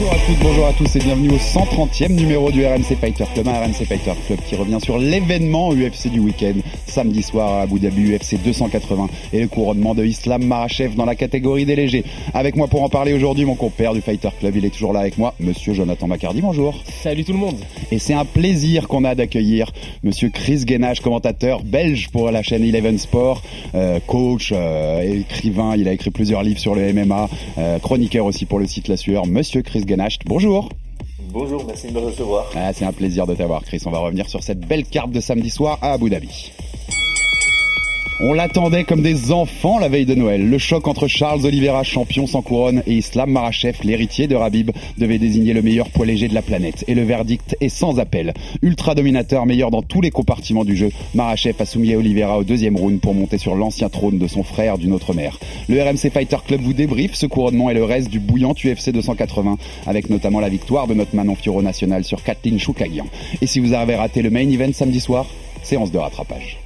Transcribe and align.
Bonjour 0.00 0.14
à 0.14 0.26
toutes, 0.26 0.38
bonjour 0.38 0.66
à 0.66 0.72
tous 0.72 0.96
et 0.96 0.98
bienvenue 0.98 1.28
au 1.28 1.36
130e 1.36 2.14
numéro 2.14 2.50
du 2.50 2.64
RMC 2.64 2.96
Fighter 2.98 3.24
Club, 3.34 3.48
un 3.48 3.52
RMC 3.52 3.84
Fighter 3.84 4.12
Club 4.26 4.38
qui 4.48 4.56
revient 4.56 4.78
sur 4.82 4.96
l'événement 4.96 5.74
UFC 5.74 6.08
du 6.08 6.20
week-end, 6.20 6.54
samedi 6.86 7.22
soir 7.22 7.52
à 7.52 7.60
Abu 7.62 7.78
Dhabi 7.80 8.14
UFC 8.14 8.42
280 8.42 9.10
et 9.34 9.42
le 9.42 9.48
couronnement 9.48 9.94
de 9.94 10.02
Islam 10.06 10.42
Marachev 10.42 10.94
dans 10.94 11.04
la 11.04 11.16
catégorie 11.16 11.66
des 11.66 11.76
légers. 11.76 12.02
Avec 12.32 12.56
moi 12.56 12.66
pour 12.66 12.82
en 12.82 12.88
parler 12.88 13.12
aujourd'hui, 13.12 13.44
mon 13.44 13.56
compère 13.56 13.92
du 13.92 14.00
Fighter 14.00 14.30
Club, 14.40 14.56
il 14.56 14.64
est 14.64 14.70
toujours 14.70 14.94
là 14.94 15.00
avec 15.00 15.18
moi, 15.18 15.34
monsieur 15.38 15.74
Jonathan 15.74 16.06
Macardy, 16.06 16.40
bonjour. 16.40 16.82
Salut 17.02 17.24
tout 17.24 17.32
le 17.32 17.38
monde. 17.38 17.56
Et 17.92 17.98
c'est 17.98 18.14
un 18.14 18.24
plaisir 18.24 18.88
qu'on 18.88 19.04
a 19.04 19.14
d'accueillir 19.14 19.70
monsieur 20.02 20.30
Chris 20.30 20.64
Guénage, 20.64 21.00
commentateur 21.00 21.62
belge 21.62 22.08
pour 22.08 22.30
la 22.30 22.42
chaîne 22.42 22.64
Eleven 22.64 22.96
Sport, 22.96 23.42
euh, 23.74 24.00
coach, 24.06 24.50
euh, 24.56 25.02
écrivain, 25.02 25.74
il 25.76 25.88
a 25.88 25.92
écrit 25.92 26.10
plusieurs 26.10 26.42
livres 26.42 26.58
sur 26.58 26.74
le 26.74 26.90
MMA, 26.90 27.28
euh, 27.58 27.78
chroniqueur 27.80 28.24
aussi 28.24 28.46
pour 28.46 28.58
le 28.58 28.66
site 28.66 28.88
La 28.88 28.96
Sueur, 28.96 29.26
monsieur 29.26 29.60
Chris 29.60 29.84
Bonjour. 30.26 30.68
Bonjour, 31.32 31.64
merci 31.64 31.88
de 31.88 31.92
me 31.92 32.00
recevoir. 32.00 32.46
Ah, 32.54 32.72
c'est 32.72 32.84
un 32.84 32.92
plaisir 32.92 33.26
de 33.26 33.34
t'avoir, 33.34 33.62
Chris. 33.62 33.82
On 33.86 33.90
va 33.90 33.98
revenir 33.98 34.28
sur 34.28 34.42
cette 34.42 34.60
belle 34.60 34.84
carte 34.84 35.10
de 35.10 35.20
samedi 35.20 35.50
soir 35.50 35.78
à 35.82 35.92
Abu 35.92 36.10
Dhabi. 36.10 36.52
On 38.22 38.34
l'attendait 38.34 38.84
comme 38.84 39.00
des 39.00 39.32
enfants 39.32 39.78
la 39.78 39.88
veille 39.88 40.04
de 40.04 40.14
Noël. 40.14 40.46
Le 40.46 40.58
choc 40.58 40.86
entre 40.88 41.08
Charles 41.08 41.46
Oliveira, 41.46 41.82
champion 41.84 42.26
sans 42.26 42.42
couronne, 42.42 42.82
et 42.86 42.92
Islam 42.92 43.30
Marachev, 43.30 43.78
l'héritier 43.82 44.26
de 44.26 44.36
Rabib, 44.36 44.72
devait 44.98 45.16
désigner 45.16 45.54
le 45.54 45.62
meilleur 45.62 45.88
poids 45.88 46.04
léger 46.04 46.28
de 46.28 46.34
la 46.34 46.42
planète. 46.42 46.84
Et 46.86 46.94
le 46.94 47.02
verdict 47.02 47.56
est 47.62 47.70
sans 47.70 47.98
appel. 47.98 48.34
Ultra 48.60 48.94
dominateur, 48.94 49.46
meilleur 49.46 49.70
dans 49.70 49.80
tous 49.80 50.02
les 50.02 50.10
compartiments 50.10 50.66
du 50.66 50.76
jeu, 50.76 50.90
Marachev 51.14 51.56
a 51.60 51.64
soumis 51.64 51.94
Oliveira 51.94 52.36
au 52.36 52.44
deuxième 52.44 52.76
round 52.76 53.00
pour 53.00 53.14
monter 53.14 53.38
sur 53.38 53.54
l'ancien 53.54 53.88
trône 53.88 54.18
de 54.18 54.26
son 54.26 54.42
frère 54.42 54.76
d'une 54.76 54.92
autre 54.92 55.14
mère. 55.14 55.40
Le 55.70 55.82
RMC 55.82 56.10
Fighter 56.12 56.36
Club 56.46 56.60
vous 56.60 56.74
débriefe 56.74 57.14
ce 57.14 57.24
couronnement 57.24 57.70
et 57.70 57.74
le 57.74 57.84
reste 57.84 58.10
du 58.10 58.20
bouillant 58.20 58.52
UFC 58.52 58.90
280, 58.90 59.56
avec 59.86 60.10
notamment 60.10 60.40
la 60.40 60.50
victoire 60.50 60.86
de 60.86 60.92
notre 60.92 61.16
Manon 61.16 61.36
Fioro 61.36 61.62
national 61.62 62.04
sur 62.04 62.22
Kathleen 62.22 62.58
Choukagian. 62.58 63.06
Et 63.40 63.46
si 63.46 63.60
vous 63.60 63.72
avez 63.72 63.94
raté 63.94 64.20
le 64.20 64.28
main 64.28 64.46
event 64.46 64.74
samedi 64.74 65.00
soir, 65.00 65.24
séance 65.62 65.90
de 65.90 65.96
rattrapage. 65.96 66.58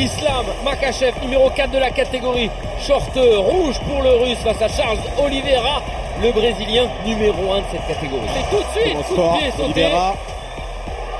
Islam 0.00 0.46
Makachev, 0.64 1.12
numéro 1.20 1.50
4 1.50 1.70
de 1.70 1.78
la 1.78 1.90
catégorie. 1.90 2.50
Short 2.80 3.10
rouge 3.16 3.78
pour 3.86 4.02
le 4.02 4.14
russe 4.14 4.38
face 4.38 4.62
à 4.62 4.68
Charles 4.68 4.98
Oliveira, 5.22 5.82
le 6.22 6.32
brésilien 6.32 6.84
numéro 7.04 7.52
1 7.52 7.58
de 7.58 7.64
cette 7.72 7.86
catégorie. 7.86 8.26
C'est 8.34 8.48
tout 8.56 8.62
de 8.62 8.80
suite, 8.80 8.96
coup 9.06 9.14
de 9.16 9.38
pied 9.38 9.50
sauté. 9.50 9.64
Oliveira. 9.64 10.14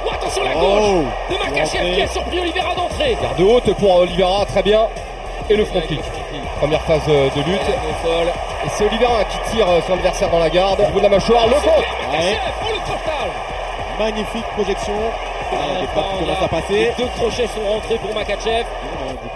Oh, 0.07 0.11
attention 0.15 0.43
la 0.45 0.51
Oh. 0.57 0.61
gauche 0.61 1.05
de 1.31 1.45
Makachev 1.45 1.95
qui 1.95 2.03
a 2.03 2.07
surpris 2.09 2.41
Oliveira 2.41 2.75
d'entrée. 2.75 3.17
Garde 3.21 3.41
haute 3.43 3.75
pour 3.77 3.97
Oliveira, 3.97 4.47
très 4.47 4.63
bien. 4.63 4.87
Et 5.51 5.57
le 5.57 5.65
front 5.67 5.81
kick. 5.83 6.01
Première 6.59 6.81
phase 6.83 7.05
de 7.07 7.43
lutte. 7.43 7.61
Et 7.69 8.69
c'est 8.77 8.85
Oliveira 8.87 9.25
qui 9.25 9.39
tire 9.51 9.69
euh, 9.69 9.81
son 9.87 9.93
adversaire 9.95 10.31
dans 10.31 10.39
la 10.39 10.49
garde. 10.49 10.81
Au 10.81 10.87
niveau 10.87 10.99
de 11.01 11.05
la 11.05 11.09
mâchoire, 11.11 11.47
le 11.49 11.55
contre. 11.55 11.85
Oh 12.13 12.17
le 12.73 14.05
Magnifique 14.05 14.45
projection. 14.57 14.95
Ah, 15.53 16.19
qui 16.19 16.45
à 16.45 16.49
passer. 16.49 16.73
les 16.73 16.93
Deux 16.99 17.11
crochets 17.17 17.47
sont 17.49 17.73
rentrés 17.73 17.97
pour 17.99 18.15
Makachev. 18.15 18.65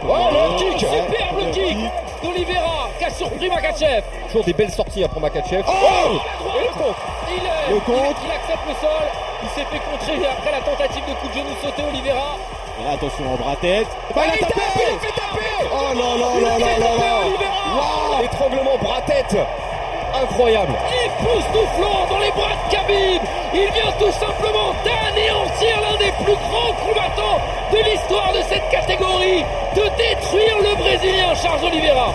Oh, 0.06 0.12
le 0.32 0.58
kick. 0.58 0.78
Superbe 0.80 1.36
Ouais. 1.36 1.50
kick 1.50 1.78
d'Oliveira 2.22 2.88
qui 2.98 3.04
a 3.04 3.10
surpris 3.10 3.48
Makachev. 3.48 4.02
Toujours 4.26 4.44
des 4.44 4.52
belles 4.52 4.70
sorties 4.70 5.04
hein, 5.04 5.08
pour 5.12 5.20
Makachev. 5.20 5.62
Oh, 5.66 5.72
Oh 5.72 6.50
Et 6.58 6.62
le 6.64 6.72
contre. 6.72 7.00
Il, 7.28 7.44
est, 7.44 7.74
Le 7.74 7.80
contre. 7.80 8.20
il, 8.22 8.26
il 8.26 8.32
accepte 8.32 8.66
le 8.68 8.74
sol. 8.74 9.04
Il 9.42 9.48
s'est 9.50 9.66
fait 9.70 9.80
contrer 9.90 10.26
après 10.26 10.52
la 10.52 10.60
tentative 10.60 11.04
de 11.08 11.14
coup 11.14 11.28
de 11.28 11.32
genou 11.34 11.54
sauté 11.62 11.82
Oliveira. 11.88 12.36
Et 12.80 12.84
là, 12.84 12.90
attention 12.94 13.24
en 13.32 13.36
bras 13.36 13.56
tête. 13.56 13.86
Ah, 14.16 14.20
il 14.26 14.30
a 14.30 14.46
tapé. 14.46 14.54
tape, 14.54 14.62
il 14.76 14.94
a 14.94 14.98
fait 14.98 15.14
taper. 15.14 15.68
Oh 15.72 15.94
là 15.94 16.10
là 16.16 16.40
là 16.40 16.54
bras 18.78 19.00
tête. 19.02 19.36
Incroyable. 20.22 20.74
Époustouflant 21.04 22.06
dans 22.08 22.18
les 22.18 22.30
bras 22.30 22.54
de 22.54 22.72
Khabib. 22.72 23.22
Il 23.52 23.72
vient 23.72 23.92
tout 23.98 24.12
simplement 24.12 24.72
d'anéantir 24.84 25.80
l'un 25.80 25.96
des 25.98 26.12
plus 26.24 26.36
grands 26.36 26.72
combattants 26.86 27.40
de 27.72 27.78
l'histoire 27.78 28.32
de 28.32 28.42
cette 28.48 28.68
catégorie, 28.70 29.44
de 29.74 29.82
détruire 29.96 30.58
le 30.62 30.76
Brésilien 30.76 31.34
Charles 31.34 31.64
Oliveira. 31.64 32.14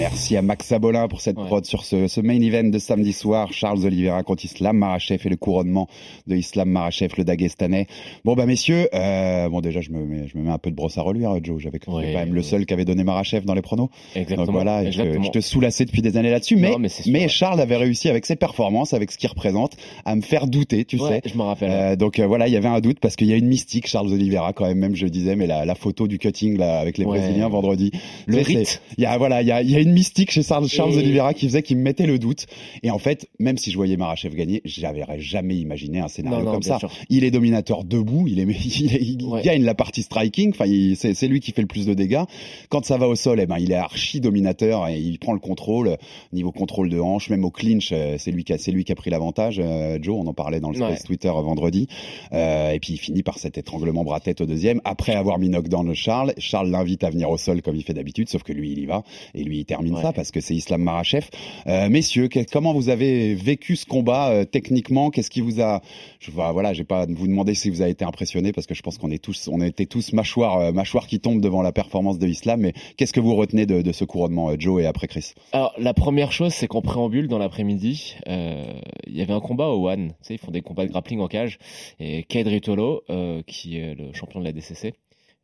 Merci 0.00 0.34
à 0.34 0.40
Max 0.40 0.66
Sabolin 0.66 1.08
pour 1.08 1.20
cette 1.20 1.36
Ouais. 1.36 1.44
prod 1.44 1.62
sur 1.66 1.84
ce, 1.84 2.08
ce 2.08 2.22
main 2.22 2.40
event 2.40 2.64
de 2.70 2.78
samedi 2.78 3.12
soir. 3.12 3.52
Charles 3.52 3.84
Oliveira 3.84 4.22
contre 4.22 4.46
Islam 4.46 4.78
Marachev 4.78 5.20
et 5.26 5.28
le 5.28 5.36
couronnement 5.36 5.88
de 6.26 6.36
Islam 6.36 6.70
Marachev, 6.70 7.12
le 7.18 7.24
Dagestanais. 7.24 7.86
Bon 8.24 8.32
bah 8.32 8.46
messieurs, 8.46 8.88
euh, 8.94 9.50
bon 9.50 9.60
déjà 9.60 9.82
je 9.82 9.90
me 9.90 10.02
mets, 10.06 10.26
je 10.26 10.38
me 10.38 10.44
mets 10.44 10.50
un 10.50 10.56
peu 10.56 10.70
de 10.70 10.74
brosse 10.74 10.96
à 10.96 11.02
reluire, 11.02 11.36
Joe. 11.44 11.60
J'avais 11.60 11.78
quand 11.78 12.00
même 12.00 12.32
le 12.32 12.40
seul 12.40 12.64
qui 12.64 12.72
avait 12.72 12.86
donné 12.86 13.04
Marachev 13.04 13.44
dans 13.44 13.52
les 13.52 13.60
pronos. 13.60 13.90
Exactement. 14.16 14.46
Donc 14.46 14.54
voilà, 14.54 14.90
je, 14.90 15.30
te 15.30 15.40
soulassais 15.40 15.84
depuis 15.84 16.00
des 16.00 16.16
années 16.16 16.30
là-dessus. 16.30 16.56
Mais. 16.56 17.28
Charles 17.28 17.60
avait 17.60 17.76
réussi 17.76 18.08
avec 18.08 18.24
ses 18.24 18.36
performances, 18.36 18.94
avec 18.94 19.10
ce 19.12 19.18
qu'il 19.18 19.28
représente, 19.28 19.76
à 20.06 20.16
me 20.16 20.22
faire 20.22 20.46
douter, 20.46 20.86
tu 20.86 20.98
Ouais, 20.98 21.20
sais. 21.22 21.30
je 21.30 21.36
me 21.36 21.42
rappelle. 21.42 21.70
Euh, 21.70 21.96
donc 21.96 22.18
euh, 22.18 22.26
voilà, 22.26 22.48
il 22.48 22.54
y 22.54 22.56
avait 22.56 22.68
un 22.68 22.80
doute 22.80 23.00
parce 23.00 23.16
qu'il 23.16 23.26
y 23.26 23.34
a 23.34 23.36
une 23.36 23.48
mystique, 23.48 23.86
Charles 23.86 24.10
Oliveira 24.12 24.54
quand 24.54 24.64
même, 24.64 24.78
même 24.78 24.96
je 24.96 25.06
disais, 25.06 25.36
mais 25.36 25.46
la, 25.46 25.66
la 25.66 25.74
photo 25.74 26.08
du 26.08 26.18
cutting 26.18 26.56
là 26.56 26.78
avec 26.80 26.96
les. 26.96 27.04
Brésiliens 27.04 27.48
vendredi, 27.48 27.90
Le 28.26 28.38
rite. 28.38 28.80
Il 28.96 29.02
y 29.02 29.06
a 29.06 29.18
voilà, 29.18 29.42
il 29.42 29.48
y 29.48 29.52
a, 29.52 29.60
il 29.62 29.70
y 29.70 29.74
a 29.76 29.80
une 29.80 29.89
mystique 29.92 30.30
chez 30.30 30.42
Charles, 30.42 30.68
Charles 30.68 30.92
Et- 30.94 30.98
Oliveira 30.98 31.34
qui 31.34 31.46
faisait, 31.46 31.62
qui 31.62 31.74
me 31.76 31.82
mettait 31.82 32.06
le 32.06 32.18
doute. 32.18 32.46
Et 32.82 32.90
en 32.90 32.98
fait, 32.98 33.28
même 33.38 33.58
si 33.58 33.70
je 33.70 33.76
voyais 33.76 33.96
Marachev 33.96 34.34
gagner, 34.34 34.60
j'avais 34.64 35.04
jamais 35.18 35.56
imaginé 35.56 36.00
un 36.00 36.08
scénario 36.08 36.38
Non, 36.40 36.44
non, 36.46 36.52
comme 36.52 36.62
ça. 36.62 36.78
sûr. 36.78 36.90
Il 37.08 37.24
est 37.24 37.30
dominateur 37.30 37.84
debout, 37.84 38.26
il 38.28 38.40
est, 38.40 38.44
il, 38.44 38.94
est- 38.94 39.02
il 39.02 39.24
Ouais. 39.24 39.42
gagne 39.42 39.62
la 39.64 39.74
partie 39.74 40.02
striking. 40.02 40.50
Enfin, 40.50 40.64
c'est 40.94 41.28
lui 41.28 41.40
qui 41.40 41.52
fait 41.52 41.62
le 41.62 41.68
plus 41.68 41.86
de 41.86 41.94
dégâts. 41.94 42.22
Quand 42.68 42.84
ça 42.84 42.96
va 42.96 43.08
au 43.08 43.14
sol, 43.14 43.40
eh 43.40 43.46
ben, 43.46 43.58
il 43.58 43.70
est 43.72 43.76
archi 43.76 44.20
dominateur 44.20 44.88
et 44.88 44.98
il 44.98 45.18
prend 45.18 45.32
le 45.32 45.38
contrôle. 45.40 45.96
Niveau 46.32 46.52
contrôle 46.52 46.88
de 46.90 46.98
hanche, 46.98 47.30
même 47.30 47.44
au 47.44 47.50
clinch, 47.50 47.90
euh, 47.92 48.16
c'est 48.18 48.30
lui 48.30 48.44
qui 48.44 48.52
a, 48.52 48.56
lui 48.70 48.84
qui 48.84 48.92
a 48.92 48.94
pris 48.94 49.10
l'avantage. 49.10 49.60
Euh, 49.62 49.98
Joe, 50.00 50.16
on 50.18 50.26
en 50.26 50.34
parlait 50.34 50.60
dans 50.60 50.70
le 50.70 50.76
space 50.76 51.00
Ouais. 51.00 51.06
Twitter 51.06 51.28
vendredi. 51.28 51.86
Euh, 52.32 52.72
et 52.72 52.80
puis 52.80 52.94
il 52.94 52.98
finit 52.98 53.22
par 53.22 53.38
cet 53.38 53.58
étranglement 53.58 54.04
bras-tête 54.04 54.40
au 54.40 54.46
deuxième. 54.46 54.80
Après 54.84 55.14
avoir 55.14 55.38
mis 55.38 55.48
knockdown 55.48 55.94
Charles, 55.94 56.34
Charles 56.38 56.70
l'invite 56.70 57.04
à 57.04 57.10
venir 57.10 57.30
au 57.30 57.36
sol 57.36 57.62
comme 57.62 57.76
il 57.76 57.82
fait 57.82 57.94
d'habitude, 57.94 58.28
sauf 58.28 58.42
que 58.42 58.52
lui 58.52 58.72
il 58.72 58.78
y 58.78 58.86
va 58.86 59.02
et 59.34 59.42
lui 59.44 59.58
il 59.58 59.64
termine 59.64 59.79
Ouais. 59.88 60.02
ça 60.02 60.12
parce 60.12 60.30
que 60.30 60.40
c'est 60.40 60.54
Islam 60.54 60.82
Marachev. 60.82 61.26
Euh, 61.66 61.88
messieurs, 61.88 62.28
que- 62.28 62.44
comment 62.50 62.72
vous 62.74 62.88
avez 62.88 63.34
vécu 63.34 63.76
ce 63.76 63.86
combat 63.86 64.30
euh, 64.30 64.44
techniquement? 64.44 65.10
Qu'est-ce 65.10 65.30
qui 65.30 65.40
vous 65.40 65.60
a 65.60 65.80
je, 66.20 66.30
vois- 66.30 66.52
Voilà, 66.52 66.72
j'ai 66.72 66.84
pas 66.84 67.06
vous 67.06 67.26
demander 67.26 67.54
si 67.54 67.70
vous 67.70 67.80
avez 67.82 67.90
été 67.92 68.04
impressionné 68.04 68.52
parce 68.52 68.66
que 68.66 68.74
je 68.74 68.82
pense 68.82 68.98
qu'on 68.98 69.10
est 69.10 69.22
tous, 69.22 69.48
on 69.50 69.60
était 69.60 69.86
tous 69.86 70.12
mâchoire, 70.12 70.58
euh, 70.58 70.72
mâchoire 70.72 71.06
qui 71.06 71.20
tombe 71.20 71.40
devant 71.40 71.62
la 71.62 71.72
performance 71.72 72.18
de 72.18 72.26
Islam. 72.28 72.60
Mais 72.60 72.72
qu'est-ce 72.96 73.12
que 73.12 73.20
vous 73.20 73.34
retenez 73.34 73.66
de, 73.66 73.82
de 73.82 73.92
ce 73.92 74.04
couronnement, 74.04 74.50
Joe 74.58 74.82
et 74.82 74.86
après 74.86 75.06
Chris? 75.08 75.34
Alors, 75.52 75.72
la 75.78 75.94
première 75.94 76.32
chose, 76.32 76.52
c'est 76.52 76.66
qu'en 76.68 76.82
préambule, 76.82 77.28
dans 77.28 77.38
l'après-midi, 77.38 78.16
il 78.26 79.16
y 79.16 79.22
avait 79.22 79.32
un 79.32 79.40
combat 79.40 79.68
au 79.68 79.88
One. 79.88 80.08
Tu 80.08 80.14
sais, 80.22 80.34
ils 80.34 80.38
font 80.38 80.50
des 80.50 80.62
combats 80.62 80.86
de 80.86 80.90
grappling 80.90 81.20
en 81.20 81.28
cage. 81.28 81.58
Et 81.98 82.22
Ked 82.24 82.46
Ritolo, 82.46 83.02
qui 83.46 83.76
est 83.78 83.94
le 83.94 84.12
champion 84.12 84.40
de 84.40 84.44
la 84.44 84.52
DCC, 84.52 84.92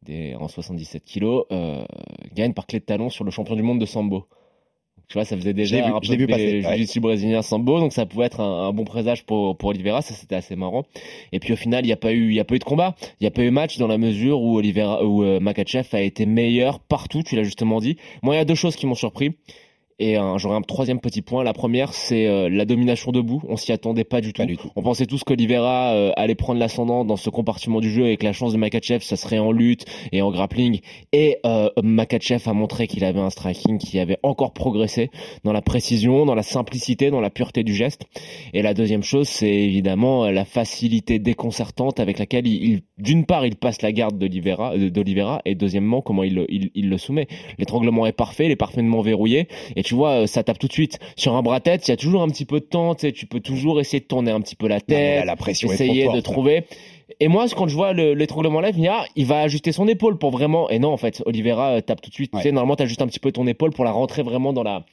des, 0.07 0.35
en 0.37 0.49
77 0.49 1.05
kilos, 1.05 1.45
euh, 1.53 1.85
gagne 2.35 2.53
par 2.55 2.67
clé 2.67 2.79
de 2.81 2.85
talon 2.85 3.11
sur 3.11 3.25
le 3.25 3.31
champion 3.31 3.57
du 3.57 3.63
monde 3.63 3.81
de 3.81 3.87
Sambo. 3.87 4.27
Tu 5.09 5.15
vois, 5.15 5.25
ça 5.25 5.37
faisait 5.37 5.53
déjà 5.55 5.77
vu- 5.87 5.93
un 5.93 6.01
peu 6.01 6.17
des 6.17 6.27
ouais. 6.97 7.01
brésilien 7.01 7.41
Sambo, 7.43 7.79
donc 7.79 7.93
ça 7.93 8.07
pouvait 8.07 8.25
être 8.27 8.41
un, 8.41 8.67
un 8.69 8.73
bon 8.73 8.85
présage 8.85 9.25
pour, 9.25 9.57
pour 9.57 9.69
Oliveira, 9.69 10.03
ça 10.03 10.15
c'était 10.15 10.35
assez 10.35 10.57
marrant. 10.57 10.85
Et 11.31 11.39
puis 11.39 11.53
au 11.53 11.57
final, 11.57 11.85
il 11.85 11.87
n'y 11.87 11.93
a 11.93 11.97
pas 11.97 12.13
eu, 12.13 12.31
il 12.31 12.35
y 12.35 12.41
a 12.41 12.45
pas 12.45 12.57
eu 12.57 12.59
de 12.59 12.65
combat, 12.65 12.97
il 13.21 13.25
n'y 13.25 13.29
a 13.29 13.31
pas 13.31 13.43
eu 13.43 13.51
match 13.53 13.79
dans 13.79 13.87
la 13.87 13.99
mesure 13.99 14.41
où 14.41 14.57
Oliveira, 14.57 15.05
où 15.05 15.23
euh, 15.23 15.39
Makachev 15.39 15.87
a 15.93 16.01
été 16.01 16.27
meilleur 16.27 16.81
partout, 16.81 17.23
tu 17.23 17.37
l'as 17.37 17.45
justement 17.45 17.79
dit. 17.81 17.97
Moi, 18.23 18.35
il 18.35 18.39
y 18.39 18.41
a 18.41 18.45
deux 18.45 18.57
choses 18.57 18.75
qui 18.75 18.87
m'ont 18.87 18.97
surpris 18.97 19.37
Et 19.99 20.17
j'aurais 20.37 20.57
un 20.57 20.63
troisième 20.63 21.01
petit 21.01 21.23
point. 21.23 21.43
La 21.43 21.55
première, 21.55 21.95
c'est 21.95 22.27
euh, 22.27 22.51
la 22.51 22.67
domination 22.67 23.13
debout. 23.13 23.43
On 23.49 23.57
s'y 23.57 23.73
attendait 23.73 24.05
pas 24.05 24.21
du 24.21 24.35
tout. 24.35 24.45
du 24.45 24.59
tout. 24.59 24.71
On 24.77 24.83
pensait 24.83 25.07
tous 25.07 25.25
qu'Olivera 25.25 25.95
euh, 25.95 26.13
allait 26.17 26.35
prendre 26.35 26.61
l'ascendant 26.61 27.07
dans 27.07 27.17
ce 27.17 27.31
compartiment 27.31 27.81
du 27.81 27.91
jeu 27.91 28.05
avec 28.05 28.23
la 28.23 28.35
chance 28.35 28.53
de 28.53 28.59
Makachev, 28.59 29.01
ça 29.01 29.17
serait 29.17 29.39
en 29.39 29.53
lutte 29.53 29.87
et 30.13 30.21
en 30.21 30.31
grappling. 30.31 30.81
Et 31.13 31.39
euh, 31.47 31.71
Makachev 31.83 32.43
a 32.47 32.53
montré 32.53 32.89
qu'il 32.89 33.05
avait 33.05 33.21
un 33.21 33.31
striking 33.31 33.79
qui 33.79 33.99
avait 33.99 34.19
encore 34.23 34.53
progressé 34.53 35.11
dans 35.45 35.55
la 35.55 35.63
précision, 35.63 36.27
dans 36.27 36.35
la 36.35 36.43
simplicité, 36.43 37.11
dans 37.11 37.23
la 37.23 37.31
pureté 37.31 37.65
du 37.65 37.75
geste. 37.75 38.03
Et 38.53 38.61
la 38.61 38.75
deuxième 38.75 39.03
chose, 39.03 39.29
c'est 39.29 39.49
évidemment 39.49 40.31
la 40.31 40.45
facilité 40.45 41.19
déconcertante 41.19 42.01
avec 42.01 42.19
laquelle 42.19 42.47
il, 42.47 42.83
d'une 42.99 43.25
part, 43.25 43.47
il 43.47 43.57
passe 43.57 43.81
la 43.81 43.93
garde 43.93 44.19
d'Olivera, 44.19 45.41
et 45.47 45.55
deuxièmement, 45.55 46.03
comment 46.03 46.23
il, 46.23 46.45
il, 46.51 46.71
il 46.75 46.91
le 46.91 46.99
soumet. 46.99 47.29
L'étranglement 47.59 48.07
est 48.07 48.13
parfait, 48.13 48.45
il 48.45 48.51
est 48.51 48.57
parfaitement 48.57 49.01
verrouillé. 49.01 49.49
Et 49.75 49.86
tu 49.87 49.95
vois, 49.95 50.23
euh, 50.23 50.27
ça 50.27 50.43
tape 50.43 50.59
tout 50.59 50.67
de 50.67 50.73
suite. 50.73 50.99
Sur 51.15 51.37
un 51.37 51.43
bras 51.43 51.61
tête, 51.61 51.87
il 51.87 51.93
y 51.93 51.95
a 51.95 51.97
toujours 51.97 52.23
un 52.23 52.29
petit 52.29 52.45
peu 52.45 52.59
de 52.59 52.65
temps, 52.65 52.95
tu 52.97 53.03
sais, 53.03 53.13
tu 53.13 53.27
peux 53.27 53.41
toujours 53.41 53.81
essayer 53.81 54.01
de 54.01 54.07
tourner 54.07 54.33
un 54.33 54.41
petit 54.41 54.57
peu 54.57 54.67
la 54.67 54.81
tête, 54.81 55.25
la 55.25 55.37
pression 55.37 55.71
essayer 55.71 56.09
de 56.09 56.21
trouver. 56.21 56.65
Et 57.21 57.29
moi, 57.29 57.47
quand 57.57 57.69
je 57.69 57.75
vois 57.75 57.93
l'étranglement 57.93 58.61
lève, 58.61 58.75
ah, 58.91 59.05
il 59.15 59.27
va 59.27 59.41
ajuster 59.41 59.71
son 59.71 59.87
épaule 59.87 60.19
pour 60.19 60.33
vraiment. 60.33 60.69
Et 60.71 60.81
non, 60.81 60.93
en 60.93 60.97
fait, 60.97 61.23
Oliveira 61.25 61.77
euh, 61.77 61.81
tape 61.81 62.01
tout 62.01 62.11
de 62.11 62.15
suite. 62.15 62.33
Tu 62.35 62.41
sais, 62.43 62.51
normalement, 62.51 62.75
tu 62.75 62.83
ajustes 62.83 63.01
un 63.01 63.07
petit 63.07 63.21
peu 63.21 63.31
ton 63.31 63.47
épaule 63.47 63.71
pour 63.71 63.85
la 63.85 63.93
rentrer 63.93 64.23
vraiment 64.23 64.53
dans 64.53 64.65
la 64.65 64.85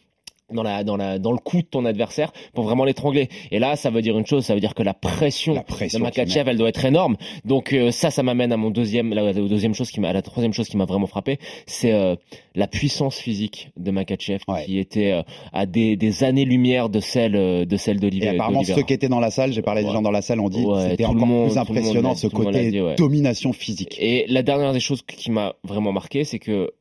dans 0.53 0.63
la 0.63 0.83
dans 0.83 0.97
la 0.97 1.19
dans 1.19 1.31
le 1.31 1.37
cou 1.37 1.57
de 1.57 1.67
ton 1.67 1.85
adversaire 1.85 2.31
pour 2.53 2.63
vraiment 2.63 2.85
l'étrangler. 2.85 3.29
Et 3.51 3.59
là, 3.59 3.75
ça 3.75 3.89
veut 3.89 4.01
dire 4.01 4.17
une 4.17 4.25
chose, 4.25 4.45
ça 4.45 4.53
veut 4.53 4.59
dire 4.59 4.73
que 4.73 4.83
la 4.83 4.93
pression, 4.93 5.53
la 5.53 5.63
pression 5.63 5.99
de 5.99 6.03
Makachev, 6.03 6.49
elle 6.49 6.57
doit 6.57 6.69
être 6.69 6.85
énorme. 6.85 7.15
Donc 7.45 7.73
euh, 7.73 7.91
ça, 7.91 8.11
ça 8.11 8.23
m'amène 8.23 8.51
à 8.51 8.57
mon 8.57 8.69
deuxième, 8.69 9.13
la, 9.13 9.33
deuxième 9.33 9.73
chose 9.73 9.91
qui 9.91 9.99
m'a, 9.99 10.13
la 10.13 10.21
troisième 10.21 10.53
chose 10.53 10.67
qui 10.67 10.77
m'a 10.77 10.85
vraiment 10.85 11.07
frappé, 11.07 11.39
c'est 11.65 11.93
euh, 11.93 12.15
la 12.55 12.67
puissance 12.67 13.17
physique 13.17 13.69
de 13.77 13.91
Makachev 13.91 14.39
qui 14.65 14.79
était 14.79 15.11
euh, 15.11 15.23
à 15.51 15.65
des, 15.65 15.95
des 15.95 16.23
années-lumière 16.23 16.89
de 16.89 16.99
celle 16.99 17.33
de 17.33 17.77
celle 17.77 17.99
d'Olivier. 17.99 18.27
Et 18.27 18.35
apparemment, 18.35 18.63
ceux 18.63 18.83
qui 18.83 18.93
étaient 18.93 19.09
dans 19.09 19.19
la 19.19 19.31
salle, 19.31 19.53
j'ai 19.53 19.61
parlé 19.61 19.83
des 19.83 19.91
gens 19.91 20.01
dans 20.01 20.11
la 20.11 20.21
salle, 20.21 20.39
ont 20.39 20.49
dit 20.49 20.65
c'était 20.89 21.05
encore 21.05 21.45
plus 21.47 21.57
impressionnant 21.57 22.15
ce 22.15 22.27
côté 22.27 22.95
domination 22.97 23.53
physique. 23.53 23.97
Et 23.99 24.25
la 24.27 24.43
dernière 24.43 24.73
des 24.73 24.79
choses 24.79 25.01
qui 25.01 25.31
m'a 25.31 25.55
vraiment 25.63 25.91
marqué, 25.91 26.23
c'est 26.23 26.39
que 26.39 26.71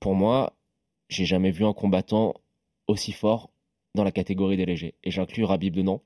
pour 0.00 0.14
moi, 0.14 0.52
j'ai 1.08 1.24
jamais 1.24 1.50
vu 1.50 1.64
un 1.64 1.72
combattant 1.72 2.34
aussi 2.92 3.12
fort 3.12 3.51
dans 3.94 4.04
la 4.04 4.12
catégorie 4.12 4.56
des 4.56 4.64
légers. 4.64 4.94
Et 5.04 5.10
j'inclus 5.10 5.44
Rabib 5.44 5.74
dedans 5.74 6.00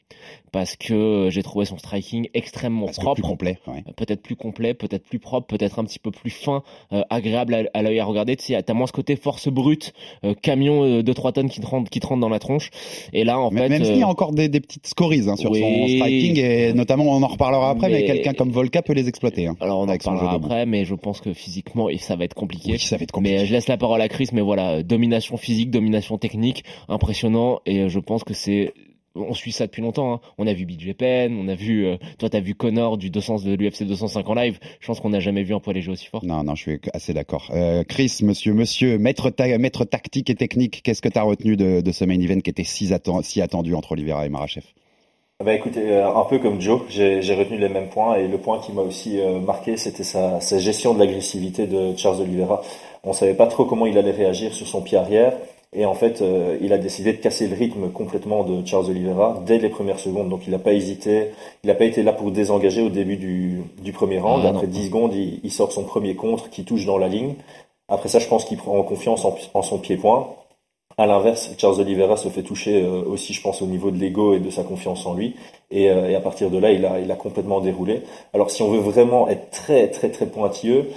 parce 0.51 0.75
que 0.75 1.29
j'ai 1.31 1.43
trouvé 1.45 1.67
son 1.67 1.79
striking 1.79 2.29
extrêmement 2.35 2.87
propre. 2.87 3.15
Plus 3.15 3.23
complet. 3.23 3.59
Peut-être 3.97 4.23
plus 4.23 4.35
complet, 4.35 4.75
peut-être 4.75 5.05
plus 5.05 5.21
propre, 5.21 5.47
peut-être 5.47 5.79
un 5.79 5.85
petit 5.85 6.01
peu 6.01 6.11
plus 6.11 6.31
fin, 6.31 6.65
euh, 6.93 7.03
agréable 7.11 7.69
à, 7.73 7.83
l'œil 7.83 8.01
à 8.01 8.05
regarder. 8.05 8.35
Tu 8.37 8.55
t'as 8.61 8.75
moins 8.75 8.89
ce 8.89 8.93
côté 8.93 9.15
force 9.15 9.49
brute, 9.49 9.93
euh, 10.25 10.35
camion 10.35 10.83
euh, 10.83 11.03
de 11.03 11.13
3 11.13 11.33
tonnes 11.33 11.49
qui 11.49 11.61
te, 11.61 11.67
rentre, 11.67 11.89
qui 11.89 12.01
te 12.01 12.07
rentre 12.07 12.21
dans 12.21 12.29
la 12.29 12.41
tronche. 12.41 12.71
Et 13.13 13.23
là, 13.23 13.39
en 13.39 13.51
fait. 13.51 13.69
Même 13.69 13.85
s'il 13.85 13.99
y 13.99 14.03
a 14.03 14.09
encore 14.09 14.33
des, 14.33 14.49
petites 14.49 14.89
scories 14.89 15.29
hein, 15.29 15.37
sur 15.37 15.55
son 15.55 15.87
striking, 15.87 16.41
et 16.41 16.73
notamment, 16.73 17.05
on 17.05 17.23
en 17.23 17.29
reparlera 17.29 17.71
après, 17.71 17.89
mais, 17.89 18.05
quelqu'un 18.05 18.33
comme 18.33 18.51
Volka 18.51 18.83
peut 18.83 18.95
les 18.95 19.09
exploiter. 19.09 19.47
Hein, 19.47 19.57
alors, 19.61 19.79
on 19.79 19.89
en 19.89 19.93
reparlera 19.93 20.33
après, 20.33 20.67
mais 20.67 20.85
je 20.85 20.95
pense 20.95 21.21
que 21.21 21.33
physiquement, 21.33 21.89
ça 21.99 22.17
va 22.17 22.25
être 22.25 22.35
compliqué. 22.35 22.73
Oui, 22.73 22.79
ça 22.81 22.97
va 22.97 23.05
être 23.05 23.13
compliqué. 23.13 23.37
Mais 23.37 23.47
je 23.47 23.53
laisse 23.53 23.69
la 23.69 23.77
parole 23.77 24.01
à 24.01 24.09
Chris, 24.09 24.31
mais 24.33 24.41
voilà, 24.41 24.83
domination 24.83 25.37
physique, 25.37 25.71
domination 25.71 26.19
technique, 26.19 26.65
impressionnant, 26.89 27.61
et 27.67 27.76
je 27.89 27.99
pense 27.99 28.25
que 28.25 28.35
c'est 28.35 28.73
on 29.17 29.35
suit 29.35 29.53
ça 29.53 29.67
depuis 29.67 29.83
longtemps. 29.83 30.15
Hein. 30.15 30.21
On 30.39 30.47
a 30.47 30.53
vu 30.53 30.67
BJ 30.67 30.93
Penn, 30.95 31.37
on 31.39 31.49
a 31.49 31.55
vu, 31.55 31.87
euh, 31.87 31.97
toi 32.19 32.29
t'as 32.29 32.41
vu 32.41 32.55
Connor 32.55 32.97
du 32.97 33.11
200 33.11 33.45
de 33.45 33.55
l'UFC 33.55 33.85
205 33.85 34.29
en 34.29 34.35
live. 34.35 34.59
Je 34.81 34.87
pense 34.87 35.01
qu'on 35.01 35.11
n'a 35.11 35.21
jamais 35.21 35.43
vu 35.43 35.55
un 35.55 35.61
poids 35.61 35.73
léger 35.73 35.91
aussi 35.91 36.07
fort. 36.07 36.25
Non, 36.25 36.45
non, 36.45 36.55
je 36.55 36.63
suis 36.63 36.81
assez 36.93 37.15
d'accord. 37.15 37.51
Euh, 37.55 37.85
Chris, 37.85 38.19
monsieur, 38.23 38.53
monsieur, 38.53 38.99
maître, 38.99 39.33
maître 39.59 39.85
tactique 39.85 40.31
et 40.31 40.35
technique, 40.35 40.83
qu'est-ce 40.83 41.03
que 41.03 41.09
tu 41.09 41.19
as 41.19 41.23
retenu 41.23 41.57
de, 41.57 41.93
ce 41.93 42.05
main 42.05 42.21
event 42.21 42.41
qui 42.41 42.51
était 42.51 42.65
si, 42.65 42.91
si 43.23 43.43
attendu 43.43 43.75
entre 43.75 43.93
Oliveira 43.93 44.27
et 44.27 44.29
Marachev? 44.29 44.65
Bah 45.45 45.53
écoutez, 45.53 45.91
euh, 45.91 46.09
un 46.09 46.25
peu 46.25 46.39
comme 46.39 46.63
Joe, 46.63 46.83
j'ai 46.89 47.35
retenu 47.35 47.59
les 47.59 47.69
mêmes 47.69 47.91
points 47.91 48.17
et 48.17 48.27
le 48.27 48.39
point 48.39 48.59
qui 48.59 48.73
m'a 48.73 48.81
aussi 48.81 49.19
marqué, 49.45 49.77
c'était 49.77 50.05
sa, 50.05 50.41
sa, 50.41 50.59
gestion 50.59 50.95
de 50.95 50.99
l'agressivité 50.99 51.67
de 51.67 51.95
Charles 51.97 52.23
Oliveira. 52.23 52.63
On 53.05 53.13
savait 53.13 53.35
pas 53.35 53.47
trop 53.47 53.67
comment 53.67 53.85
il 53.87 53.99
allait 53.99 54.13
réagir 54.13 54.55
sur 54.55 54.67
son 54.67 54.81
pied 54.81 54.97
arrière. 54.97 55.35
Et 55.73 55.85
en 55.85 55.95
fait, 55.95 56.23
euh, 56.23 56.57
il 56.61 56.73
a 56.73 56.79
décidé 56.79 57.13
de 57.13 57.19
casser 57.19 57.49
le 57.49 57.57
rythme 57.57 57.91
complètement 57.91 58.45
de 58.45 58.65
Charles 58.65 58.91
Oliveira 58.91 59.43
dès 59.45 59.59
les 59.59 59.69
premières 59.69 59.99
secondes. 59.99 60.29
Donc 60.29 60.47
il 60.47 60.51
n'a 60.51 60.59
pas 60.59 60.73
hésité, 60.73 61.33
il 61.65 61.67
n'a 61.67 61.75
pas 61.75 61.85
été 61.85 62.03
là 62.03 62.13
pour 62.13 62.31
désengager 62.31 62.83
au 62.83 62.89
début 62.89 63.17
du, 63.17 63.63
du 63.83 63.93
premier 63.93 64.19
round. 64.19 64.43
Ah, 64.45 64.51
Après 64.51 64.67
10 64.67 64.87
secondes, 64.87 65.15
il, 65.15 65.51
sort 65.51 65.73
son 65.73 65.85
premier 65.85 66.15
contre 66.15 66.51
qui 66.51 66.65
touche 66.65 66.87
dans 66.87 66.99
la 66.99 67.09
ligne. 67.09 67.35
Après 67.89 68.09
ça, 68.09 68.19
je 68.19 68.29
pense 68.29 68.45
qu'il 68.45 68.57
prend 68.57 68.83
confiance 68.83 69.25
en, 69.25 69.63
son 69.63 69.79
pied-point. 69.79 70.29
À 70.99 71.07
l'inverse, 71.07 71.51
Charles 71.59 71.81
Oliveira 71.81 72.17
se 72.17 72.29
fait 72.29 72.43
toucher 72.43 72.83
euh, 72.83 73.03
aussi, 73.05 73.35
je 73.35 73.43
pense, 73.43 73.61
au 73.61 73.67
niveau 73.67 73.91
de 73.91 73.99
l'ego 73.99 74.33
et 74.33 74.41
de 74.41 74.49
sa 74.49 74.63
confiance 74.63 75.05
en 75.05 75.15
lui. 75.15 75.37
Et, 75.71 75.91
euh, 75.91 76.09
et, 76.09 76.15
à 76.15 76.21
partir 76.21 76.51
de 76.51 76.57
là, 76.57 76.73
il 76.73 76.87
a, 76.87 77.01
il 77.01 77.11
a 77.13 77.17
complètement 77.17 77.61
déroulé. 77.61 78.03
Alors 78.33 78.51
si 78.51 78.63
on 78.63 78.71
veut 78.71 78.81
vraiment 78.81 79.29
être 79.29 79.51
très 79.51 79.89
très 79.89 80.11
très 80.11 80.27
pointilleux, 80.27 80.89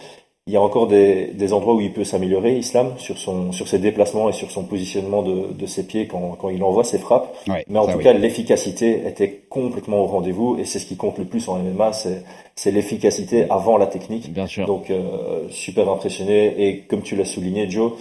il 0.50 0.54
y 0.54 0.58
a 0.58 0.62
encore 0.62 0.88
des, 0.88 1.28
des 1.28 1.54
endroits 1.54 1.76
où 1.76 1.82
il 1.82 1.94
peut 1.94 2.04
s'améliorer, 2.04 2.58
Islam, 2.58 2.94
sur, 2.98 3.20
son, 3.20 3.52
sur 3.52 3.68
ses 3.68 3.78
déplacements 3.78 4.30
et 4.30 4.32
sur 4.32 4.50
son 4.50 4.64
positionnement 4.64 5.22
de, 5.22 5.54
de 5.54 5.66
ses 5.68 5.86
pieds 5.86 6.08
quand, 6.08 6.38
quand 6.40 6.50
il 6.50 6.64
envoie 6.64 6.84
ses 6.84 6.98
frappes. 6.98 7.38
Mais 7.68 7.78
en 7.78 7.86
tout 7.86 8.00
cas, 8.00 8.14
l'efficacité 8.14 9.08
était 9.08 9.44
complètement 9.48 10.00
au 10.00 10.08
rendez-vous 10.08 10.58
et 10.58 10.66
c'est 10.66 10.80
ce 10.80 10.88
qui 10.88 10.98
compte 10.98 11.20
le 11.20 11.26
plus 11.26 11.48
en 11.50 11.60
MMA, 11.60 11.92
c'est 11.94 12.72
l'efficacité 12.72 13.46
avant 13.52 13.78
la 13.78 13.86
technique. 13.86 14.34
Bien 14.34 14.48
sûr. 14.48 14.66
Donc, 14.66 14.90
euh, 14.90 15.48
super 15.52 15.88
impressionné. 15.88 16.68
Et 16.68 16.80
comme 16.80 17.04
tu 17.04 17.16
l'as 17.16 17.26
souligné, 17.26 17.70
Joe, 17.70 17.92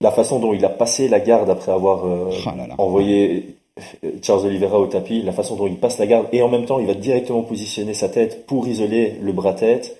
la 0.00 0.10
façon 0.10 0.40
dont 0.40 0.52
il 0.52 0.64
a 0.64 0.68
passé 0.68 1.06
la 1.06 1.20
garde 1.20 1.48
après 1.48 1.70
avoir 1.70 2.06
euh, 2.06 2.30
oh 2.44 2.82
envoyé 2.82 3.54
Charles 4.20 4.46
Oliveira 4.46 4.80
au 4.80 4.88
tapis, 4.88 5.22
la 5.22 5.30
façon 5.30 5.54
dont 5.54 5.68
il 5.68 5.76
passe 5.76 5.98
la 5.98 6.08
garde 6.08 6.26
et 6.32 6.42
en 6.42 6.48
même 6.48 6.64
temps, 6.64 6.80
il 6.80 6.88
va 6.88 6.94
directement 6.94 7.42
positionner 7.42 7.94
sa 7.94 8.08
tête 8.08 8.46
pour 8.46 8.66
isoler 8.66 9.14
le 9.22 9.30
bras-tête 9.30 9.96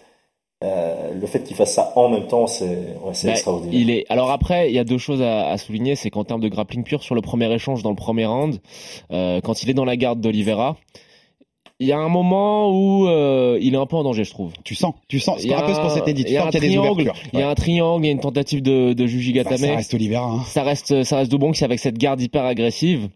euh, 0.64 1.12
le 1.12 1.26
fait 1.26 1.42
qu'il 1.42 1.54
fasse 1.54 1.74
ça 1.74 1.92
en 1.96 2.08
même 2.08 2.26
temps, 2.26 2.46
c'est 2.46 2.64
ouais, 2.64 3.12
bah, 3.24 3.30
extraordinaire. 3.30 3.78
Il 3.78 3.90
est. 3.90 4.04
Alors 4.08 4.30
après, 4.30 4.70
il 4.70 4.74
y 4.74 4.78
a 4.78 4.84
deux 4.84 4.98
choses 4.98 5.20
à, 5.20 5.48
à 5.48 5.58
souligner, 5.58 5.96
c'est 5.96 6.08
qu'en 6.08 6.24
termes 6.24 6.40
de 6.40 6.48
grappling 6.48 6.82
pur, 6.82 7.02
sur 7.02 7.14
le 7.14 7.20
premier 7.20 7.52
échange 7.52 7.82
dans 7.82 7.90
le 7.90 7.96
premier 7.96 8.24
round, 8.24 8.60
euh, 9.10 9.40
quand 9.42 9.62
il 9.62 9.70
est 9.70 9.74
dans 9.74 9.84
la 9.84 9.96
garde 9.96 10.20
d'Olivera, 10.20 10.76
il 11.78 11.86
y 11.86 11.92
a 11.92 11.98
un 11.98 12.08
moment 12.08 12.70
où 12.70 13.06
euh, 13.06 13.58
il 13.60 13.74
est 13.74 13.76
un 13.76 13.84
peu 13.84 13.96
en 13.96 14.04
danger, 14.04 14.24
je 14.24 14.30
trouve. 14.30 14.54
Tu 14.64 14.74
sens, 14.74 14.94
tu 15.08 15.20
sens. 15.20 15.40
C'est 15.40 15.52
un, 15.52 15.60
peu 15.60 15.74
ce 15.74 15.80
qu'on 15.80 15.90
s'était 15.90 16.14
dit. 16.14 16.24
Il 16.26 16.32
y 16.32 16.38
a 16.38 16.46
un 16.46 16.50
triangle. 16.50 17.12
Il 17.34 17.38
y 17.38 17.42
a 17.42 17.50
un 17.50 17.54
triangle. 17.54 18.04
Il 18.04 18.06
y 18.06 18.10
a 18.10 18.12
une 18.12 18.20
tentative 18.20 18.62
de, 18.62 18.94
de 18.94 19.06
Jujigatame. 19.06 19.58
ça 19.58 19.74
reste 19.74 19.92
Olivera. 19.92 20.24
Hein. 20.24 20.42
Ça 20.46 20.62
reste, 20.62 21.04
ça 21.04 21.18
reste 21.18 21.34
avec 21.62 21.78
cette 21.80 21.98
garde 21.98 22.20
hyper 22.22 22.44
agressive. 22.46 23.10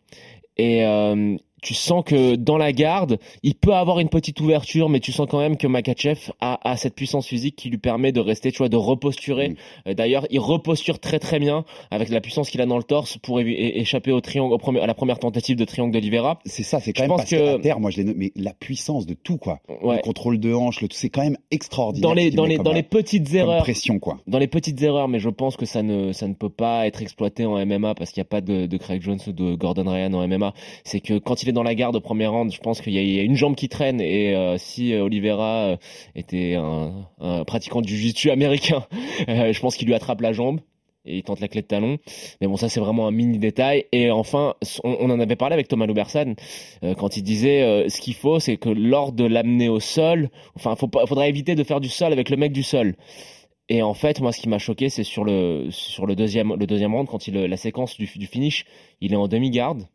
Et 0.59 0.85
euh, 0.85 1.37
tu 1.63 1.75
sens 1.75 2.05
que 2.05 2.37
dans 2.37 2.57
la 2.57 2.73
garde, 2.73 3.19
il 3.43 3.55
peut 3.55 3.75
avoir 3.75 4.01
une 4.01 4.09
petite 4.09 4.41
ouverture, 4.41 4.89
mais 4.89 5.01
tu 5.01 5.13
sens 5.13 5.27
quand 5.31 5.39
même 5.39 5.57
que 5.57 5.67
Makachev 5.67 6.33
a, 6.41 6.59
a 6.69 6.77
cette 6.77 6.95
puissance 6.95 7.27
physique 7.27 7.57
qui 7.57 7.71
lui 7.71 7.79
permet 7.79 8.13
de 8.13 8.21
rester, 8.21 8.53
tu 8.53 8.59
vois, 8.59 8.69
de 8.69 8.77
reposturer. 8.77 9.57
Euh, 9.87 9.95
d'ailleurs, 9.95 10.27
il 10.31 10.41
reposture 10.41 10.99
très 10.99 11.19
très 11.19 11.39
bien 11.39 11.65
avec 11.91 12.09
la 12.09 12.21
puissance 12.21 12.51
qu'il 12.51 12.61
a 12.61 12.67
dans 12.67 12.79
le 12.79 12.83
torse 12.83 13.19
pour 13.19 13.41
échapper 13.41 14.13
au 14.13 14.21
triangle, 14.21 14.53
au 14.53 14.59
premier, 14.59 14.81
à 14.81 14.87
la 14.87 14.95
première 14.95 15.19
tentative 15.19 15.57
de 15.57 15.65
triangle 15.65 15.93
d'Olivera. 15.93 16.39
C'est 16.45 16.63
ça, 16.63 16.81
c'est 16.81 16.93
quand 16.93 17.03
même 17.03 17.17
parce 17.17 17.31
que... 17.31 17.59
terre, 17.59 17.81
moi 17.81 17.91
je 17.91 18.03
l'ai 18.03 18.15
mais 18.15 18.33
la 18.37 18.53
puissance 18.53 19.07
de 19.07 19.15
tout 19.15 19.39
quoi. 19.39 19.61
Le 19.69 20.01
contrôle 20.03 20.39
de 20.41 20.53
hanche, 20.53 20.81
le 20.81 20.89
tout, 20.89 20.97
c'est 20.97 21.11
quand 21.11 21.23
même 21.23 21.39
extraordinaire. 21.51 22.09
Dans 22.09 22.15
les 22.15 22.31
dans 22.31 22.47
les 22.47 22.59
dans 22.59 22.73
les 22.73 22.83
petites 22.83 23.33
erreurs. 23.35 23.63
Pression 23.63 23.99
quoi. 23.99 24.19
Dans 24.27 24.39
les 24.39 24.49
petites 24.49 24.81
erreurs, 24.83 25.09
mais 25.09 25.21
je 25.21 25.29
pense 25.29 25.57
que 25.57 25.67
ça 25.67 25.83
ne 25.83 26.13
ça 26.13 26.27
ne 26.27 26.35
peut 26.35 26.51
pas 26.51 26.87
être 26.87 27.03
exploité 27.03 27.45
en 27.45 27.65
MMA 27.65 27.95
parce 27.95 28.11
qu'il 28.13 28.21
n'y 28.21 28.27
a 28.27 28.31
pas 28.31 28.41
de, 28.41 28.67
de 28.67 28.77
Craig 28.77 29.03
Jones 29.03 29.21
ou 29.27 29.33
de 29.33 29.55
Gordon 29.55 29.91
Ryan 29.91 30.13
en 30.15 30.27
MMA. 30.27 30.55
C'est 30.85 31.01
que 31.01 31.19
quand 31.19 31.43
il 31.43 31.50
dans 31.53 31.63
la 31.63 31.75
garde 31.75 31.97
au 31.97 32.01
premier 32.01 32.27
round, 32.27 32.53
je 32.53 32.61
pense 32.61 32.81
qu'il 32.81 32.93
y, 32.93 33.19
a 33.19 33.23
une 33.23 33.37
jambe 33.37 33.55
qui 33.55 33.69
traîne 33.69 34.01
et 34.01 34.35
euh, 34.35 34.59
si 34.59 34.93
euh, 34.93 35.05
Oliveira 35.05 35.73
euh, 35.73 35.77
était 36.15 36.55
un, 36.55 37.07
pratiquant 37.45 37.81
du 37.81 37.97
jiu-jitsu 37.97 38.31
américain, 38.31 38.87
je 39.29 39.61
pense 39.61 39.77
qu'il 39.77 39.87
lui 39.87 39.95
attrape 39.95 40.21
la 40.21 40.33
jambe 40.33 40.61
et 41.07 41.17
il 41.19 41.23
tente 41.23 41.41
la 41.41 41.49
clé 41.49 41.63
de 41.63 41.67
talon. 41.67 41.99
Mais 42.41 42.47
bon, 42.47 42.57
ça 42.57 42.69
c'est 42.69 42.81
vraiment 42.81 43.07
un 43.07 43.11
mini 43.11 43.39
détail. 43.39 43.87
Et 43.91 44.11
enfin, 44.11 44.55
on, 44.85 45.11
en 45.11 45.19
avait 45.19 45.37
parlé 45.37 45.55
avec 45.55 45.67
Thomas 45.67 45.87
Lubersan 45.87 46.35
quand 46.99 47.17
il 47.17 47.23
disait 47.23 47.89
ce 47.89 48.01
qu'il 48.03 48.13
faut, 48.13 48.39
c'est 48.39 48.59
que 48.59 48.69
lors 48.69 49.13
de 49.13 49.25
l'amener 49.25 49.71
au 49.71 49.81
sol, 49.81 50.29
enfin, 50.57 50.77
faut 50.77 50.89
pas, 50.89 51.07
faudra 51.07 51.27
éviter 51.27 51.55
de 51.55 51.65
faire 51.65 51.81
du 51.81 51.89
sol 51.89 52.13
avec 52.13 52.29
le 52.29 52.37
mec 52.37 52.53
du 52.53 52.63
sol. 52.63 52.97
Et 53.71 53.83
en 53.83 53.95
fait, 53.95 54.21
moi, 54.21 54.31
ce 54.33 54.41
qui 54.41 54.49
m'a 54.49 54.59
choqué, 54.59 54.91
c'est 54.91 55.05
sur 55.05 55.25
le 55.25 55.71
deuxième 56.15 56.55
le 56.55 56.87
round 56.87 57.09
quand 57.09 57.27
il 57.27 57.35
la 57.35 57.57
séquence 57.57 57.97
du, 57.97 58.07
du 58.19 58.27
finish, 58.27 58.67
il 59.01 59.15
est 59.15 59.17
en 59.17 59.27
demi 59.27 59.51
garde 59.51 59.87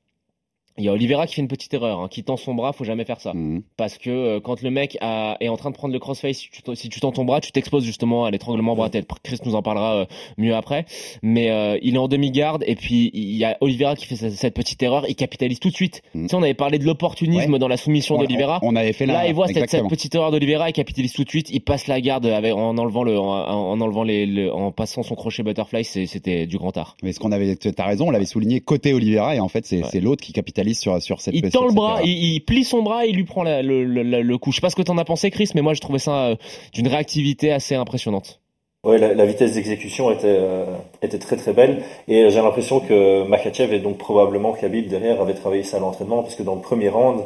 Il 0.77 0.83
y 0.83 0.89
a 0.89 0.91
Oliveira 0.91 1.25
qui 1.25 1.35
fait 1.35 1.41
une 1.41 1.47
petite 1.47 1.73
erreur, 1.73 2.01
hein, 2.01 2.07
qui 2.09 2.23
tend 2.23 2.35
son 2.35 2.53
bras, 2.53 2.73
faut 2.73 2.83
jamais 2.83 3.05
faire 3.05 3.21
ça. 3.21 3.33
Mhm. 3.33 3.61
Parce 3.77 3.97
que 3.97 4.09
euh, 4.09 4.39
quand 4.41 4.61
le 4.61 4.69
mec 4.71 4.97
a- 4.99 5.37
est 5.39 5.47
en 5.47 5.55
train 5.55 5.69
de 5.71 5.75
prendre 5.75 5.93
le 5.93 5.99
crossface, 5.99 6.35
si 6.37 6.49
tu, 6.49 6.61
si 6.75 6.89
tu 6.89 6.99
tends 6.99 7.13
ton 7.13 7.23
bras, 7.23 7.39
tu 7.39 7.53
t'exposes 7.53 7.85
justement 7.85 8.25
à 8.25 8.31
l'étranglement 8.31 8.75
bras-tête. 8.75 9.07
Chris 9.23 9.37
nous 9.45 9.55
en 9.55 9.61
parlera 9.61 9.95
euh, 10.01 10.05
mieux 10.37 10.53
après. 10.53 10.85
Mais 11.21 11.49
euh, 11.49 11.79
il 11.81 11.95
est 11.95 11.97
en 11.97 12.09
demi-garde 12.09 12.63
et 12.67 12.75
puis 12.75 13.09
il 13.13 13.35
y 13.37 13.45
a 13.45 13.57
Oliveira 13.61 13.95
qui 13.95 14.05
fait 14.05 14.17
cette, 14.17 14.33
cette 14.33 14.53
petite 14.53 14.83
erreur, 14.83 15.05
il 15.07 15.15
capitalise 15.15 15.59
tout 15.61 15.69
de 15.69 15.75
suite. 15.75 16.01
Mhm. 16.13 16.23
Tu 16.23 16.29
sais, 16.29 16.35
on 16.35 16.43
avait 16.43 16.53
parlé 16.53 16.77
de 16.77 16.83
l'opportunisme 16.85 17.53
Ouais. 17.53 17.59
dans 17.59 17.69
la 17.69 17.77
soumission 17.77 18.15
On- 18.15 18.19
d'Oliveira. 18.19 18.59
On, 18.61 18.73
on 18.73 18.75
avait 18.75 18.91
fait 18.91 19.05
là. 19.05 19.13
Là, 19.13 19.27
il 19.27 19.33
voit 19.33 19.47
cette, 19.47 19.69
cette 19.69 19.87
petite 19.87 20.13
erreur 20.15 20.31
d'Oliveira, 20.31 20.69
il 20.69 20.73
capitalise 20.73 21.13
tout 21.13 21.23
de 21.23 21.29
suite, 21.29 21.49
il 21.51 21.61
passe 21.61 21.87
la 21.87 22.01
garde 22.01 22.25
avec, 22.25 22.53
en 22.53 22.77
enlevant 22.77 23.03
le, 23.03 23.17
en, 23.17 23.29
en 23.71 23.79
enlevant 23.79 24.03
les, 24.03 24.25
le- 24.25 24.53
en 24.53 24.73
passant 24.73 25.03
son 25.03 25.15
crochet 25.15 25.41
butterfly, 25.43 25.85
c'était 25.85 26.47
du 26.47 26.57
grand 26.57 26.75
art. 26.75 26.97
Mais 27.01 27.13
ce 27.13 27.19
qu'on 27.21 27.31
avait, 27.31 27.55
tu 27.55 27.69
as 27.77 27.85
raison, 27.85 28.07
on 28.07 28.11
l'avait 28.11 28.25
souligné 28.25 28.59
côté 28.59 28.93
Oliveira 28.93 29.35
et 29.37 29.39
en 29.39 29.47
fait 29.47 29.65
c'est 29.65 29.77
Ouais. 29.77 29.89
c'est 29.89 29.99
l'autre 30.01 30.21
qui 30.23 30.33
capitalise 30.33 30.64
sur 30.73 31.01
sur 31.01 31.21
cette. 31.21 31.35
Il 31.35 31.49
tend 31.49 31.65
le 31.67 31.73
bras, 31.73 31.99
il, 32.03 32.33
il 32.35 32.39
plie 32.41 32.63
son 32.63 32.81
bras 32.81 33.05
et 33.05 33.09
il 33.09 33.15
lui 33.15 33.23
prend 33.25 33.43
la- 33.43 33.61
le, 33.61 33.83
le, 33.83 34.03
le- 34.03 34.21
le 34.21 34.37
coup. 34.37 34.51
Je 34.51 34.55
sais 34.55 34.61
pas 34.61 34.69
ce 34.69 34.75
que 34.75 34.81
t'en 34.81 34.97
as 34.97 35.05
pensé, 35.05 35.29
Chris, 35.31 35.49
mais 35.55 35.61
moi 35.61 35.73
je 35.73 35.81
trouvais 35.81 35.99
ça 35.99 36.27
euh, 36.29 36.35
d'une 36.73 36.87
réactivité 36.87 37.51
assez 37.51 37.75
impressionnante. 37.75 38.39
Ouais, 38.85 38.99
la, 38.99 39.15
la 39.15 39.25
vitesse 39.25 39.53
d'exécution 39.53 40.11
était, 40.11 40.27
euh, 40.27 40.65
était 41.01 41.17
très 41.17 41.37
très 41.37 41.53
belle 41.53 41.81
et 42.07 42.23
euh, 42.23 42.29
j'ai 42.29 42.39
l'impression 42.41 42.79
que 42.79 43.23
Makachev 43.27 43.73
et 43.73 43.79
donc 43.79 43.97
probablement 43.97 44.53
Khabib 44.53 44.87
derrière 44.89 45.21
avait 45.21 45.33
travaillé 45.33 45.63
ça 45.63 45.77
à 45.77 45.79
l'entraînement 45.79 46.21
parce 46.21 46.35
que 46.35 46.43
dans 46.43 46.53
le 46.53 46.61
premier 46.61 46.89
round, 46.89 47.21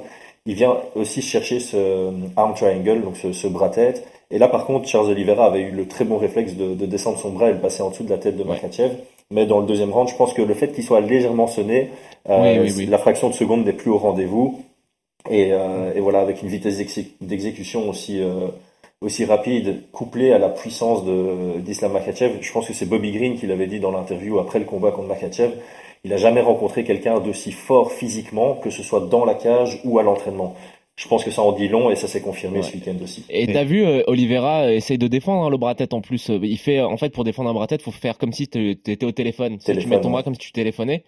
il 0.46 0.56
vient 0.56 0.78
aussi 0.96 1.22
chercher 1.22 1.60
ce 1.60 2.12
arm 2.38 2.54
triangle, 2.54 3.02
donc 3.04 3.18
ce, 3.18 3.34
ce 3.34 3.48
bras-tête. 3.48 4.08
Et 4.32 4.38
là 4.38 4.48
par 4.48 4.66
contre, 4.66 4.88
Charles 4.88 5.10
Oliveira 5.10 5.48
avait 5.48 5.62
eu 5.64 5.72
le 5.72 5.86
très 5.86 6.06
bon 6.06 6.18
réflexe 6.18 6.54
de, 6.56 6.76
de 6.76 6.86
descendre 6.86 7.20
son 7.20 7.32
bras 7.32 7.50
et 7.50 7.54
le 7.54 7.60
passer 7.60 7.82
en 7.84 7.90
dessous 7.90 8.04
de 8.06 8.10
la 8.10 8.18
tête 8.20 8.38
de 8.38 8.44
Makachev. 8.46 8.92
Mais 9.32 9.46
dans 9.46 9.60
le 9.60 9.66
deuxième 9.68 9.92
round, 9.92 10.10
je 10.10 10.16
pense 10.16 10.34
que 10.34 10.42
le 10.42 10.54
fait 10.54 10.72
qu'il 10.74 10.84
soit 10.84 11.02
légèrement 11.02 11.48
sonné, 11.48 11.92
euh, 12.30 12.64
Oui, 12.64 12.70
oui, 12.70 12.74
oui. 12.78 12.86
la 12.88 12.98
fraction 12.98 13.30
de 13.30 13.34
seconde 13.36 13.66
n'est 13.66 13.74
plus 13.74 13.92
au 13.92 13.98
rendez-vous. 13.98 14.60
Et, 15.30 15.50
euh, 15.52 15.94
et 15.96 16.00
voilà, 16.00 16.22
avec 16.22 16.42
une 16.42 16.48
vitesse 16.50 16.78
d'exé- 16.78 17.12
d'exécution 17.22 17.90
aussi 17.90 18.22
euh, 18.22 18.48
aussi 19.02 19.24
rapide, 19.26 19.84
couplée 19.92 20.34
à 20.34 20.40
la 20.40 20.50
puissance 20.50 21.04
d'Islam 21.60 21.94
Makachev, 21.94 22.38
je 22.42 22.52
pense 22.52 22.68
que 22.68 22.74
c'est 22.74 22.86
Bobby 22.86 23.12
Green 23.14 23.36
qui 23.38 23.48
l'avait 23.48 23.68
dit 23.68 23.80
dans 23.80 23.92
l'interview 23.92 24.40
après 24.40 24.60
le 24.60 24.66
combat 24.66 24.92
contre 24.92 25.08
Makachev. 25.08 25.54
Il 26.04 26.12
a 26.14 26.18
jamais 26.18 26.42
rencontré 26.42 26.84
quelqu'un 26.84 27.20
d'aussi 27.20 27.52
fort 27.54 27.92
physiquement, 27.94 28.56
que 28.56 28.70
ce 28.70 28.84
soit 28.84 29.02
dans 29.02 29.24
la 29.26 29.36
cage 29.36 29.80
ou 29.86 30.00
à 30.00 30.04
l'entraînement. 30.04 30.56
Je 31.02 31.08
pense 31.08 31.24
que 31.24 31.32
ça 31.32 31.42
en 31.42 31.54
dit 31.54 31.70
long 31.70 31.90
et 31.90 31.96
ça 31.96 32.10
s'est 32.10 32.20
confirmé 32.20 32.58
Ouais. 32.58 32.64
ce 32.64 32.74
week-end 32.74 32.96
aussi. 33.02 33.24
Et 33.30 33.48
t'as 33.48 33.64
vu, 33.64 33.86
euh, 33.86 34.04
Oliveira 34.08 34.64
euh, 34.64 34.72
essaye 34.72 34.98
de 34.98 35.08
défendre 35.08 35.46
hein, 35.46 35.50
le 35.50 35.56
bras-tête 35.56 35.94
en 35.94 36.02
plus. 36.02 36.30
Euh, 36.30 36.40
Il 36.44 36.58
fait, 36.58 36.82
en 36.82 36.98
fait, 36.98 37.14
pour 37.14 37.24
défendre 37.24 37.50
un 37.50 37.54
bras-tête, 37.54 37.82
faut 37.82 37.92
faire 37.92 38.18
comme 38.18 38.34
si 38.34 38.50
t'é- 38.50 38.76
t'étais 38.76 39.06
au 39.06 39.14
téléphone. 39.14 39.60
Tu 39.60 39.74
mets 39.88 40.02
ton 40.02 40.10
bras 40.10 40.20
ouais. 40.20 40.24
comme 40.26 40.34
si 40.34 40.42
tu 40.42 40.52
téléphonais. 40.52 41.06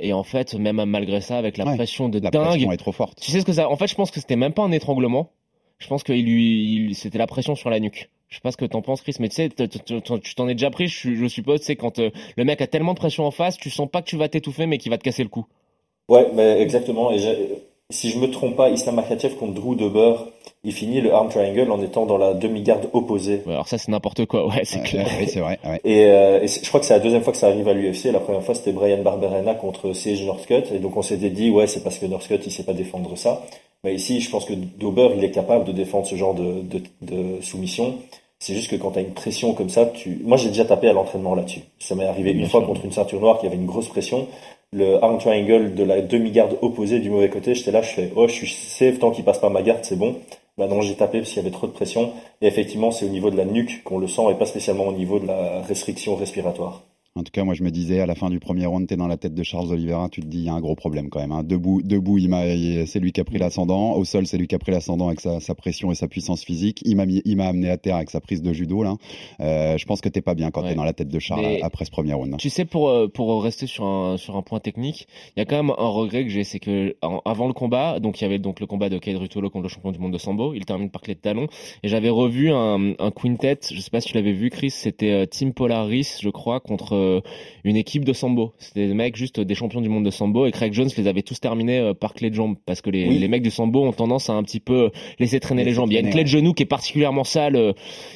Et 0.00 0.12
en 0.12 0.24
fait, 0.24 0.54
même 0.54 0.82
malgré 0.84 1.20
ça, 1.20 1.38
avec 1.38 1.58
la 1.58 1.64
Ouais. 1.64 1.76
pression 1.76 2.08
de 2.08 2.18
La 2.18 2.30
dingue, 2.30 2.44
pression 2.48 2.72
est 2.72 2.76
trop 2.76 2.90
forte. 2.90 3.20
Tu 3.20 3.30
sais 3.30 3.38
ce 3.38 3.44
que 3.44 3.52
ça. 3.52 3.70
En 3.70 3.76
fait, 3.76 3.86
je 3.86 3.94
pense 3.94 4.10
que 4.10 4.18
c'était 4.18 4.34
même 4.34 4.52
pas 4.52 4.62
un 4.64 4.72
étranglement. 4.72 5.30
Je 5.78 5.86
pense 5.86 6.02
que 6.02 6.12
il 6.12 6.24
lui, 6.24 6.88
il- 6.88 6.94
c'était 6.96 7.18
la 7.18 7.28
pression 7.28 7.54
sur 7.54 7.70
la 7.70 7.78
nuque. 7.78 8.10
Je 8.30 8.34
sais 8.34 8.40
pas 8.42 8.50
ce 8.50 8.56
que 8.56 8.64
t'en 8.64 8.82
penses, 8.82 9.00
Chris, 9.02 9.14
mais 9.20 9.28
tu 9.28 9.36
sais, 9.36 9.48
tu 9.48 10.34
t'en 10.34 10.48
es 10.48 10.54
déjà 10.54 10.70
pris, 10.70 10.88
je, 10.88 11.26
suppose. 11.28 11.60
C'est 11.62 11.76
quand 11.76 12.00
euh, 12.00 12.10
le 12.36 12.44
mec 12.44 12.60
a 12.62 12.66
tellement 12.66 12.94
de 12.94 12.98
pression 12.98 13.26
en 13.26 13.30
face, 13.30 13.58
tu 13.58 13.70
sens 13.70 13.88
pas 13.88 14.02
que 14.02 14.08
tu 14.08 14.16
vas 14.16 14.28
t'étouffer, 14.28 14.66
mais 14.66 14.78
qu'il 14.78 14.90
va 14.90 14.98
te 14.98 15.04
casser 15.04 15.22
le 15.22 15.28
cou. 15.28 15.46
Ouais, 16.08 16.26
mais 16.34 16.60
exactement. 16.60 17.12
Et 17.12 17.18
si 17.90 18.10
je 18.10 18.18
me 18.18 18.30
trompe 18.30 18.56
pas, 18.56 18.70
Islam 18.70 18.96
Makachev 18.96 19.34
contre 19.36 19.54
Drew 19.54 19.74
Dober, 19.76 20.14
il 20.64 20.72
finit 20.72 21.00
le 21.00 21.12
arm 21.12 21.28
triangle 21.28 21.70
en 21.70 21.80
étant 21.82 22.06
dans 22.06 22.18
la 22.18 22.34
demi-garde 22.34 22.88
opposée. 22.92 23.42
Alors 23.46 23.66
ça, 23.68 23.78
c'est 23.78 23.90
n'importe 23.90 24.26
quoi. 24.26 24.46
Ouais, 24.46 24.60
c'est 24.64 24.78
Ouais, 24.78 24.84
clair. 24.84 25.06
ouais, 25.18 25.26
c'est 25.26 25.40
vrai. 25.40 25.58
ouais. 25.64 25.80
Et, 25.84 26.04
euh, 26.06 26.40
et 26.42 26.48
je 26.48 26.68
crois 26.68 26.80
que 26.80 26.86
c'est 26.86 26.94
la 26.94 27.00
deuxième 27.00 27.22
fois 27.22 27.32
que 27.32 27.38
ça 27.38 27.48
arrive 27.48 27.66
à 27.68 27.72
l'UFC. 27.72 28.06
La 28.12 28.20
première 28.20 28.42
fois, 28.42 28.54
c'était 28.54 28.72
Brian 28.72 29.02
Barberena 29.02 29.54
contre 29.54 29.92
Sage 29.92 30.22
Northcutt. 30.24 30.70
Et 30.72 30.78
donc, 30.78 30.96
on 30.96 31.02
s'était 31.02 31.30
dit, 31.30 31.50
ouais, 31.50 31.66
c'est 31.66 31.82
parce 31.82 31.98
que 31.98 32.06
Northcutt, 32.06 32.46
il 32.46 32.50
sait 32.52 32.64
pas 32.64 32.74
défendre 32.74 33.16
ça. 33.16 33.42
Mais 33.84 33.94
ici, 33.94 34.20
je 34.20 34.30
pense 34.30 34.44
que 34.44 34.52
Dober, 34.52 35.10
il 35.16 35.24
est 35.24 35.30
capable 35.30 35.64
de 35.64 35.72
défendre 35.72 36.06
ce 36.06 36.14
genre 36.14 36.34
de, 36.34 36.60
de, 36.62 36.82
de 37.00 37.40
soumission. 37.40 37.94
C'est 38.38 38.54
juste 38.54 38.70
que 38.70 38.76
quand 38.76 38.92
tu 38.92 38.98
as 38.98 39.02
une 39.02 39.12
pression 39.12 39.52
comme 39.54 39.68
ça, 39.68 39.84
tu... 39.86 40.20
moi 40.24 40.38
j'ai 40.38 40.48
déjà 40.48 40.64
tapé 40.64 40.88
à 40.88 40.94
l'entraînement 40.94 41.34
là-dessus. 41.34 41.60
Ça 41.78 41.94
m'est 41.94 42.06
arrivé 42.06 42.32
Bien 42.32 42.44
une 42.44 42.48
fois 42.48 42.62
contre 42.64 42.84
une 42.86 42.92
ceinture 42.92 43.20
noire 43.20 43.38
qui 43.38 43.46
avait 43.46 43.56
une 43.56 43.66
grosse 43.66 43.88
pression. 43.88 44.26
Le 44.72 45.02
arm 45.02 45.18
triangle 45.18 45.74
de 45.74 45.82
la 45.82 46.00
demi-garde 46.00 46.56
opposée 46.62 47.00
du 47.00 47.10
mauvais 47.10 47.28
côté, 47.28 47.56
j'étais 47.56 47.72
là, 47.72 47.82
je 47.82 47.88
fais, 47.88 48.12
oh, 48.14 48.28
je 48.28 48.32
suis 48.32 48.48
safe 48.48 49.00
tant 49.00 49.10
qu'il 49.10 49.24
passe 49.24 49.40
pas 49.40 49.48
ma 49.48 49.62
garde, 49.62 49.84
c'est 49.84 49.96
bon. 49.96 50.16
Maintenant, 50.58 50.80
j'ai 50.80 50.94
tapé 50.94 51.18
parce 51.18 51.30
qu'il 51.30 51.38
y 51.42 51.46
avait 51.46 51.50
trop 51.50 51.66
de 51.66 51.72
pression. 51.72 52.12
Et 52.40 52.46
effectivement, 52.46 52.92
c'est 52.92 53.06
au 53.06 53.08
niveau 53.08 53.30
de 53.30 53.36
la 53.36 53.44
nuque 53.44 53.82
qu'on 53.82 53.98
le 53.98 54.06
sent 54.06 54.30
et 54.30 54.34
pas 54.34 54.46
spécialement 54.46 54.86
au 54.86 54.92
niveau 54.92 55.18
de 55.18 55.26
la 55.26 55.62
restriction 55.62 56.14
respiratoire. 56.14 56.84
En 57.16 57.24
tout 57.24 57.32
cas, 57.32 57.42
moi 57.42 57.54
je 57.54 57.64
me 57.64 57.72
disais 57.72 57.98
à 57.98 58.06
la 58.06 58.14
fin 58.14 58.30
du 58.30 58.38
premier 58.38 58.66
round, 58.66 58.86
t'es 58.86 58.94
dans 58.96 59.08
la 59.08 59.16
tête 59.16 59.34
de 59.34 59.42
Charles 59.42 59.72
Oliveira, 59.72 60.08
tu 60.10 60.20
te 60.20 60.26
dis 60.28 60.38
il 60.38 60.44
y 60.44 60.48
a 60.48 60.52
un 60.54 60.60
gros 60.60 60.76
problème 60.76 61.10
quand 61.10 61.18
même. 61.18 61.32
hein. 61.32 61.42
Debout, 61.42 61.82
debout, 61.82 62.18
il 62.18 62.28
m'a, 62.28 62.46
il- 62.46 62.86
c'est 62.86 63.00
lui 63.00 63.10
qui 63.10 63.20
a 63.20 63.24
pris 63.24 63.36
l'ascendant. 63.38 63.94
Au 63.94 64.04
sol, 64.04 64.28
c'est 64.28 64.38
lui 64.38 64.46
qui 64.46 64.54
a 64.54 64.60
pris 64.60 64.70
l'ascendant 64.70 65.08
avec 65.08 65.18
sa, 65.20 65.40
sa 65.40 65.56
pression 65.56 65.90
et 65.90 65.96
sa 65.96 66.06
puissance 66.06 66.44
physique. 66.44 66.80
Il 66.84 66.94
m'a, 66.96 67.06
mis- 67.06 67.20
il 67.24 67.36
m'a 67.36 67.46
amené 67.48 67.68
à 67.68 67.78
terre 67.78 67.96
avec 67.96 68.10
sa 68.10 68.20
prise 68.20 68.42
de 68.42 68.52
judo 68.52 68.84
là. 68.84 68.94
Euh, 69.40 69.76
je 69.76 69.84
pense 69.86 70.00
que 70.00 70.08
t'es 70.08 70.20
pas 70.20 70.36
bien 70.36 70.52
quand 70.52 70.62
Ouais. 70.62 70.68
t'es 70.68 70.74
dans 70.76 70.84
la 70.84 70.92
tête 70.92 71.08
de 71.08 71.18
Charles 71.18 71.40
Mais- 71.42 71.60
après 71.62 71.84
ce 71.84 71.90
premier 71.90 72.12
round. 72.14 72.36
Tu 72.38 72.48
sais, 72.48 72.64
pour, 72.64 72.88
euh, 72.88 73.08
pour 73.08 73.42
rester 73.42 73.66
sur 73.66 73.84
un, 73.86 74.16
sur 74.16 74.36
un 74.36 74.42
point 74.42 74.60
technique, 74.60 75.08
il 75.36 75.40
y 75.40 75.42
a 75.42 75.46
quand 75.46 75.56
même 75.56 75.74
un 75.76 75.88
regret 75.88 76.22
que 76.22 76.30
j'ai, 76.30 76.44
c'est 76.44 76.60
que 76.60 76.94
avant 77.24 77.48
le 77.48 77.52
combat, 77.54 77.98
donc 77.98 78.20
il 78.20 78.22
y 78.22 78.26
avait 78.26 78.38
donc 78.38 78.60
le 78.60 78.66
combat 78.68 78.88
de 78.88 78.98
Kade 78.98 79.16
Rutolo 79.16 79.50
contre 79.50 79.64
le 79.64 79.68
champion 79.68 79.90
du 79.90 79.98
monde 79.98 80.12
de 80.12 80.18
Sambo, 80.18 80.54
il 80.54 80.64
termine 80.64 80.90
par 80.90 81.00
clé 81.02 81.16
de 81.16 81.20
talon, 81.20 81.48
et 81.82 81.88
j'avais 81.88 82.08
revu 82.10 82.52
un, 82.52 82.92
un 83.00 83.10
quintet, 83.10 83.58
je 83.72 83.80
sais 83.80 83.90
pas 83.90 84.00
si 84.00 84.10
tu 84.10 84.14
l'avais 84.14 84.32
vu 84.32 84.48
Chris, 84.50 84.70
c'était 84.70 85.10
euh, 85.10 85.26
Team 85.26 85.52
Polaris, 85.52 86.18
je 86.22 86.28
crois, 86.30 86.60
contre 86.60 86.99
euh, 87.00 87.20
une 87.64 87.76
équipe 87.76 88.04
de 88.04 88.12
Sambo. 88.12 88.52
C'était 88.58 88.86
des 88.86 88.94
mecs 88.94 89.16
juste 89.16 89.40
des 89.40 89.54
champions 89.54 89.80
du 89.80 89.88
monde 89.88 90.04
de 90.04 90.10
Sambo, 90.10 90.46
et 90.46 90.52
Craig 90.52 90.72
Jones 90.72 90.88
les 90.96 91.06
avait 91.06 91.22
tous 91.22 91.40
terminés 91.40 91.78
euh, 91.78 91.94
par 91.94 92.14
clé 92.14 92.30
de 92.30 92.34
jambe, 92.34 92.56
parce 92.66 92.80
que 92.80 92.90
les, 92.90 93.08
Oui. 93.08 93.18
les 93.18 93.28
mecs 93.28 93.42
du 93.42 93.50
Sambo 93.50 93.84
ont 93.84 93.92
tendance 93.92 94.30
à 94.30 94.34
un 94.34 94.42
petit 94.42 94.60
peu 94.60 94.90
laisser 95.18 95.40
traîner 95.40 95.64
les 95.64 95.72
jambes. 95.72 95.90
Il 95.90 95.94
y 95.94 95.98
a 95.98 96.00
une 96.00 96.10
clé 96.10 96.22
de 96.22 96.28
genou 96.28 96.52
qui 96.54 96.62
est 96.62 96.66
particulièrement 96.66 97.24
sale, 97.24 97.56
euh, 97.56 97.72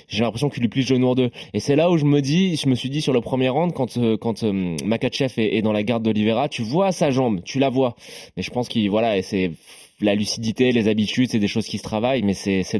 j'ai 0.08 0.22
l'impression 0.22 0.48
qu'il 0.48 0.62
lui 0.62 0.68
plie 0.68 0.82
le 0.82 0.86
genou 0.86 1.08
en 1.08 1.14
deux. 1.14 1.30
Et 1.52 1.60
c'est 1.60 1.76
là 1.76 1.90
où 1.90 1.96
je 1.96 2.04
me 2.04 2.20
dis, 2.20 2.56
je 2.56 2.68
me 2.68 2.74
suis 2.74 2.90
dit 2.90 3.00
sur 3.00 3.12
le 3.12 3.20
premier 3.20 3.48
round, 3.48 3.72
quand 3.72 3.96
euh, 3.96 4.16
quand 4.16 4.42
euh, 4.42 4.76
Makachev 4.84 5.32
est, 5.38 5.56
est 5.56 5.62
dans 5.62 5.72
la 5.72 5.82
garde 5.82 6.02
d'Olivera, 6.02 6.48
tu 6.48 6.62
vois 6.62 6.92
sa 6.92 7.10
jambe, 7.10 7.40
tu 7.44 7.58
la 7.58 7.70
vois. 7.70 7.96
Mais 8.36 8.42
je 8.42 8.50
pense 8.50 8.68
qu'il 8.68 8.88
voilà, 8.90 9.16
et 9.16 9.22
c'est 9.22 9.52
la 10.00 10.14
lucidité, 10.14 10.72
les 10.72 10.88
habitudes, 10.88 11.30
c'est 11.30 11.38
des 11.38 11.48
choses 11.48 11.66
qui 11.66 11.78
se 11.78 11.82
travaillent, 11.82 12.22
mais 12.22 12.34
c'est 12.34 12.62
c'est 12.62 12.78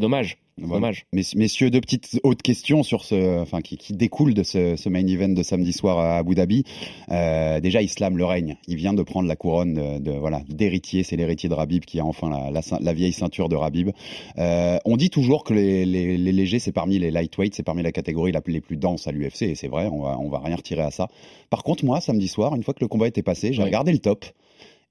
dommage. 0.58 0.68
Voilà. 0.68 0.80
Dommage. 0.80 1.06
Mess- 1.12 1.34
Messieurs, 1.34 1.70
deux 1.70 1.80
petites 1.80 2.20
autres 2.22 2.42
questions 2.42 2.82
sur 2.82 3.04
ce, 3.04 3.40
enfin, 3.40 3.60
qui, 3.60 3.76
qui 3.76 3.92
découlent 3.92 4.34
de 4.34 4.42
ce, 4.42 4.76
ce 4.76 4.88
main 4.88 5.06
event 5.06 5.28
de 5.28 5.42
samedi 5.42 5.72
soir 5.72 5.98
à 5.98 6.16
Abu 6.18 6.34
Dhabi. 6.34 6.64
Euh, 7.10 7.60
déjà, 7.60 7.82
Islam 7.82 8.16
le 8.16 8.24
règne. 8.24 8.56
Il 8.68 8.76
vient 8.76 8.92
de 8.94 9.02
prendre 9.02 9.28
la 9.28 9.36
couronne 9.36 9.74
de, 9.74 9.98
de- 9.98 10.12
voilà 10.18 10.42
d'héritier. 10.48 11.02
C'est 11.02 11.16
l'héritier 11.16 11.48
de 11.48 11.54
Rabib 11.54 11.84
qui 11.84 12.00
a 12.00 12.04
enfin 12.04 12.30
la, 12.50 12.60
la, 12.80 12.92
vieille 12.92 13.12
ceinture 13.12 13.48
de 13.48 13.56
Rabib. 13.56 13.90
Euh, 14.38 14.78
on 14.84 14.96
dit 14.96 15.10
toujours 15.10 15.44
que 15.44 15.54
les, 15.54 15.84
les, 15.84 16.16
les 16.16 16.32
légers, 16.32 16.58
c'est 16.58 16.72
parmi 16.72 16.98
les 16.98 17.10
lightweights, 17.10 17.54
c'est 17.54 17.62
parmi 17.62 17.82
la 17.82 17.92
catégorie 17.92 18.32
la 18.32 18.40
plus, 18.40 18.52
les 18.52 18.60
plus 18.60 18.76
denses 18.76 19.06
à 19.06 19.12
l'UFC, 19.12 19.42
et 19.42 19.54
c'est 19.54 19.68
vrai. 19.68 19.88
On 19.90 20.02
va, 20.02 20.18
on 20.18 20.28
va 20.28 20.38
rien 20.38 20.56
retirer 20.56 20.82
à 20.82 20.90
ça. 20.90 21.08
Par 21.50 21.62
contre, 21.62 21.84
moi, 21.84 22.00
samedi 22.00 22.28
soir, 22.28 22.54
une 22.54 22.62
fois 22.62 22.74
que 22.74 22.80
le 22.80 22.88
combat 22.88 23.08
était 23.08 23.22
passé, 23.22 23.52
j'ai 23.52 23.60
Oui. 23.60 23.66
regardé 23.66 23.92
le 23.92 23.98
top. 23.98 24.24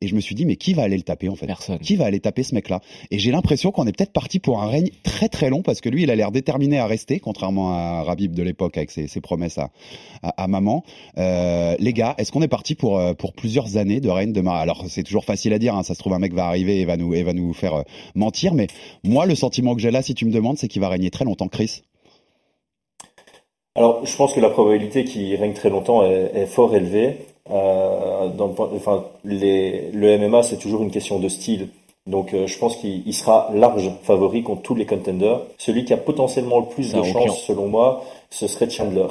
Et 0.02 0.08
je 0.08 0.16
me 0.16 0.20
suis 0.20 0.36
dit, 0.36 0.46
mais 0.46 0.56
qui 0.56 0.74
va 0.74 0.84
aller 0.84 0.98
le 0.98 1.04
taper 1.04 1.30
en 1.30 1.36
fait? 1.36 1.48
Personne. 1.48 1.80
Qui 1.80 1.96
va 1.96 2.06
aller 2.06 2.20
taper 2.20 2.44
ce 2.44 2.54
mec-là? 2.56 2.82
Et 3.12 3.20
j'ai 3.20 3.32
l'impression 3.32 3.72
qu'on 3.72 3.88
est 3.88 3.96
peut-être 3.96 4.12
parti 4.12 4.40
pour 4.40 4.62
un 4.62 4.68
règne 4.68 4.90
très 5.04 5.30
très 5.30 5.50
long 5.50 5.62
parce 5.62 5.80
que 5.82 5.90
lui, 5.90 6.04
il 6.04 6.12
a 6.12 6.16
l'air 6.16 6.32
déterminé 6.32 6.80
à 6.80 6.86
rester, 6.88 7.20
contrairement 7.20 7.74
à 7.74 8.04
Rabib 8.04 8.34
de 8.34 8.44
l'époque 8.44 8.78
avec 8.78 8.92
ses, 8.92 9.08
ses 9.08 9.22
promesses 9.22 9.58
à, 9.58 9.70
à, 10.22 10.44
à 10.44 10.48
maman. 10.48 10.84
Euh, 11.18 11.76
les 11.80 11.94
gars, 11.94 12.16
est-ce 12.18 12.32
qu'on 12.32 12.42
est 12.42 12.48
parti 12.48 12.76
pour 12.76 12.98
euh, 13.00 13.14
pour 13.14 13.34
plusieurs 13.34 13.78
années 13.78 14.02
de 14.02 14.10
règne 14.10 14.34
de 14.34 14.42
Mar 14.42 14.56
Alors 14.56 14.86
c'est 14.90 15.04
toujours 15.04 15.26
facile 15.26 15.54
à 15.54 15.60
dire. 15.60 15.76
hein, 15.76 15.84
ça 15.84 15.94
se 15.94 16.00
trouve 16.00 16.14
un 16.14 16.20
mec 16.20 16.34
va 16.34 16.46
arriver 16.48 16.80
et 16.82 16.86
va 16.86 16.98
nous 16.98 17.14
et 17.14 17.24
va 17.24 17.34
nous 17.34 17.54
faire 17.54 17.76
euh, 17.76 17.84
mentir. 18.16 18.54
Mais 18.54 18.68
moi, 19.04 19.26
le 19.26 19.36
sentiment 19.36 19.76
que 19.76 19.82
j'ai 19.82 19.92
là, 19.92 20.02
si 20.02 20.14
tu 20.16 20.26
me 20.26 20.32
demandes, 20.32 20.58
c'est 20.58 20.68
qu'il 20.68 20.82
va 20.82 20.90
régner 20.90 21.10
très 21.12 21.26
longtemps, 21.26 21.48
Chris. 21.48 21.84
Alors, 23.76 24.06
je 24.06 24.16
pense 24.16 24.34
que 24.34 24.40
la 24.40 24.50
probabilité 24.52 25.04
qu'il 25.04 25.36
règne 25.36 25.54
très 25.54 25.70
longtemps 25.70 26.04
est, 26.06 26.32
est 26.36 26.46
fort 26.46 26.76
élevée. 26.76 27.18
Euh, 27.52 28.30
dans 28.30 28.48
le 28.48 28.54
point- 28.54 28.70
enfin, 28.76 29.06
les, 29.26 29.92
le 29.92 30.18
MMA, 30.18 30.44
c'est 30.44 30.58
toujours 30.58 30.82
une 30.84 30.92
question 30.92 31.20
de 31.20 31.28
style. 31.28 31.70
Donc, 32.08 32.34
euh, 32.34 32.48
je 32.48 32.58
pense 32.58 32.76
qu'il 32.78 33.04
il 33.06 33.14
sera 33.14 33.50
large 33.54 33.90
favori 34.04 34.44
contre 34.44 34.62
tous 34.62 34.76
les 34.76 34.86
contenders. 34.86 35.40
Celui 35.58 35.86
qui 35.86 35.94
a 35.94 35.98
potentiellement 35.98 36.60
le 36.60 36.66
plus 36.68 36.92
de 36.94 37.00
aucun. 37.00 37.12
chance, 37.12 37.44
selon 37.46 37.68
moi, 37.68 38.04
ce 38.30 38.48
serait 38.48 38.70
Chandler. 38.70 39.08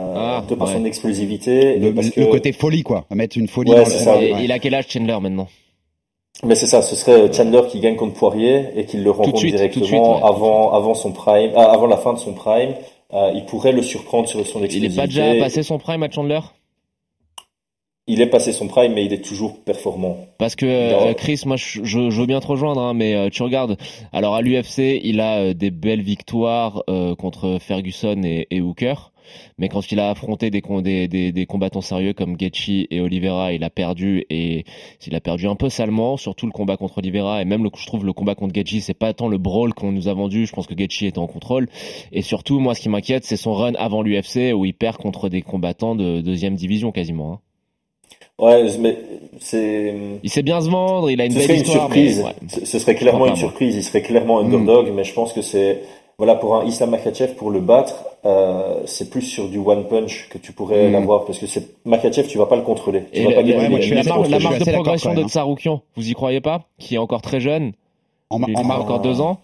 Euh, 0.00 0.14
Ah, 0.16 0.42
de 0.48 0.54
par 0.54 0.68
ouais. 0.68 0.74
son 0.74 0.84
explosivité. 0.84 1.76
Le, 1.78 1.88
et 1.88 1.92
parce 1.92 2.06
le 2.16 2.24
que... 2.26 2.30
côté 2.30 2.52
folie, 2.52 2.82
quoi. 2.82 3.04
Mettre 3.10 3.36
une 3.38 3.48
folie 3.48 3.70
Ouais, 3.70 3.76
dans 3.78 3.84
le 3.84 3.90
c'est 3.90 3.98
combat. 4.04 4.14
ça. 4.16 4.22
Et 4.22 4.32
Ouais. 4.32 4.44
Il 4.44 4.52
a 4.52 4.58
quel 4.58 4.74
âge 4.74 4.86
Chandler 4.88 5.18
maintenant? 5.20 5.48
Mais 6.44 6.54
c'est 6.54 6.66
ça, 6.66 6.80
ce 6.82 6.96
serait 6.96 7.32
Chandler 7.32 7.60
qui 7.68 7.78
gagne 7.78 7.94
contre 7.96 8.14
Poirier 8.14 8.66
et 8.74 8.86
qu'il 8.86 9.04
le 9.04 9.10
rencontre 9.10 9.38
suite, 9.38 9.54
directement 9.54 9.84
suite, 9.86 10.24
avant, 10.24 10.72
avant 10.72 10.94
son 10.94 11.12
prime, 11.12 11.52
ah, 11.56 11.70
avant 11.72 11.86
la 11.86 11.96
fin 11.98 12.14
de 12.14 12.18
son 12.18 12.32
prime. 12.32 12.74
Euh, 13.12 13.30
il 13.34 13.44
pourrait 13.44 13.72
le 13.72 13.82
surprendre 13.82 14.26
sur 14.28 14.44
son 14.46 14.60
Il 14.60 14.64
explosivité. 14.64 14.94
est 14.94 14.96
pas 14.96 15.06
déjà 15.06 15.34
passé 15.38 15.62
son 15.62 15.78
prime 15.78 16.02
à 16.02 16.10
Chandler? 16.10 16.40
Il 18.08 18.20
est 18.20 18.26
passé 18.26 18.52
son 18.52 18.66
prime, 18.66 18.94
mais 18.94 19.04
il 19.04 19.12
est 19.12 19.24
toujours 19.24 19.62
performant. 19.62 20.16
Parce 20.38 20.56
que 20.56 20.66
euh, 20.66 21.14
Chris, 21.14 21.42
moi 21.46 21.56
je, 21.56 21.84
je, 21.84 22.10
je 22.10 22.20
veux 22.20 22.26
bien 22.26 22.40
te 22.40 22.48
rejoindre, 22.48 22.80
hein, 22.80 22.94
mais 22.94 23.14
euh, 23.14 23.28
tu 23.30 23.44
regardes. 23.44 23.76
Alors 24.12 24.34
à 24.34 24.42
l'UFC, 24.42 25.00
il 25.04 25.20
a 25.20 25.38
euh, 25.38 25.54
des 25.54 25.70
belles 25.70 26.02
victoires 26.02 26.82
euh, 26.90 27.14
contre 27.14 27.58
Ferguson 27.60 28.20
et, 28.24 28.48
et 28.50 28.60
Hooker. 28.60 29.12
Mais 29.56 29.68
quand 29.68 29.92
il 29.92 30.00
a 30.00 30.10
affronté 30.10 30.50
des, 30.50 30.60
des, 30.82 31.06
des, 31.06 31.30
des 31.30 31.46
combattants 31.46 31.80
sérieux 31.80 32.12
comme 32.12 32.36
Gaethje 32.36 32.86
et 32.90 33.00
Oliveira, 33.00 33.52
il 33.52 33.62
a 33.62 33.70
perdu 33.70 34.24
et 34.30 34.64
il 35.06 35.14
a 35.14 35.20
perdu 35.20 35.46
un 35.46 35.54
peu 35.54 35.68
salement, 35.68 36.16
surtout 36.16 36.46
le 36.46 36.52
combat 36.52 36.76
contre 36.76 36.98
Oliveira 36.98 37.40
et 37.40 37.44
même 37.44 37.62
le, 37.62 37.70
je 37.76 37.86
trouve 37.86 38.04
le 38.04 38.12
combat 38.12 38.34
contre 38.34 38.52
Gaethje, 38.52 38.80
c'est 38.80 38.94
pas 38.94 39.12
tant 39.12 39.28
le 39.28 39.38
brawl 39.38 39.74
qu'on 39.74 39.92
nous 39.92 40.08
a 40.08 40.14
vendu. 40.14 40.46
Je 40.46 40.52
pense 40.52 40.66
que 40.66 40.74
Gaethje 40.74 41.04
était 41.04 41.18
en 41.20 41.28
contrôle 41.28 41.68
et 42.10 42.22
surtout 42.22 42.58
moi 42.58 42.74
ce 42.74 42.80
qui 42.80 42.88
m'inquiète 42.88 43.24
c'est 43.24 43.36
son 43.36 43.54
run 43.54 43.74
avant 43.74 44.02
l'UFC 44.02 44.52
où 44.54 44.64
il 44.64 44.74
perd 44.74 44.96
contre 44.96 45.28
des 45.28 45.42
combattants 45.42 45.94
de 45.94 46.20
deuxième 46.20 46.56
division 46.56 46.90
quasiment. 46.90 47.34
Hein. 47.34 47.40
Ouais, 48.38 48.64
mais 48.78 48.98
c'est. 49.40 49.94
Il 50.22 50.30
sait 50.30 50.42
bien 50.42 50.60
se 50.60 50.68
vendre, 50.70 51.10
il 51.10 51.20
a 51.20 51.26
une 51.26 51.32
ce 51.32 51.36
belle 51.38 51.46
serait 51.46 51.56
histoire. 51.58 51.76
Une 51.76 52.08
surprise. 52.08 52.18
mais 52.18 52.58
ouais. 52.58 52.66
Ce 52.66 52.78
serait 52.78 52.94
clairement 52.94 53.26
une 53.26 53.36
surprise. 53.36 53.76
Il 53.76 53.82
serait 53.84 54.02
clairement 54.02 54.40
underdog, 54.40 54.90
mais 54.94 55.04
je 55.04 55.12
pense 55.14 55.32
que 55.32 55.42
c'est 55.42 55.80
voilà 56.18 56.34
pour 56.36 56.56
un 56.56 56.64
Islam 56.64 56.90
Makachev 56.90 57.34
pour 57.34 57.50
le 57.50 57.60
battre, 57.60 58.04
euh, 58.26 58.82
c'est 58.84 59.10
plus 59.10 59.22
sur 59.22 59.48
du 59.48 59.58
one 59.58 59.88
punch 59.88 60.28
que 60.28 60.38
tu 60.38 60.52
pourrais 60.52 60.88
Mm. 60.88 60.92
l'avoir 60.92 61.24
parce 61.24 61.38
que 61.38 61.46
c'est 61.46 61.68
Makachev, 61.84 62.28
tu 62.28 62.38
vas 62.38 62.46
pas 62.46 62.54
le 62.56 62.62
contrôler. 62.62 63.04
Tu 63.12 63.20
Et 63.20 63.24
vas 63.24 63.30
la, 63.30 63.36
pas 63.36 63.42
ouais, 63.42 63.68
moi, 63.68 63.80
je 63.80 63.94
la 63.94 64.02
marge, 64.04 64.28
la 64.28 64.38
marge 64.38 64.58
de 64.58 64.70
progression 64.72 65.14
de. 65.14 65.22
Tsaroukian, 65.24 65.82
vous 65.96 66.08
y 66.08 66.12
croyez 66.12 66.40
pas? 66.40 66.66
Qui 66.78 66.94
est 66.94 66.98
encore 66.98 67.22
très 67.22 67.40
jeune, 67.40 67.72
En, 68.30 68.40
il 68.46 68.56
encore 68.56 69.00
deux 69.00 69.20
ans, 69.20 69.40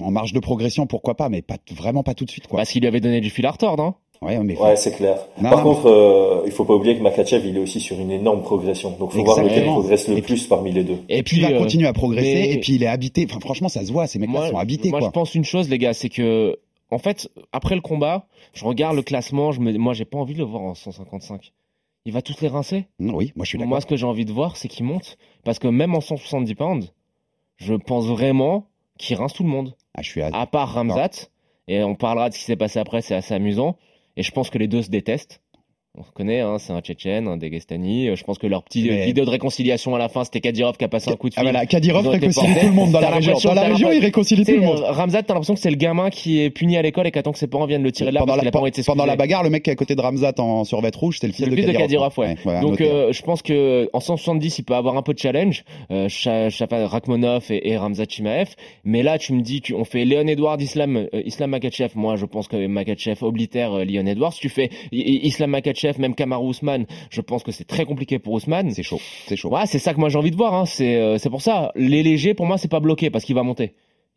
en 0.00 0.10
marge 0.10 0.32
de 0.32 0.40
progression, 0.40 0.86
pourquoi 0.86 1.14
pas, 1.16 1.28
mais 1.28 1.42
pas 1.42 1.56
vraiment 1.74 2.02
pas 2.02 2.14
tout 2.14 2.24
de 2.24 2.30
suite 2.30 2.46
quoi. 2.46 2.58
parce 2.58 2.70
qu'il 2.70 2.80
lui 2.82 2.88
avait 2.88 3.00
donné 3.00 3.20
du 3.20 3.28
fil 3.30 3.44
à 3.44 3.50
retordre. 3.50 3.82
Hein. 3.82 3.94
Ouais, 4.22 4.38
mais 4.38 4.56
Ouais, 4.56 4.76
c'est 4.76 4.92
clair. 4.92 5.18
Non, 5.40 5.50
Par 5.50 5.62
contre, 5.62 5.86
euh, 5.86 6.42
il 6.46 6.52
faut 6.52 6.64
pas 6.64 6.74
oublier 6.74 6.96
que 6.96 7.02
Makachev, 7.02 7.46
il 7.46 7.56
est 7.56 7.60
aussi 7.60 7.80
sur 7.80 7.98
une 7.98 8.10
énorme 8.10 8.42
progression. 8.42 8.90
Donc, 8.98 9.12
faut 9.12 9.24
voir 9.24 9.42
lequel 9.42 9.64
progresse 9.64 10.06
le 10.08 10.14
puis- 10.14 10.22
plus 10.22 10.46
parmi 10.46 10.70
les 10.72 10.84
deux. 10.84 10.98
Et 11.08 11.22
puis 11.22 11.38
il 11.38 11.42
va 11.42 11.50
euh, 11.50 11.58
continuer 11.58 11.86
à 11.88 11.92
progresser 11.92 12.32
mais- 12.34 12.52
et 12.52 12.60
puis 12.60 12.74
il 12.76 12.82
est 12.82 12.86
habité. 12.86 13.26
Enfin 13.28 13.40
franchement 13.40 13.68
ça 13.68 13.84
se 13.84 13.92
voit, 13.92 14.06
ces 14.06 14.18
mecs-là 14.18 14.48
sont 14.50 14.56
habités 14.58 14.90
moi 14.90 15.00
quoi. 15.00 15.08
je 15.08 15.12
pense 15.12 15.34
une 15.34 15.44
chose, 15.44 15.68
les 15.68 15.78
gars, 15.78 15.92
c'est 15.92 16.08
que 16.08 16.56
en 16.90 16.98
fait, 16.98 17.28
après 17.52 17.74
le 17.74 17.80
combat, 17.80 18.26
je 18.52 18.64
regarde 18.64 18.94
le 18.96 19.02
classement, 19.02 19.50
je 19.50 19.60
me, 19.60 19.72
moi, 19.78 19.94
j'ai 19.94 20.04
pas 20.04 20.18
envie 20.18 20.34
de 20.34 20.38
le 20.38 20.44
voir 20.44 20.62
en 20.62 20.74
155. 20.74 21.52
Il 22.04 22.12
va 22.12 22.20
tous 22.20 22.40
les 22.42 22.48
rincer. 22.48 22.84
Non, 23.00 23.14
oui, 23.14 23.32
moi 23.34 23.44
je 23.44 23.48
suis 23.48 23.58
d'accord. 23.58 23.68
Moi, 23.70 23.80
ce 23.80 23.86
que 23.86 23.96
j'ai 23.96 24.04
envie 24.06 24.24
de 24.26 24.32
voir, 24.32 24.56
c'est 24.56 24.68
qu'il 24.68 24.84
monte, 24.84 25.16
parce 25.44 25.58
que 25.58 25.68
même 25.68 25.94
en 25.94 26.00
170 26.00 26.54
pounds, 26.54 26.92
je 27.56 27.74
pense 27.74 28.06
vraiment 28.06 28.66
qu'il 28.98 29.16
rince 29.16 29.32
tout 29.32 29.42
le 29.42 29.48
monde. 29.48 29.74
Ah, 29.94 30.02
je 30.02 30.10
suis 30.10 30.20
à- 30.22 30.28
À 30.32 30.46
part 30.46 30.74
Ramzat, 30.74 31.28
et 31.68 31.82
on 31.82 31.94
parlera 31.94 32.28
de 32.28 32.34
ce 32.34 32.40
qui 32.40 32.44
s'est 32.44 32.56
passé 32.56 32.78
après, 32.78 33.00
c'est 33.02 33.14
assez 33.14 33.32
amusant. 33.34 33.76
Et 34.16 34.22
je 34.22 34.30
pense 34.30 34.50
que 34.50 34.58
les 34.58 34.68
deux 34.68 34.82
se 34.82 34.90
détestent. 34.90 35.40
On 35.98 36.04
se 36.04 36.10
connaît, 36.10 36.40
hein, 36.40 36.56
c'est 36.58 36.72
un 36.72 36.80
Tchétchène, 36.80 37.28
un 37.28 37.36
Dagestani. 37.36 38.08
Euh, 38.08 38.16
Je 38.16 38.24
pense 38.24 38.38
que 38.38 38.46
leur 38.46 38.62
petit 38.62 38.82
Mais- 38.88 39.04
vidéo 39.04 39.26
de 39.26 39.30
réconciliation 39.30 39.94
à 39.94 39.98
la 39.98 40.08
fin, 40.08 40.24
c'était 40.24 40.40
Kadyrov 40.40 40.78
qui 40.78 40.84
a 40.84 40.88
passé 40.88 41.10
un 41.10 41.16
coup 41.16 41.28
de 41.28 41.34
Ah 41.36 41.42
fil. 41.42 41.50
voilà, 41.50 41.66
Kadyrov 41.66 42.06
réconcilie 42.08 42.54
tout 42.62 42.66
le 42.66 42.72
monde 42.72 42.92
dans 42.92 43.00
la 43.00 43.10
région. 43.10 43.34
Dans 43.44 43.52
la 43.52 43.64
région, 43.68 43.92
il 43.92 43.98
réconcilie 44.00 44.42
tout 44.46 44.52
le 44.52 44.60
monde. 44.62 44.78
euh, 44.78 44.90
Ramzat, 44.90 45.22
t'as 45.24 45.34
l'impression 45.34 45.52
que 45.52 45.60
c'est 45.60 45.68
le 45.68 45.76
gamin 45.76 46.08
qui 46.08 46.40
est 46.40 46.48
puni 46.48 46.78
à 46.78 46.82
l'école 46.82 47.08
et 47.08 47.10
qui 47.10 47.18
attend 47.18 47.32
que 47.32 47.38
ses 47.38 47.46
parents 47.46 47.66
viennent 47.66 47.82
le 47.82 47.92
tirer 47.92 48.08
de 48.08 48.14
là 48.14 48.20
pendant, 48.20 48.32
parce 48.32 48.44
la, 48.46 48.50
pas 48.50 48.60
pendant 48.86 49.04
la 49.04 49.16
bagarre, 49.16 49.42
le 49.42 49.50
mec 49.50 49.64
qui 49.64 49.68
est 49.68 49.74
à 49.74 49.76
côté 49.76 49.94
de 49.94 50.00
Ramzat 50.00 50.32
en 50.38 50.64
survêt 50.64 50.92
rouge, 50.94 51.18
c'est 51.20 51.26
le 51.26 51.34
fils 51.34 51.44
le 51.44 51.50
de 51.50 51.56
fils 51.56 51.66
de 51.66 51.72
Kadyrov. 51.72 52.14
Kadyrov, 52.14 52.36
ouais. 52.46 52.60
Donc 52.62 52.80
euh, 52.80 53.12
je 53.12 53.20
pense 53.20 53.42
que 53.42 53.90
en 53.92 54.00
170, 54.00 54.60
il 54.60 54.62
peut 54.64 54.74
avoir 54.74 54.96
un 54.96 55.02
peu 55.02 55.12
de 55.12 55.18
challenge, 55.18 55.62
euh, 55.90 56.08
Rakhmonov 56.70 57.50
et, 57.50 57.68
et 57.70 57.76
Ramzat 57.76 58.06
Chimaev. 58.08 58.48
Mais 58.84 59.02
là, 59.02 59.18
tu 59.18 59.34
me 59.34 59.42
dis, 59.42 59.60
tu, 59.60 59.74
on 59.74 59.84
fait 59.84 60.06
Léon 60.06 60.26
Edward, 60.26 60.58
Islam, 60.62 60.96
euh, 60.96 61.22
Islam 61.26 61.50
Makachev. 61.50 61.90
Moi, 61.96 62.16
je 62.16 62.24
pense 62.24 62.48
que 62.48 62.66
Makachev 62.66 63.22
oblitère 63.22 63.74
euh, 63.74 63.84
Léon 63.84 64.06
Edward. 64.06 64.32
Si 64.32 64.40
tu 64.40 64.48
fais 64.48 64.70
Islam 64.90 65.50
Makachev, 65.50 65.81
même 65.98 66.14
Kamaru 66.14 66.50
Usman, 66.50 66.86
je 67.10 67.20
pense 67.20 67.42
que 67.42 67.52
c'est 67.52 67.64
très 67.64 67.84
compliqué 67.84 68.18
pour 68.18 68.36
Usman. 68.36 68.70
c'est 68.70 68.82
chaud, 68.82 69.00
c'est 69.26 69.36
chaud. 69.36 69.50
Ouais, 69.50 69.66
c'est 69.66 69.78
ça 69.78 69.94
que 69.94 70.00
moi 70.00 70.08
j'ai 70.08 70.18
envie 70.18 70.30
de 70.30 70.36
voir. 70.36 70.54
Hein. 70.54 70.66
C'est 70.66 70.96
euh, 70.96 71.18
c'est 71.18 71.30
pour 71.30 71.42
ça. 71.42 71.72
Les 71.74 72.02
légers, 72.02 72.34
pour 72.34 72.46
moi, 72.46 72.58
c'est 72.58 72.70
pas 72.70 72.80
bloqué 72.80 73.10
parce 73.10 73.24
qu'il 73.24 73.34
va 73.34 73.42
monter. 73.42 73.72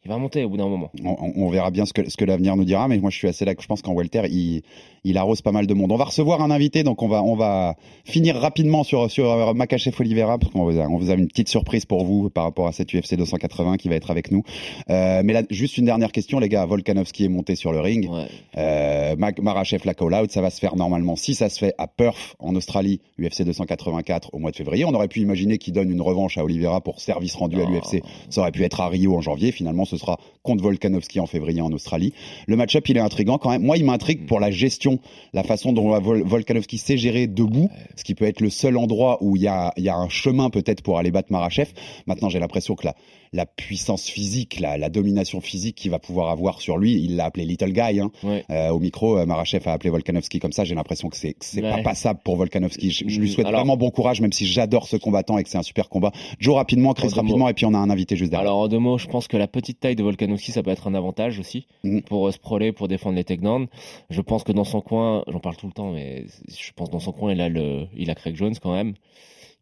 Il 0.05 0.09
va 0.09 0.19
monter 0.19 0.43
au 0.43 0.49
bout 0.49 0.57
d'un 0.57 0.67
moment. 0.67 0.91
On, 1.03 1.49
verra 1.49 1.71
bien 1.71 1.85
ce 1.85 1.91
que, 1.93 2.07
ce 2.07 2.15
que 2.15 2.25
l'avenir 2.25 2.55
nous 2.55 2.63
dira, 2.63 2.87
mais 2.87 2.99
moi 2.99 3.09
je 3.09 3.17
suis 3.17 3.27
assez 3.27 3.43
d'accord. 3.43 3.63
Je 3.63 3.67
pense 3.67 3.81
qu'en 3.81 3.93
welter, 3.93 4.27
il, 4.29 4.61
il 5.03 5.17
arrose 5.17 5.41
pas 5.41 5.51
mal 5.51 5.65
de 5.65 5.73
monde. 5.73 5.91
On 5.91 5.97
va 5.97 6.03
recevoir 6.05 6.41
un 6.41 6.51
invité, 6.51 6.83
donc 6.83 7.01
on 7.01 7.07
va, 7.07 7.23
on 7.23 7.35
va 7.35 7.75
finir 8.03 8.35
rapidement 8.35 8.83
sur, 8.83 9.09
sur 9.09 9.31
euh, 9.31 9.53
Makachev 9.53 9.95
Oliveira, 9.99 10.37
parce 10.37 10.51
qu'on 10.51 10.65
vous, 10.65 10.79
a, 10.79 10.87
on 10.87 10.97
vous 10.97 11.09
a 11.09 11.15
une 11.15 11.27
petite 11.27 11.49
surprise 11.49 11.85
pour 11.85 12.05
vous 12.05 12.29
par 12.29 12.43
rapport 12.43 12.67
à 12.67 12.71
cette 12.71 12.93
UFC 12.93 13.15
280 13.15 13.77
qui 13.77 13.89
va 13.89 13.95
être 13.95 14.11
avec 14.11 14.31
nous. 14.31 14.43
Euh, 14.91 15.21
mais 15.25 15.33
là, 15.33 15.41
juste 15.49 15.79
une 15.79 15.85
dernière 15.85 16.11
question, 16.11 16.39
les 16.39 16.49
gars. 16.49 16.65
Volkanovski 16.65 17.25
est 17.25 17.29
monté 17.29 17.55
sur 17.55 17.71
le 17.71 17.79
ring. 17.79 18.07
Ouais. 18.07 18.27
Euh, 18.57 19.15
Marachev 19.41 19.81
la 19.85 19.95
call 19.95 20.13
out, 20.13 20.31
ça 20.31 20.41
va 20.41 20.51
se 20.51 20.59
faire 20.59 20.75
normalement 20.75 21.15
si 21.15 21.33
ça 21.33 21.49
se 21.49 21.57
fait 21.57 21.73
à 21.79 21.87
Perth 21.87 22.35
en 22.37 22.55
Australie, 22.55 23.01
UFC 23.19 23.41
284 23.43 24.29
au 24.33 24.39
mois 24.39 24.51
de 24.51 24.55
février. 24.55 24.85
On 24.85 24.93
aurait 24.93 25.07
pu 25.07 25.21
imaginer 25.21 25.57
qu'il 25.57 25.73
donne 25.73 25.89
une 25.89 26.01
revanche 26.01 26.37
à 26.37 26.43
Oliveira 26.43 26.81
pour 26.81 26.99
service 26.99 27.35
rendu 27.35 27.59
à 27.59 27.65
Non. 27.65 27.71
l'UFC. 27.71 28.03
Ça 28.29 28.41
aurait 28.41 28.51
pu 28.51 28.63
être 28.63 28.81
à 28.81 28.87
Rio 28.87 29.15
en 29.15 29.21
janvier. 29.21 29.51
Finalement, 29.51 29.85
ce 29.85 29.94
sera 29.97 30.19
contre 30.43 30.63
Volkanovski 30.63 31.19
en 31.19 31.25
février 31.25 31.61
en 31.61 31.71
Australie. 31.71 32.13
Le 32.47 32.55
match-up, 32.55 32.87
il 32.89 32.97
est 32.97 33.01
intriguant 33.01 33.37
quand 33.37 33.49
même. 33.49 33.63
Moi, 33.63 33.77
il 33.77 33.85
m'intrigue 33.85 34.25
pour 34.25 34.39
la 34.39 34.51
gestion, 34.51 34.99
la 35.33 35.43
façon 35.43 35.73
dont 35.73 35.97
Vol- 35.99 36.23
Volkanovski 36.23 36.77
sait 36.77 36.97
gérer 36.97 37.27
debout, 37.27 37.69
ce 37.95 38.03
qui 38.03 38.15
peut 38.15 38.25
être 38.25 38.41
le 38.41 38.49
seul 38.49 38.77
endroit 38.77 39.17
où 39.21 39.35
il 39.35 39.41
y 39.41 39.47
a, 39.47 39.73
il 39.77 39.83
y 39.83 39.89
a 39.89 39.95
un 39.95 40.09
chemin 40.09 40.49
peut-être 40.49 40.81
pour 40.81 40.97
aller 40.97 41.11
battre 41.11 41.31
Marachev. 41.31 41.71
Maintenant, 42.07 42.29
j'ai 42.29 42.39
l'impression 42.39 42.75
que 42.75 42.85
la, 42.85 42.95
la 43.33 43.45
puissance 43.45 44.07
physique, 44.07 44.59
la, 44.59 44.77
la 44.77 44.89
domination 44.89 45.41
physique 45.41 45.75
qu'il 45.75 45.91
va 45.91 45.99
pouvoir 45.99 46.29
avoir 46.29 46.61
sur 46.61 46.77
lui, 46.77 46.93
il 47.03 47.15
l'a 47.15 47.25
appelé 47.25 47.45
Little 47.45 47.71
Guy. 47.71 47.99
Hein. 47.99 48.11
Ouais. 48.23 48.43
Euh, 48.49 48.69
au 48.69 48.79
micro, 48.79 49.17
euh, 49.17 49.25
Marachev 49.25 49.67
a 49.67 49.73
appelé 49.73 49.89
Volkanovski 49.89 50.39
comme 50.39 50.51
ça. 50.51 50.63
J'ai 50.63 50.75
l'impression 50.75 51.09
que 51.09 51.17
c'est 51.17 51.33
que 51.33 51.43
c'est 51.45 51.61
Ouais. 51.63 51.69
pas 51.71 51.81
passable 51.83 52.19
pour 52.23 52.35
Volkanovski. 52.35 52.91
Je, 52.91 53.05
je 53.07 53.19
lui 53.19 53.29
souhaite 53.29 53.47
alors- 53.47 53.61
vraiment 53.61 53.77
bon 53.77 53.89
courage, 53.91 54.21
même 54.21 54.31
si 54.33 54.45
j'adore 54.45 54.87
ce 54.87 54.97
combattant 54.97 55.37
et 55.37 55.43
que 55.43 55.49
c'est 55.49 55.57
un 55.57 55.63
super 55.63 55.89
combat. 55.89 56.11
Joe 56.39 56.55
rapidement, 56.55 56.93
Chris 56.93 57.09
rapidement, 57.13 57.37
mots. 57.45 57.49
et 57.49 57.53
puis 57.53 57.65
on 57.65 57.73
a 57.73 57.77
un 57.77 57.89
invité 57.89 58.15
juste 58.15 58.31
derrière. 58.31 58.47
Alors 58.49 58.59
en 58.61 58.67
deux 58.67 58.79
mots, 58.79 58.97
je 58.97 59.07
pense 59.07 59.27
que 59.27 59.37
la 59.37 59.47
petite 59.47 59.79
taille 59.79 59.95
de 59.95 60.03
Volkanovski, 60.03 60.51
ça 60.51 60.63
peut 60.63 60.71
être 60.71 60.87
un 60.87 60.93
avantage 60.95 61.39
aussi 61.39 61.67
Mhm. 61.83 62.01
pour 62.03 62.27
euh, 62.27 62.31
sprawler, 62.31 62.71
pour 62.71 62.87
défendre 62.87 63.15
les 63.15 63.23
takedowns. 63.23 63.67
Je 64.09 64.21
pense 64.21 64.43
que 64.43 64.51
dans 64.51 64.63
son 64.63 64.81
coin, 64.81 65.23
j'en 65.27 65.39
parle 65.39 65.55
tout 65.57 65.67
le 65.67 65.73
temps, 65.73 65.91
mais 65.91 66.25
je 66.47 66.71
pense 66.75 66.87
que 66.89 66.93
dans 66.93 66.99
son 66.99 67.11
coin, 67.11 67.33
il 67.33 67.41
a 67.41 67.49
le, 67.49 67.87
il 67.97 68.09
a 68.09 68.15
Craig 68.15 68.35
Jones 68.35 68.55
quand 68.61 68.73
même, 68.73 68.93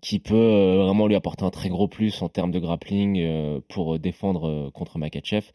qui 0.03 0.19
peut 0.19 0.35
euh, 0.35 0.83
vraiment 0.83 1.07
lui 1.07 1.15
apporter 1.15 1.45
un 1.45 1.49
très 1.49 1.69
gros 1.69 1.87
plus 1.87 2.21
en 2.21 2.27
termes 2.27 2.51
de 2.51 2.59
grappling 2.59 3.17
euh, 3.21 3.61
pour 3.69 3.95
euh, 3.95 3.99
défendre 3.99 4.69
contre 4.73 4.97
Makachev. 4.97 5.45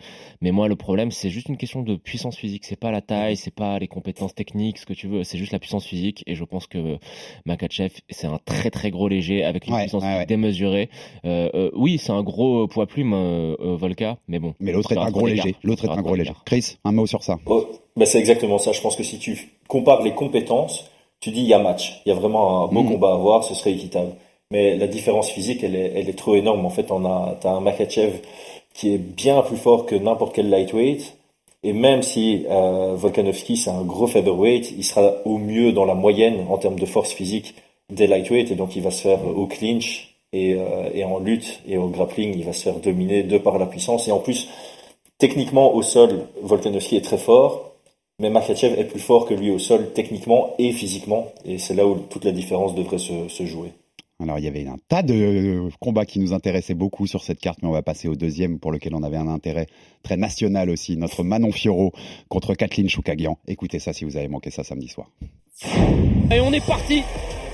Mais 0.41 0.53
moi, 0.53 0.69
le 0.69 0.75
problème, 0.77 1.11
c'est 1.11 1.29
juste 1.29 1.51
une 1.51 1.59
question 1.59 1.83
de 1.83 1.97
puissance 1.97 2.35
physique. 2.35 2.65
C'est 2.65 2.81
pas 2.81 2.91
la 2.91 3.03
taille, 3.03 3.37
c'est 3.37 3.55
pas 3.55 3.79
les 3.79 3.89
compétences 3.89 4.35
techniques, 4.35 4.79
ce 4.79 4.87
que 4.87 4.95
tu 4.95 5.07
veux. 5.07 5.23
C'est 5.23 5.37
juste 5.37 5.53
la 5.53 5.59
puissance 5.59 5.85
physique. 5.85 6.25
Et 6.27 6.35
je 6.35 6.45
pense 6.45 6.67
que 6.67 6.97
Makachev, 7.45 7.93
c'est 8.09 8.27
un 8.27 8.39
très 8.43 8.71
très 8.71 8.91
gros 8.91 9.07
léger 9.07 9.45
avec 9.45 9.67
une 9.67 9.75
Ouais, 9.75 9.83
puissance 9.83 10.03
ouais, 10.03 10.09
physique 10.09 10.21
ouais. 10.21 10.27
démesurée. 10.27 10.89
Euh, 11.27 11.51
euh, 11.55 11.71
oui, 11.75 11.99
c'est 11.99 12.13
un 12.13 12.23
gros 12.23 12.67
poids 12.69 12.87
plume, 12.87 13.13
euh, 13.13 13.55
euh, 13.61 13.77
Volka, 13.77 14.17
mais 14.29 14.39
bon. 14.39 14.55
Mais 14.61 14.73
l'autre 14.73 14.93
est 14.93 14.97
un 14.97 15.11
gros 15.11 15.27
léger. 15.27 15.57
L'autre 15.63 15.85
est 15.85 15.91
un 15.91 16.01
gros 16.01 16.15
léger. 16.15 16.33
Chris, 16.47 16.79
un 16.85 16.93
mot 16.93 17.07
sur 17.07 17.23
ça. 17.23 17.37
Oh, 17.45 17.67
ben 17.97 18.07
c'est 18.07 18.19
exactement 18.19 18.57
ça. 18.57 18.73
Je 18.73 18.81
pense 18.81 18.97
que 18.97 19.03
si 19.03 19.19
tu 19.19 19.51
compares 19.69 20.03
les 20.03 20.15
compétences, 20.15 20.91
tu 21.21 21.33
dis 21.33 21.41
il 21.41 21.49
y 21.49 21.53
a 21.53 21.59
match. 21.59 22.01
Il 22.07 22.09
y 22.09 22.13
a 22.13 22.15
vraiment 22.15 22.65
un 22.65 22.69
beau 22.73 22.83
Mm. 22.83 22.89
combat 22.93 23.13
à 23.13 23.17
voir, 23.17 23.45
ce 23.45 23.55
serait 23.55 23.73
équitable. 23.73 24.13
Mais 24.51 24.77
la 24.77 24.87
différence 24.87 25.29
physique, 25.31 25.63
elle 25.63 25.77
est, 25.77 26.17
trop 26.17 26.35
énorme. 26.35 26.65
En 26.65 26.71
fait, 26.71 26.91
on 26.91 27.05
a, 27.05 27.37
t'as 27.41 27.51
un 27.51 27.61
Makachev 27.61 28.21
qui 28.73 28.95
est 28.95 28.99
bien 28.99 29.43
plus 29.43 29.59
fort 29.59 29.85
que 29.85 29.95
n'importe 29.95 30.35
quel 30.35 30.49
lightweight. 30.49 31.17
Et 31.65 31.73
même 31.73 32.03
si 32.03 32.47
euh, 32.49 32.95
Volkanovski 32.95 33.57
c'est 33.57 33.71
un 33.71 33.83
gros 33.83 34.07
featherweight, 34.07 34.71
il 34.77 34.85
sera 34.85 35.15
au 35.25 35.39
mieux 35.39 35.73
dans 35.73 35.85
la 35.85 35.95
moyenne 35.95 36.47
en 36.49 36.57
termes 36.57 36.79
de 36.79 36.87
force 36.87 37.13
physique 37.13 37.55
des 37.91 38.07
lightweight 38.07 38.51
et 38.51 38.55
donc 38.55 38.77
il 38.77 38.83
va 38.83 38.91
se 38.91 39.03
faire 39.03 39.27
au 39.27 39.47
clinch 39.47 40.15
et, 40.33 40.55
euh, 40.55 40.91
et 40.95 41.05
en 41.05 41.19
lutte 41.19 41.61
et 41.67 41.77
au 41.77 41.89
grappling, 41.89 42.35
il 42.37 42.45
va 42.45 42.53
se 42.53 42.63
faire 42.63 42.77
dominer 42.77 43.25
de 43.25 43.39
par 43.39 43.59
la 43.59 43.67
puissance 43.67 44.07
et 44.09 44.13
en 44.13 44.21
plus 44.21 44.49
techniquement 45.19 45.75
au 45.75 45.83
sol, 45.83 46.29
Volkanovski 46.43 46.97
est 46.97 47.05
très 47.05 47.19
fort, 47.19 47.73
mais 48.21 48.31
Makachev 48.31 48.79
est 48.79 48.85
plus 48.85 49.01
fort 49.01 49.27
que 49.27 49.35
lui 49.35 49.51
au 49.51 49.59
sol 49.59 49.93
techniquement 49.93 50.55
et 50.59 50.73
physiquement 50.73 51.33
et 51.45 51.59
c'est 51.59 51.75
là 51.75 51.87
où 51.87 51.97
toute 51.97 52.25
la 52.25 52.33
différence 52.33 52.75
devrait 52.75 52.99
se 52.99 53.45
jouer. 53.47 53.73
Alors, 54.21 54.41
il 54.41 54.45
y 54.45 54.49
avait 54.49 54.67
un 54.67 54.79
tas 54.89 55.05
de 55.05 55.15
euh, 55.15 55.71
combats 55.79 56.05
qui 56.05 56.19
nous 56.19 56.33
intéressaient 56.33 56.75
beaucoup 56.75 57.07
sur 57.07 57.23
cette 57.23 57.39
carte, 57.39 57.61
mais 57.63 57.69
on 57.69 57.73
va 57.73 57.83
passer 57.83 58.09
au 58.09 58.17
deuxième 58.17 58.59
pour 58.59 58.73
lequel 58.73 58.93
on 58.97 59.05
avait 59.05 59.17
un 59.17 59.29
intérêt 59.29 59.69
très 60.03 60.17
national 60.17 60.71
aussi. 60.71 60.97
Notre 60.97 61.23
Manon 61.23 61.53
Fioro 61.53 61.93
contre 62.29 62.55
Kathleen 62.55 62.89
Choukagian. 62.89 63.39
Écoutez 63.47 63.79
ça 63.79 63.93
si 63.93 64.05
vous 64.05 64.17
avez 64.17 64.27
manqué 64.27 64.51
ça 64.51 64.65
samedi 64.65 64.89
soir. 64.89 65.09
Et 66.33 66.41
on 66.41 66.53
est 66.53 66.67
parti 66.67 67.05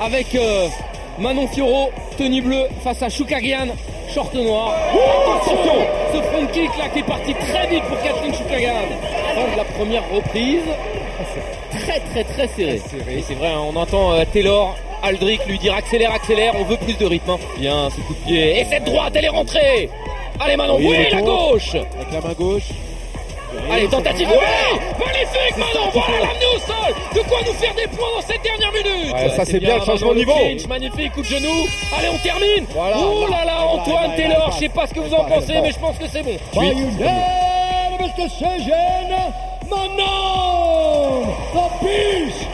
avec 0.01 0.35
euh, 0.35 0.69
Manon 1.19 1.47
Fioro, 1.49 1.91
tenue 2.17 2.41
bleue, 2.41 2.65
face 2.83 3.03
à 3.03 3.11
Choukagian, 3.11 3.69
short 4.09 4.35
noir. 4.35 4.73
Attention, 5.43 5.87
ce 6.15 6.23
front 6.23 6.47
kick 6.47 6.71
là 6.79 6.89
qui 6.89 7.01
est 7.01 7.07
parti 7.07 7.35
très 7.35 7.69
vite 7.69 7.85
pour 7.85 8.01
Kathleen 8.01 8.33
Choukagian. 8.33 8.89
Fin 9.35 9.53
de 9.53 9.57
la 9.59 9.65
première 9.65 10.11
reprise. 10.11 10.65
Très 11.87 12.01
très 12.01 12.25
très 12.25 12.49
serré. 12.49 12.81
Et 13.11 13.23
c'est 13.27 13.35
vrai, 13.35 13.49
hein, 13.49 13.61
on 13.73 13.77
entend 13.77 14.13
euh, 14.13 14.25
Taylor, 14.33 14.77
Aldric 15.03 15.45
lui 15.47 15.59
dire 15.59 15.75
accélère, 15.75 16.13
accélère, 16.13 16.55
on 16.59 16.65
veut 16.65 16.77
plus 16.77 16.97
de 16.97 17.05
rythme. 17.07 17.31
hein. 17.31 17.39
Bien, 17.59 17.89
ce 17.91 17.97
coup 18.03 18.15
de 18.15 18.19
pied. 18.27 18.61
Et 18.61 18.65
cette 18.65 18.85
droite, 18.85 19.13
elle 19.17 19.25
est 19.27 19.29
rentrée. 19.29 19.91
Allez 20.41 20.57
Manon, 20.57 20.79
oui, 20.81 20.97
la 21.13 21.21
gauche. 21.21 21.75
Avec 21.75 22.13
la 22.13 22.21
main 22.21 22.33
gauche. 22.35 22.69
Allez, 23.71 23.87
tentative. 23.87 24.29
Oui 24.29 24.79
Magnifique, 24.99 25.57
Manon 25.57 25.89
Voilà, 25.93 26.19
l'amener 26.27 26.47
au 26.57 26.59
sol 26.59 26.95
De 27.15 27.21
quoi 27.29 27.39
nous 27.47 27.53
faire 27.53 27.73
des 27.75 27.87
points 27.87 28.09
dans 28.17 28.27
cette 28.27 28.43
dernière 28.43 28.73
minute 28.73 29.15
Ouais, 29.15 29.29
ça, 29.37 29.45
c'est 29.45 29.61
bien, 29.61 29.77
le 29.79 29.85
changement 29.85 30.11
de 30.13 30.17
niveau. 30.19 30.33
clinch, 30.33 30.67
magnifique, 30.67 31.13
coup 31.13 31.21
de 31.21 31.27
genou 31.27 31.67
Allez, 31.97 32.09
on 32.13 32.19
termine 32.19 32.67
Voilà. 32.71 32.97
Oh 32.99 33.27
là 33.29 33.45
là, 33.45 33.65
Antoine 33.67 34.17
Taylor, 34.17 34.51
je 34.55 34.59
sais 34.59 34.69
pas 34.71 34.87
ce 34.89 34.95
que 34.95 35.01
vous 35.01 35.15
en 35.15 35.25
pensez, 35.25 35.61
mais 35.63 35.71
je 35.71 35.79
pense 35.79 35.97
que 35.99 36.09
c'est 36.09 36.23
bon. 36.23 36.37
Manon 39.71 40.54
the 41.53 41.67
Beast 41.83 42.49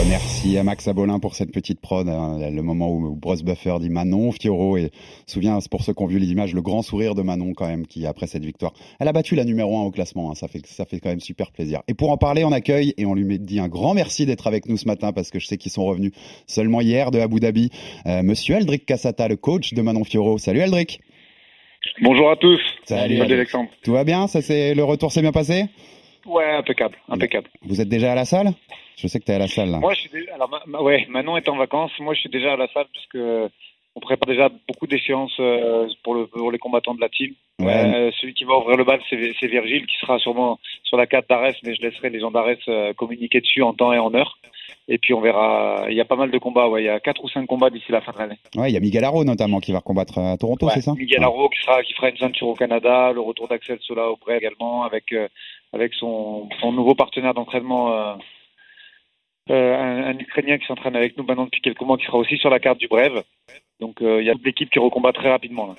Remercie 0.00 0.56
à 0.58 0.64
Max 0.64 0.88
Abolin 0.88 1.18
pour 1.18 1.34
cette 1.34 1.52
petite 1.52 1.80
prod. 1.80 2.08
hein, 2.08 2.38
le 2.50 2.62
moment 2.62 2.90
où 2.90 3.14
Bruce 3.14 3.42
Buffer 3.42 3.76
dit 3.80 3.90
Manon 3.90 4.32
Fioro 4.32 4.76
et 4.76 4.90
souviens 5.26 5.58
pour 5.70 5.82
ceux 5.82 5.92
qui 5.92 6.02
ont 6.02 6.06
vu 6.06 6.18
les 6.18 6.28
images 6.30 6.54
le 6.54 6.62
grand 6.62 6.82
sourire 6.82 7.14
de 7.14 7.22
Manon 7.22 7.52
quand 7.54 7.66
même 7.66 7.86
qui 7.86 8.06
après 8.06 8.26
cette 8.26 8.44
victoire, 8.44 8.72
elle 8.98 9.08
a 9.08 9.12
battu 9.12 9.34
la 9.34 9.44
numéro 9.44 9.78
1 9.78 9.82
au 9.82 9.90
classement. 9.90 10.30
hein, 10.30 10.34
ça 10.34 10.48
fait 10.48 10.66
ça 10.66 10.84
fait 10.86 11.00
quand 11.00 11.10
même 11.10 11.20
super 11.20 11.50
plaisir. 11.52 11.82
Et 11.88 11.94
pour 11.94 12.10
en 12.10 12.16
parler, 12.16 12.44
on 12.44 12.52
accueille 12.52 12.94
et 12.96 13.04
on 13.06 13.14
lui 13.14 13.38
dit 13.38 13.60
un 13.60 13.68
grand 13.68 13.94
merci 13.94 14.26
d'être 14.26 14.46
avec 14.46 14.66
nous 14.68 14.76
ce 14.76 14.86
matin 14.86 15.12
parce 15.12 15.30
que 15.30 15.38
je 15.38 15.46
sais 15.46 15.56
qu'ils 15.58 15.72
sont 15.72 15.84
revenus 15.84 16.12
seulement 16.46 16.80
hier 16.80 17.10
de 17.10 17.20
Abu 17.20 17.40
Dhabi. 17.40 17.70
Euh, 18.06 18.22
Monsieur 18.22 18.56
Aldric 18.56 18.86
Cassata, 18.86 19.28
le 19.28 19.36
coach 19.36 19.74
de 19.74 19.82
Manon 19.82 20.04
Fioro. 20.04 20.38
Salut 20.38 20.62
Aldric. 20.62 21.00
Bonjour 22.02 22.30
à 22.30 22.36
tous. 22.36 22.60
Salut, 22.84 23.00
Salut 23.00 23.20
Alex. 23.20 23.32
Alexandre. 23.32 23.70
Tout 23.82 23.92
va 23.92 24.04
bien? 24.04 24.26
Ça 24.26 24.42
c'est 24.42 24.74
le 24.74 24.84
retour 24.84 25.10
s'est 25.12 25.22
bien 25.22 25.32
passé? 25.32 25.64
Ouais, 26.26 26.50
impeccable, 26.52 26.96
impeccable. 27.08 27.48
Vous 27.62 27.80
êtes 27.80 27.88
déjà 27.88 28.12
à 28.12 28.14
la 28.14 28.24
salle? 28.26 28.48
Je 28.96 29.06
sais 29.06 29.18
que 29.18 29.24
tu 29.24 29.32
es 29.32 29.34
à 29.34 29.38
la 29.38 29.48
salle 29.48 29.70
là. 29.70 29.78
Moi, 29.78 29.94
je 29.94 30.00
suis 30.02 30.10
déjà, 30.10 30.34
alors, 30.34 30.50
ma- 30.50 30.62
ma- 30.66 30.82
ouais, 30.82 31.06
Manon 31.08 31.38
est 31.38 31.48
en 31.48 31.56
vacances. 31.56 31.92
Moi, 32.00 32.12
je 32.12 32.20
suis 32.20 32.28
déjà 32.28 32.52
à 32.52 32.56
la 32.56 32.68
salle 32.68 32.84
puisque 32.92 33.24
on 33.96 34.00
prépare 34.00 34.28
déjà 34.28 34.50
beaucoup 34.68 34.86
d'échéances 34.86 35.34
euh, 35.40 35.88
pour, 36.04 36.14
le, 36.14 36.26
pour 36.26 36.52
les 36.52 36.58
combattants 36.58 36.94
de 36.94 37.00
la 37.00 37.08
team. 37.08 37.32
Ouais. 37.58 37.72
Euh, 37.72 38.10
celui 38.20 38.34
qui 38.34 38.44
va 38.44 38.58
ouvrir 38.58 38.76
le 38.76 38.84
bal, 38.84 39.00
c'est 39.08 39.32
c'est 39.40 39.46
Virgile 39.46 39.86
qui 39.86 39.96
sera 39.96 40.18
sûrement 40.18 40.58
sur 40.84 40.98
la 40.98 41.06
carte 41.06 41.28
d'Arès, 41.30 41.56
mais 41.64 41.74
je 41.74 41.80
laisserai 41.82 42.10
les 42.10 42.20
gens 42.20 42.30
d'Arès 42.30 42.58
euh, 42.68 42.92
communiquer 42.92 43.40
dessus 43.40 43.62
en 43.62 43.72
temps 43.72 43.92
et 43.94 43.98
en 43.98 44.12
heure. 44.14 44.38
Et 44.92 44.98
puis 44.98 45.14
on 45.14 45.20
verra. 45.20 45.86
Il 45.88 45.94
y 45.94 46.00
a 46.00 46.04
pas 46.04 46.16
mal 46.16 46.32
de 46.32 46.38
combats. 46.38 46.68
Ouais, 46.68 46.82
il 46.82 46.86
y 46.86 46.88
a 46.88 46.98
quatre 46.98 47.22
ou 47.22 47.28
cinq 47.28 47.46
combats 47.46 47.70
d'ici 47.70 47.92
la 47.92 48.00
fin 48.00 48.10
de 48.12 48.18
l'année. 48.18 48.38
Ouais, 48.56 48.70
il 48.70 48.74
y 48.74 48.76
a 48.76 48.80
Miguel 48.80 49.04
Haro 49.04 49.22
notamment 49.22 49.60
qui 49.60 49.70
va 49.70 49.80
combattre 49.80 50.18
à 50.18 50.36
Toronto, 50.36 50.66
Ouais, 50.66 50.72
c'est 50.74 50.80
ça? 50.80 50.94
Miguel 50.94 51.22
Haro 51.22 51.48
qui 51.48 51.60
sera 51.62 51.80
qui 51.84 51.94
fera 51.94 52.10
une 52.10 52.16
ceinture 52.16 52.48
au 52.48 52.54
Canada, 52.54 53.12
le 53.12 53.20
retour 53.20 53.46
d'Axel 53.46 53.78
Sola 53.82 54.10
au 54.10 54.16
Bref 54.16 54.38
également 54.38 54.82
avec 54.82 55.12
euh, 55.12 55.28
avec 55.72 55.94
son 55.94 56.48
son 56.60 56.72
nouveau 56.72 56.96
partenaire 56.96 57.34
d'entraînement 57.34 57.92
euh, 57.92 58.14
euh, 59.50 59.76
un, 59.76 60.08
un 60.08 60.18
Ukrainien 60.18 60.58
qui 60.58 60.66
s'entraîne 60.66 60.96
avec 60.96 61.16
nous 61.16 61.24
maintenant 61.24 61.44
depuis 61.44 61.60
quelques 61.60 61.82
mois 61.82 61.96
qui 61.96 62.06
sera 62.06 62.18
aussi 62.18 62.36
sur 62.36 62.50
la 62.50 62.58
carte 62.58 62.78
du 62.78 62.88
Brève. 62.88 63.22
Donc 63.78 64.02
euh, 64.02 64.20
il 64.20 64.26
y 64.26 64.30
a 64.30 64.34
toute 64.34 64.44
l'équipe 64.44 64.70
qui 64.70 64.80
recombat 64.80 65.12
très 65.12 65.30
rapidement 65.30 65.68
là. 65.68 65.74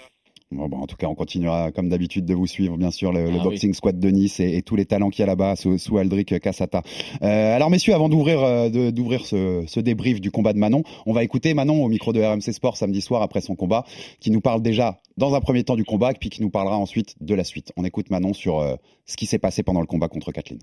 Bon, 0.52 0.68
bon, 0.68 0.80
en 0.80 0.88
tout 0.88 0.98
cas, 0.98 1.08
on 1.08 1.16
continuera 1.16 1.72
comme 1.72 1.88
d'habitude 1.88 2.26
de 2.26 2.34
vous 2.34 2.46
suivre, 2.46 2.78
bien 2.78 2.92
sûr, 2.92 3.14
le, 3.14 3.32
le 3.32 3.38
Ah 3.40 3.44
Boxing 3.44 3.74
Squad 3.74 3.98
de 3.98 4.10
Nice 4.10 4.42
et, 4.42 4.58
et 4.58 4.62
tous 4.62 4.76
les 4.76 4.86
talents 4.86 5.10
qu'il 5.10 5.22
y 5.22 5.24
a 5.24 5.28
là-bas 5.28 5.56
sous, 5.56 5.78
sous 5.78 5.98
Aldric 5.98 6.40
Cassata. 6.42 6.82
Euh, 7.22 7.56
alors, 7.56 7.70
messieurs, 7.70 7.94
avant 7.94 8.10
d'ouvrir 8.10 8.42
euh, 8.44 8.92
d'ouvrir 8.92 9.26
ce, 9.26 9.64
ce 9.66 9.80
débrief 9.80 10.20
du 10.20 10.30
combat 10.30 10.52
de 10.52 10.58
Manon, 10.58 10.84
on 11.06 11.14
va 11.14 11.24
écouter 11.24 11.54
Manon 11.54 11.82
au 11.82 11.88
micro 11.88 12.12
de 12.12 12.22
RMC 12.22 12.52
Sport 12.52 12.76
samedi 12.76 13.00
soir 13.00 13.22
après 13.22 13.40
son 13.40 13.56
combat, 13.56 13.86
qui 14.20 14.30
nous 14.30 14.42
parle 14.42 14.62
déjà 14.62 15.00
dans 15.22 15.36
un 15.36 15.40
premier 15.40 15.64
temps 15.64 15.76
du 15.76 15.86
combat, 15.86 16.14
puis 16.20 16.32
qui 16.32 16.42
nous 16.42 16.50
parlera 16.50 16.78
ensuite 16.78 17.14
de 17.22 17.36
la 17.36 17.44
suite. 17.44 17.72
On 17.78 17.86
écoute 17.86 18.10
Manon 18.10 18.34
sur 18.34 18.60
euh, 18.60 18.76
ce 19.06 19.16
qui 19.16 19.28
s'est 19.28 19.38
passé 19.38 19.62
pendant 19.62 19.80
le 19.80 19.86
combat 19.86 20.08
contre 20.08 20.32
Kathleen. 20.32 20.60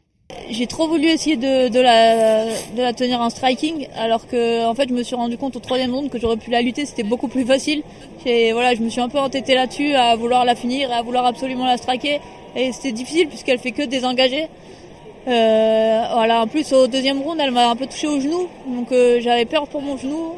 J'ai 0.50 0.66
trop 0.66 0.88
voulu 0.88 1.06
essayer 1.06 1.36
de, 1.36 1.80
la 1.80 2.92
tenir 2.92 3.20
en 3.20 3.30
striking, 3.30 3.86
alors 3.96 4.26
que 4.26 4.66
en 4.66 4.74
fait 4.74 4.88
je 4.88 4.94
me 4.94 5.04
suis 5.04 5.14
rendu 5.14 5.38
compte 5.38 5.54
au 5.54 5.60
troisième 5.60 5.94
round 5.94 6.10
que 6.10 6.18
j'aurais 6.18 6.36
pu 6.36 6.50
la 6.50 6.60
lutter, 6.60 6.86
c'était 6.86 7.04
beaucoup 7.04 7.28
plus 7.28 7.44
facile. 7.44 7.82
Et 8.26 8.52
voilà, 8.52 8.74
je 8.74 8.82
me 8.82 8.88
suis 8.88 9.00
un 9.00 9.08
peu 9.08 9.18
entêté 9.18 9.54
là-dessus, 9.54 9.94
à 9.94 10.16
vouloir 10.16 10.44
la 10.44 10.56
finir, 10.56 10.90
à 10.92 11.02
vouloir 11.02 11.24
absolument 11.24 11.64
la 11.64 11.76
striker, 11.76 12.18
et 12.56 12.72
c'était 12.72 12.92
difficile 12.92 13.28
puisqu'elle 13.28 13.60
fait 13.60 13.72
que 13.72 13.82
désengager. 13.82 14.48
Euh, 15.28 16.02
voilà, 16.14 16.42
en 16.42 16.48
plus 16.48 16.72
au 16.72 16.88
deuxième 16.88 17.22
round, 17.22 17.38
elle 17.40 17.52
m'a 17.52 17.70
un 17.70 17.76
peu 17.76 17.86
touché 17.86 18.08
au 18.08 18.18
genou, 18.18 18.48
donc 18.66 18.90
euh, 18.90 19.20
j'avais 19.20 19.44
peur 19.44 19.68
pour 19.68 19.82
mon 19.82 19.96
genou. 19.96 20.32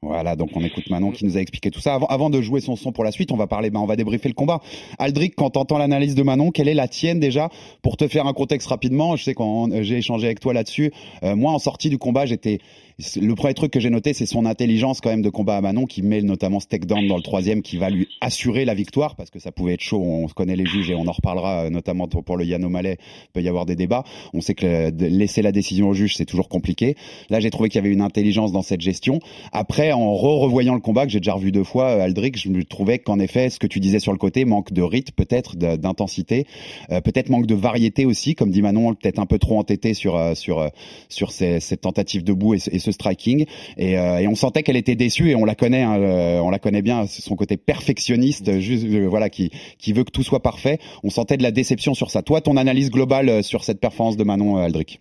Voilà, 0.00 0.36
donc 0.36 0.50
on 0.54 0.62
écoute 0.62 0.88
Manon 0.90 1.10
qui 1.10 1.24
nous 1.24 1.36
a 1.36 1.40
expliqué 1.40 1.72
tout 1.72 1.80
ça. 1.80 1.94
Avant, 1.94 2.06
avant 2.06 2.30
de 2.30 2.40
jouer 2.40 2.60
son 2.60 2.76
son 2.76 2.92
pour 2.92 3.02
la 3.02 3.10
suite, 3.10 3.32
on 3.32 3.36
va 3.36 3.48
parler, 3.48 3.70
ben, 3.70 3.80
on 3.80 3.84
va 3.84 3.96
débriefer 3.96 4.28
le 4.28 4.34
combat. 4.34 4.60
Aldric, 5.00 5.34
quand 5.36 5.50
t'entends 5.50 5.76
l'analyse 5.76 6.14
de 6.14 6.22
Manon, 6.22 6.52
quelle 6.52 6.68
est 6.68 6.74
la 6.74 6.86
tienne 6.86 7.18
déjà? 7.18 7.48
Pour 7.82 7.96
te 7.96 8.06
faire 8.06 8.28
un 8.28 8.32
contexte 8.32 8.68
rapidement, 8.68 9.16
je 9.16 9.24
sais 9.24 9.34
quand 9.34 9.68
j'ai 9.82 9.96
échangé 9.96 10.26
avec 10.26 10.38
toi 10.38 10.52
là-dessus. 10.52 10.92
euh, 11.24 11.34
moi, 11.34 11.50
en 11.50 11.58
sortie 11.58 11.90
du 11.90 11.98
combat, 11.98 12.26
j'étais 12.26 12.60
le 12.98 13.34
premier 13.36 13.54
truc 13.54 13.70
que 13.70 13.78
j'ai 13.78 13.90
noté, 13.90 14.12
c'est 14.12 14.26
son 14.26 14.44
intelligence 14.44 15.00
quand 15.00 15.10
même 15.10 15.22
de 15.22 15.30
combat 15.30 15.56
à 15.56 15.60
Manon, 15.60 15.86
qui 15.86 16.02
met 16.02 16.20
notamment 16.20 16.58
ce 16.58 16.66
takedown 16.66 17.06
dans 17.06 17.16
le 17.16 17.22
troisième, 17.22 17.62
qui 17.62 17.76
va 17.76 17.90
lui 17.90 18.08
assurer 18.20 18.64
la 18.64 18.74
victoire, 18.74 19.14
parce 19.14 19.30
que 19.30 19.38
ça 19.38 19.52
pouvait 19.52 19.74
être 19.74 19.82
chaud. 19.82 20.02
On 20.02 20.26
connaît 20.26 20.56
les 20.56 20.66
juges 20.66 20.90
et 20.90 20.96
on 20.96 21.06
en 21.06 21.12
reparlera, 21.12 21.66
euh, 21.66 21.70
notamment 21.70 22.08
pour 22.08 22.36
le 22.36 22.44
Yann 22.44 22.64
O'Malley. 22.64 22.96
Il 22.98 23.32
peut 23.34 23.40
y 23.40 23.48
avoir 23.48 23.66
des 23.66 23.76
débats. 23.76 24.02
On 24.34 24.40
sait 24.40 24.54
que 24.54 24.90
laisser 24.98 25.42
la 25.42 25.52
décision 25.52 25.90
au 25.90 25.94
juge, 25.94 26.16
c'est 26.16 26.24
toujours 26.24 26.48
compliqué. 26.48 26.96
Là, 27.30 27.38
j'ai 27.38 27.50
trouvé 27.50 27.68
qu'il 27.68 27.76
y 27.76 27.84
avait 27.84 27.92
une 27.92 28.00
intelligence 28.00 28.50
dans 28.50 28.62
cette 28.62 28.80
gestion. 28.80 29.20
Après, 29.52 29.92
en 29.92 30.12
re-revoyant 30.16 30.74
le 30.74 30.80
combat 30.80 31.06
que 31.06 31.12
j'ai 31.12 31.20
déjà 31.20 31.34
revu 31.34 31.52
deux 31.52 31.62
fois, 31.62 31.90
euh, 31.90 32.00
Aldric, 32.00 32.36
je 32.36 32.48
me 32.48 32.64
trouvais 32.64 32.98
qu'en 32.98 33.20
effet, 33.20 33.48
ce 33.48 33.60
que 33.60 33.68
tu 33.68 33.78
disais 33.78 34.00
sur 34.00 34.10
le 34.10 34.18
côté, 34.18 34.44
manque 34.44 34.72
de 34.72 34.82
rythme, 34.82 35.14
peut-être 35.14 35.56
d'intensité, 35.56 36.46
euh, 36.90 37.00
peut-être 37.00 37.28
manque 37.28 37.46
de 37.46 37.54
variété 37.54 38.06
aussi, 38.06 38.34
comme 38.34 38.50
dit 38.50 38.60
Manon, 38.60 38.94
peut-être 38.94 39.20
un 39.20 39.26
peu 39.26 39.38
trop 39.38 39.56
entêté 39.56 39.94
sur 39.94 40.18
sur 40.36 40.68
sur 41.08 41.30
cette 41.30 41.80
tentative 41.80 42.24
debout 42.24 42.54
et, 42.54 42.58
et 42.72 42.78
ce 42.80 42.87
striking. 42.92 43.46
Et, 43.76 43.98
euh, 43.98 44.18
et 44.18 44.28
on 44.28 44.34
sentait 44.34 44.62
qu'elle 44.62 44.76
était 44.76 44.94
déçue 44.94 45.30
et 45.30 45.34
on 45.34 45.44
la 45.44 45.54
connaît, 45.54 45.82
hein, 45.82 45.98
euh, 46.00 46.40
on 46.40 46.50
la 46.50 46.58
connaît 46.58 46.82
bien, 46.82 47.06
son 47.06 47.36
côté 47.36 47.56
perfectionniste, 47.56 48.58
juste 48.60 48.86
euh, 48.86 49.06
voilà, 49.08 49.28
qui 49.28 49.50
qui 49.78 49.92
veut 49.92 50.04
que 50.04 50.10
tout 50.10 50.22
soit 50.22 50.42
parfait. 50.42 50.78
On 51.04 51.10
sentait 51.10 51.36
de 51.36 51.42
la 51.42 51.50
déception 51.50 51.94
sur 51.94 52.10
ça. 52.10 52.22
Toi, 52.22 52.40
ton 52.40 52.56
analyse 52.56 52.90
globale 52.90 53.42
sur 53.42 53.64
cette 53.64 53.80
performance 53.80 54.16
de 54.16 54.24
Manon 54.24 54.56
Aldric. 54.56 55.00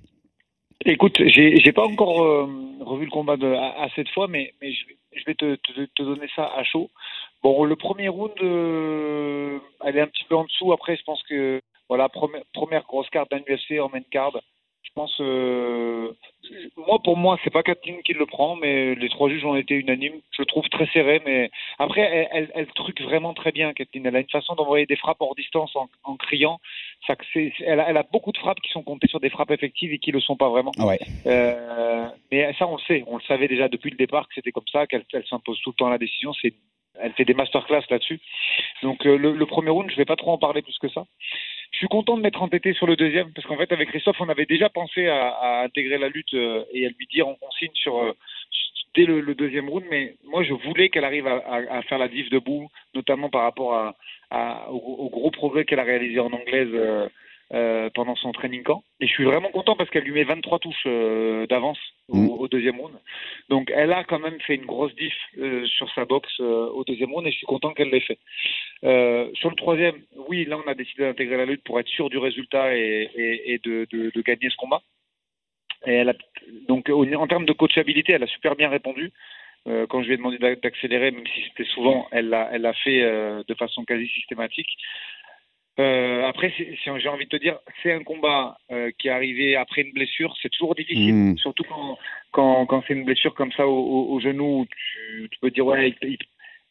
Écoute, 0.86 1.22
j'ai 1.26 1.72
pas 1.74 1.86
encore 1.86 2.48
revu 2.82 3.06
le 3.06 3.12
combat 3.12 3.36
de, 3.36 3.48
à, 3.48 3.84
à 3.84 3.88
cette 3.96 4.10
fois, 4.10 4.28
mais, 4.28 4.54
je, 4.62 5.26
vais- 5.26 5.34
te, 5.34 5.56
te, 5.56 6.04
donner 6.04 6.28
ça 6.36 6.52
à 6.56 6.64
chaud. 6.64 6.90
Bon, 7.44 7.64
le 7.64 7.76
premier 7.76 8.08
round, 8.08 8.32
elle 8.40 9.98
est 9.98 10.02
un 10.02 10.08
petit 10.08 10.24
peu 10.30 10.36
en 10.36 10.44
dessous. 10.44 10.72
Après, 10.72 10.96
je 10.96 11.04
pense 11.04 11.22
que 11.24 11.62
voilà, 11.90 12.10
première, 12.10 12.44
première 12.54 12.84
grosse 12.84 13.10
carte 13.10 13.32
d'un 13.32 13.40
UFC 13.40 13.80
en 13.80 13.90
main 13.90 14.02
card. 14.12 14.38
Pense, 14.98 15.22
euh, 15.22 16.12
moi 16.76 16.98
pour 17.04 17.18
moi, 17.18 17.38
c'est 17.44 17.54
pas 17.54 17.62
Kathleen 17.62 18.02
qui 18.02 18.14
le 18.14 18.26
prend, 18.26 18.56
mais 18.56 18.96
les 18.96 19.10
trois 19.10 19.30
juges 19.30 19.46
ont 19.46 19.56
été 19.56 19.76
unanimes. 19.76 20.20
Je 20.32 20.42
le 20.42 20.48
trouve 20.48 20.68
très 20.70 20.88
serré, 20.88 21.22
mais 21.24 21.52
après, 21.78 22.02
elle, 22.02 22.28
elle, 22.32 22.52
elle 22.56 22.68
truque 22.74 23.00
vraiment 23.02 23.36
très 23.36 23.52
bien, 23.52 23.74
Kathleen. 23.74 24.08
Elle 24.08 24.16
a 24.16 24.22
une 24.22 24.30
façon 24.30 24.56
d'envoyer 24.56 24.88
des 24.88 24.96
frappes 24.96 25.22
hors 25.22 25.36
distance 25.36 25.76
en, 25.76 25.88
en 26.04 26.16
criant. 26.16 26.60
Ça, 27.06 27.14
elle, 27.36 27.80
a, 27.80 27.90
elle 27.92 27.98
a 27.98 28.08
beaucoup 28.12 28.32
de 28.32 28.40
frappes 28.40 28.60
qui 28.60 28.72
sont 28.72 28.82
comptées 28.82 29.08
sur 29.08 29.20
des 29.20 29.30
frappes 29.30 29.52
effectives 29.52 29.94
et 29.94 30.00
qui 30.00 30.12
le 30.12 30.20
sont 30.20 30.36
pas 30.36 30.50
vraiment. 30.50 30.72
Ouais. 30.80 30.98
Euh, 31.28 32.08
mais 32.32 32.52
ça, 32.58 32.66
on 32.68 32.78
le 32.78 32.82
sait. 32.88 33.04
On 33.06 33.18
le 33.18 33.24
savait 33.28 33.48
déjà 33.48 33.70
depuis 33.70 33.92
le 33.92 33.98
départ 33.98 34.28
que 34.28 34.34
c'était 34.34 34.52
comme 34.52 34.68
ça, 34.72 34.88
qu'elle 34.88 35.06
elle 35.14 35.28
s'impose 35.28 35.62
tout 35.62 35.70
le 35.70 35.76
temps 35.76 35.86
à 35.86 35.92
la 35.92 36.00
décision. 36.00 36.34
C'est, 36.42 36.56
elle 37.00 37.14
fait 37.14 37.26
des 37.26 37.36
masterclass 37.36 37.84
là-dessus. 37.92 38.20
Donc 38.82 39.06
euh, 39.06 39.16
le, 39.16 39.34
le 39.34 39.46
premier 39.46 39.70
round, 39.70 39.92
je 39.92 39.96
vais 39.96 40.06
pas 40.06 40.16
trop 40.16 40.32
en 40.32 40.40
parler 40.40 40.64
plus 40.64 40.80
que 40.80 40.90
ça. 40.90 41.06
Je 41.72 41.78
suis 41.78 41.88
content 41.88 42.18
de 42.18 42.22
m'être 42.22 42.42
entêté 42.42 42.74
sur 42.74 42.88
le 42.88 42.96
deuxième 42.96 43.32
parce 43.34 43.46
qu'en 43.48 43.58
fait, 43.58 43.72
avec 43.72 43.90
Christophe, 43.90 44.20
on 44.20 44.30
avait 44.30 44.46
déjà 44.46 44.70
pensé 44.70 45.08
à, 45.08 45.62
intégrer 45.64 45.98
la 45.98 46.10
lutte 46.10 46.34
euh, 46.34 46.64
et 46.72 46.86
à 46.86 46.90
lui 46.90 47.08
dire 47.12 47.28
en 47.28 47.36
consigne 47.36 47.74
sur 47.74 47.98
euh, 47.98 48.14
dès 48.96 49.06
le, 49.06 49.36
deuxième 49.36 49.70
round. 49.70 49.86
Mais 49.90 50.16
moi, 50.26 50.44
je 50.44 50.54
voulais 50.54 50.90
qu'elle 50.90 51.06
arrive 51.06 51.28
à, 51.28 51.82
faire 51.84 51.98
la 51.98 52.08
diff 52.08 52.30
debout, 52.30 52.70
notamment 52.96 53.30
par 53.30 53.44
rapport 53.44 53.94
à, 54.32 54.72
au 54.72 55.10
gros 55.10 55.32
progrès 55.32 55.66
qu'elle 55.66 55.80
a 55.80 55.84
réalisé 55.84 56.20
en 56.20 56.32
anglaise. 56.32 56.70
euh, 56.74 57.08
euh, 57.54 57.90
pendant 57.94 58.16
son 58.16 58.32
training 58.34 58.64
camp. 58.64 58.84
Et 59.00 59.08
je 59.08 59.12
suis 59.14 59.24
vraiment 59.24 59.50
content 59.50 59.76
parce 59.76 59.90
qu'elle 59.90 60.04
lui 60.04 60.12
met 60.12 60.24
23 60.26 60.60
touches 60.60 60.76
euh, 60.86 61.48
d'avance 61.48 61.80
au, 62.10 62.18
au 62.40 62.48
deuxième 62.48 62.80
round. 62.80 62.94
Donc 63.50 63.72
elle 63.74 63.94
a 63.94 64.04
quand 64.04 64.20
même 64.20 64.40
fait 64.42 64.56
une 64.56 64.66
grosse 64.66 64.94
diff 64.96 65.14
euh, 65.38 65.66
sur 65.66 65.90
sa 65.94 66.06
boxe 66.06 66.40
au 66.40 66.84
deuxième 66.86 67.12
round 67.14 67.26
et 67.28 67.32
je 67.32 67.38
suis 67.38 67.46
content 67.46 67.74
qu'elle 67.74 67.90
l'ait 67.90 68.02
fait. 68.02 68.20
Sur 69.36 69.50
le 69.50 69.56
troisième, 69.56 70.02
oui, 70.28 70.46
là 70.46 70.58
on 70.64 70.70
a 70.70 70.76
décidé 70.76 71.04
d'intégrer 71.04 71.38
la 71.38 71.46
lutte 71.46 71.64
pour 71.64 71.80
être 71.80 71.88
sûr 71.88 72.10
du 72.10 72.18
résultat 72.18 72.76
et, 72.76 73.10
et, 73.16 73.54
et 73.54 73.58
de, 73.60 73.88
de, 73.92 74.12
de 74.14 74.22
gagner 74.22 74.50
ce 74.50 74.58
combat. 74.58 74.82
Et 75.86 75.94
elle 75.94 76.10
a, 76.10 76.14
donc 76.68 76.90
en 76.90 77.28
termes 77.28 77.46
de 77.46 77.54
coachabilité, 77.54 78.14
elle 78.14 78.24
a 78.24 78.28
super 78.28 78.56
bien 78.56 78.70
répondu. 78.70 79.12
Quand 79.90 80.02
je 80.02 80.08
lui 80.08 80.14
ai 80.14 80.18
demandé 80.18 80.38
d'a- 80.38 80.56
d'accélérer, 80.56 81.12
même 81.12 81.28
si 81.28 81.44
c'était 81.44 81.70
souvent, 81.72 82.08
elle 82.12 82.30
l'a, 82.30 82.50
elle 82.54 82.72
fait 82.86 83.02
euh, 83.04 83.44
de 83.48 83.54
façon 83.54 83.84
quasi 83.84 84.08
systématique. 84.08 84.70
Euh, 85.80 86.24
après, 86.26 86.52
j'ai 86.58 87.10
envie 87.10 87.26
de 87.26 87.30
te 87.30 87.36
dire, 87.38 87.60
c'est 87.84 87.92
un 87.92 88.04
combat 88.04 88.58
euh, 88.72 88.90
qui 88.98 89.08
est 89.10 89.12
arrivé 89.12 89.56
après 89.56 89.82
une 89.84 89.92
blessure. 89.94 90.36
C'est 90.42 90.50
toujours 90.50 90.74
difficile, 90.76 91.14
Mm. 91.14 91.38
surtout 91.38 91.64
quand, 91.70 91.98
quand, 92.32 92.66
quand 92.66 92.84
c'est 92.88 92.94
une 92.96 93.06
blessure 93.06 93.36
comme 93.36 93.52
ça 93.52 93.68
au, 93.68 93.78
au- 93.78 94.12
au 94.14 94.20
genou. 94.20 94.66
Tu, 94.66 95.30
tu 95.32 95.40
peux 95.40 95.52
dire, 95.52 95.66
ouais, 95.68 95.90
il- 96.02 96.10
il- 96.10 96.18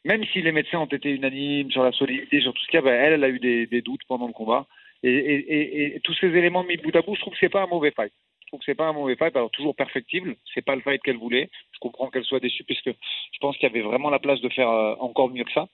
même 0.05 0.25
si 0.33 0.43
les 0.43 0.53
médecins 0.53 0.79
ont 0.81 0.87
été 0.87 1.11
unanimes 1.11 1.71
sur 1.71 1.83
la 1.85 1.93
solidité, 1.93 2.41
sur 2.41 2.53
tout 2.53 2.63
ce 2.63 2.67
qu'il 2.69 2.77
y 2.77 2.79
a, 2.79 2.83
ben, 2.83 2.95
elle, 2.95 3.13
elle 3.15 3.25
a 3.25 3.29
eu 3.29 3.39
des, 3.39 3.67
des 3.67 3.81
doutes 3.83 4.03
pendant 4.09 4.27
le 4.27 4.33
combat. 4.33 4.67
Et, 5.03 5.11
et, 5.15 5.37
et, 5.37 5.97
et 5.97 6.01
tous 6.01 6.15
ces 6.15 6.29
éléments 6.29 6.65
mis 6.65 6.77
bout 6.77 6.95
à 6.97 7.03
bout, 7.03 7.15
je 7.15 7.21
trouve 7.21 7.33
que 7.35 7.39
c'est 7.41 7.49
pas 7.49 7.63
un 7.63 7.67
mauvais 7.69 7.93
fight. 7.93 8.13
Je 8.43 8.47
trouve 8.49 8.61
que 8.61 8.67
c'est 8.67 8.75
pas 8.77 8.87
un 8.87 8.93
mauvais 8.93 9.17
fight. 9.17 9.35
Alors 9.37 9.51
toujours 9.51 9.75
perfectible, 9.77 10.37
c'est 10.55 10.65
pas 10.65 10.75
le 10.75 10.81
fight 10.81 11.01
qu'elle 11.03 11.17
voulait. 11.19 11.49
Je 11.73 11.79
comprends 11.81 12.09
qu'elle 12.11 12.25
soit 12.25 12.41
déçue 12.41 12.65
parce 12.65 12.81
que 12.83 12.91
je 12.91 13.39
pense 13.41 13.57
qu'il 13.57 13.69
y 13.69 13.71
avait 13.71 13.83
vraiment 13.83 14.11
la 14.11 14.19
place 14.21 14.41
de 14.41 14.49
faire 14.49 14.69
euh, 14.71 14.95
encore 15.01 15.29
mieux 15.31 15.45
que 15.45 15.53
ça. 15.53 15.69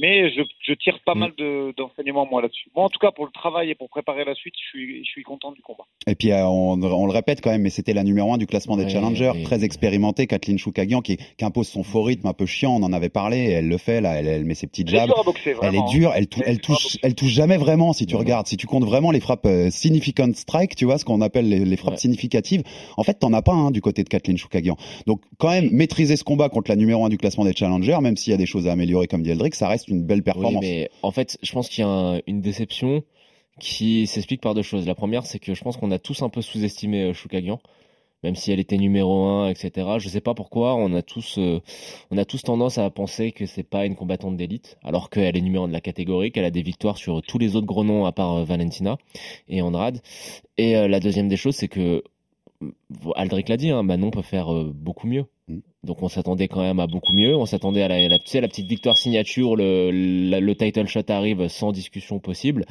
Mais 0.00 0.30
je, 0.30 0.42
je 0.66 0.74
tire 0.74 0.98
pas 1.04 1.14
mal 1.14 1.32
de- 1.38 1.72
d'enseignements 1.76 2.26
moi 2.30 2.42
là-dessus. 2.42 2.68
Moi, 2.74 2.84
en 2.84 2.88
tout 2.88 2.98
cas, 2.98 3.10
pour 3.10 3.24
le 3.26 3.30
travail 3.32 3.70
et 3.70 3.74
pour 3.74 3.88
préparer 3.88 4.24
la 4.24 4.34
suite, 4.34 4.54
je 4.62 4.68
suis, 4.68 5.04
je 5.04 5.08
suis 5.10 5.22
content 5.22 5.52
du 5.52 5.60
combat. 5.62 5.84
Et 6.06 6.14
puis 6.14 6.32
euh, 6.32 6.46
on, 6.46 6.80
on 6.82 7.06
le 7.06 7.12
répète 7.12 7.40
quand 7.40 7.50
même, 7.50 7.62
mais 7.62 7.70
c'était 7.70 7.92
la 7.94 8.04
numéro 8.04 8.32
un 8.32 8.38
du 8.38 8.46
classement 8.46 8.76
des 8.76 8.84
Oui, 8.84 8.90
challengers, 8.90 9.32
oui. 9.34 9.42
très 9.44 9.64
expérimentée, 9.64 10.26
Kathleen 10.26 10.58
Choukagian, 10.58 11.00
qui, 11.00 11.16
qui 11.16 11.44
impose 11.44 11.68
son 11.68 11.82
faux 11.82 12.02
rythme 12.02 12.26
un 12.26 12.32
peu 12.32 12.46
chiant. 12.46 12.72
On 12.74 12.82
en 12.82 12.92
avait 12.92 13.08
parlé, 13.08 13.38
elle 13.50 13.68
le 13.68 13.78
fait 13.78 14.00
là, 14.00 14.14
elle, 14.14 14.26
elle 14.26 14.44
met 14.44 14.54
ses 14.54 14.66
est 14.66 14.88
jabs. 14.88 15.06
dure 15.06 15.18
à 15.20 15.22
boxer, 15.22 15.54
Elle 15.62 15.74
est 15.74 15.88
dure, 15.90 16.10
hein. 16.10 16.14
elle, 16.16 16.26
tou- 16.28 16.40
Elle 16.44 16.58
dure 16.58 16.76
touche, 16.76 16.98
elle 17.02 17.14
touche 17.14 17.30
jamais 17.32 17.56
vraiment 17.56 17.92
si 17.92 18.06
tu 18.06 18.16
regardes. 18.16 18.46
Si 18.46 18.56
tu 18.56 18.66
comptes 18.66 18.84
vraiment 18.84 19.10
les 19.10 19.20
frappes 19.20 19.46
euh, 19.46 19.70
significant 19.70 20.32
strike, 20.34 20.74
tu 20.76 20.84
vois 20.84 20.98
ce 20.98 21.04
qu'on 21.04 21.20
appelle 21.20 21.48
les, 21.48 21.64
les 21.64 21.76
frappes 21.76 21.96
significatives. 21.98 22.62
En 22.96 23.02
fait, 23.04 23.14
t'en 23.14 23.32
as 23.32 23.42
pas 23.42 23.52
hein, 23.52 23.70
du 23.70 23.80
côté 23.80 24.02
de 24.04 24.08
Kathleen 24.08 24.36
Choukagian. 24.38 24.76
Donc 25.06 25.20
quand 25.38 25.50
même 25.50 25.68
maîtriser 25.70 26.16
ce 26.16 26.24
combat 26.24 26.48
contre 26.48 26.70
la 26.70 26.76
numéro 26.76 27.04
un 27.04 27.08
du 27.08 27.18
classement 27.18 27.44
des 27.44 27.52
challengers, 27.54 27.98
même 28.00 28.16
s'il 28.16 28.30
y 28.30 28.34
a 28.34 28.36
des 28.38 28.46
choses 28.46 28.66
à 28.68 28.72
améliorer 28.72 29.06
comme 29.06 29.22
dit 29.22 29.30
Eldrick, 29.30 29.54
ça 29.54 29.68
reste 29.68 29.83
une 29.88 30.04
belle 30.04 30.18
Oui, 30.18 30.22
performance. 30.24 30.60
mais 30.62 30.90
en 31.02 31.10
fait, 31.10 31.38
je 31.42 31.52
pense 31.52 31.68
qu'il 31.68 31.82
y 31.82 31.86
a 31.86 31.90
un- 31.90 32.20
une 32.26 32.40
déception 32.40 33.02
qui 33.60 34.06
s'explique 34.06 34.40
par 34.40 34.54
deux 34.54 34.62
choses. 34.62 34.86
La 34.86 34.94
première, 34.94 35.26
c'est 35.26 35.38
que 35.38 35.54
je 35.54 35.62
pense 35.62 35.76
qu'on 35.76 35.90
a 35.90 35.98
tous 35.98 36.22
un 36.22 36.28
peu 36.28 36.42
sous-estimé 36.42 37.02
euh, 37.04 37.12
Choukagian, 37.12 37.60
même 38.24 38.34
si 38.34 38.50
elle 38.50 38.58
était 38.58 38.78
numéro 38.78 39.22
un, 39.26 39.48
etc. 39.48 39.86
Je 39.98 40.08
sais 40.08 40.20
pas 40.20 40.34
pourquoi, 40.34 40.74
on 40.74 40.92
a 40.94 41.02
tous, 41.02 41.36
euh, 41.38 41.60
on 42.10 42.16
a 42.18 42.24
tous 42.24 42.42
tendance 42.42 42.78
à 42.78 42.90
penser 42.90 43.30
que 43.32 43.46
c'est 43.46 43.62
pas 43.62 43.86
une 43.86 43.94
combattante 43.94 44.36
d'élite, 44.36 44.76
alors 44.82 45.08
qu'elle 45.10 45.36
est 45.36 45.40
numéro 45.40 45.64
un 45.64 45.68
de 45.68 45.72
la 45.72 45.80
catégorie, 45.80 46.32
qu'elle 46.32 46.44
a 46.46 46.50
des 46.50 46.62
victoires 46.62 46.96
sur 46.96 47.22
tous 47.22 47.38
les 47.38 47.54
autres 47.54 47.66
gros 47.66 47.84
noms 47.84 48.06
à 48.06 48.12
part 48.12 48.34
euh, 48.38 48.44
Valentina 48.44 48.98
et 49.48 49.62
Andrade. 49.62 50.00
Et 50.58 50.76
euh, 50.76 50.88
la 50.88 50.98
deuxième 51.00 51.28
des 51.28 51.36
choses, 51.36 51.54
c'est 51.54 51.68
que 51.68 52.02
Aldric 53.14 53.48
l'a 53.48 53.56
dit, 53.56 53.70
hein, 53.70 53.82
Manon 53.82 54.10
peut 54.10 54.22
faire 54.22 54.52
euh, 54.52 54.72
beaucoup 54.74 55.06
mieux. 55.06 55.26
Donc 55.84 56.02
on 56.02 56.08
s'attendait 56.08 56.48
quand 56.48 56.62
même 56.62 56.80
à 56.80 56.86
beaucoup 56.86 57.12
mieux. 57.12 57.36
On 57.36 57.46
s'attendait 57.46 57.82
à 57.82 57.88
la, 57.88 58.18
tu 58.18 58.40
petite 58.40 58.68
victoire 58.68 58.96
signature, 58.96 59.56
le, 59.56 60.52
title 60.54 60.86
shot 60.86 61.00
arrive 61.08 61.48
sans 61.48 61.72
discussion 61.72 62.18
possible, 62.18 62.64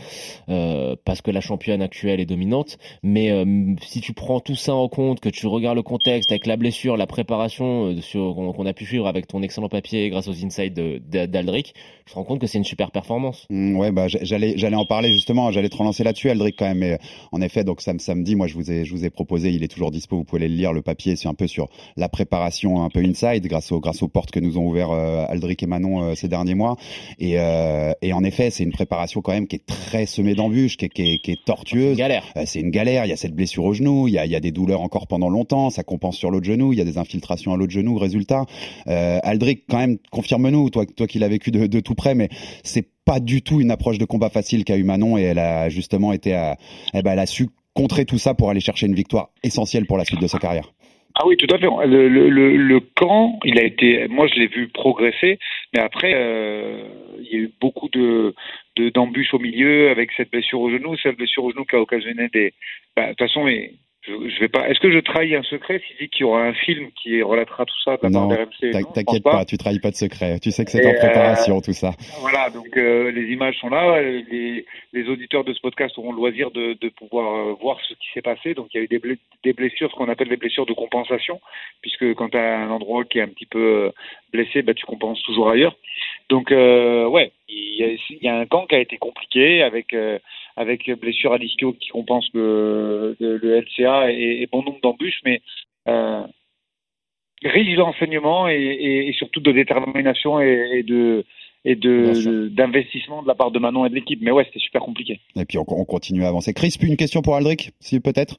euh, 0.49 0.95
parce 1.05 1.21
que 1.21 1.31
la 1.31 1.41
championne 1.41 1.81
actuelle 1.81 2.19
est 2.19 2.25
dominante. 2.25 2.77
Mais 3.03 3.31
euh, 3.31 3.75
si 3.81 4.01
tu 4.01 4.13
prends 4.13 4.39
tout 4.39 4.55
ça 4.55 4.73
en 4.73 4.87
compte, 4.87 5.19
que 5.19 5.29
tu 5.29 5.47
regardes 5.47 5.75
le 5.75 5.83
contexte 5.83 6.31
avec 6.31 6.45
la 6.45 6.57
blessure, 6.57 6.97
la 6.97 7.07
préparation 7.07 7.93
euh, 7.93 8.33
qu'on 8.33 8.65
a 8.65 8.73
pu 8.73 8.85
suivre 8.85 9.07
avec 9.07 9.27
ton 9.27 9.41
excellent 9.41 9.69
papier 9.69 10.09
grâce 10.09 10.27
aux 10.27 10.45
insights 10.45 10.73
d'Aldric, 10.73 11.73
je 12.05 12.11
te 12.11 12.15
rends 12.15 12.25
compte 12.25 12.39
que 12.39 12.47
c'est 12.47 12.57
une 12.57 12.63
super 12.63 12.91
performance. 12.91 13.45
Mm, 13.49 13.77
ouais, 13.77 13.91
bah, 13.91 14.07
j'allais, 14.07 14.53
j'allais 14.57 14.75
en 14.75 14.85
parler 14.85 15.11
justement. 15.11 15.51
J'allais 15.51 15.69
te 15.69 15.77
relancer 15.77 16.03
là-dessus, 16.03 16.29
Eldrick, 16.29 16.55
quand 16.57 16.65
même. 16.65 16.79
Mais 16.79 16.99
en 17.31 17.41
effet, 17.41 17.63
donc 17.63 17.81
sam- 17.81 17.99
samedi, 17.99 18.35
moi, 18.35 18.47
je 18.47 18.55
vous 18.55 18.71
ai, 18.71 18.85
je 18.85 18.93
vous 18.93 19.05
ai 19.05 19.09
proposé. 19.09 19.51
Il 19.51 19.63
est 19.63 19.67
toujours 19.67 19.91
dispo. 19.91 20.17
Vous 20.17 20.23
pouvez 20.23 20.43
aller 20.43 20.53
le 20.53 20.57
lire. 20.57 20.73
Le 20.73 20.81
papier, 20.81 21.15
c'est 21.15 21.27
un 21.27 21.33
peu 21.33 21.47
sur 21.47 21.69
la 21.95 22.09
préparation, 22.09 22.83
un 22.83 22.89
peu 22.89 23.01
inside, 23.05 23.45
grâce 23.47 23.71
aux, 23.71 23.79
grâce 23.79 24.01
aux 24.03 24.07
portes 24.07 24.31
que 24.31 24.39
nous 24.39 24.57
ont 24.57 24.67
ouvert 24.67 24.91
euh, 24.91 25.25
Aldric 25.27 25.63
et 25.63 25.67
Manon 25.67 26.03
euh, 26.03 26.15
ces 26.15 26.27
derniers 26.27 26.55
mois. 26.55 26.77
Et, 27.19 27.39
euh, 27.39 27.93
et 28.01 28.13
en 28.13 28.23
effet, 28.23 28.49
c'est 28.49 28.63
une 28.63 28.71
préparation 28.71 29.21
quand 29.21 29.31
même 29.31 29.47
qui 29.47 29.57
est 29.57 29.65
très 29.65 30.05
semée 30.05 30.35
d'embûches, 30.35 30.77
qui 30.77 30.85
est, 30.85 30.89
qui 30.89 31.13
est, 31.13 31.17
qui 31.19 31.31
est 31.31 31.45
tortueuse. 31.45 31.97
galère. 31.97 32.25
C'est 32.45 32.59
une 32.59 32.71
galère. 32.71 33.05
Il 33.05 33.09
y 33.09 33.13
a 33.13 33.17
cette 33.17 33.35
blessure 33.35 33.65
au 33.65 33.73
genou. 33.73 34.07
Il 34.07 34.13
y 34.13 34.17
a, 34.17 34.25
il 34.25 34.31
y 34.31 34.35
a 34.35 34.39
des 34.39 34.51
douleurs 34.51 34.81
encore 34.81 35.07
pendant 35.07 35.29
longtemps. 35.29 35.69
Ça 35.69 35.83
compense 35.83 36.17
sur 36.17 36.31
l'autre 36.31 36.45
genou. 36.45 36.73
Il 36.73 36.79
y 36.79 36.81
a 36.81 36.85
des 36.85 36.97
infiltrations 36.97 37.53
à 37.53 37.57
l'autre 37.57 37.71
genou. 37.71 37.97
Résultat, 37.97 38.45
Aldric, 38.85 39.63
quand 39.69 39.77
même, 39.77 39.97
confirme-nous, 40.11 40.69
toi, 40.69 40.85
toi 40.85 41.07
qui 41.07 41.19
l'as 41.19 41.27
vécu 41.27 41.51
de, 41.51 41.67
de 41.67 41.79
tout 41.79 41.95
près, 41.95 42.15
mais 42.15 42.29
c'est 42.63 42.87
pas 43.05 43.19
du 43.19 43.41
tout 43.41 43.59
une 43.61 43.71
approche 43.71 43.97
de 43.97 44.05
combat 44.05 44.29
facile 44.29 44.63
qu'a 44.63 44.77
eu 44.77 44.83
Manon 44.83 45.17
et 45.17 45.23
elle 45.23 45.39
a 45.39 45.69
justement 45.69 46.13
été 46.13 46.33
à, 46.33 46.57
eh 46.93 47.01
ben, 47.01 47.11
elle 47.11 47.19
a 47.19 47.25
su 47.25 47.49
contrer 47.73 48.05
tout 48.05 48.19
ça 48.19 48.33
pour 48.33 48.49
aller 48.49 48.59
chercher 48.59 48.87
une 48.87 48.95
victoire 48.95 49.31
essentielle 49.43 49.85
pour 49.85 49.97
la 49.97 50.05
suite 50.05 50.21
de 50.21 50.27
sa 50.27 50.39
carrière. 50.39 50.73
Ah 51.15 51.27
oui, 51.27 51.37
tout 51.37 51.47
à 51.53 51.59
fait. 51.59 51.67
Le, 51.85 52.07
le, 52.09 52.57
le, 52.57 52.79
camp, 52.79 53.39
il 53.45 53.59
a 53.59 53.63
été, 53.63 54.07
moi 54.07 54.25
je 54.27 54.33
l'ai 54.39 54.47
vu 54.47 54.67
progresser, 54.69 55.37
mais 55.73 55.79
après 55.81 56.11
euh, 56.15 56.87
il 57.19 57.27
y 57.27 57.35
a 57.35 57.39
eu 57.39 57.51
beaucoup 57.61 57.87
de 57.89 58.33
de- 58.77 58.89
d'embûches 58.89 59.33
au 59.35 59.39
milieu 59.39 59.89
avec 59.91 60.11
cette 60.17 60.31
blessure 60.31 60.59
au 60.61 60.71
genou, 60.71 60.97
cette 60.97 61.17
blessure 61.17 61.43
au 61.43 61.51
genou 61.51 61.65
qui 61.65 61.75
a 61.75 61.81
occasionné 61.81 62.29
des. 62.29 62.53
bah, 62.95 63.03
De 63.03 63.09
toute 63.09 63.19
façon, 63.27 63.47
je, 64.05 64.11
je 64.29 64.39
vais 64.41 64.47
pas. 64.49 64.67
Est-ce 64.69 64.79
que 64.79 64.91
je 64.91 64.99
trahis 64.99 65.35
un 65.35 65.43
secret 65.43 65.81
si 65.87 65.93
je 65.93 66.03
dis 66.03 66.09
qu'il 66.09 66.21
y 66.21 66.23
aura 66.25 66.43
un 66.43 66.53
film 66.53 66.89
qui 66.91 67.21
relatera 67.21 67.65
tout 67.65 67.79
ça 67.83 67.91
de 67.91 67.99
la 68.03 68.09
part 68.09 68.11
Non, 68.11 68.27
d'RMC 68.27 68.51
je 68.61 68.71
pense 68.81 68.93
t'inquiète 68.93 69.23
pas. 69.23 69.45
tu 69.45 69.57
trahis 69.57 69.79
pas 69.79 69.91
de 69.91 69.95
secret. 69.95 70.39
Tu 70.41 70.51
sais 70.51 70.65
que 70.65 70.71
c'est 70.71 70.85
en 70.85 70.93
préparation 70.99 71.61
tout 71.61 71.73
ça. 71.73 71.91
Voilà, 72.19 72.49
donc 72.49 72.75
euh, 72.77 73.11
les 73.11 73.31
images 73.31 73.55
sont 73.59 73.69
là. 73.69 74.01
Les, 74.01 74.65
les 74.91 75.07
auditeurs 75.09 75.43
de 75.43 75.53
ce 75.53 75.59
podcast 75.61 75.97
auront 75.97 76.11
le 76.11 76.17
loisir 76.17 76.51
de, 76.51 76.73
de 76.79 76.89
pouvoir 76.89 77.33
euh, 77.49 77.53
voir 77.61 77.79
ce 77.87 77.93
qui 77.93 78.07
s'est 78.13 78.21
passé. 78.21 78.53
Donc 78.53 78.67
il 78.73 78.77
y 78.77 78.81
a 78.81 78.83
eu 78.83 78.87
des, 78.87 78.99
ble- 78.99 79.17
des 79.43 79.53
blessures, 79.53 79.89
ce 79.89 79.95
qu'on 79.95 80.09
appelle 80.09 80.29
des 80.29 80.37
blessures 80.37 80.65
de 80.65 80.73
compensation, 80.73 81.39
puisque 81.81 82.13
quand 82.15 82.29
tu 82.29 82.37
as 82.37 82.59
un 82.59 82.69
endroit 82.71 83.05
qui 83.05 83.19
est 83.19 83.21
un 83.23 83.27
petit 83.29 83.45
peu 83.45 83.85
euh, 83.87 83.91
blessé, 84.31 84.61
bah, 84.63 84.73
tu 84.73 84.85
compenses 84.85 85.21
toujours 85.23 85.49
ailleurs. 85.49 85.75
Donc 86.29 86.51
euh, 86.51 87.07
ouais, 87.07 87.31
il 87.47 87.75
y, 87.77 87.83
a, 87.83 87.87
il 88.09 88.19
y 88.21 88.27
a 88.27 88.35
un 88.37 88.45
camp 88.45 88.65
qui 88.65 88.75
a 88.75 88.79
été 88.79 88.97
compliqué 88.97 89.61
avec 89.63 89.93
euh, 89.93 90.19
avec 90.55 90.89
blessure 90.99 91.33
à 91.33 91.37
l'ischio 91.37 91.73
qui 91.73 91.89
compense 91.89 92.27
le, 92.33 93.15
le, 93.19 93.37
le 93.37 93.59
LCA 93.61 94.11
et, 94.11 94.41
et 94.41 94.47
bon 94.51 94.63
nombre 94.63 94.79
d'embûches, 94.81 95.21
mais 95.25 95.41
euh, 95.87 96.21
riche 97.43 97.75
d'enseignements 97.75 98.47
et, 98.47 98.55
et, 98.55 99.07
et 99.09 99.13
surtout 99.13 99.39
de 99.39 99.51
détermination 99.51 100.39
et, 100.41 100.69
et 100.79 100.83
de 100.83 101.25
et 101.65 101.75
de 101.75 102.49
d'investissement 102.49 103.23
de 103.23 103.27
la 103.27 103.35
part 103.35 103.51
de 103.51 103.59
Manon 103.59 103.85
et 103.85 103.89
de 103.89 103.95
l'équipe. 103.95 104.19
Mais 104.21 104.31
ouais, 104.31 104.43
c'était 104.45 104.59
super 104.59 104.81
compliqué. 104.81 105.19
Et 105.35 105.45
puis 105.45 105.57
on, 105.57 105.65
on 105.67 105.85
continue 105.85 106.25
à 106.25 106.27
avancer. 106.27 106.53
Chris, 106.53 106.75
puis 106.77 106.89
une 106.89 106.97
question 106.97 107.21
pour 107.21 107.35
Aldric, 107.35 107.71
si 107.79 107.99
peut-être? 107.99 108.37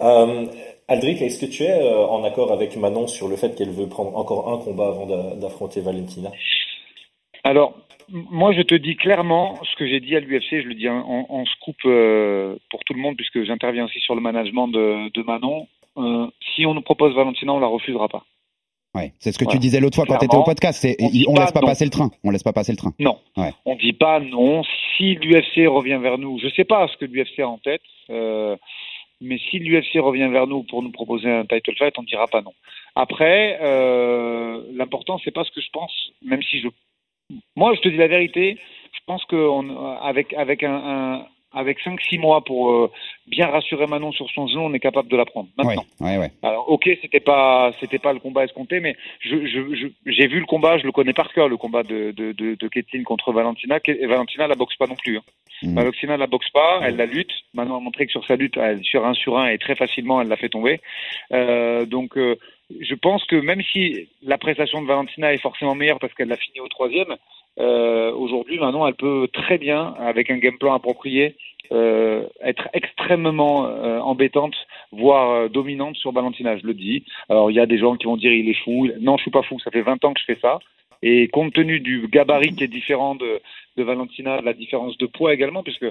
Euh, 0.00 0.46
Aldric, 0.88 1.20
est-ce 1.20 1.44
que 1.44 1.50
tu 1.50 1.64
es 1.64 1.72
euh, 1.72 2.06
en 2.06 2.24
accord 2.24 2.52
avec 2.52 2.76
Manon 2.76 3.06
sur 3.06 3.28
le 3.28 3.36
fait 3.36 3.54
qu'elle 3.56 3.70
veut 3.70 3.88
prendre 3.88 4.16
encore 4.16 4.52
un 4.52 4.58
combat 4.58 4.88
avant 4.88 5.06
d'a- 5.06 5.34
d'affronter 5.36 5.80
Valentina? 5.80 6.30
Alors, 7.44 7.78
moi, 8.10 8.52
je 8.52 8.62
te 8.62 8.74
dis 8.74 8.96
clairement 8.96 9.58
ce 9.64 9.76
que 9.76 9.86
j'ai 9.86 10.00
dit 10.00 10.16
à 10.16 10.20
l'UFC, 10.20 10.62
je 10.62 10.68
le 10.68 10.74
dis 10.74 10.88
en, 10.88 11.44
scoop 11.46 11.76
euh, 11.84 12.56
pour 12.70 12.84
tout 12.84 12.94
le 12.94 13.00
monde, 13.00 13.16
puisque 13.16 13.42
j'interviens 13.44 13.84
aussi 13.84 14.00
sur 14.00 14.14
le 14.14 14.20
management 14.20 14.68
de, 14.68 15.10
de 15.10 15.22
Manon. 15.22 15.66
Euh, 15.96 16.26
si 16.54 16.66
on 16.66 16.74
nous 16.74 16.82
propose 16.82 17.14
Valentina, 17.14 17.52
on 17.52 17.60
la 17.60 17.66
refusera 17.66 18.08
pas. 18.08 18.24
Ouais, 18.94 19.12
c'est 19.20 19.30
ce 19.30 19.38
que 19.38 19.44
Voilà. 19.44 19.58
tu 19.58 19.62
disais 19.62 19.78
l'autre 19.78 19.94
fois 19.94 20.04
quand 20.04 20.18
tu 20.18 20.24
étais 20.24 20.36
au 20.36 20.42
podcast. 20.42 20.84
On 21.28 21.34
pas 21.34 21.42
laisse 21.42 21.52
pas 21.52 21.60
passer 21.60 21.84
le 21.84 21.90
train. 21.90 22.10
On 22.24 22.30
laisse 22.30 22.42
pas 22.42 22.52
passer 22.52 22.72
le 22.72 22.78
train. 22.78 22.92
Non. 22.98 23.18
Ouais. 23.36 23.52
On 23.64 23.76
dit 23.76 23.92
pas 23.92 24.18
non. 24.18 24.62
Si 24.96 25.14
l'UFC 25.14 25.68
revient 25.68 25.98
vers 26.02 26.18
nous, 26.18 26.38
je 26.40 26.48
sais 26.48 26.64
pas 26.64 26.88
ce 26.88 26.96
que 26.96 27.04
l'UFC 27.04 27.38
a 27.40 27.48
en 27.48 27.58
tête, 27.58 27.82
euh, 28.10 28.56
mais 29.20 29.38
si 29.50 29.58
l'UFC 29.60 30.00
revient 30.00 30.28
vers 30.28 30.48
nous 30.48 30.64
pour 30.64 30.82
nous 30.82 30.90
proposer 30.90 31.30
un 31.30 31.44
title 31.44 31.76
fight, 31.76 31.96
on 31.98 32.02
dira 32.02 32.26
pas 32.26 32.42
non. 32.42 32.52
Après, 32.96 33.58
euh, 33.62 34.60
l'important 34.74 35.20
c'est 35.22 35.30
pas 35.30 35.44
ce 35.44 35.50
que 35.52 35.60
je 35.60 35.70
pense, 35.72 35.92
même 36.22 36.42
si 36.42 36.60
je, 36.60 36.68
moi 37.56 37.72
je 37.74 37.80
te 37.80 37.88
dis 37.88 37.96
la 37.96 38.08
vérité, 38.08 38.58
je 38.92 38.98
pense 39.06 39.24
on, 39.32 39.70
avec 40.34 40.62
un, 40.62 40.74
un 40.74 41.26
avec 41.52 41.80
5-6 41.80 42.20
mois 42.20 42.44
pour 42.44 42.70
euh, 42.70 42.90
bien 43.26 43.48
rassurer 43.48 43.86
Manon 43.88 44.12
sur 44.12 44.30
son 44.30 44.46
genou, 44.46 44.60
on 44.62 44.72
est 44.72 44.78
capable 44.78 45.08
de 45.08 45.16
la 45.16 45.24
prendre. 45.24 45.48
Maintenant. 45.58 45.84
Ouais, 46.00 46.16
ouais. 46.16 46.30
Alors 46.44 46.70
ok, 46.70 46.88
c'était 47.02 47.18
pas 47.18 47.72
c'était 47.80 47.98
pas 47.98 48.12
le 48.12 48.20
combat 48.20 48.44
escompté, 48.44 48.78
mais 48.78 48.94
je 49.18 49.34
je- 49.46 49.74
je- 49.74 49.88
j'ai 50.12 50.28
vu 50.28 50.38
le 50.38 50.46
combat, 50.46 50.78
je 50.78 50.84
le 50.84 50.92
connais 50.92 51.12
par 51.12 51.32
cœur, 51.32 51.48
le 51.48 51.56
combat 51.56 51.82
de 51.82 52.12
de 52.12 52.30
de, 52.32 52.54
de 52.54 52.68
Kathleen 52.68 53.02
contre 53.02 53.32
Valentina. 53.32 53.80
Et 53.84 54.06
Valentina 54.06 54.46
la 54.46 54.54
boxe 54.54 54.76
pas 54.76 54.86
non 54.86 54.94
plus. 54.94 55.16
Hein. 55.18 55.22
Mhm. 55.64 55.74
Valentina 55.74 56.16
la 56.16 56.28
boxe 56.28 56.50
pas, 56.50 56.80
elle 56.84 56.96
la 56.96 57.06
lutte. 57.06 57.32
Maintenant, 57.52 57.78
a 57.78 57.80
montré 57.80 58.06
que 58.06 58.12
sur 58.12 58.24
sa 58.26 58.36
lutte, 58.36 58.56
elle, 58.56 58.84
sur 58.84 59.04
un 59.04 59.14
sur 59.14 59.36
un, 59.36 59.48
et 59.48 59.58
très 59.58 59.74
facilement, 59.74 60.20
elle 60.20 60.28
l'a 60.28 60.36
fait 60.36 60.48
tomber. 60.50 60.80
Euh, 61.32 61.84
donc 61.84 62.16
euh, 62.16 62.36
je 62.78 62.94
pense 62.94 63.24
que 63.24 63.36
même 63.36 63.62
si 63.72 64.08
la 64.22 64.38
prestation 64.38 64.82
de 64.82 64.86
Valentina 64.86 65.32
est 65.32 65.42
forcément 65.42 65.74
meilleure 65.74 65.98
parce 65.98 66.14
qu'elle 66.14 66.28
l'a 66.28 66.36
fini 66.36 66.60
au 66.60 66.68
troisième, 66.68 67.16
euh, 67.58 68.12
aujourd'hui, 68.12 68.58
maintenant, 68.58 68.86
elle 68.86 68.94
peut 68.94 69.28
très 69.32 69.58
bien, 69.58 69.94
avec 69.98 70.30
un 70.30 70.38
game 70.38 70.56
plan 70.58 70.74
approprié, 70.74 71.36
euh, 71.72 72.26
être 72.42 72.68
extrêmement 72.72 73.66
euh, 73.66 74.00
embêtante, 74.00 74.54
voire 74.92 75.50
dominante 75.50 75.96
sur 75.96 76.12
Valentina. 76.12 76.56
Je 76.56 76.66
le 76.66 76.74
dis. 76.74 77.04
Alors, 77.28 77.50
il 77.50 77.54
y 77.54 77.60
a 77.60 77.66
des 77.66 77.78
gens 77.78 77.96
qui 77.96 78.06
vont 78.06 78.16
dire 78.16 78.32
il 78.32 78.48
est 78.48 78.64
fou. 78.64 78.88
Non, 79.00 79.16
je 79.16 79.22
suis 79.22 79.30
pas 79.30 79.42
fou. 79.42 79.58
Ça 79.60 79.70
fait 79.70 79.82
20 79.82 80.04
ans 80.04 80.14
que 80.14 80.20
je 80.20 80.32
fais 80.32 80.40
ça. 80.40 80.58
Et 81.02 81.28
compte 81.28 81.54
tenu 81.54 81.80
du 81.80 82.08
gabarit 82.08 82.54
qui 82.54 82.64
est 82.64 82.68
différent 82.68 83.14
de, 83.14 83.40
de 83.76 83.82
Valentina, 83.82 84.40
la 84.42 84.52
différence 84.52 84.98
de 84.98 85.06
poids 85.06 85.32
également, 85.32 85.62
puisque 85.62 85.86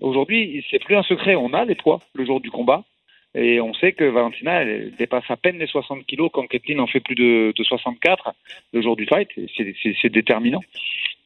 aujourd'hui, 0.00 0.64
c'est 0.70 0.78
plus 0.78 0.94
un 0.94 1.02
secret. 1.02 1.34
On 1.34 1.52
a 1.52 1.64
les 1.64 1.74
poids 1.74 2.00
le 2.14 2.24
jour 2.24 2.40
du 2.40 2.50
combat. 2.50 2.84
Et 3.34 3.60
on 3.60 3.72
sait 3.74 3.92
que 3.92 4.04
Valentina, 4.04 4.62
elle 4.62 4.94
dépasse 4.96 5.30
à 5.30 5.36
peine 5.36 5.58
les 5.58 5.66
60 5.66 6.04
kilos 6.06 6.30
quand 6.32 6.46
Kathleen 6.46 6.80
en 6.80 6.86
fait 6.86 7.00
plus 7.00 7.14
de, 7.14 7.52
de 7.56 7.64
64 7.64 8.32
le 8.72 8.82
jour 8.82 8.94
du 8.96 9.06
fight. 9.06 9.28
C'est 10.02 10.12
déterminant. 10.12 10.60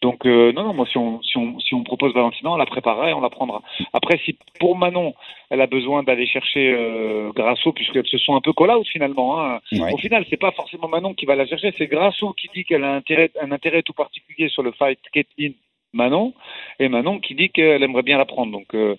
Donc 0.02 0.26
euh, 0.26 0.52
non, 0.52 0.62
non, 0.64 0.74
moi 0.74 0.86
si 0.86 0.98
on, 0.98 1.22
si 1.22 1.38
on 1.38 1.58
si 1.58 1.74
on 1.74 1.82
propose 1.82 2.12
Valentina, 2.12 2.50
on 2.50 2.56
la 2.56 2.66
préparera 2.66 3.10
et 3.10 3.14
on 3.14 3.20
la 3.20 3.30
prendra. 3.30 3.62
Après, 3.92 4.18
si 4.24 4.36
pour 4.60 4.76
Manon, 4.76 5.14
elle 5.50 5.60
a 5.60 5.66
besoin 5.66 6.02
d'aller 6.02 6.26
chercher 6.26 6.72
euh, 6.74 7.32
Grasso, 7.34 7.72
puisqu'elles 7.72 8.06
se 8.06 8.18
sont 8.18 8.36
un 8.36 8.40
peu 8.40 8.52
call 8.52 8.70
out 8.70 8.86
finalement. 8.86 9.40
Hein. 9.40 9.60
Ouais. 9.72 9.92
Au 9.92 9.96
final, 9.96 10.24
c'est 10.28 10.36
pas 10.36 10.52
forcément 10.52 10.86
Manon 10.86 11.14
qui 11.14 11.24
va 11.24 11.34
la 11.34 11.46
chercher, 11.46 11.72
c'est 11.76 11.86
Grasso 11.86 12.34
qui 12.34 12.48
dit 12.54 12.64
qu'elle 12.64 12.84
a 12.84 12.94
intérêt, 12.94 13.30
un 13.40 13.50
intérêt 13.52 13.82
tout 13.82 13.94
particulier 13.94 14.48
sur 14.50 14.62
le 14.62 14.72
fight 14.72 15.00
Kathleen 15.12 15.54
Manon, 15.96 16.34
et 16.78 16.88
Manon 16.88 17.18
qui 17.18 17.34
dit 17.34 17.50
qu'elle 17.50 17.82
aimerait 17.82 18.02
bien 18.04 18.18
la 18.18 18.24
prendre. 18.26 18.52
Donc, 18.52 18.74
euh, 18.74 18.94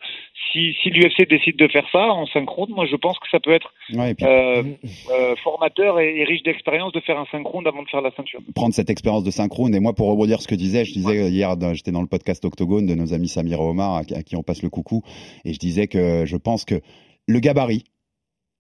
si, 0.51 0.73
si 0.81 0.89
l'UFC 0.89 1.27
décide 1.29 1.55
de 1.57 1.67
faire 1.67 1.85
ça 1.91 2.07
en 2.11 2.25
synchrone, 2.27 2.69
moi 2.71 2.85
je 2.85 2.95
pense 2.95 3.17
que 3.19 3.27
ça 3.29 3.39
peut 3.39 3.53
être 3.53 3.71
Ouais, 3.93 4.11
et 4.11 4.15
puis- 4.15 4.25
euh, 4.25 4.63
euh, 5.11 5.35
formateur 5.43 5.99
et, 5.99 6.17
et 6.19 6.23
riche 6.23 6.43
d'expérience 6.43 6.91
de 6.93 6.99
faire 7.01 7.17
un 7.19 7.25
synchrone 7.31 7.65
avant 7.67 7.83
de 7.83 7.89
faire 7.89 8.01
la 8.01 8.11
ceinture. 8.11 8.39
prendre 8.55 8.73
cette 8.73 8.89
expérience 8.89 9.23
de 9.23 9.31
synchrone. 9.31 9.73
Et 9.75 9.79
moi, 9.79 9.93
pour 9.93 10.09
rebondir 10.09 10.41
ce 10.41 10.47
que 10.47 10.55
disais, 10.55 10.83
je 10.85 10.93
disais 10.93 11.29
hier, 11.29 11.55
j'étais 11.73 11.91
dans 11.91 12.01
le 12.01 12.07
podcast 12.07 12.43
Octogone 12.43 12.85
de 12.85 12.95
nos 12.95 13.13
amis 13.13 13.27
Samir 13.29 13.59
et 13.59 13.61
Omar, 13.61 13.95
à, 13.95 13.99
à 13.99 14.23
qui 14.23 14.35
on 14.35 14.43
passe 14.43 14.63
le 14.63 14.69
coucou, 14.69 15.03
et 15.45 15.53
je 15.53 15.59
disais 15.59 15.87
que 15.87 16.25
je 16.25 16.37
pense 16.37 16.65
que 16.65 16.81
le 17.27 17.39
gabarit 17.39 17.83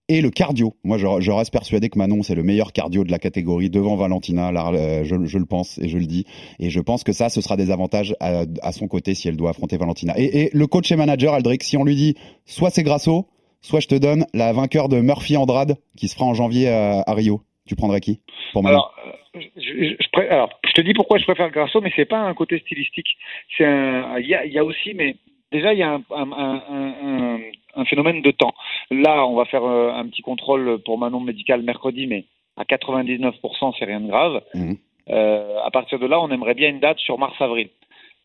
et 0.09 0.21
le 0.21 0.29
cardio, 0.29 0.73
moi 0.83 0.97
je, 0.97 1.31
reste 1.31 1.51
persuadé 1.51 1.89
que 1.89 1.97
Manon 1.97 2.23
c'est 2.23 2.35
le 2.35 2.43
meilleur 2.43 2.71
cardio 2.71 3.03
de 3.03 3.11
la 3.11 3.19
catégorie 3.19 3.69
devant 3.69 3.95
Valentina, 3.95 4.51
là, 4.51 4.71
euh, 4.73 5.03
je, 5.03 5.15
le 5.15 5.45
pense 5.45 5.77
et 5.79 5.89
je 5.89 5.97
le 5.97 6.05
dis, 6.05 6.25
et 6.59 6.69
je 6.69 6.79
pense 6.79 7.03
que 7.03 7.11
ça, 7.11 7.29
ce 7.29 7.41
sera 7.41 7.57
des 7.57 7.71
avantages 7.71 8.15
à, 8.19 8.71
son 8.71 8.87
côté 8.87 9.13
si 9.15 9.27
elle 9.27 9.37
doit 9.37 9.49
affronter 9.49 9.77
Valentina. 9.77 10.13
Et, 10.17 10.49
le 10.53 10.67
coach 10.67 10.91
et 10.91 10.95
manager 10.95 11.33
Aldric, 11.33 11.63
si 11.63 11.77
on 11.77 11.83
lui 11.83 11.95
dit 11.95 12.15
soit 12.45 12.69
c'est 12.69 12.83
Grasso, 12.83 13.27
soit 13.61 13.79
je 13.79 13.87
te 13.87 13.95
donne 13.95 14.25
la 14.33 14.53
vainqueur 14.53 14.87
de 14.87 15.01
Murphy 15.01 15.35
Andrade 15.35 15.77
qui 15.97 16.07
se 16.07 16.15
fera 16.15 16.25
en 16.25 16.33
janvier 16.33 16.69
à, 16.69 17.03
à 17.05 17.13
Rio, 17.13 17.41
tu 17.65 17.75
prendrais 17.75 17.99
qui 17.99 18.21
pour 18.53 18.63
Manon 18.63 18.77
Alors, 18.77 18.95
euh, 19.35 19.39
je, 19.57 20.73
te 20.73 20.81
dis 20.81 20.93
pourquoi 20.93 21.17
je 21.17 21.25
préfère 21.25 21.51
Grasso, 21.51 21.81
mais 21.81 21.91
c'est 21.95 22.05
pas 22.05 22.19
un 22.19 22.33
côté 22.33 22.59
stylistique. 22.59 23.17
Il 23.59 24.15
y 24.19 24.53
y 24.53 24.57
a 24.57 24.63
aussi, 24.63 24.93
mais 24.93 25.15
déjà 25.51 25.73
il 25.73 25.79
y 25.79 25.83
a 25.83 25.93
un, 25.93 26.03
un, 26.11 26.31
un, 26.31 26.61
un- 27.03 27.39
un 27.75 27.85
phénomène 27.85 28.21
de 28.23 28.31
temps. 28.31 28.53
Là, 28.89 29.25
on 29.27 29.35
va 29.35 29.45
faire 29.45 29.63
euh, 29.63 29.91
un 29.93 30.07
petit 30.07 30.23
contrôle 30.23 30.79
pour 30.83 30.97
Manon 30.97 31.19
médical 31.19 31.61
mercredi, 31.61 32.07
mais 32.07 32.25
à 32.57 32.63
99%, 32.63 33.73
c'est 33.77 33.85
rien 33.85 33.99
de 34.01 34.07
grave. 34.07 34.41
Mhm. 34.55 34.77
Euh, 35.09 35.59
à 35.63 35.69
partir 35.71 35.99
de 35.99 36.07
là, 36.07 36.19
on 36.19 36.29
aimerait 36.31 36.55
bien 36.55 36.69
une 36.69 36.79
date 36.79 36.97
sur 36.99 37.17
mars-avril. 37.19 37.69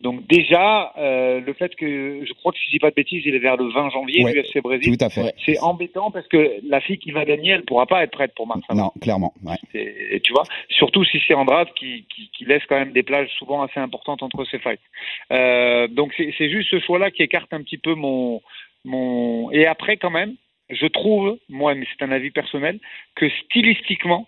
Donc 0.02 0.26
déjà, 0.26 0.92
euh, 0.98 1.40
le 1.40 1.52
fait 1.52 1.74
que, 1.76 2.24
je 2.26 2.32
crois 2.34 2.50
que 2.50 2.58
si 2.58 2.66
je 2.66 2.70
dis 2.72 2.78
pas 2.80 2.90
de 2.90 2.96
bêtises, 2.96 3.22
il 3.24 3.36
est 3.36 3.38
vers 3.38 3.56
le 3.56 3.72
20 3.72 3.90
janvier, 3.90 4.24
Ouais, 4.24 4.32
l'UFC 4.32 4.60
Brésil. 4.60 4.98
Tout 4.98 5.04
à 5.04 5.08
fait. 5.08 5.32
C'est 5.46 5.60
embêtant 5.60 6.10
parce 6.10 6.26
que 6.26 6.58
la 6.66 6.80
fille 6.80 6.98
qui 6.98 7.12
va 7.12 7.24
gagner, 7.24 7.50
elle 7.50 7.64
pourra 7.64 7.86
pas 7.86 8.02
être 8.02 8.10
prête 8.10 8.34
pour 8.34 8.48
mars. 8.48 8.62
Non, 8.74 8.90
clairement. 9.00 9.32
Ouais. 9.44 9.54
Et, 9.74 10.20
tu 10.20 10.32
vois, 10.32 10.42
surtout 10.70 11.04
si 11.04 11.20
c'est 11.26 11.34
Andrade 11.34 11.68
qui, 11.78 12.04
qui, 12.14 12.28
qui 12.36 12.44
laisse 12.44 12.62
quand 12.68 12.78
même 12.78 12.92
des 12.92 13.04
plages 13.04 13.30
souvent 13.38 13.62
assez 13.62 13.78
importantes 13.78 14.24
entre 14.24 14.44
ses 14.44 14.58
fights. 14.58 14.80
Euh, 15.30 15.86
donc 15.86 16.12
c'est 16.16 16.34
c'est 16.36 16.50
juste 16.50 16.70
ce 16.70 16.80
choix-là 16.80 17.10
qui 17.10 17.22
écarte 17.22 17.52
un 17.52 17.62
petit 17.62 17.78
peu 17.78 17.94
mon 17.94 18.40
mon. 18.84 19.50
Et 19.52 19.66
après 19.66 19.96
quand 19.96 20.10
même, 20.10 20.34
je 20.68 20.86
trouve, 20.86 21.38
moi, 21.48 21.74
mais 21.74 21.86
c'est 21.90 22.04
un 22.04 22.10
avis 22.10 22.30
personnel, 22.30 22.80
que 23.14 23.28
stylistiquement, 23.44 24.26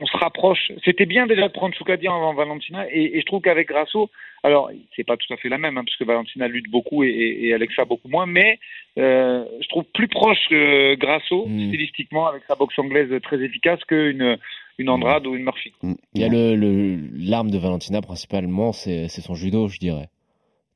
on 0.00 0.06
se 0.06 0.16
rapproche. 0.16 0.72
C'était 0.84 1.06
bien 1.06 1.26
déjà 1.26 1.48
de 1.48 1.52
prendre 1.52 1.74
Choukadian 1.74 2.14
avant 2.16 2.34
Valentina, 2.34 2.86
et, 2.90 3.16
et 3.16 3.20
je 3.20 3.26
trouve 3.26 3.40
qu'avec 3.42 3.68
Grasso, 3.68 4.10
alors 4.42 4.70
c'est 4.96 5.04
pas 5.04 5.16
tout 5.16 5.32
à 5.32 5.36
fait 5.36 5.48
la 5.50 5.58
même, 5.58 5.76
hein, 5.76 5.84
parce 5.84 5.96
que 5.96 6.04
Valentina 6.04 6.48
lutte 6.48 6.70
beaucoup 6.70 7.04
et, 7.04 7.08
et, 7.08 7.46
et 7.48 7.54
Alexa 7.54 7.84
beaucoup 7.84 8.08
moins, 8.08 8.26
mais 8.26 8.58
euh, 8.98 9.44
je 9.60 9.68
trouve 9.68 9.84
plus 9.92 10.08
proche 10.08 10.38
que 10.48 10.94
Grasso 10.94 11.46
stylistiquement 11.68 12.26
avec 12.26 12.42
sa 12.48 12.54
boxe 12.54 12.78
anglaise 12.78 13.10
très 13.22 13.40
efficace 13.42 13.82
qu'une 13.84 14.38
une 14.78 14.88
Andrade 14.88 15.26
ou 15.26 15.34
une 15.36 15.44
Murphy. 15.44 15.72
Il 15.82 16.22
y 16.22 16.24
a 16.24 16.28
le 16.28 16.54
le- 16.56 16.98
l'arme 17.18 17.50
de 17.50 17.58
Valentina 17.58 18.00
principalement, 18.00 18.72
c'est 18.72 19.08
son 19.08 19.34
judo, 19.34 19.68
je 19.68 19.78
dirais. 19.78 20.06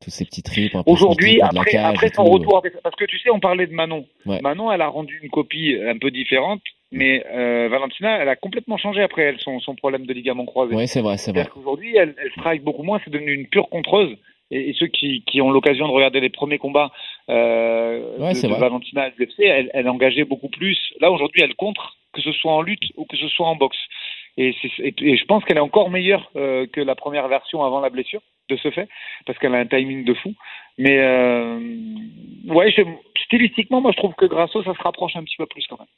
Tous 0.03 0.11
ces 0.11 0.27
petits 0.27 0.43
trips. 0.43 0.77
Aujourd'hui, 0.85 1.41
après, 1.41 2.11
son 2.15 2.25
retour, 2.25 2.59
avec- 2.59 2.75
parce 2.83 2.95
que 2.97 3.07
tu 3.07 3.19
sais, 3.19 3.31
on 3.31 3.41
parlait 3.41 3.67
de 3.67 3.73
Manon. 3.73 4.05
Ouais. 4.27 4.39
Manon, 4.43 4.71
elle 4.71 4.83
a 4.83 4.89
rendu 4.89 5.19
une 5.23 5.31
copie 5.31 5.75
un 5.83 5.97
peu 5.97 6.11
différente, 6.11 6.61
mais 6.93 7.25
euh, 7.33 7.69
Valentina, 7.69 8.19
elle 8.19 8.29
a 8.29 8.37
complètement 8.37 8.77
changé 8.77 9.03
après 9.03 9.23
elle, 9.23 9.41
son, 9.41 9.59
son 9.61 9.75
problème 9.75 10.07
de 10.07 10.13
ligament 10.13 10.45
croisé. 10.47 10.75
Oui, 10.75 10.87
c'est 10.89 11.01
vrai, 11.01 11.17
c'est 11.17 11.33
vrai. 11.33 11.47
Qu'aujourd'hui, 11.53 11.97
elle, 11.97 12.15
elle 12.19 12.31
strike 12.33 12.63
beaucoup 12.63 12.83
moins, 12.83 13.01
c'est 13.05 13.11
devenu 13.11 13.33
une 13.33 13.47
pure 13.49 13.69
contreuse. 13.69 14.17
Et, 14.51 14.71
et 14.71 14.75
ceux 14.75 14.87
qui, 14.89 15.25
qui 15.25 15.41
ont 15.41 15.51
l'occasion 15.51 15.89
de 15.89 15.93
regarder 15.93 16.21
les 16.21 16.29
premiers 16.31 16.59
combats 16.59 16.93
euh, 17.31 18.19
Ouais, 18.19 18.35
de. 18.35 18.61
Valentina 18.61 19.03
à 19.05 19.09
l'UFC, 19.17 19.41
elle, 19.41 19.71
elle 19.75 19.89
engageait 19.89 20.25
beaucoup 20.25 20.49
plus. 20.51 20.79
Là, 21.01 21.11
aujourd'hui, 21.11 21.43
elle 21.43 21.55
contre, 21.55 21.97
que 22.13 22.21
ce 22.21 22.31
soit 22.33 22.53
en 22.53 22.63
lutte 22.63 22.93
ou 22.97 23.05
que 23.07 23.17
ce 23.17 23.27
soit 23.29 23.47
en 23.49 23.57
boxe. 23.57 23.79
Et, 24.37 24.55
et, 24.79 24.95
et 25.01 25.17
je 25.17 25.25
pense 25.25 25.45
qu'elle 25.45 25.57
est 25.57 25.61
encore 25.61 25.91
meilleure 25.91 26.31
euh, 26.37 26.67
que 26.67 26.81
la 26.81 26.95
première 26.95 27.29
version 27.29 27.63
avant 27.65 27.81
la 27.81 27.89
blessure, 27.91 28.21
de 28.51 28.57
ce 28.57 28.71
fait, 28.71 28.89
parce 29.27 29.39
qu'elle 29.39 29.55
a 29.55 29.59
un 29.59 29.67
timing 29.67 30.05
de 30.05 30.13
fou. 30.15 30.35
Mais 30.77 30.99
ouais, 32.49 32.71
je- 32.73 32.83
stylistiquement, 33.25 33.81
moi, 33.81 33.93
je 33.93 33.97
trouve 33.97 34.15
que 34.15 34.27
Grasso, 34.27 34.63
ça 34.63 34.75
se 34.75 34.83
rapproche 34.83 35.17
un 35.17 35.25
petit 35.25 35.37
peu 35.37 35.47
plus 35.47 35.67
quand 35.69 35.79
même. 35.79 35.89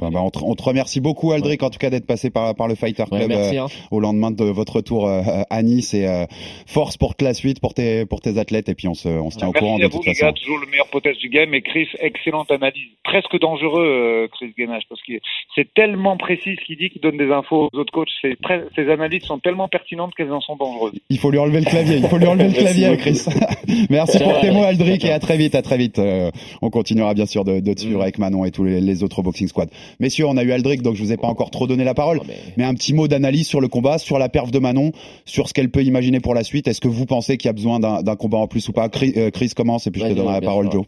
Bon, 0.00 0.10
bah, 0.10 0.20
on, 0.22 0.30
te, 0.30 0.38
on 0.44 0.54
te 0.54 0.62
remercie 0.62 1.00
beaucoup, 1.00 1.32
Aldric, 1.32 1.60
en 1.64 1.70
tout 1.70 1.78
cas, 1.80 1.90
d'être 1.90 2.06
passé 2.06 2.30
par, 2.30 2.54
par 2.54 2.68
le 2.68 2.76
Fighter 2.76 3.02
Ouais, 3.10 3.18
Club 3.26 3.32
euh, 3.32 3.58
hein. 3.58 3.66
au 3.90 3.98
lendemain 3.98 4.30
de 4.30 4.44
votre 4.44 4.76
retour 4.76 5.08
euh, 5.08 5.22
à 5.50 5.62
Nice. 5.64 5.92
Et 5.92 6.06
euh, 6.06 6.24
force 6.66 6.96
pour 6.96 7.14
la 7.20 7.34
suite, 7.34 7.58
pour 7.58 7.74
tes, 7.74 8.06
pour 8.06 8.20
tes 8.20 8.38
athlètes. 8.38 8.68
Et 8.68 8.76
puis, 8.76 8.86
on 8.86 8.94
se, 8.94 9.08
on 9.08 9.30
se 9.30 9.38
tient 9.38 9.48
au 9.48 9.50
Merci 9.52 9.64
courant 9.64 9.76
à 9.76 9.80
de 9.80 9.86
vous, 9.86 9.98
toute 9.98 10.06
les 10.06 10.14
façon. 10.14 10.26
gars, 10.26 10.32
toujours 10.34 10.58
le 10.58 10.68
meilleur 10.70 10.86
potage 10.86 11.18
du 11.18 11.28
game. 11.30 11.52
Et 11.52 11.62
Chris, 11.62 11.88
excellente 11.98 12.48
analyse. 12.52 12.86
Presque 13.02 13.40
dangereux, 13.40 13.84
euh, 13.84 14.28
Chris 14.30 14.54
Gainage, 14.56 14.84
parce 14.88 15.02
que 15.02 15.14
c'est 15.56 15.66
tellement 15.74 16.16
précis 16.16 16.54
ce 16.60 16.64
qu'il 16.64 16.76
dit 16.78 16.90
qu'il 16.90 17.00
donne 17.00 17.16
des 17.16 17.32
infos 17.32 17.68
aux 17.72 17.76
autres 17.78 17.92
coachs. 17.92 18.08
C'est 18.22 18.40
très- 18.40 18.66
Ces 18.76 18.88
analyses 18.90 19.24
sont 19.24 19.40
tellement 19.40 19.66
pertinentes 19.66 20.14
qu'elles 20.16 20.32
en 20.32 20.40
sont 20.40 20.54
dangereuses. 20.54 20.92
Il 21.10 21.18
faut 21.18 21.32
lui 21.32 21.38
enlever 21.38 21.58
le 21.58 21.66
clavier. 21.66 21.96
Il 21.96 22.06
faut 22.06 22.18
lui 22.18 22.26
enlever 22.28 22.46
le 22.46 22.54
clavier. 22.54 22.96
Chris. 22.98 23.24
Merci 23.90 24.20
pour 24.20 24.38
tes 24.40 24.52
mots. 24.52 24.62
Aldric, 24.62 25.04
et 25.04 25.10
à 25.10 25.18
très 25.18 25.36
vite, 25.36 25.56
à 25.56 25.62
très 25.62 25.76
vite. 25.76 25.98
Euh, 25.98 26.30
on 26.62 26.70
continuera 26.70 27.14
bien 27.14 27.26
sûr 27.26 27.42
de, 27.44 27.58
de 27.58 27.72
te 27.72 27.80
suivre 27.80 28.00
avec 28.02 28.18
Manon 28.18 28.44
et 28.44 28.52
tous 28.52 28.62
les, 28.62 28.80
les 28.80 29.02
autres 29.02 29.22
boxing 29.22 29.48
squads. 29.48 29.66
Messieurs, 30.00 30.26
on 30.26 30.36
a 30.36 30.42
eu 30.42 30.52
Aldric, 30.52 30.82
donc 30.82 30.94
je 30.94 31.02
vous 31.02 31.12
ai 31.12 31.16
pas 31.16 31.28
encore 31.28 31.50
trop 31.50 31.66
donné 31.66 31.84
la 31.84 31.94
parole, 31.94 32.20
mais... 32.56 32.64
un 32.64 32.74
petit 32.74 32.94
mot 32.94 33.08
d'analyse 33.08 33.46
sur 33.46 33.60
le 33.60 33.68
combat, 33.68 33.98
sur 33.98 34.18
la 34.18 34.28
perf 34.28 34.50
de 34.50 34.58
Manon, 34.58 34.92
sur 35.24 35.48
ce 35.48 35.54
qu'elle 35.54 35.70
peut 35.70 35.82
imaginer 35.82 36.20
pour 36.20 36.34
la 36.34 36.44
suite. 36.44 36.68
Est-ce 36.68 36.80
que 36.80 36.88
vous 36.88 37.06
pensez 37.06 37.36
qu'il 37.36 37.48
y 37.48 37.50
a 37.50 37.54
besoin 37.54 37.80
d'un 37.80 38.16
combat 38.16 38.38
en 38.38 38.46
plus 38.46 38.68
ou 38.68 38.72
pas? 38.72 38.88
Chris, 38.88 39.12
euh, 39.16 39.30
Chris 39.30 39.50
commence 39.56 39.86
et 39.86 39.90
puis 39.90 40.00
je 40.00 40.06
te 40.08 40.12
donnerai 40.12 40.34
la 40.34 40.40
parole, 40.40 40.66
sûr. 40.70 40.72
Joe. 40.72 40.84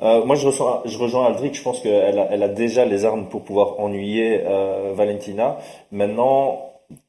Euh, 0.00 0.24
moi, 0.24 0.36
je, 0.36 0.46
reçois- 0.46 0.82
je 0.86 0.96
rejoins 0.96 1.26
Aldric. 1.26 1.54
Je 1.56 1.62
pense 1.62 1.80
qu'elle 1.80 2.18
a, 2.18 2.28
elle 2.30 2.42
a 2.42 2.48
déjà 2.48 2.84
les 2.84 3.04
armes 3.04 3.28
pour 3.28 3.42
pouvoir 3.42 3.80
ennuyer 3.80 4.42
euh, 4.46 4.92
Valentina. 4.94 5.58
Maintenant, 5.90 6.60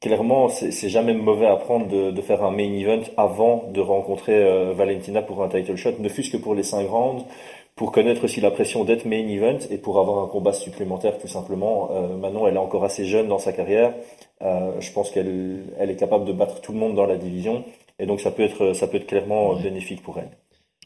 clairement, 0.01 0.49
c'est 0.49 0.71
c'est 0.71 0.89
jamais 0.89 1.13
mauvais 1.13 1.45
à 1.45 1.55
prendre 1.55 1.87
de, 1.87 2.09
de 2.11 2.21
faire 2.21 2.43
un 2.43 2.51
main 2.51 2.73
event 2.73 3.03
avant 3.15 3.65
de 3.71 3.79
rencontrer 3.79 4.33
euh, 4.33 4.73
Valentina 4.73 5.21
pour 5.21 5.43
un 5.43 5.49
title 5.49 5.75
shot, 5.75 5.91
ne 5.99 6.09
fût-ce 6.09 6.31
que 6.31 6.37
pour 6.37 6.55
les 6.55 6.63
5 6.63 6.87
rounds, 6.89 7.25
pour 7.79 7.93
connaître 7.93 8.25
aussi 8.25 8.41
la 8.41 8.51
pression 8.51 8.83
d'être 8.83 9.05
main 9.05 9.25
event 9.25 9.59
et 9.69 9.77
pour 9.77 9.99
avoir 9.99 10.21
un 10.21 10.27
combat 10.27 10.51
supplémentaire 10.51 11.17
tout 11.17 11.29
simplement. 11.29 11.89
Euh, 11.91 12.17
Manon, 12.17 12.45
elle 12.45 12.55
est 12.55 12.57
encore 12.57 12.83
assez 12.83 13.05
jeune 13.05 13.29
dans 13.29 13.39
sa 13.39 13.53
carrière. 13.53 13.93
Euh, 14.41 14.81
je 14.81 14.91
pense 14.91 15.09
qu'elle 15.11 15.63
elle 15.79 15.89
est 15.89 15.95
capable 15.95 16.25
de 16.25 16.33
battre 16.33 16.59
tout 16.59 16.73
le 16.73 16.77
monde 16.77 16.95
dans 16.95 17.05
la 17.05 17.15
division. 17.15 17.63
Et 17.97 18.05
donc, 18.05 18.19
ça 18.19 18.31
peut 18.31 18.43
être, 18.43 18.73
ça 18.73 18.85
peut 18.87 18.97
être 18.97 19.07
clairement 19.07 19.55
bénéfique 19.55 20.03
pour 20.03 20.19
elle. 20.19 20.29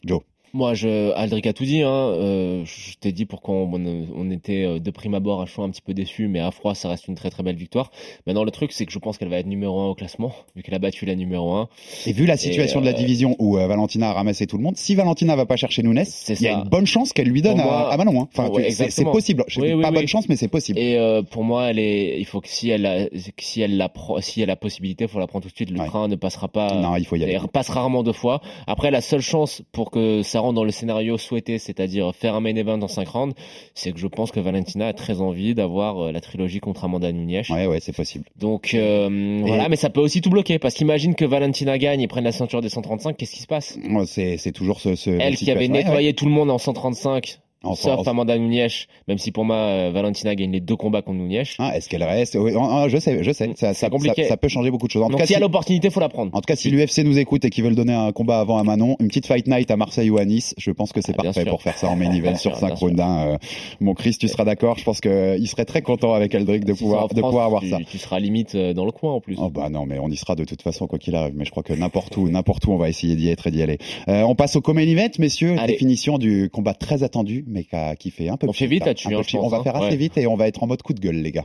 Joe. 0.04 0.20
Moi, 0.54 0.72
je, 0.74 1.12
Aldric 1.16 1.48
a 1.48 1.52
tout 1.52 1.64
dit. 1.64 1.82
Hein. 1.82 1.90
Euh, 1.90 2.64
je 2.64 2.94
t'ai 3.00 3.10
dit 3.10 3.24
pourquoi 3.26 3.56
on, 3.56 3.70
on 4.16 4.30
était 4.30 4.64
euh, 4.64 4.78
de 4.78 4.90
prime 4.92 5.14
abord 5.14 5.42
à 5.42 5.46
chaud 5.46 5.64
un 5.64 5.70
petit 5.70 5.82
peu 5.82 5.94
déçu, 5.94 6.28
mais 6.28 6.38
à 6.38 6.52
froid, 6.52 6.76
ça 6.76 6.88
reste 6.88 7.08
une 7.08 7.16
très 7.16 7.28
très 7.28 7.42
belle 7.42 7.56
victoire. 7.56 7.90
Maintenant, 8.26 8.44
le 8.44 8.52
truc, 8.52 8.70
c'est 8.70 8.86
que 8.86 8.92
je 8.92 8.98
pense 9.00 9.18
qu'elle 9.18 9.28
va 9.28 9.38
être 9.38 9.46
numéro 9.48 9.80
un 9.80 9.88
au 9.88 9.94
classement, 9.96 10.32
vu 10.54 10.62
qu'elle 10.62 10.74
a 10.74 10.78
battu 10.78 11.06
la 11.06 11.16
numéro 11.16 11.52
un. 11.54 11.68
Et 12.06 12.12
vu 12.12 12.24
la 12.24 12.36
situation 12.36 12.80
de 12.80 12.86
la 12.86 12.92
euh, 12.92 12.94
division 12.94 13.34
où 13.40 13.54
Valentina 13.56 14.10
a 14.10 14.12
ramassé 14.12 14.46
tout 14.46 14.56
le 14.56 14.62
monde, 14.62 14.76
si 14.76 14.94
Valentina 14.94 15.34
va 15.34 15.44
pas 15.44 15.56
chercher 15.56 15.82
Nunes, 15.82 16.04
il 16.28 16.40
y 16.40 16.46
a 16.46 16.52
une 16.52 16.68
bonne 16.68 16.86
chance 16.86 17.12
qu'elle 17.12 17.28
lui 17.28 17.42
donne 17.42 17.58
à, 17.58 17.88
à 17.88 17.96
Manon. 17.96 18.22
Hein. 18.22 18.28
Enfin, 18.32 18.48
Ouais, 18.50 18.70
c'est- 18.70 19.04
possible. 19.04 19.44
Je 19.48 19.60
Oui, 19.60 19.68
dis 19.68 19.74
oui, 19.74 19.82
pas 19.82 19.88
oui. 19.90 19.94
bonne 19.96 20.06
chance, 20.08 20.28
mais 20.28 20.36
c'est 20.36 20.46
possible. 20.48 20.78
Et 20.78 20.96
euh, 20.98 21.22
pour 21.22 21.42
moi, 21.44 21.68
elle 21.70 21.80
est, 21.80 22.18
il 22.20 22.24
faut 22.26 22.40
que 22.40 22.48
si 22.48 22.70
elle 22.70 22.86
a, 22.86 23.06
si 23.38 23.60
elle 23.60 23.76
la 23.76 23.92
si 24.20 24.40
elle 24.40 24.50
a 24.50 24.56
possibilité, 24.56 25.08
faut 25.08 25.18
la 25.18 25.26
prendre 25.26 25.42
tout 25.44 25.50
de 25.50 25.54
suite. 25.56 25.70
Le 25.70 25.84
train 25.84 26.06
ne 26.08 26.14
passera 26.16 26.46
pas. 26.48 26.72
Non, 26.80 26.94
il 26.96 27.04
faut 27.04 27.16
y 27.16 27.24
aller. 27.24 27.32
Elle 27.32 27.48
passe 27.48 27.70
rarement 27.70 28.02
deux 28.04 28.12
fois. 28.12 28.40
Après, 28.68 28.90
la 28.92 29.00
seule 29.00 29.20
chance 29.20 29.62
pour 29.72 29.90
que 29.90 30.22
ça 30.22 30.40
rentre 30.44 30.54
dans 30.54 30.64
le 30.64 30.70
scénario 30.70 31.18
souhaité, 31.18 31.58
c'est-à-dire 31.58 32.14
faire 32.14 32.34
un 32.34 32.40
main 32.40 32.54
event 32.54 32.80
en 32.80 32.88
5 32.88 33.08
rounds, 33.08 33.34
c'est 33.74 33.92
que 33.92 33.98
je 33.98 34.06
pense 34.06 34.30
que 34.30 34.40
Valentina 34.40 34.88
a 34.88 34.92
très 34.92 35.20
envie 35.20 35.54
d'avoir 35.54 35.98
euh, 35.98 36.12
la 36.12 36.20
trilogie 36.20 36.60
contre 36.60 36.84
Amanda 36.84 37.10
Nunes. 37.12 37.42
Ouais, 37.50 37.66
ouais, 37.66 37.80
c'est 37.80 37.94
possible. 37.94 38.26
Donc 38.36 38.74
euh, 38.74 39.40
voilà, 39.44 39.68
mais 39.68 39.76
ça 39.76 39.90
peut 39.90 40.00
aussi 40.00 40.20
tout 40.20 40.30
bloquer 40.30 40.58
parce 40.58 40.74
qu'imagine 40.74 41.14
que 41.14 41.24
Valentina 41.24 41.78
gagne 41.78 42.00
et 42.00 42.08
prenne 42.08 42.24
la 42.24 42.32
ceinture 42.32 42.60
des 42.60 42.68
135, 42.68 43.16
qu'est-ce 43.16 43.32
qui 43.32 43.42
se 43.42 43.46
passe? 43.46 43.78
C'est 44.06 44.36
c'est 44.36 44.52
toujours 44.52 44.80
ce. 44.80 44.94
ce 44.94 45.10
Elle 45.10 45.36
qui 45.36 45.50
avait 45.50 45.68
nettoyé 45.68 46.14
tout 46.14 46.26
le 46.26 46.32
monde 46.32 46.50
en 46.50 46.58
135. 46.58 47.40
Enfin, 47.64 47.96
sauf 47.96 48.08
Amanda 48.08 48.36
Nunes, 48.38 48.68
même 49.08 49.18
si 49.18 49.32
pour 49.32 49.44
moi 49.44 49.56
euh, 49.56 49.90
Valentina 49.92 50.34
gagne 50.34 50.52
les 50.52 50.60
deux 50.60 50.76
combats 50.76 51.02
contre 51.02 51.18
Nunes. 51.18 51.42
Ah, 51.58 51.76
Est-ce 51.76 51.88
qu'elle 51.88 52.02
reste? 52.04 52.36
Oui, 52.38 52.52
Je 52.88 52.98
sais, 52.98 53.22
je 53.22 53.32
sais. 53.32 53.50
Ça, 53.56 53.74
ça, 53.74 53.90
compliqué. 53.90 54.22
ça- 54.24 54.28
ça 54.30 54.36
peut 54.36 54.48
changer 54.48 54.70
beaucoup 54.70 54.86
de 54.86 54.92
choses. 54.92 55.02
En 55.02 55.06
tout 55.06 55.12
Donc 55.12 55.20
cas, 55.20 55.26
s'il 55.26 55.32
y 55.32 55.36
a 55.36 55.38
si- 55.38 55.42
l'opportunité, 55.42 55.90
faut 55.90 56.00
la 56.00 56.08
prendre. 56.08 56.30
En 56.34 56.40
tout 56.40 56.46
cas, 56.46 56.56
si 56.56 56.70
l'UFC 56.70 56.98
nous 57.04 57.18
écoute 57.18 57.44
et 57.44 57.50
qu'ils 57.50 57.64
veulent 57.64 57.74
donner 57.74 57.92
un 57.94 58.12
combat 58.12 58.40
avant 58.40 58.58
à 58.58 58.62
Manon, 58.64 58.96
une 59.00 59.08
petite 59.08 59.26
fight 59.26 59.46
night 59.46 59.70
à 59.70 59.76
Marseille 59.76 60.10
ou 60.10 60.18
à 60.18 60.24
Nice, 60.24 60.54
je 60.58 60.70
pense 60.70 60.92
que 60.92 61.00
c'est 61.00 61.12
Ah, 61.18 61.22
bien 61.22 61.30
parfait 61.32 61.42
sûr. 61.42 61.50
pour 61.50 61.62
faire 61.62 61.76
ça 61.76 61.88
en 61.88 61.96
main 61.96 62.10
event 62.14 62.36
sur 62.36 62.52
sûr, 62.52 62.56
5 62.60 62.66
bien 62.68 62.76
sûr. 62.76 62.86
rounds. 62.88 63.00
Euh, 63.00 63.36
Mon 63.80 63.94
Chris, 63.94 64.16
tu 64.18 64.28
seras 64.28 64.44
d'accord? 64.44 64.78
Je 64.78 64.84
pense 64.84 65.00
qu'il 65.00 65.46
serait 65.48 65.64
très 65.64 65.82
content 65.82 66.14
avec 66.14 66.34
Eldrick 66.34 66.64
de 66.64 66.72
Si 66.74 66.82
pouvoir, 66.82 67.06
c'est 67.08 67.16
de 67.16 67.20
pouvoir 67.22 67.46
avoir 67.46 67.62
tu, 67.62 67.70
ça. 67.70 67.78
Tu 67.88 67.98
seras 67.98 68.18
limite 68.18 68.54
euh, 68.54 68.72
dans 68.74 68.84
le 68.84 68.92
coin 68.92 69.12
en 69.12 69.20
plus. 69.20 69.36
Oh 69.38 69.50
bah 69.50 69.68
non, 69.70 69.86
mais 69.86 69.98
on 69.98 70.08
y 70.08 70.16
sera 70.16 70.34
de 70.34 70.44
toute 70.44 70.62
façon 70.62 70.86
quoi 70.86 70.98
qu'il 70.98 71.14
arrive. 71.16 71.34
Mais 71.36 71.44
je 71.44 71.50
crois 71.50 71.62
que 71.62 71.72
n'importe 71.72 72.16
où, 72.16 72.28
n'importe 72.28 72.66
où, 72.66 72.72
on 72.72 72.76
va 72.78 72.88
essayer 72.88 73.16
d'y 73.16 73.28
être 73.28 73.46
et 73.46 73.50
d'y 73.50 73.62
aller. 73.62 73.78
Euh, 74.08 74.22
on 74.22 74.34
passe 74.34 74.56
au 74.56 74.60
event, 74.74 75.08
messieurs. 75.18 75.54
Allez. 75.58 75.74
Définition 75.74 76.18
du 76.18 76.50
combat 76.52 76.74
très 76.74 77.02
attendu, 77.02 77.44
mais 77.54 77.64
qui, 77.64 77.74
a- 77.76 77.96
qui 77.96 78.10
fait 78.10 78.28
un 78.28 78.36
peu. 78.36 78.46
On 78.48 78.52
fait 78.52 78.66
vite 78.66 78.82
hein, 78.82 78.86
là-dessus, 78.88 79.06
un 79.06 79.10
peu 79.10 79.16
hein, 79.16 79.40
On 79.42 79.48
va 79.48 79.56
pense, 79.58 79.64
faire 79.64 79.76
hein. 79.76 79.80
assez 79.80 79.90
Ouais. 79.92 79.96
vite 79.96 80.18
et 80.18 80.26
on 80.26 80.36
va 80.36 80.46
être 80.48 80.62
en 80.62 80.66
mode 80.66 80.82
coup 80.82 80.92
de 80.92 81.00
gueule, 81.00 81.16
les 81.16 81.32
gars. 81.32 81.44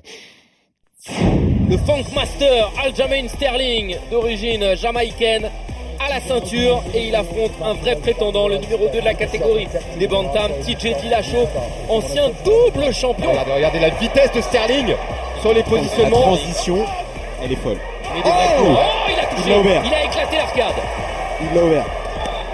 Le 1.69 1.77
Funk 1.77 2.03
Master 2.13 2.71
Aljamain 2.83 3.27
Sterling, 3.29 3.95
d'origine 4.11 4.75
jamaïcaine, 4.75 5.49
à 5.99 6.09
la 6.09 6.19
ceinture 6.21 6.81
et 6.93 7.07
il 7.07 7.15
affronte 7.15 7.51
un 7.63 7.73
vrai 7.73 7.95
prétendant, 7.97 8.47
le 8.47 8.57
numéro 8.57 8.87
2 8.91 8.99
de 8.99 9.05
la 9.05 9.13
catégorie 9.13 9.67
des 9.97 10.07
Bantam, 10.07 10.51
TJ 10.65 10.95
Dillashaw, 11.01 11.47
ancien 11.89 12.29
double 12.43 12.93
champion. 12.93 13.29
Regardez, 13.29 13.51
regardez 13.53 13.79
la 13.79 13.89
vitesse 13.89 14.31
de 14.33 14.41
Sterling 14.41 14.93
sur 15.41 15.53
les 15.53 15.63
positionnements. 15.63 16.19
La 16.19 16.37
transition, 16.37 16.85
elle 17.43 17.51
est 17.51 17.55
folle. 17.57 17.77
Oh. 18.15 18.19
Oh, 18.25 18.77
il 19.09 19.19
a 19.19 19.25
touché, 19.27 19.43
Il 19.45 19.49
l'a 19.51 19.59
ouvert. 19.59 19.83
il 19.85 19.93
a 19.93 20.03
éclaté 20.05 20.37
l'arcade. 20.37 20.75
Il 21.41 21.55
l'a 21.57 21.63
ouvert. 21.65 21.85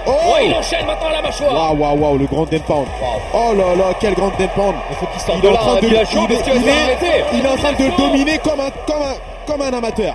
Oh, 0.06 0.12
Oh 0.12 0.36
il 0.44 0.54
enchaîne 0.54 0.86
maintenant 0.86 1.08
la 1.10 1.22
mâchoire. 1.22 1.52
Waouh, 1.52 1.76
waouh, 1.78 1.98
waouh, 1.98 2.18
le 2.18 2.26
grand 2.26 2.46
pound. 2.46 2.86
Oh 3.34 3.52
là 3.54 3.74
là, 3.76 3.84
quel 4.00 4.14
grand 4.14 4.30
pound. 4.30 4.74
Il 4.90 4.96
faut 4.96 5.06
qu'il 5.06 5.20
sorte 5.20 5.38
Il 5.38 5.42
de 5.42 5.48
est 5.48 5.50
en 5.50 5.56
train 5.56 5.74
de, 5.80 5.86
il 5.88 5.94
est- 5.94 7.48
en 7.48 7.56
train 7.56 7.72
de 7.72 7.84
le 7.84 7.96
dominer 7.96 8.38
comme 8.38 8.60
un, 8.60 8.70
comme 8.86 9.02
un, 9.02 9.14
comme 9.46 9.62
un 9.62 9.72
amateur. 9.76 10.14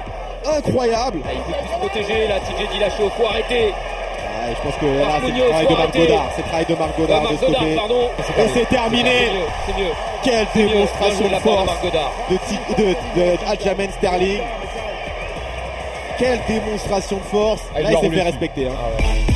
Incroyable. 0.58 1.20
Ah, 1.26 1.30
il 1.34 1.54
plus 1.54 1.74
se 1.74 1.78
protéger 1.80 2.28
là, 2.28 2.36
TJ 2.40 2.68
Dillashaw, 2.74 3.10
faut 3.18 3.28
arrêter. 3.28 3.66
Ouais, 3.66 4.56
je 4.58 4.62
pense 4.64 4.76
que 4.82 4.86
là, 4.86 5.20
c'est 5.22 5.32
le 5.38 5.50
travail 5.50 5.68
de 5.68 5.74
Marc. 5.76 5.96
Godard. 5.98 6.26
C'est 6.36 6.42
le 6.42 6.48
travail 6.48 6.66
de 6.66 6.76
Marc 6.76 6.92
Euh, 6.92 7.02
Godard 7.02 7.20
de 7.22 7.28
Marc 7.28 7.42
Godard, 7.42 7.62
stopper. 7.62 8.42
Et 8.42 8.48
c'est 8.54 8.70
terminé. 8.70 9.12
Quelle 10.24 10.48
démonstration 10.56 11.28
de 11.28 11.36
de 11.36 11.40
force 11.40 11.72
de, 12.72 12.84
de, 12.84 12.96
de 13.16 13.38
Aljamain 13.48 13.92
Sterling. 13.98 14.40
Quelle 16.18 16.40
démonstration 16.48 17.18
de 17.18 17.24
force. 17.24 17.62
Ah, 17.76 17.82
Là, 17.82 17.90
il 17.92 17.98
s'est 18.00 18.10
fait 18.16 18.22
respecter. 18.24 18.68
hein. 18.68 19.31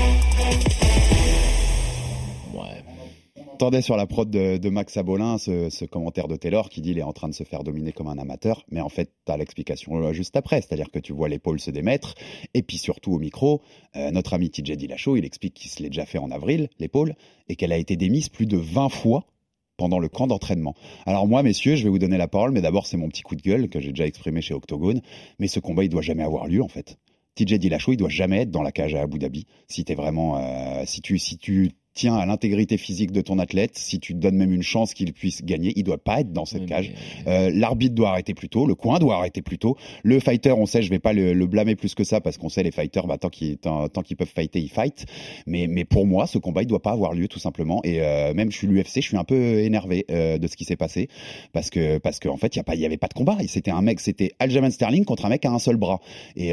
J'entendais 3.56 3.82
sur 3.82 3.96
la 3.96 4.06
prod 4.06 4.30
de, 4.30 4.70
Max 4.70 4.98
Abolin 4.98 5.38
ce, 5.38 5.86
commentaire 5.86 6.28
de 6.28 6.36
Taylor 6.36 6.68
qui 6.68 6.82
dit 6.82 6.92
il 6.92 7.00
est 7.00 7.04
en 7.04 7.14
train 7.14 7.30
de 7.30 7.34
se 7.34 7.46
faire 7.46 7.64
dominer 7.64 7.94
comme 7.94 8.10
un 8.10 8.18
amateur, 8.18 8.66
mais 8.70 8.82
en 8.82 8.90
fait, 8.90 9.14
tu 9.26 9.32
as 9.32 9.38
l'explication 9.38 10.12
juste 10.12 10.36
après, 10.36 10.60
c'est-à-dire 10.60 10.92
que 10.92 11.00
tu 11.00 11.14
vois 11.14 11.30
l'épaule 11.30 11.62
se 11.62 11.72
démettre, 11.72 12.16
et 12.54 12.64
puis 12.64 12.78
surtout 12.78 13.14
au 13.14 13.18
micro, 13.18 13.62
euh, 13.96 14.12
notre 14.12 14.34
ami 14.34 14.50
TJ 14.50 14.72
Dillashaw, 14.72 15.16
il 15.16 15.24
explique 15.24 15.54
qu'il 15.54 15.72
se 15.72 15.82
l'est 15.82 15.90
déjà 15.90 16.06
fait 16.06 16.18
en 16.18 16.32
avril, 16.32 16.68
l'épaule, 16.80 17.16
et 17.48 17.56
qu'elle 17.56 17.72
a 17.72 17.78
été 17.78 17.96
démise 17.96 18.28
plus 18.28 18.46
de 18.46 18.58
20 18.58 18.90
fois 18.90 19.24
pendant 19.78 20.00
le 20.00 20.10
camp 20.10 20.28
d'entraînement. 20.28 20.76
Alors 21.06 21.26
moi, 21.26 21.42
messieurs, 21.42 21.78
je 21.78 21.86
vais 21.86 21.90
vous 21.90 21.98
donner 21.98 22.18
la 22.18 22.28
parole, 22.28 22.52
mais 22.52 22.62
d'abord, 22.62 22.86
c'est 22.86 22.98
mon 22.98 23.08
petit 23.08 23.22
coup 23.22 23.38
de 23.38 23.42
gueule 23.42 23.70
que 23.70 23.80
j'ai 23.80 23.92
déjà 23.92 24.06
exprimé 24.06 24.42
chez 24.42 24.54
Octogone, 24.54 25.00
mais 25.40 25.48
ce 25.48 25.62
combat, 25.62 25.86
il 25.86 25.90
doit 25.90 26.02
jamais 26.02 26.24
avoir 26.24 26.48
lieu, 26.48 26.62
en 26.62 26.68
fait. 26.68 26.98
TJ 27.36 27.54
Dillashaw, 27.54 27.94
il 27.94 27.98
doit 27.98 28.10
jamais 28.10 28.42
être 28.42 28.52
dans 28.52 28.64
la 28.64 28.74
cage 28.74 28.96
à 28.96 29.02
Abu 29.02 29.18
Dhabi. 29.18 29.48
Si 29.70 29.86
t'es 29.86 29.96
vraiment, 29.96 30.40
euh, 30.40 30.84
si 30.86 31.00
tu, 31.00 31.18
si 31.20 31.38
tu 31.38 31.72
tiens 31.96 32.16
à 32.16 32.26
l'intégrité 32.26 32.78
physique 32.78 33.12
de 33.12 33.22
ton 33.22 33.40
athlète, 33.40 33.72
si 33.78 34.00
tu 34.00 34.14
te 34.14 34.20
donnes 34.20 34.36
même 34.36 34.52
une 34.52 34.62
chance 34.62 34.94
qu'il 34.94 35.14
puisse 35.14 35.44
gagner, 35.44 35.72
il 35.78 35.84
doit 35.84 35.98
pas 35.98 36.20
être 36.20 36.34
dans 36.34 36.46
cette 36.46 36.66
cage. 36.66 36.92
Euh, 37.26 37.50
L'arbitre 37.54 37.96
doit 37.96 38.10
arrêter 38.10 38.34
plus 38.34 38.50
tôt, 38.50 38.68
le 38.68 38.76
coin 38.76 39.00
doit 39.00 39.16
arrêter 39.16 39.42
plus 39.42 39.58
tôt. 39.58 39.78
Le 40.04 40.20
fighter, 40.20 40.52
on 40.52 40.66
sait, 40.66 40.82
je 40.82 40.90
vais 40.90 41.00
pas 41.00 41.14
le, 41.14 41.34
le 41.34 41.48
blâmer 41.48 41.76
plus 41.76 41.96
que 41.96 42.04
ça 42.04 42.20
parce 42.20 42.38
qu'on 42.38 42.50
sait 42.50 42.64
les 42.64 42.72
fighters, 42.72 43.08
bah, 43.08 43.18
tant 43.18 43.30
qu'ils 43.30 43.58
tant, 43.58 43.88
tant 43.88 44.02
qu'ils 44.02 44.18
peuvent 44.18 44.32
fighter, 44.34 44.60
ils 44.60 44.70
fight. 44.70 45.06
Mais, 45.48 45.68
mais 45.68 45.86
pour 45.86 46.06
moi, 46.06 46.28
ce 46.28 46.38
combat, 46.38 46.64
il 46.64 46.68
doit 46.68 46.82
pas 46.82 46.92
avoir 46.92 47.14
lieu 47.14 47.30
tout 47.30 47.40
simplement. 47.40 47.80
Et 47.86 48.02
euh, 48.02 48.34
même 48.34 48.52
je 48.52 48.58
suis 48.58 48.68
l'UFC, 48.68 48.96
je 48.96 49.00
suis 49.00 49.18
un 49.18 49.24
peu 49.24 49.60
énervé 49.60 50.06
euh, 50.12 50.38
de 50.38 50.48
ce 50.48 50.58
qui 50.58 50.66
s'est 50.66 50.76
passé 50.76 51.08
parce 51.54 51.70
que 51.70 51.98
parce 51.98 52.20
qu'en 52.20 52.38
fait, 52.38 52.56
il 52.56 52.58
y 52.58 52.60
a 52.60 52.64
pas, 52.64 52.76
il 52.76 52.82
y 52.82 52.86
avait 52.86 52.98
pas 52.98 53.08
de 53.08 53.14
combat. 53.14 53.38
C'était 53.48 53.72
un 53.72 53.82
mec, 53.82 54.02
c'était 54.02 54.34
Aljamain 54.40 54.70
Sterling 54.70 55.06
contre 55.06 55.26
un 55.26 55.30
mec 55.30 55.46
à 55.46 55.52
un 55.52 55.60
seul 55.60 55.78
bras. 55.78 56.02
Et 56.36 56.52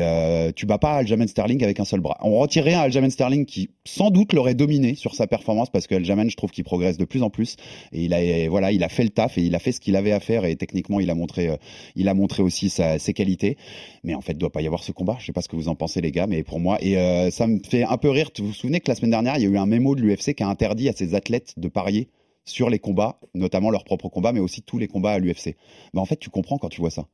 tu 0.55 0.66
bats 0.66 0.78
pas 0.78 0.99
Aljamain 0.99 1.26
Sterling 1.26 1.64
avec 1.64 1.80
un 1.80 1.84
seul 1.84 2.01
bras. 2.01 2.16
On 2.20 2.38
retirait 2.38 2.74
un 2.74 2.82
Aljamain 2.82 3.11
Sterling 3.11 3.45
qui 3.45 3.70
sans 3.84 4.11
doute 4.11 4.32
l'aurait 4.34 4.55
dominé 4.55 4.95
sur 4.95 5.16
sa 5.16 5.26
performance 5.33 5.70
parce 5.70 5.87
que 5.87 5.97
je 6.03 6.37
trouve 6.37 6.51
qu'il 6.51 6.64
progresse 6.64 6.99
de 6.99 7.07
plus 7.07 7.22
en 7.22 7.30
plus. 7.30 7.57
Et 7.93 8.05
il 8.05 8.12
a 8.12 8.49
voilà, 8.51 8.70
il 8.70 8.85
a 8.85 8.91
fait 8.91 9.05
le 9.05 9.09
taf 9.11 9.39
et 9.39 9.43
il 9.43 9.55
a 9.55 9.59
fait 9.59 9.72
ce 9.72 9.80
qu'il 9.80 9.97
avait 9.97 10.12
à 10.12 10.20
faire 10.20 10.45
et 10.45 10.55
techniquement, 10.57 11.01
il 11.01 11.11
a 11.11 11.14
montré, 11.14 11.49
euh, 11.49 11.57
il 11.97 12.09
a 12.09 12.14
montré 12.14 12.43
aussi 12.43 12.68
ses 12.70 13.14
qualités. 13.14 13.57
Mais 14.05 14.14
en 14.14 14.20
fait, 14.20 14.33
il 14.33 14.39
doit 14.39 14.53
pas 14.53 14.61
y 14.61 14.66
avoir 14.66 14.83
ce 14.85 14.93
combat. 14.93 15.16
Je 15.18 15.26
sais 15.26 15.33
pas 15.33 15.41
ce 15.41 15.49
que 15.49 15.57
vous 15.57 15.68
en 15.68 15.74
pensez 15.74 16.01
les 16.01 16.12
gars, 16.12 16.26
mais 16.26 16.43
pour 16.43 16.61
moi 16.61 16.76
et 16.80 16.99
euh, 16.99 17.30
ça 17.30 17.47
me 17.47 17.59
fait 17.66 17.85
un 17.85 17.97
peu 17.97 18.11
rire. 18.11 18.30
Vous 18.39 18.49
vous 18.49 18.53
souvenez 18.53 18.80
que 18.80 18.91
la 18.91 18.95
semaine 18.95 19.12
dernière, 19.12 19.37
il 19.39 19.45
y 19.45 19.47
a 19.47 19.49
eu 19.49 19.57
un 19.57 19.66
mémo 19.66 19.95
de 19.95 20.03
l'UFC 20.03 20.35
qui 20.35 20.43
a 20.43 20.49
interdit 20.49 20.89
à 20.89 20.93
ses 20.93 21.14
athlètes 21.14 21.55
de 21.57 21.68
parier 21.68 22.09
sur 22.45 22.68
les 22.68 22.78
combats, 22.78 23.20
notamment 23.35 23.70
leurs 23.70 23.85
propres 23.85 24.09
combats, 24.09 24.33
mais 24.33 24.41
aussi 24.41 24.62
tous 24.62 24.78
les 24.78 24.89
combats 24.89 25.12
à 25.12 25.18
l'UFC. 25.18 25.57
Bah 25.95 26.01
en 26.01 26.07
fait, 26.07 26.16
tu 26.16 26.28
comprends 26.28 26.59
quand 26.59 26.68
tu 26.68 26.80
vois 26.80 26.91
ça. 26.91 27.07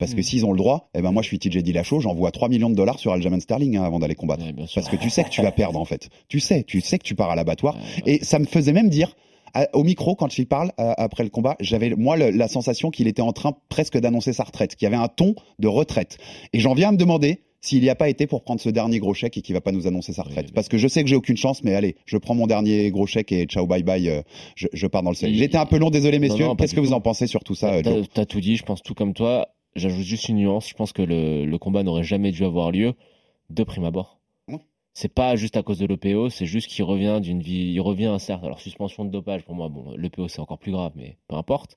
Parce 0.00 0.14
que 0.14 0.20
Mm. 0.20 0.24
s'ils 0.24 0.44
ont 0.46 0.50
le 0.52 0.58
droit, 0.58 0.90
eh 0.96 1.02
ben 1.02 1.12
moi 1.12 1.22
je 1.22 1.28
suis 1.28 1.38
TJ 1.38 1.58
Dillashaw, 1.62 2.00
j'envoie 2.00 2.32
3 2.32 2.48
millions 2.48 2.70
de 2.70 2.74
dollars 2.74 2.98
sur 2.98 3.12
Aljamain 3.12 3.38
Sterling 3.38 3.76
hein, 3.76 3.84
avant 3.84 4.00
d'aller 4.00 4.16
combattre. 4.16 4.42
Parce 4.74 4.88
que 4.88 4.96
tu 4.96 5.10
sais 5.10 5.22
que 5.22 5.28
tu 5.30 5.42
vas 5.42 5.52
perdre 5.52 5.78
en 5.78 5.84
fait. 5.84 6.08
Tu 6.28 6.40
sais, 6.40 6.64
tu 6.64 6.80
sais 6.80 6.98
que 6.98 7.04
tu 7.04 7.14
pars 7.14 7.30
à 7.30 7.36
l'abattoir. 7.36 7.76
Et 8.06 8.24
ça 8.24 8.40
me 8.40 8.46
faisait 8.46 8.72
même 8.72 8.88
dire 8.88 9.14
au 9.72 9.82
micro 9.84 10.14
quand 10.14 10.38
il 10.38 10.46
parle 10.46 10.70
euh, 10.80 10.92
après 10.96 11.24
le 11.24 11.30
combat, 11.30 11.56
j'avais 11.60 11.90
moi 11.90 12.16
le- 12.16 12.30
la 12.30 12.46
sensation 12.48 12.90
qu'il 12.90 13.06
était 13.08 13.20
en 13.22 13.32
train 13.32 13.52
presque 13.68 13.98
d'annoncer 13.98 14.32
sa 14.32 14.44
retraite, 14.44 14.74
qu'il 14.76 14.86
y 14.86 14.88
avait 14.88 14.96
un 15.02 15.08
ton 15.08 15.34
de 15.58 15.68
retraite. 15.68 16.18
Et 16.52 16.60
j'en 16.60 16.72
viens 16.74 16.88
à 16.88 16.92
me 16.92 16.96
demander 16.96 17.40
s'il 17.60 17.82
n'y 17.82 17.90
a 17.90 17.94
pas 17.94 18.08
été 18.08 18.26
pour 18.26 18.42
prendre 18.42 18.60
ce 18.60 18.70
dernier 18.70 19.00
gros 19.00 19.12
chèque 19.12 19.36
et 19.36 19.42
qu'il 19.42 19.52
va 19.54 19.60
pas 19.60 19.72
nous 19.72 19.86
annoncer 19.86 20.12
sa 20.14 20.22
retraite. 20.22 20.52
Parce 20.54 20.68
que 20.68 20.78
je 20.78 20.88
sais 20.88 21.02
que 21.02 21.10
j'ai 21.10 21.16
aucune 21.16 21.36
chance, 21.36 21.62
mais 21.62 21.74
allez, 21.74 21.96
je 22.06 22.16
prends 22.16 22.34
mon 22.34 22.46
dernier 22.46 22.90
gros 22.90 23.06
chèque 23.06 23.32
et 23.32 23.44
ciao 23.44 23.66
bye 23.66 23.82
bye, 23.82 24.08
euh, 24.08 24.22
je, 24.54 24.66
je 24.72 24.86
pars 24.86 25.02
dans 25.02 25.10
le 25.10 25.16
J'ai 25.16 25.44
été 25.44 25.58
un 25.58 25.66
peu 25.66 25.76
long, 25.78 25.90
désolé 25.90 26.18
messieurs. 26.20 26.46
Qu'est-ce 26.56 26.74
que 26.74 26.80
vous 26.80 26.92
en 26.94 27.00
pensez 27.02 27.26
sur 27.26 27.44
tout 27.44 27.54
ça, 27.56 27.72
t'as 28.14 28.24
tout 28.24 28.40
dit, 28.40 28.56
je 28.56 28.62
pense 28.62 28.82
tout 28.82 28.94
comme 28.94 29.12
toi. 29.14 29.48
J'ajoute 29.76 30.04
juste 30.04 30.28
une 30.28 30.36
nuance. 30.36 30.68
Je 30.68 30.74
pense 30.74 30.92
que 30.92 31.02
le, 31.02 31.44
le 31.44 31.58
combat 31.58 31.82
n'aurait 31.82 32.02
jamais 32.02 32.32
dû 32.32 32.44
avoir 32.44 32.70
lieu 32.70 32.94
de 33.50 33.64
prime 33.64 33.84
abord. 33.84 34.20
C'est 34.92 35.12
pas 35.14 35.36
juste 35.36 35.56
à 35.56 35.62
cause 35.62 35.78
de 35.78 35.86
l'EPO, 35.86 36.30
c'est 36.30 36.46
juste 36.46 36.68
qu'il 36.68 36.84
revient 36.84 37.20
d'une 37.22 37.40
vie, 37.40 37.72
il 37.72 37.80
revient 37.80 38.16
certes. 38.18 38.42
Alors 38.44 38.60
suspension 38.60 39.04
de 39.04 39.10
dopage 39.10 39.44
pour 39.44 39.54
moi, 39.54 39.68
bon, 39.68 39.94
l'EPO 39.96 40.28
c'est 40.28 40.40
encore 40.40 40.58
plus 40.58 40.72
grave, 40.72 40.92
mais 40.96 41.16
peu 41.28 41.36
importe. 41.36 41.76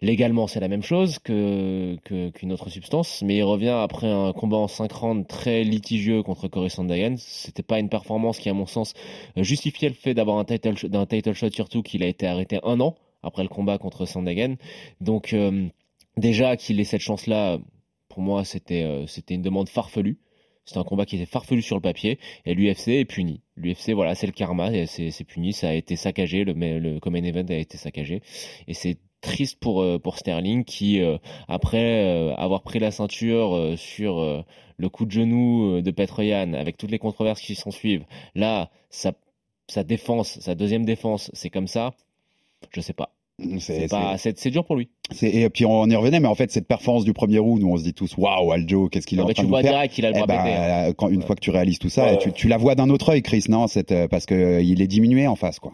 Légalement, 0.00 0.46
c'est 0.46 0.60
la 0.60 0.68
même 0.68 0.82
chose 0.82 1.18
que 1.18 1.96
qu'une 2.04 2.52
autre 2.52 2.70
substance, 2.70 3.22
mais 3.22 3.38
il 3.38 3.42
revient 3.42 3.70
après 3.82 4.06
un 4.06 4.32
combat 4.32 4.58
en 4.58 4.68
5 4.68 4.92
rounds 4.92 5.26
très 5.26 5.64
litigieux 5.64 6.22
contre 6.22 6.46
Corey 6.46 6.68
Sandhagen. 6.68 7.16
C'était 7.16 7.64
pas 7.64 7.80
une 7.80 7.88
performance 7.88 8.38
qui, 8.38 8.48
à 8.48 8.54
mon 8.54 8.66
sens, 8.66 8.94
justifiait 9.36 9.88
le 9.88 9.96
fait 9.96 10.14
d'avoir 10.14 10.38
un 10.38 10.44
title, 10.44 10.88
d'un 10.88 11.06
title 11.06 11.32
shot, 11.32 11.50
surtout 11.50 11.82
qu'il 11.82 12.04
a 12.04 12.06
été 12.06 12.28
arrêté 12.28 12.60
un 12.62 12.78
an 12.78 12.94
après 13.24 13.42
le 13.42 13.48
combat 13.48 13.78
contre 13.78 14.06
Sandhagen. 14.06 14.54
Donc, 15.00 15.32
euh, 15.32 15.66
déjà 16.18 16.56
qu'il 16.56 16.80
ait 16.80 16.84
cette 16.84 17.00
chance-là, 17.00 17.58
pour 18.08 18.22
moi, 18.22 18.44
c'était 18.44 18.82
euh, 18.82 19.06
c'était 19.06 19.34
une 19.34 19.42
demande 19.42 19.68
farfelue. 19.68 20.18
C'était 20.64 20.80
un 20.80 20.84
combat 20.84 21.06
qui 21.06 21.16
était 21.16 21.24
farfelu 21.24 21.62
sur 21.62 21.76
le 21.76 21.80
papier 21.80 22.18
et 22.44 22.52
l'UFC 22.52 22.88
est 22.88 23.04
puni. 23.06 23.40
L'UFC, 23.56 23.92
voilà, 23.92 24.14
c'est 24.14 24.26
le 24.26 24.32
karma, 24.32 24.70
c'est 24.86 25.24
puni, 25.24 25.54
ça 25.54 25.70
a 25.70 25.72
été 25.72 25.96
saccagé, 25.96 26.44
le, 26.44 26.52
le 26.52 27.00
Common 27.00 27.24
Event 27.24 27.46
a 27.48 27.54
été 27.54 27.78
saccagé 27.78 28.20
et 28.66 28.74
c'est 28.74 28.98
triste 29.22 29.58
pour 29.60 29.80
euh, 29.80 29.98
pour 29.98 30.18
Sterling 30.18 30.64
qui 30.64 31.00
euh, 31.00 31.16
après 31.48 32.34
avoir 32.36 32.62
pris 32.62 32.80
la 32.80 32.90
ceinture 32.90 33.74
sur 33.78 34.44
le 34.76 34.88
coup 34.90 35.06
de 35.06 35.10
genou 35.10 35.80
de 35.80 35.90
Petroyan 35.90 36.52
avec 36.52 36.76
toutes 36.76 36.90
les 36.90 36.98
controverses 36.98 37.40
qui 37.40 37.54
s'en 37.54 37.70
suivent. 37.70 38.04
Là, 38.34 38.70
sa 38.90 39.14
sa 39.68 39.84
défense, 39.84 40.38
sa 40.40 40.54
deuxième 40.54 40.84
défense, 40.84 41.30
c'est 41.32 41.50
comme 41.50 41.66
ça. 41.66 41.94
Je 42.72 42.80
sais 42.82 42.92
pas. 42.92 43.17
C'est 43.60 43.82
C'est 43.82 43.88
pas 43.88 44.18
c'est 44.18 44.36
c'est 44.38 44.50
dur 44.50 44.64
pour 44.64 44.74
lui. 44.74 44.88
C'est- 45.12 45.32
Et 45.32 45.48
puis 45.48 45.64
on 45.64 45.86
y 45.86 45.94
revenait, 45.94 46.18
mais 46.18 46.26
en 46.26 46.34
fait 46.34 46.50
cette 46.50 46.66
performance 46.66 47.04
du 47.04 47.12
premier 47.12 47.38
round, 47.38 47.60
nous 47.62 47.68
on 47.70 47.76
se 47.76 47.84
dit 47.84 47.94
tous 47.94 48.16
waouh 48.18 48.50
Aljo, 48.50 48.88
qu'est-ce 48.88 49.06
qu'il 49.06 49.18
est 49.18 49.22
en 49.22 49.26
mais 49.26 49.34
train 49.34 49.42
tu 49.42 49.46
de 49.46 49.50
vois 49.50 49.60
nous 49.62 49.68
faire 49.68 49.74
direct 49.74 49.94
qu'il 49.94 50.06
a 50.06 50.10
le 50.10 50.16
Eh 50.16 50.18
bras 50.18 50.26
ben, 50.26 50.38
pété, 50.42 50.54
hein. 50.56 50.92
quand, 50.96 51.08
Une 51.08 51.22
fois 51.22 51.36
que 51.36 51.40
tu 51.40 51.50
réalises 51.50 51.78
tout 51.78 51.88
ça, 51.88 52.04
Ouais. 52.06 52.18
tu, 52.18 52.32
tu 52.32 52.48
la 52.48 52.56
vois 52.56 52.74
d'un 52.74 52.90
autre 52.90 53.10
œil, 53.10 53.22
Chris, 53.22 53.44
non 53.48 53.68
cette, 53.68 53.92
euh, 53.92 54.08
Parce 54.08 54.26
que 54.26 54.34
euh, 54.34 54.60
il 54.60 54.82
est 54.82 54.88
diminué 54.88 55.26
en 55.28 55.36
face, 55.36 55.60
quoi. 55.60 55.72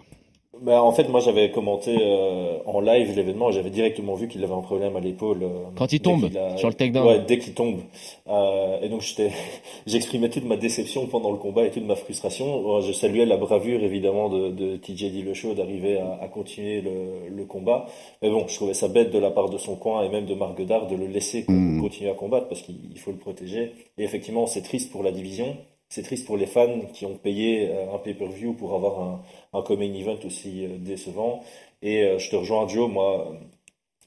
Bah, 0.63 0.83
en 0.83 0.93
fait, 0.93 1.09
moi, 1.09 1.21
j'avais 1.21 1.51
commenté 1.51 1.97
euh, 2.01 2.59
en 2.67 2.81
live 2.81 3.15
l'événement 3.15 3.51
et 3.51 3.53
j'avais 3.53 3.71
directement 3.71 4.15
vu 4.15 4.29
qu'il 4.29 4.43
avait 4.45 4.55
un 4.55 4.61
problème 4.63 4.97
à 4.97 5.01
l'épaule. 5.01 5.43
euh, 5.43 5.49
Quand 5.77 5.93
il 5.93 6.01
tombe 6.01 6.25
a- 6.37 6.57
sur 6.57 6.69
le 6.69 6.75
takedown. 6.75 7.07
Ouais, 7.07 7.21
dès 7.27 7.39
qu'il 7.39 7.55
tombe. 7.55 7.81
Euh, 8.29 8.81
et 8.81 8.89
donc, 8.89 9.03
j'exprimais 9.87 10.31
toute 10.31 10.45
ma 10.45 10.57
déception 10.57 11.07
pendant 11.07 11.31
le 11.31 11.37
combat 11.39 11.65
et 11.65 11.71
toute 11.71 11.85
ma 11.85 11.97
frustration. 11.97 12.81
Je 12.81 12.93
saluais 12.93 13.27
la 13.27 13.37
bravure, 13.37 13.83
évidemment, 13.83 14.29
de, 14.29 14.51
de 14.51 14.77
TJ 14.77 15.11
Dillashaw 15.11 15.55
d'arriver 15.55 15.99
à, 15.99 16.19
à 16.23 16.29
continuer 16.29 16.81
le, 16.81 17.29
le 17.29 17.45
combat. 17.45 17.87
Mais 18.23 18.31
bon, 18.31 18.47
je 18.49 18.55
trouvais 18.55 18.75
ça 18.75 18.89
bête 18.89 19.11
de 19.11 19.19
la 19.19 19.31
part 19.31 19.51
de 19.51 19.59
son 19.59 19.77
coin 19.77 20.03
et 20.05 20.09
même 20.09 20.27
de 20.27 20.35
Marc 20.35 20.57
Godard 20.57 20.87
de 20.87 20.97
le 20.97 21.07
laisser 21.07 21.45
con- 21.45 21.79
continuer 21.81 22.11
à 22.11 22.15
combattre 22.15 22.49
parce 22.49 22.63
qu'il 22.63 22.77
il 22.91 22.99
faut 22.99 23.11
le 23.11 23.19
protéger. 23.19 23.73
Et 23.99 24.05
effectivement, 24.05 24.47
c'est 24.47 24.63
triste 24.63 24.91
pour 24.93 25.03
la 25.03 25.13
division. 25.13 25.57
C'est 25.89 26.03
triste 26.03 26.27
pour 26.27 26.37
les 26.37 26.47
fans 26.47 26.81
qui 26.93 27.07
ont 27.07 27.17
payé 27.17 27.69
euh, 27.71 27.95
un 27.95 27.99
pay-per-view 27.99 28.55
pour 28.55 28.75
avoir 28.75 29.01
un, 29.01 29.23
un 29.53 29.63
coming 29.63 29.95
event 29.95 30.19
aussi 30.25 30.65
euh, 30.65 30.79
décevant. 30.79 31.43
Et 31.83 32.03
euh, 32.03 32.19
je 32.19 32.31
te 32.31 32.37
rejoins, 32.37 32.67
Joe. 32.67 32.91
Moi, 32.91 33.33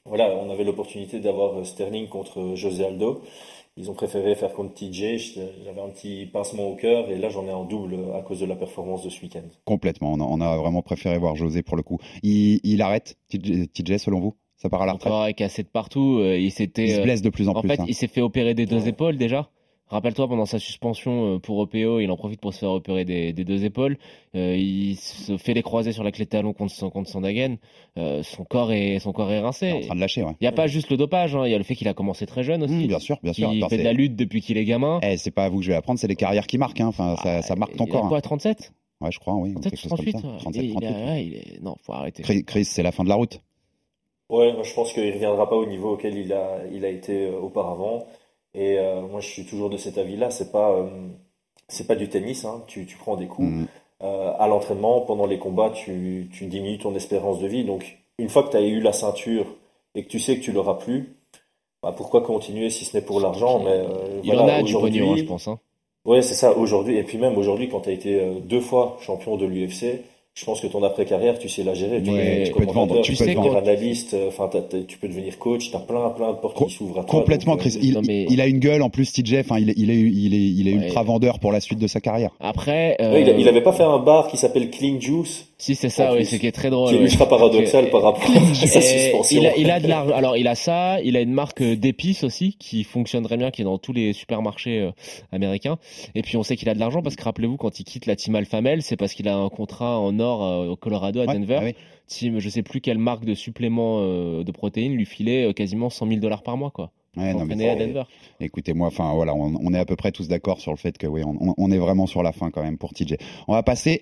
voilà, 0.04 0.34
on 0.36 0.50
avait 0.50 0.64
l'opportunité 0.64 1.20
d'avoir 1.20 1.64
Sterling 1.64 2.08
contre 2.08 2.54
José 2.56 2.84
Aldo. 2.84 3.22
Ils 3.76 3.90
ont 3.90 3.94
préféré 3.94 4.34
faire 4.34 4.52
contre 4.52 4.74
TJ. 4.74 5.38
J'avais 5.64 5.80
un 5.80 5.88
petit 5.90 6.26
pincement 6.26 6.66
au 6.68 6.74
cœur 6.74 7.08
et 7.10 7.16
là, 7.16 7.28
j'en 7.28 7.46
ai 7.46 7.52
en 7.52 7.64
double 7.64 7.96
à 8.14 8.22
cause 8.22 8.40
de 8.40 8.46
la 8.46 8.56
performance 8.56 9.04
de 9.04 9.08
ce 9.08 9.22
week-end. 9.22 9.44
Complètement. 9.64 10.12
On 10.14 10.40
a, 10.40 10.56
vraiment 10.56 10.82
préféré 10.82 11.16
voir 11.18 11.36
José 11.36 11.62
pour 11.62 11.76
le 11.76 11.82
coup. 11.82 11.98
Il, 12.24 12.58
il 12.64 12.82
arrête, 12.82 13.16
TJ, 13.30 13.98
selon 13.98 14.18
vous? 14.18 14.34
Ça 14.56 14.68
part 14.68 14.82
à 14.82 14.86
la 14.86 14.94
retraite? 14.94 15.12
Encore 15.12 15.22
avec 15.22 15.36
cassé 15.36 15.62
de 15.62 15.68
partout. 15.68 16.20
il. 16.20 16.46
Il 16.46 16.50
se 16.50 17.02
blesse 17.02 17.22
de 17.22 17.30
plus 17.30 17.48
en 17.48 17.54
plus, 17.54 17.68
fait, 17.68 17.80
hein. 17.80 17.84
il 17.86 17.94
s'est 17.94 18.08
fait 18.08 18.20
opérer 18.20 18.54
des 18.54 18.66
deux 18.66 18.88
épaules 18.88 19.16
déjà. 19.16 19.48
Rappelle-toi, 19.90 20.28
pendant 20.28 20.44
sa 20.46 20.58
suspension 20.58 21.36
euh, 21.36 21.38
pour 21.38 21.62
EPO, 21.62 22.00
il 22.00 22.10
en 22.10 22.16
profite 22.16 22.40
pour 22.40 22.52
se 22.52 22.58
faire 22.58 22.70
opérer 22.70 23.04
des, 23.04 23.32
des 23.32 23.44
deux 23.44 23.64
épaules. 23.64 23.96
Euh, 24.34 24.54
il 24.56 24.96
se 24.96 25.36
fait 25.38 25.54
les 25.54 25.62
croiser 25.62 25.92
sur 25.92 26.04
la 26.04 26.12
clé 26.12 26.24
de 26.26 26.30
talon 26.30 26.52
contre, 26.52 26.88
contre 26.90 27.08
Sandagen. 27.08 27.56
Euh, 27.96 28.22
son 28.22 28.44
corps 28.44 28.72
est 28.72 28.98
son 28.98 29.12
corps 29.12 29.30
est 29.32 29.40
rincé. 29.40 29.72
En 29.72 29.80
train 29.80 29.94
de 29.94 30.00
lâcher, 30.00 30.22
ouais. 30.22 30.32
Il 30.40 30.44
n'y 30.44 30.48
a 30.48 30.52
pas 30.52 30.66
juste 30.66 30.90
le 30.90 30.96
dopage, 30.96 31.34
hein, 31.34 31.46
il 31.46 31.50
y 31.50 31.54
a 31.54 31.58
le 31.58 31.64
fait 31.64 31.74
qu'il 31.74 31.88
a 31.88 31.94
commencé 31.94 32.26
très 32.26 32.42
jeune 32.42 32.62
aussi. 32.62 32.74
Mmh, 32.74 32.86
bien 32.86 32.98
sûr, 32.98 33.18
bien 33.22 33.32
sûr. 33.32 33.52
Il 33.52 33.64
fait 33.66 33.76
de 33.76 33.80
c'est- 33.80 33.82
la 33.84 33.92
lutte 33.94 34.14
depuis 34.16 34.40
qu'il 34.42 34.58
est 34.58 34.64
gamin. 34.64 35.00
Eh, 35.02 35.16
c'est 35.16 35.30
pas 35.30 35.44
à 35.44 35.48
vous 35.48 35.58
que 35.58 35.64
je 35.64 35.70
vais 35.70 35.76
apprendre, 35.76 35.98
c'est 35.98 36.06
les 36.08 36.16
carrières 36.16 36.46
qui 36.46 36.58
marquent. 36.58 36.80
Hein. 36.80 36.88
Enfin, 36.88 37.16
ça, 37.22 37.42
ça 37.42 37.56
marque 37.56 37.74
ton 37.76 37.84
Il 37.86 37.90
a 37.90 37.92
corps. 37.92 38.08
quoi, 38.08 38.18
hein. 38.18 38.20
37 38.20 38.72
Ouais, 39.00 39.10
je 39.12 39.18
crois, 39.20 39.34
oui. 39.34 39.50
ou 39.50 39.60
37 39.60 39.70
quelque 39.70 39.80
chose 39.80 39.90
comme 39.90 39.98
38 40.04 40.18
ça. 40.18 40.26
ouais. 40.28 40.38
37, 40.38 40.62
Il 40.62 40.66
est- 40.66 40.68
il 40.68 40.74
38. 40.74 40.86
a- 40.88 41.06
ouais, 41.12 41.24
il 41.24 41.34
est- 41.34 41.62
Non, 41.62 41.76
faut 41.82 41.92
arrêter. 41.92 42.22
Chris, 42.24 42.44
Chris, 42.44 42.64
c'est 42.64 42.82
la 42.82 42.92
fin 42.92 43.04
de 43.04 43.08
la 43.08 43.14
route? 43.14 43.40
Ouais, 44.28 44.54
je 44.62 44.74
pense 44.74 44.92
qu'il 44.92 45.10
reviendra 45.12 45.48
pas 45.48 45.56
au 45.56 45.64
niveau 45.66 45.92
auquel 45.94 46.14
il 46.18 46.32
a, 46.34 46.58
il 46.72 46.84
a 46.84 46.88
été 46.90 47.30
auparavant. 47.30 48.04
Et 48.54 48.78
euh, 48.78 49.02
moi, 49.02 49.20
je 49.20 49.28
suis 49.28 49.44
toujours 49.44 49.70
de 49.70 49.76
cet 49.76 49.98
avis-là. 49.98 50.30
C'est 50.30 50.50
pas, 50.52 50.70
euh, 50.72 50.88
c'est 51.68 51.86
pas 51.86 51.94
du 51.94 52.08
tennis. 52.08 52.44
Hein. 52.44 52.62
Tu, 52.66 52.86
tu 52.86 52.96
prends 52.96 53.16
des 53.16 53.26
coups. 53.26 53.48
Mm. 53.48 53.66
Euh, 54.02 54.32
à 54.38 54.46
l'entraînement, 54.46 55.00
pendant 55.00 55.26
les 55.26 55.38
combats, 55.38 55.70
tu, 55.70 56.28
tu 56.32 56.46
diminues 56.46 56.78
ton 56.78 56.94
espérance 56.94 57.40
de 57.40 57.48
vie. 57.48 57.64
Donc, 57.64 57.98
une 58.18 58.28
fois 58.28 58.44
que 58.44 58.50
tu 58.50 58.56
as 58.56 58.60
eu 58.62 58.80
la 58.80 58.92
ceinture 58.92 59.46
et 59.94 60.04
que 60.04 60.08
tu 60.08 60.18
sais 60.20 60.36
que 60.38 60.42
tu 60.42 60.52
l'auras 60.52 60.74
plus, 60.74 61.12
bah, 61.82 61.92
pourquoi 61.96 62.22
continuer 62.22 62.70
si 62.70 62.84
ce 62.84 62.96
n'est 62.96 63.02
pour 63.02 63.20
l'argent? 63.20 63.58
Mais 63.60 63.70
euh, 63.72 64.20
Il 64.22 64.32
voilà, 64.32 64.42
en 64.42 64.48
a 64.48 64.62
du 64.62 64.74
aujourd'hui- 64.74 65.00
pognon, 65.00 65.12
hein, 65.12 65.16
je 65.16 65.24
pense. 65.24 65.48
Hein. 65.48 65.58
Ouais, 66.04 66.22
c'est 66.22 66.34
ça, 66.34 66.56
aujourd'hui. 66.56 66.96
Et 66.96 67.02
puis 67.02 67.18
même 67.18 67.36
aujourd'hui, 67.36 67.68
quand 67.68 67.80
tu 67.80 67.90
as 67.90 67.92
été 67.92 68.30
deux 68.44 68.60
fois 68.60 68.96
champion 69.00 69.36
de 69.36 69.44
l'UFC, 69.46 70.00
je 70.38 70.44
pense 70.44 70.60
que 70.60 70.68
ton 70.68 70.82
après-carrière, 70.84 71.36
tu 71.38 71.48
sais 71.48 71.64
la 71.64 71.74
gérer. 71.74 72.00
Tu 72.00 72.10
Ouais, 72.10 72.16
peux 72.16 72.22
tu 72.22 72.50
être 72.50 72.56
peux 72.58 72.66
te 72.66 72.72
vendre, 72.72 73.00
tu 73.00 73.12
peux 73.12 73.24
te 73.26 73.32
vendre. 73.34 73.56
analyste, 73.56 74.14
euh, 74.14 74.28
enfin, 74.28 74.48
t'as- 74.50 74.60
t'as- 74.60 74.82
tu 74.86 74.96
peux 74.96 75.08
devenir 75.08 75.36
coach, 75.38 75.70
tu 75.70 75.76
as 75.76 75.80
plein, 75.80 76.10
plein 76.10 76.30
de 76.32 76.36
portes 76.36 76.56
qui 76.64 76.72
s'ouvrent 76.72 77.00
à 77.00 77.02
toi. 77.02 77.10
Complètement, 77.10 77.54
donc, 77.56 77.66
euh, 77.66 77.70
Chris. 77.70 77.78
Il, 77.82 77.94
non, 77.94 78.02
mais- 78.06 78.26
il 78.30 78.40
a 78.40 78.46
une 78.46 78.60
gueule 78.60 78.82
en 78.82 78.88
plus, 78.90 79.12
TJ. 79.12 79.40
Enfin, 79.40 79.58
il 79.58 79.70
est, 79.70 79.74
il 79.76 79.90
est, 79.90 79.96
il 79.98 80.34
est, 80.34 80.38
il 80.38 80.68
est 80.68 80.74
Ouais. 80.78 80.84
ultra 80.86 81.02
vendeur 81.02 81.40
pour 81.40 81.50
la 81.50 81.58
suite 81.60 81.80
de 81.80 81.88
sa 81.88 82.00
carrière. 82.00 82.30
Après, 82.38 82.96
ouais, 83.00 83.22
il, 83.22 83.28
a- 83.28 83.32
euh, 83.32 83.36
il 83.40 83.48
avait 83.48 83.62
pas 83.62 83.72
fait 83.72 83.82
un 83.82 83.98
bar 83.98 84.28
qui 84.28 84.36
s'appelle 84.36 84.70
Clean 84.70 85.00
Juice, 85.00 85.47
si 85.60 85.74
c'est 85.74 85.88
ça, 85.88 86.14
oui, 86.14 86.24
c'est 86.24 86.38
qui 86.38 86.46
est 86.46 86.52
très 86.52 86.70
drôle. 86.70 86.88
qui 86.90 86.94
est 86.94 86.98
ouais. 86.98 87.04
ultra 87.06 87.28
paradoxal 87.28 87.90
par 87.90 88.02
rapport 88.02 88.22
à 88.30 88.54
sa 88.54 88.80
suspension. 88.80 89.40
Il 89.40 89.46
a, 89.46 89.56
il 89.56 89.70
a 89.70 89.80
de 89.80 89.88
l'argent. 89.88 90.14
Alors, 90.14 90.36
il 90.36 90.46
a 90.46 90.54
ça. 90.54 91.00
Il 91.02 91.16
a 91.16 91.20
une 91.20 91.32
marque 91.32 91.60
euh, 91.62 91.74
d'épices 91.76 92.22
aussi 92.22 92.54
qui 92.58 92.84
fonctionne 92.84 93.24
très 93.24 93.36
bien, 93.36 93.50
qui 93.50 93.62
est 93.62 93.64
dans 93.64 93.76
tous 93.78 93.92
les 93.92 94.12
supermarchés 94.12 94.78
euh, 94.80 94.90
américains. 95.32 95.78
Et 96.14 96.22
puis, 96.22 96.36
on 96.36 96.42
sait 96.44 96.56
qu'il 96.56 96.68
a 96.68 96.74
de 96.74 96.78
l'argent 96.78 97.02
parce 97.02 97.16
que 97.16 97.24
rappelez-vous, 97.24 97.56
quand 97.56 97.80
il 97.80 97.84
quitte 97.84 98.06
la 98.06 98.14
team 98.14 98.36
Alpha 98.36 98.60
Male, 98.60 98.82
c'est 98.82 98.96
parce 98.96 99.14
qu'il 99.14 99.28
a 99.28 99.36
un 99.36 99.48
contrat 99.48 99.98
en 99.98 100.18
or 100.20 100.44
euh, 100.44 100.68
au 100.68 100.76
Colorado 100.76 101.20
à 101.20 101.26
Ouais, 101.26 101.34
Denver. 101.34 101.58
ah 101.60 101.64
oui. 101.64 101.74
Team, 102.06 102.38
je 102.38 102.48
sais 102.48 102.62
plus 102.62 102.80
quelle 102.80 102.98
marque 102.98 103.24
de 103.24 103.34
supplément 103.34 103.98
euh, 104.00 104.42
de 104.44 104.50
protéines 104.52 104.94
lui 104.94 105.04
filait 105.04 105.48
euh, 105.48 105.52
quasiment 105.52 105.90
100 105.90 106.06
000 106.08 106.20
dollars 106.20 106.42
par 106.42 106.56
mois, 106.56 106.70
quoi. 106.70 106.90
Ouais, 107.16 107.34
non, 107.34 107.44
mais 107.46 107.68
à. 107.68 108.06
Écoutez-moi, 108.40 108.86
enfin 108.86 109.12
voilà, 109.12 109.34
on, 109.34 109.54
on 109.60 109.74
est 109.74 109.78
à 109.78 109.84
peu 109.84 109.96
près 109.96 110.12
tous 110.12 110.28
d'accord 110.28 110.60
sur 110.60 110.70
le 110.70 110.76
fait 110.76 110.96
que 110.96 111.06
oui, 111.06 111.22
on, 111.24 111.54
on 111.58 111.70
est 111.72 111.78
vraiment 111.78 112.06
sur 112.06 112.22
la 112.22 112.32
fin 112.32 112.50
quand 112.50 112.62
même 112.62 112.78
pour 112.78 112.94
TJ. 112.94 113.16
On 113.48 113.54
va 113.54 113.62
passer 113.62 114.00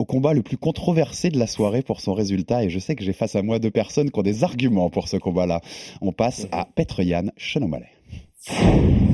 au 0.00 0.04
combat 0.04 0.32
le 0.32 0.42
plus 0.42 0.56
controversé 0.56 1.30
de 1.30 1.38
la 1.38 1.46
soirée 1.46 1.82
pour 1.82 2.00
son 2.00 2.14
résultat 2.14 2.64
et 2.64 2.68
je 2.70 2.78
sais 2.80 2.96
que 2.96 3.04
j'ai 3.04 3.12
face 3.12 3.36
à 3.36 3.42
moi 3.42 3.58
deux 3.60 3.70
personnes 3.70 4.10
qui 4.10 4.18
ont 4.18 4.22
des 4.22 4.42
arguments 4.42 4.90
pour 4.90 5.06
ce 5.06 5.16
combat-là. 5.16 5.60
On 6.02 6.10
passe 6.10 6.48
à 6.50 6.66
Petre-Yann 6.74 7.30
Chenomale. 7.36 7.86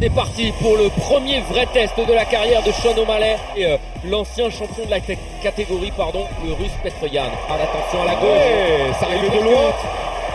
C'est 0.00 0.14
parti 0.14 0.50
pour 0.60 0.76
le 0.76 0.88
premier 0.88 1.40
vrai 1.42 1.66
test 1.72 1.94
de 1.98 2.12
la 2.12 2.24
carrière 2.24 2.62
de 2.62 2.72
Sean 2.72 2.96
O'Malley 2.96 3.36
et 3.56 3.66
euh, 3.66 3.76
l'ancien 4.08 4.48
champion 4.50 4.84
de 4.86 4.90
la 4.90 5.00
catégorie, 5.42 5.92
pardon, 5.96 6.24
le 6.44 6.54
russe 6.54 6.72
Petroyan. 6.82 7.24
Ah, 7.48 7.54
attention 7.54 8.02
à 8.02 8.06
la 8.06 8.14
gauche. 8.14 8.24
Ouais, 8.24 8.92
ça 8.98 9.06
arrive 9.06 9.30
de 9.30 9.44
l'autre. 9.44 9.84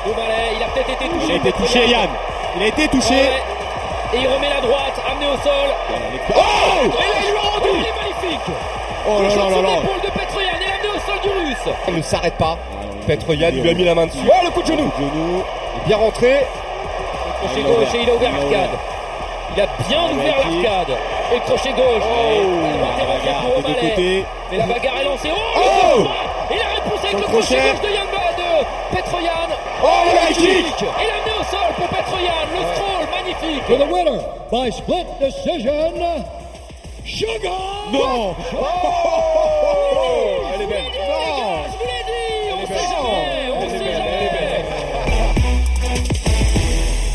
O'Malley, 0.06 0.56
il 0.58 0.64
a 0.64 0.68
peut-être 0.68 0.92
été 1.02 1.10
touché. 1.10 1.26
Il 1.28 1.32
a 1.32 1.36
été 1.38 1.52
Petroyan. 1.52 1.66
touché, 1.66 1.90
Yann. 1.92 2.10
Il 2.56 2.64
a 2.64 2.68
été 2.68 2.88
touché. 2.88 3.16
Ouais. 3.16 3.44
Et 4.14 4.22
il 4.22 4.28
remet 4.28 4.50
la 4.50 4.62
droite, 4.62 5.02
amené 5.12 5.26
au 5.26 5.38
sol. 5.44 5.70
Oh 5.90 6.86
Et 6.86 7.10
là, 7.10 7.18
il 7.26 7.32
lui 7.32 7.38
a 7.38 7.42
rendu, 7.42 7.70
il 7.74 7.86
est 7.86 7.98
magnifique. 8.00 8.52
Oh 9.08 9.22
là 9.22 9.30
là 9.30 9.36
là 9.36 9.62
là. 9.62 9.70
L'épaule 9.82 10.02
de 10.02 10.10
Petroyan 10.20 10.50
et 10.62 10.66
amené 10.66 10.90
au 10.96 11.00
sol 11.00 11.20
du 11.22 11.30
russe. 11.30 11.76
Il 11.88 11.96
ne 11.96 12.02
s'arrête 12.02 12.36
pas. 12.38 12.58
Petroyan 13.08 13.50
lui 13.52 13.70
a 13.70 13.74
mis 13.74 13.84
la 13.84 13.96
main 13.96 14.08
dessus. 14.08 14.18
Oh, 14.28 14.44
le 14.44 14.50
coup 14.52 14.62
de 14.62 14.68
genou. 14.68 14.92
Genou. 14.98 15.44
Il 15.76 15.82
est 15.82 15.86
bien 15.88 15.98
rentré. 15.98 16.46
Crochet 17.40 17.60
il 17.62 17.66
a 17.66 17.70
gauche 17.70 17.94
et 17.94 18.02
il 18.04 18.10
a 18.10 18.14
ouvert 18.16 18.32
l'arcade. 18.32 18.70
Il 19.56 19.62
a 19.62 19.68
bien 19.88 20.02
ouvert 20.12 20.36
l'arcade. 20.38 20.98
Et 21.32 21.36
le 21.36 21.42
crochet 21.42 21.70
gauche. 21.74 22.04
Et 22.04 23.26
la 23.26 23.32
est 23.32 23.58
O'Malley. 23.58 23.90
côtés. 23.90 24.26
Et 24.52 24.58
la 24.58 24.66
bagarre 24.66 24.98
est 25.02 25.04
lancée. 25.06 25.32
Oh, 25.32 25.40
Oh 25.58 26.00
le 26.50 26.56
Et 26.56 26.60
la 26.60 26.66
réponse 26.76 27.00
avec 27.04 27.14
le 27.14 27.20
le 27.20 27.26
crochet 27.26 27.56
crochet. 27.56 27.72
gauche 27.72 27.82
de 27.82 27.96
Yann 27.96 28.08
de 28.38 28.96
Petroyan. 28.96 29.32
Oh, 29.84 29.88
le 30.06 30.34
kick. 30.34 30.82
Et 30.82 31.08
l'amené 31.08 31.34
au 31.40 31.44
sol 31.44 31.70
pour 31.78 31.88
Petroyan. 31.88 32.34
Le 32.54 32.74
stroll 32.74 33.06
magnifique. 33.14 33.64
For 33.68 33.78
the 33.78 33.92
winner 33.92 34.22
by 34.52 34.72
split 34.72 35.06
decision, 35.20 35.94
Sugar! 37.06 37.92
Non. 37.94 38.36
Oh, 38.54 38.66
elle 40.56 40.62
est 40.62 40.68
belle. 40.68 40.84
Non. 40.84 41.64
Je 41.66 41.78
vous 41.78 41.86
l'ai 41.86 42.04
dit. 42.04 42.50
On 42.52 43.70
jamais. 43.70 44.66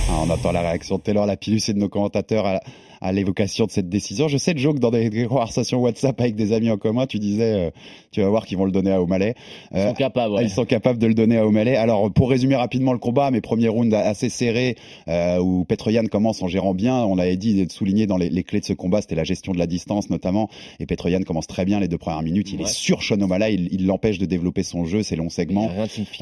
Ah, 0.09 0.12
on 0.22 0.30
attend 0.30 0.53
la 0.53 0.61
réaction 0.61 0.97
de 0.99 1.03
Taylor 1.03 1.26
Lapillus 1.26 1.62
et 1.68 1.74
de 1.74 1.78
nos 1.78 1.88
commentateurs 1.88 2.47
à, 2.47 2.61
à 3.01 3.12
l'évocation 3.12 3.66
de 3.66 3.70
cette 3.70 3.88
décision. 3.88 4.28
Je 4.28 4.36
sais, 4.36 4.53
Joe, 4.57 4.74
que 4.74 4.78
dans 4.80 4.90
des, 4.90 5.09
des 5.11 5.26
conversations 5.26 5.78
WhatsApp 5.80 6.20
avec 6.20 6.34
des 6.36 6.53
amis 6.53 6.70
en 6.70 6.76
commun, 6.76 7.07
tu 7.07 7.18
disais, 7.18 7.53
euh, 7.55 7.70
tu 8.12 8.20
vas 8.20 8.28
voir 8.28 8.44
qu'ils 8.46 8.59
vont 8.59 8.64
le 8.66 8.72
donner 8.72 8.92
à 8.92 9.01
O'Malley. 9.03 9.34
Ils 9.72 9.78
Euh, 9.78 9.88
sont 9.88 9.94
capables, 9.94 10.34
ouais. 10.34 10.44
Ils 10.44 10.51
sont 10.51 10.64
capables 10.64 10.98
de 10.98 11.07
le 11.07 11.14
donner 11.14 11.38
à 11.38 11.46
O'Malley. 11.46 11.76
Alors, 11.76 12.12
pour 12.12 12.28
résumer 12.30 12.57
rapidement 12.57 12.92
le 12.92 12.98
combat, 12.98 13.30
mes 13.30 13.40
premiers 13.40 13.68
rounds 13.68 13.94
assez 13.96 14.28
serrés, 14.28 14.76
euh, 15.09 15.38
où 15.38 15.64
Petroyan 15.64 16.05
commence 16.11 16.42
en 16.42 16.48
gérant 16.48 16.74
bien. 16.74 17.05
On 17.05 17.18
avait 17.18 17.36
dit 17.36 17.64
de 17.66 17.72
souligner 17.72 18.07
dans 18.07 18.16
les, 18.18 18.28
les 18.28 18.42
clés 18.44 18.61
de 18.61 18.64
ce 18.66 18.72
combat, 18.72 19.01
c'était 19.01 19.14
la 19.14 19.24
gestion 19.24 19.53
de 19.53 19.59
la 19.59 19.66
distance 19.66 20.11
notamment. 20.11 20.48
Et 20.78 20.86
Petroyan 20.86 21.22
commence 21.22 21.46
très 21.46 21.64
bien 21.64 21.80
les 21.80 21.88
deux 21.88 21.98
premières 21.98 22.22
minutes. 22.22 22.51
Il 22.53 22.59
Ouais. 22.59 22.64
est 22.64 22.72
sur 22.72 23.03
Sean 23.03 23.20
O'Malley. 23.20 23.55
Il 23.55 23.68
il 23.72 23.86
l'empêche 23.86 24.18
de 24.18 24.26
développer 24.26 24.62
son 24.62 24.84
jeu, 24.84 25.03
ses 25.03 25.16
longs 25.16 25.28
segments. 25.30 25.68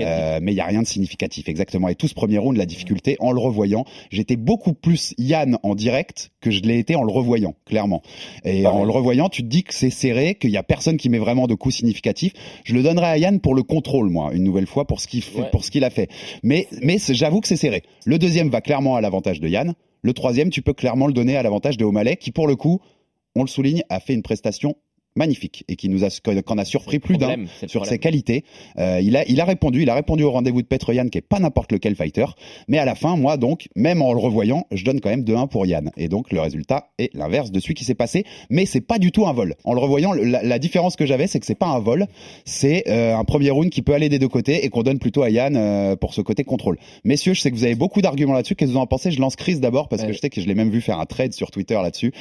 Euh, 0.07 0.39
mais 0.43 0.53
il 0.53 0.57
y 0.57 0.61
a 0.61 0.67
rien 0.67 0.83
de 0.83 0.87
significatif, 0.87 1.49
exactement. 1.49 1.89
Et 1.89 1.95
tout 1.95 2.07
ce 2.09 2.15
premier 2.15 2.39
round, 2.39 2.57
la 2.57 2.67
difficulté, 2.67 3.17
en 3.21 3.33
le 3.33 3.41
revoyant, 3.41 3.85
j'étais 4.11 4.37
beaucoup 4.37 4.75
plus 4.75 5.15
Yann 5.19 5.59
en 5.63 5.75
direct 5.75 6.31
que 6.41 6.51
je 6.51 6.61
l'ai 6.69 6.79
été 6.79 6.95
en 6.95 7.03
le 7.03 7.13
revoyant, 7.13 7.55
clairement. 7.67 8.03
Et 8.45 8.67
en 8.67 8.85
le 8.85 8.91
revoyant, 8.91 9.29
tu 9.29 9.43
te 9.43 9.49
dis 9.49 9.63
que 9.65 9.75
c'est 9.75 9.91
serré, 9.91 10.35
qu'il 10.37 10.51
y 10.51 10.57
a 10.57 10.63
personne 10.63 10.97
qui 10.97 11.09
met 11.09 11.19
vraiment 11.19 11.47
de 11.47 11.55
coups 11.55 11.77
significatifs. 11.77 12.33
Je 12.65 12.75
le 12.75 12.83
donnerai 12.83 13.07
à 13.07 13.19
Yann 13.19 13.41
pour 13.41 13.55
le 13.55 13.63
contrôle, 13.63 14.11
moi, 14.11 14.31
une 14.35 14.45
nouvelle 14.45 14.67
fois 14.67 14.87
pour 14.87 15.01
ce 15.01 15.09
qu'il 15.09 15.23
fait, 15.23 15.41
Ouais. 15.41 15.51
pour 15.51 15.65
ce 15.65 15.71
qu'il 15.71 15.85
a 15.85 15.91
fait. 15.91 16.09
Mais, 16.43 16.67
mais 16.83 16.99
j'avoue 16.99 17.41
que 17.41 17.49
c'est 17.49 17.57
serré. 17.57 17.83
Le 18.05 18.19
deuxième 18.19 18.49
va 18.51 18.61
clairement 18.61 18.97
à 18.97 19.01
l'avantage 19.01 19.41
de 19.41 19.49
Yann. 19.49 19.75
Le 20.03 20.13
troisième, 20.13 20.51
tu 20.51 20.63
peux 20.63 20.75
clairement 20.75 21.07
le 21.09 21.13
donner 21.13 21.37
à 21.37 21.43
l'avantage 21.43 21.77
de 21.77 21.85
O'Malley, 21.85 22.17
qui 22.17 22.31
pour 22.31 22.47
le 22.47 22.55
coup, 22.55 22.81
on 23.35 23.43
le 23.43 23.49
souligne, 23.49 23.83
a 23.89 23.99
fait 24.01 24.15
une 24.15 24.23
prestation 24.23 24.77
magnifique 25.17 25.65
et 25.69 25.77
qui 25.77 25.89
nous 25.89 26.05
a, 26.05 26.09
qu'en 26.43 26.59
a 26.59 26.65
surpris 26.65 26.99
plus 26.99 27.19
d'un 27.19 27.45
sur 27.67 27.87
ses 27.87 27.99
qualités. 27.99 28.45
Euh, 28.79 29.01
il 29.03 29.17
a, 29.17 29.29
il 29.29 29.41
a 29.41 29.45
répondu, 29.45 29.83
il 29.83 29.91
a 29.91 29.95
répondu 29.95 30.23
au 30.23 30.31
rendez-vous 30.31 30.63
de 30.63 30.67
Petroyan, 30.67 31.09
qui 31.09 31.19
est 31.19 31.23
pas 31.23 31.41
n'importe 31.41 31.73
lequel 31.73 31.95
fighter. 31.97 32.27
Mais 32.69 32.79
à 32.79 32.85
la 32.85 32.95
fin, 32.95 33.17
moi, 33.17 33.37
donc, 33.37 33.69
même 33.75 34.01
en 34.01 34.13
le 34.13 34.21
revoyant, 34.21 34.67
je 34.73 34.85
donne 34.85 35.01
quand 35.01 35.11
même 35.11 35.25
2-1 35.25 35.49
pour 35.49 35.67
Yann. 35.67 35.91
Et 35.97 36.09
donc, 36.09 36.33
le 36.33 36.41
résultat 36.41 36.91
est 36.99 37.13
l'inverse 37.15 37.51
de 37.51 37.61
celui 37.61 37.75
qui 37.75 37.85
s'est 37.85 37.95
passé. 37.95 38.25
Mais 38.49 38.65
c'est 38.65 38.81
pas 38.81 38.99
du 38.99 39.11
tout 39.11 39.27
un 39.27 39.33
vol. 39.33 39.57
En 39.65 39.75
le 39.75 39.81
revoyant, 39.81 40.13
la, 40.13 40.43
la 40.43 40.59
différence 40.59 40.97
que 40.97 41.05
j'avais, 41.05 41.27
c'est 41.27 41.41
que 41.41 41.47
c'est 41.47 41.59
pas 41.59 41.67
un 41.67 41.81
vol. 41.81 42.07
C'est 42.45 42.85
euh, 42.89 43.17
un 43.17 43.25
premier 43.25 43.51
round 43.51 43.71
qui 43.71 43.83
peut 43.83 43.95
aller 43.95 44.09
des 44.09 44.19
deux 44.19 44.29
côtés 44.29 44.65
et 44.65 44.69
qu'on 44.69 44.83
donne 44.83 44.99
plutôt 44.99 45.23
à 45.23 45.31
Yann 45.31 45.57
euh, 45.57 45.97
pour 45.97 46.15
ce 46.15 46.21
côté 46.21 46.45
contrôle. 46.45 46.79
Messieurs, 47.05 47.35
je 47.35 47.41
sais 47.41 47.51
que 47.51 47.57
vous 47.57 47.65
avez 47.65 47.75
beaucoup 47.75 48.01
d'arguments 48.01 48.35
là-dessus. 48.35 48.55
Qu'est-ce 48.55 48.71
que 48.71 48.77
vous 48.77 48.81
en 48.81 48.87
pensez? 48.87 49.11
Je 49.11 49.21
lance 49.21 49.37
Chris 49.37 49.59
d'abord 49.59 49.89
parce 49.89 50.05
que 50.05 50.13
je 50.13 50.19
sais 50.19 50.31
que 50.31 50.41
je 50.41 50.47
l'ai 50.47 50.55
même 50.55 50.71
vu 50.71 50.81
faire 50.81 51.01
un 51.01 51.07
trade 51.07 51.33
sur 51.33 51.51
Twitter 51.51 51.75
là-dessus. 51.75 52.13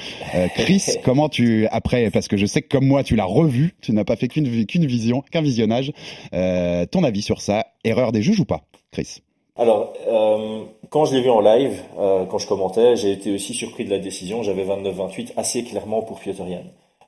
Chris, 0.56 0.84
comment 1.04 1.30
tu 1.30 1.68
après? 1.68 2.10
Parce 2.10 2.28
que 2.28 2.38
je 2.38 2.46
sais 2.46 2.62
que 2.62 2.68
comme 2.78 2.86
moi 2.86 3.02
tu 3.02 3.16
l'as 3.16 3.26
revu, 3.26 3.74
tu 3.82 3.92
n'as 3.92 4.04
pas 4.04 4.16
fait 4.16 4.28
qu'une 4.28 4.48
vi- 4.48 4.68
qu'une 4.68 4.86
vision, 4.86 5.24
qu'un 5.32 5.42
visionnage. 5.42 5.92
Euh, 6.36 6.86
ton 6.86 7.04
avis 7.04 7.24
sur 7.24 7.42
ça 7.42 7.66
Erreur 7.84 8.12
des 8.12 8.22
juges 8.22 8.40
ou 8.40 8.46
pas, 8.46 8.62
Chris? 8.92 9.24
Alors, 9.56 9.94
euh, 10.08 10.64
quand 10.92 11.06
je 11.06 11.16
l'ai 11.16 11.22
vu 11.24 11.32
en 11.32 11.42
live, 11.42 11.82
euh, 11.98 12.26
quand 12.26 12.38
je 12.38 12.46
commentais, 12.48 12.96
j'ai 12.96 13.12
été 13.12 13.34
aussi 13.34 13.56
surpris 13.56 13.84
de 13.84 13.90
la 13.90 13.98
décision. 13.98 14.44
J'avais 14.44 14.64
29-28 14.64 15.34
assez 15.38 15.64
clairement 15.64 16.04
pour 16.04 16.20
Piotr 16.20 16.48
Jan. 16.48 16.66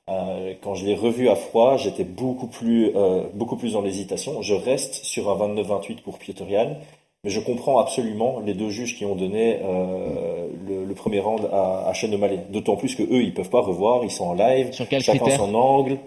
Euh, 0.08 0.54
quand 0.60 0.74
je 0.74 0.84
l'ai 0.86 0.96
revu 0.96 1.28
à 1.28 1.36
froid, 1.36 1.76
j'étais 1.76 2.02
beaucoup 2.02 2.48
plus, 2.48 2.90
beaucoup 3.34 3.56
plus 3.56 3.74
dans 3.74 3.80
l'hésitation. 3.82 4.42
Je 4.42 4.54
reste 4.54 4.94
sur 5.04 5.30
un 5.30 5.36
29-28 5.36 6.00
pour 6.02 6.18
Piotr 6.18 6.48
Jan, 6.50 6.76
mais 7.24 7.30
je 7.30 7.40
comprends 7.40 7.78
absolument 7.78 8.40
les 8.40 8.54
deux 8.54 8.70
juges 8.70 8.96
qui 8.96 9.04
ont 9.04 9.14
donné 9.14 9.58
euh, 9.62 10.48
le, 10.66 10.84
le 10.84 10.94
premier 10.94 11.20
round 11.20 11.48
à, 11.52 11.90
à 11.90 11.92
O'Malley. 12.04 12.46
D'autant 12.50 12.76
plus 12.76 12.94
que 12.94 13.02
eux, 13.02 13.22
ils 13.22 13.34
peuvent 13.34 13.50
pas 13.50 13.60
revoir, 13.60 14.04
ils 14.04 14.10
sont 14.10 14.24
en 14.24 14.34
live, 14.34 14.72
Sur 14.72 14.88
quel 14.88 15.02
chacun 15.02 15.36
son 15.36 15.54
angle. 15.54 15.98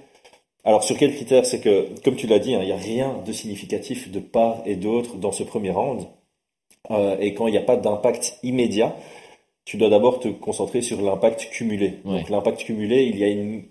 Alors 0.63 0.83
sur 0.83 0.97
quel 0.97 1.13
critère 1.13 1.45
C'est 1.45 1.59
que, 1.59 1.89
comme 2.03 2.15
tu 2.15 2.25
l'as 2.25 2.39
dit, 2.39 2.55
hein, 2.55 2.59
il 2.61 2.67
n'y 2.67 2.71
a 2.71 2.77
rien 2.77 3.17
de 3.25 3.31
significatif 3.31 4.11
de 4.11 4.19
part 4.19 4.61
et 4.65 4.75
d'autre 4.75 5.17
dans 5.17 5.31
ce 5.31 5.43
premier 5.43 5.71
round. 5.71 6.07
Euh, 6.89 7.17
et 7.19 7.33
quand 7.33 7.47
il 7.47 7.51
n'y 7.51 7.57
a 7.57 7.61
pas 7.61 7.77
d'impact 7.77 8.39
immédiat, 8.43 8.95
tu 9.65 9.77
dois 9.77 9.89
d'abord 9.89 10.19
te 10.19 10.29
concentrer 10.29 10.81
sur 10.81 11.01
l'impact 11.01 11.49
cumulé. 11.51 11.99
Ouais. 12.05 12.19
Donc 12.19 12.29
l'impact 12.29 12.63
cumulé, 12.63 13.03
il 13.03 13.17
y 13.17 13.23
a 13.23 13.27
une... 13.27 13.63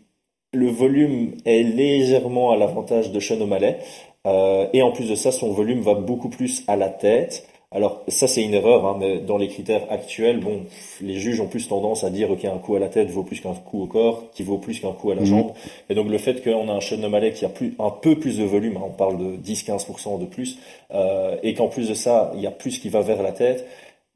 le 0.52 0.68
volume 0.68 1.32
est 1.44 1.62
légèrement 1.62 2.52
à 2.52 2.56
l'avantage 2.56 3.10
de 3.12 3.20
Sean 3.20 3.40
O'Malley. 3.40 3.78
Euh, 4.26 4.66
et 4.72 4.82
en 4.82 4.92
plus 4.92 5.08
de 5.08 5.14
ça, 5.14 5.32
son 5.32 5.50
volume 5.52 5.80
va 5.80 5.94
beaucoup 5.94 6.28
plus 6.28 6.62
à 6.68 6.76
la 6.76 6.88
tête. 6.88 7.46
Alors 7.74 8.02
ça 8.08 8.28
c'est 8.28 8.42
une 8.42 8.52
erreur, 8.52 8.84
hein, 8.86 8.96
mais 9.00 9.18
dans 9.18 9.38
les 9.38 9.48
critères 9.48 9.86
actuels, 9.90 10.40
bon, 10.40 10.60
les 11.00 11.14
juges 11.14 11.40
ont 11.40 11.46
plus 11.46 11.68
tendance 11.68 12.04
à 12.04 12.10
dire 12.10 12.30
ok 12.30 12.44
un 12.44 12.58
coup 12.58 12.76
à 12.76 12.78
la 12.78 12.88
tête 12.90 13.08
vaut 13.08 13.22
plus 13.22 13.40
qu'un 13.40 13.54
coup 13.54 13.82
au 13.82 13.86
corps, 13.86 14.24
qui 14.34 14.42
vaut 14.42 14.58
plus 14.58 14.78
qu'un 14.78 14.92
coup 14.92 15.10
à 15.10 15.14
la 15.14 15.22
Mhm. 15.22 15.26
jambe. 15.26 15.52
Et 15.88 15.94
donc 15.94 16.08
le 16.10 16.18
fait 16.18 16.44
qu'on 16.44 16.68
a 16.68 16.72
un 16.72 16.80
Sean 16.82 17.02
O'Malley 17.02 17.32
qui 17.32 17.46
a 17.46 17.48
plus, 17.48 17.74
un 17.78 17.88
peu 17.88 18.16
plus 18.18 18.36
de 18.38 18.44
volume, 18.44 18.76
hein, 18.76 18.82
on 18.88 18.90
parle 18.90 19.16
de 19.16 19.36
10-15% 19.36 20.18
de 20.18 20.26
plus, 20.26 20.58
euh, 20.92 21.36
et 21.42 21.54
qu'en 21.54 21.68
plus 21.68 21.88
de 21.88 21.94
ça 21.94 22.30
il 22.34 22.42
y 22.42 22.46
a 22.46 22.50
plus 22.50 22.78
qui 22.78 22.90
va 22.90 23.00
vers 23.00 23.22
la 23.22 23.32
tête, 23.32 23.66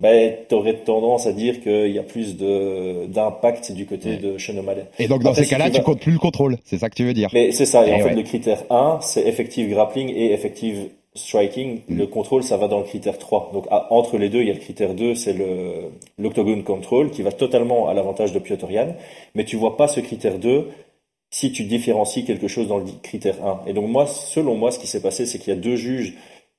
ben 0.01 0.34
t'aurais 0.49 0.74
tendance 0.84 1.26
à 1.26 1.32
dire 1.32 1.61
qu'il 1.62 1.90
y 1.90 1.99
a 1.99 2.03
plus 2.03 2.36
de 2.36 3.07
d'impact 3.07 3.72
du 3.72 3.86
côté 3.86 4.16
de 4.18 4.36
Sean 4.36 4.57
O'Malley. 4.59 4.84
Et 4.99 5.09
donc 5.09 5.22
dans 5.22 5.30
Après, 5.30 5.42
ces 5.42 5.49
si 5.49 5.51
cas-là, 5.55 5.70
tu 5.70 5.78
vas- 5.78 5.84
comptes 5.84 6.01
plus 6.01 6.12
le 6.12 6.18
contrôle. 6.18 6.59
C'est 6.64 6.78
ça 6.78 6.90
que 6.90 6.94
tu 6.94 7.05
veux 7.05 7.14
dire. 7.14 7.30
mais 7.32 7.51
c'est 7.53 7.64
ça. 7.66 7.86
Et, 7.86 7.90
Eh 7.90 7.94
en 7.94 7.99
fait, 7.99 8.05
ouais. 8.11 8.14
le 8.14 8.22
critère 8.22 8.62
1, 8.70 8.99
c'est 9.01 9.26
effective 9.26 9.68
grappling 9.70 10.11
et 10.14 10.32
effective 10.32 10.88
striking. 11.14 11.80
Mm. 11.88 11.97
Le 11.97 12.07
contrôle, 12.07 12.42
ça 12.42 12.59
va 12.59 12.68
dans 12.68 12.78
le 12.78 12.84
critère 12.84 13.16
3. 13.18 13.51
Donc, 13.55 13.64
à- 13.70 13.90
entre 13.90 14.18
les 14.18 14.28
deux, 14.28 14.42
il 14.42 14.49
y 14.49 14.51
a 14.51 14.55
le 14.55 14.61
critère 14.61 14.92
2, 14.94 15.14
c'est 15.14 15.32
le, 15.32 15.90
l'octogone 16.18 16.62
control, 16.62 17.11
qui 17.11 17.22
va 17.22 17.32
totalement 17.32 17.88
à 17.88 17.94
l'avantage 17.94 18.32
de 18.34 18.38
Piotr 18.38 18.70
Jan. 18.70 18.94
Mais 19.34 19.44
tu 19.47 19.57
vois 19.57 19.78
pas 19.78 19.88
ce 19.88 20.01
critère 20.01 20.38
2 20.38 20.68
si 21.30 21.53
tu 21.53 21.64
différencies 21.64 22.24
quelque 22.26 22.49
chose 22.49 22.68
dans 22.68 22.76
le 22.78 22.84
critère 23.03 23.42
1. 23.44 23.62
Et 23.66 23.72
donc, 23.72 23.88
moi, 23.88 24.07
selon 24.07 24.57
moi, 24.57 24.70
ce 24.70 24.78
qui 24.78 24.86
s'est 24.86 25.01
passé, 25.01 25.24
c'est 25.24 25.38
qu'il 25.38 25.55
y 25.55 25.57
a 25.57 25.59
deux 25.61 25.76
juges 25.76 26.12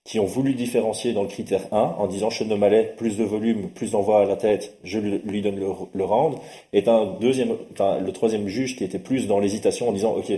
qui 0.08 0.20
ont 0.22 0.26
voulu 0.26 0.56
différencier 0.56 1.14
dans 1.14 1.24
le 1.24 1.30
critère 1.30 1.68
1 1.74 1.96
en 2.00 2.08
disant 2.08 2.32
Sean 2.32 2.50
O'Malley, 2.52 2.96
plus 2.98 3.18
de 3.18 3.26
volume, 3.26 3.70
plus 3.70 3.92
d'envoi 3.92 4.22
à 4.22 4.26
la 4.26 4.38
tête, 4.38 4.80
je 4.84 5.00
lui 5.00 5.44
donne 5.44 5.58
le, 5.60 5.68
le 5.94 6.06
round. 6.06 6.38
Et 6.74 6.88
un 6.90 7.06
deuxième, 7.22 7.58
t'as 7.76 8.00
le 8.00 8.14
troisième 8.14 8.48
juge 8.48 8.78
qui 8.78 8.86
était 8.86 9.00
plus 9.00 9.28
dans 9.28 9.40
l'hésitation 9.40 9.90
en 9.90 9.94
disant, 9.94 10.16
OK, 10.16 10.32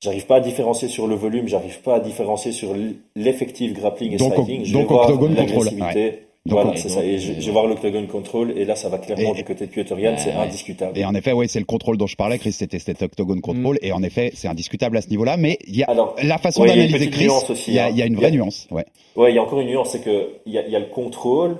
j'arrive 0.00 0.26
pas 0.26 0.36
à 0.36 0.40
différencier 0.40 0.88
sur 0.88 1.06
le 1.06 1.14
volume, 1.16 1.48
j'arrive 1.48 1.80
pas 1.82 1.96
à 1.96 2.00
différencier 2.00 2.52
sur 2.52 2.74
l- 2.74 2.96
l'effective 3.16 3.74
grappling 3.74 4.12
et 4.12 4.18
Donc, 4.18 4.34
striking. 4.34 4.64
Je 4.64 4.72
donc 4.72 4.78
vais 4.78 4.86
voir 4.86 5.26
l'agressivité. 5.30 6.00
ouais. 6.00 6.27
Voilà, 6.50 6.76
c'est 6.76 6.88
ça. 6.88 7.04
Et 7.04 7.18
je, 7.18 7.34
je 7.38 7.46
vais 7.46 7.52
voir 7.52 7.66
l'octogone 7.66 8.06
control, 8.06 8.52
et 8.56 8.64
là, 8.64 8.74
ça 8.76 8.88
va 8.88 8.98
clairement 8.98 9.32
du 9.34 9.44
côté 9.44 9.66
de 9.66 9.70
Piotr 9.70 9.98
Jan, 9.98 10.14
c'est 10.18 10.32
indiscutable. 10.32 10.98
Et 10.98 11.04
en 11.04 11.14
effet, 11.14 11.32
ouais, 11.32 11.48
c'est 11.48 11.58
le 11.58 11.64
contrôle 11.64 11.96
dont 11.96 12.06
je 12.06 12.16
parlais, 12.16 12.38
Chris, 12.38 12.52
c'était 12.52 12.78
cet 12.78 13.02
octogone 13.02 13.40
contrôle, 13.40 13.76
Mm. 13.76 13.86
et 13.86 13.92
en 13.92 14.02
effet, 14.02 14.30
c'est 14.34 14.48
indiscutable 14.48 14.96
à 14.96 15.00
ce 15.02 15.08
niveau-là, 15.10 15.36
mais 15.36 15.58
il 15.66 15.76
y 15.76 15.82
a 15.82 15.86
Alors, 15.90 16.14
la 16.22 16.38
façon 16.38 16.62
ouais, 16.62 16.68
il 16.70 16.76
d'analyser 16.90 17.10
Chris, 17.10 17.28
il 17.68 17.74
y 17.74 17.78
a, 17.78 17.86
hein. 17.86 17.88
il 17.90 17.96
y 17.98 18.02
a 18.02 18.06
une 18.06 18.12
Il 18.14 18.16
vraie 18.18 18.26
a- 18.28 18.30
nuance, 18.30 18.66
ouais. 18.70 18.84
Ouais, 19.16 19.32
il 19.32 19.34
y 19.34 19.38
a 19.38 19.42
encore 19.42 19.60
une 19.60 19.68
nuance, 19.68 19.90
c'est 19.90 20.02
que 20.02 20.28
il 20.46 20.52
y 20.52 20.58
a, 20.58 20.66
il 20.66 20.72
y 20.72 20.76
a 20.76 20.80
le 20.80 20.86
contrôle, 20.86 21.56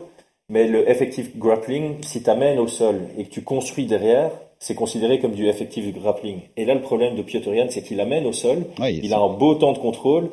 mais 0.49 0.67
le 0.67 0.89
effective 0.91 1.31
grappling, 1.37 1.97
si 2.03 2.23
tu 2.23 2.31
amènes 2.31 2.59
au 2.59 2.67
sol 2.69 3.09
et 3.19 3.25
que 3.25 3.31
tu 3.31 3.43
construis 3.43 3.87
derrière, 3.87 4.31
c'est 4.61 4.75
considéré 4.75 5.19
comme 5.21 5.33
du 5.33 5.47
effective 5.49 5.93
grappling. 5.93 6.39
Et 6.57 6.65
là, 6.65 6.75
le 6.75 6.81
problème 6.81 7.15
de 7.17 7.23
Piotr 7.23 7.55
Jan, 7.55 7.67
c'est 7.69 7.83
qu'il 7.83 8.01
amène 8.01 8.27
au 8.27 8.33
sol, 8.33 8.65
Ouais, 8.81 8.95
il 8.95 9.13
a 9.13 9.19
un 9.19 9.29
beau 9.29 9.55
temps 9.55 9.73
de 9.73 9.79
contrôle, 9.79 10.31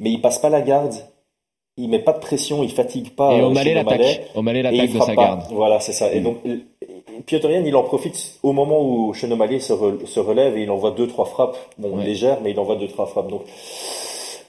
mais 0.00 0.10
il 0.10 0.20
passe 0.20 0.38
pas 0.38 0.50
la 0.50 0.60
garde, 0.62 0.94
il 1.78 1.88
met 1.88 1.98
pas 2.00 2.12
de 2.12 2.18
pression, 2.18 2.62
il 2.62 2.70
fatigue 2.70 3.10
pas. 3.14 3.32
Et 3.34 3.40
euh, 3.40 3.46
O'Malley 3.46 3.74
l'attaque. 3.74 4.22
O'Malley, 4.34 4.62
l'attaque 4.62 4.92
de 4.92 4.98
sa 4.98 5.06
pas. 5.14 5.14
garde. 5.14 5.42
Voilà, 5.50 5.80
c'est 5.80 5.92
ça. 5.92 6.12
Et 6.12 6.20
Mm. 6.20 6.24
donc, 6.24 6.36
Jan, 7.26 7.48
il 7.64 7.76
en 7.76 7.82
profite 7.82 8.38
au 8.42 8.52
moment 8.52 8.80
où 8.82 9.14
Sean 9.14 9.30
O'Malley 9.30 9.58
se, 9.60 9.72
re- 9.72 10.04
se 10.06 10.20
relève 10.20 10.56
et 10.56 10.62
il 10.62 10.70
envoie 10.70 10.90
deux, 10.90 11.06
trois 11.06 11.24
frappes, 11.24 11.56
bon, 11.78 11.96
Ouais. 11.96 12.04
légères, 12.04 12.38
mais 12.42 12.50
il 12.50 12.58
envoie 12.60 12.76
deux, 12.76 12.88
trois 12.88 13.06
frappes. 13.06 13.28
Donc, 13.28 13.42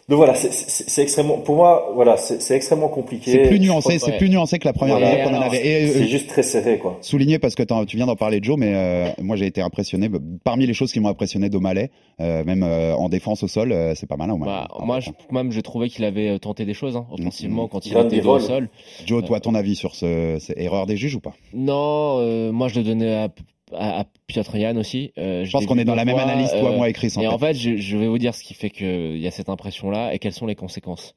donc 0.10 0.18
voilà, 0.18 0.36
c'est- 0.36 1.02
extrêmement, 1.02 1.38
pour 1.38 1.56
moi, 1.56 1.92
voilà, 1.96 2.18
c'est 2.18 2.56
extrêmement 2.56 2.90
compliqué. 2.90 3.32
C'est 3.32 3.48
plus 3.48 3.58
Je 3.58 3.62
nuancé, 3.62 4.00
c'est 4.00 4.18
plus 4.18 4.30
nuancé 4.30 4.60
que 4.60 4.66
la 4.68 4.74
première 4.74 5.00
Voilà. 5.00 5.24
fois 5.24 5.32
qu'on 5.32 5.38
en 5.38 5.42
avait. 5.42 5.66
Et, 5.66 5.90
euh, 5.90 5.94
C'est 5.94 6.08
juste 6.08 6.28
très 6.28 6.44
serré, 6.44 6.78
quoi. 6.78 6.98
Souligné 7.02 7.40
parce 7.40 7.56
que 7.56 7.64
tu 7.86 7.98
viens 7.98 8.06
d'en 8.06 8.16
parler, 8.16 8.40
Joe, 8.42 8.58
mais 8.58 8.74
euh, 8.76 9.10
moi 9.22 9.36
j'ai 9.36 9.46
été 9.46 9.62
impressionné. 9.62 10.10
Parmi 10.44 10.66
les 10.66 10.74
choses 10.74 10.92
qui 10.92 11.00
m'ont 11.00 11.10
impressionné 11.10 11.50
d'O'Malley, 11.50 11.90
euh, 12.22 12.44
même 12.44 12.64
euh, 12.64 12.96
en 12.96 13.10
défense 13.10 13.44
au 13.44 13.48
sol, 13.48 13.72
euh, 13.72 13.94
c'est 13.96 14.08
pas 14.08 14.18
mal. 14.18 14.30
O'Malley. 14.32 14.52
Bah, 14.52 14.68
moi, 14.86 15.00
je, 15.00 15.10
même, 15.32 15.52
j'ai 15.52 15.62
trouvé 15.62 15.90
qu'il 15.90 16.04
avait 16.06 16.38
tenté 16.40 16.66
des 16.66 16.74
choses, 16.74 16.96
hein, 16.98 17.06
offensivement, 17.12 17.68
quand 17.68 17.86
il 17.86 17.94
Il 17.94 17.98
était 17.98 18.20
au 18.20 18.24
vols. 18.24 18.42
sol. 18.42 18.70
Joe, 19.06 19.24
toi, 19.24 19.40
ton 19.40 19.56
avis 19.56 19.76
sur 19.76 19.96
ce, 19.96 20.38
cette 20.40 20.58
erreur 20.60 20.86
des 20.86 20.98
juges 20.98 21.16
ou 21.16 21.20
pas? 21.22 21.34
Non, 21.54 22.18
euh, 22.20 22.52
moi 22.52 22.68
je 22.68 22.76
le 22.80 22.84
donnais 22.86 23.14
à, 23.16 23.30
à, 23.72 24.02
à 24.02 24.06
Piotr 24.28 24.58
Jan 24.58 24.76
aussi. 24.78 25.12
Euh, 25.18 25.46
Je 25.46 25.52
pense 25.52 25.66
qu'on 25.66 25.78
est 25.78 25.86
dans 25.86 25.96
la 25.96 26.06
même 26.06 26.18
analyse, 26.18 26.50
toi, 26.52 26.72
moi 26.76 26.90
et 26.90 26.94
Chris, 26.94 27.14
en 27.16 27.22
et 27.22 27.26
fait. 27.26 27.28
en 27.34 27.38
fait, 27.38 27.54
je, 27.54 27.76
je 27.78 27.98
vais 27.98 28.08
vous 28.08 28.18
dire 28.18 28.36
ce 28.36 28.44
qui 28.44 28.54
fait 28.54 28.70
qu'il 28.70 29.18
y 29.20 29.28
a 29.28 29.32
cette 29.32 29.50
impression-là 29.50 30.14
et 30.14 30.20
quelles 30.20 30.34
sont 30.34 30.48
les 30.48 30.56
conséquences. 30.56 31.16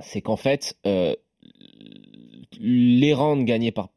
C'est 0.00 0.20
qu'en 0.20 0.36
fait, 0.36 0.76
euh, 0.86 1.14
les 2.60 3.12
rounds 3.14 3.44
gagnés 3.44 3.72
par, 3.72 3.88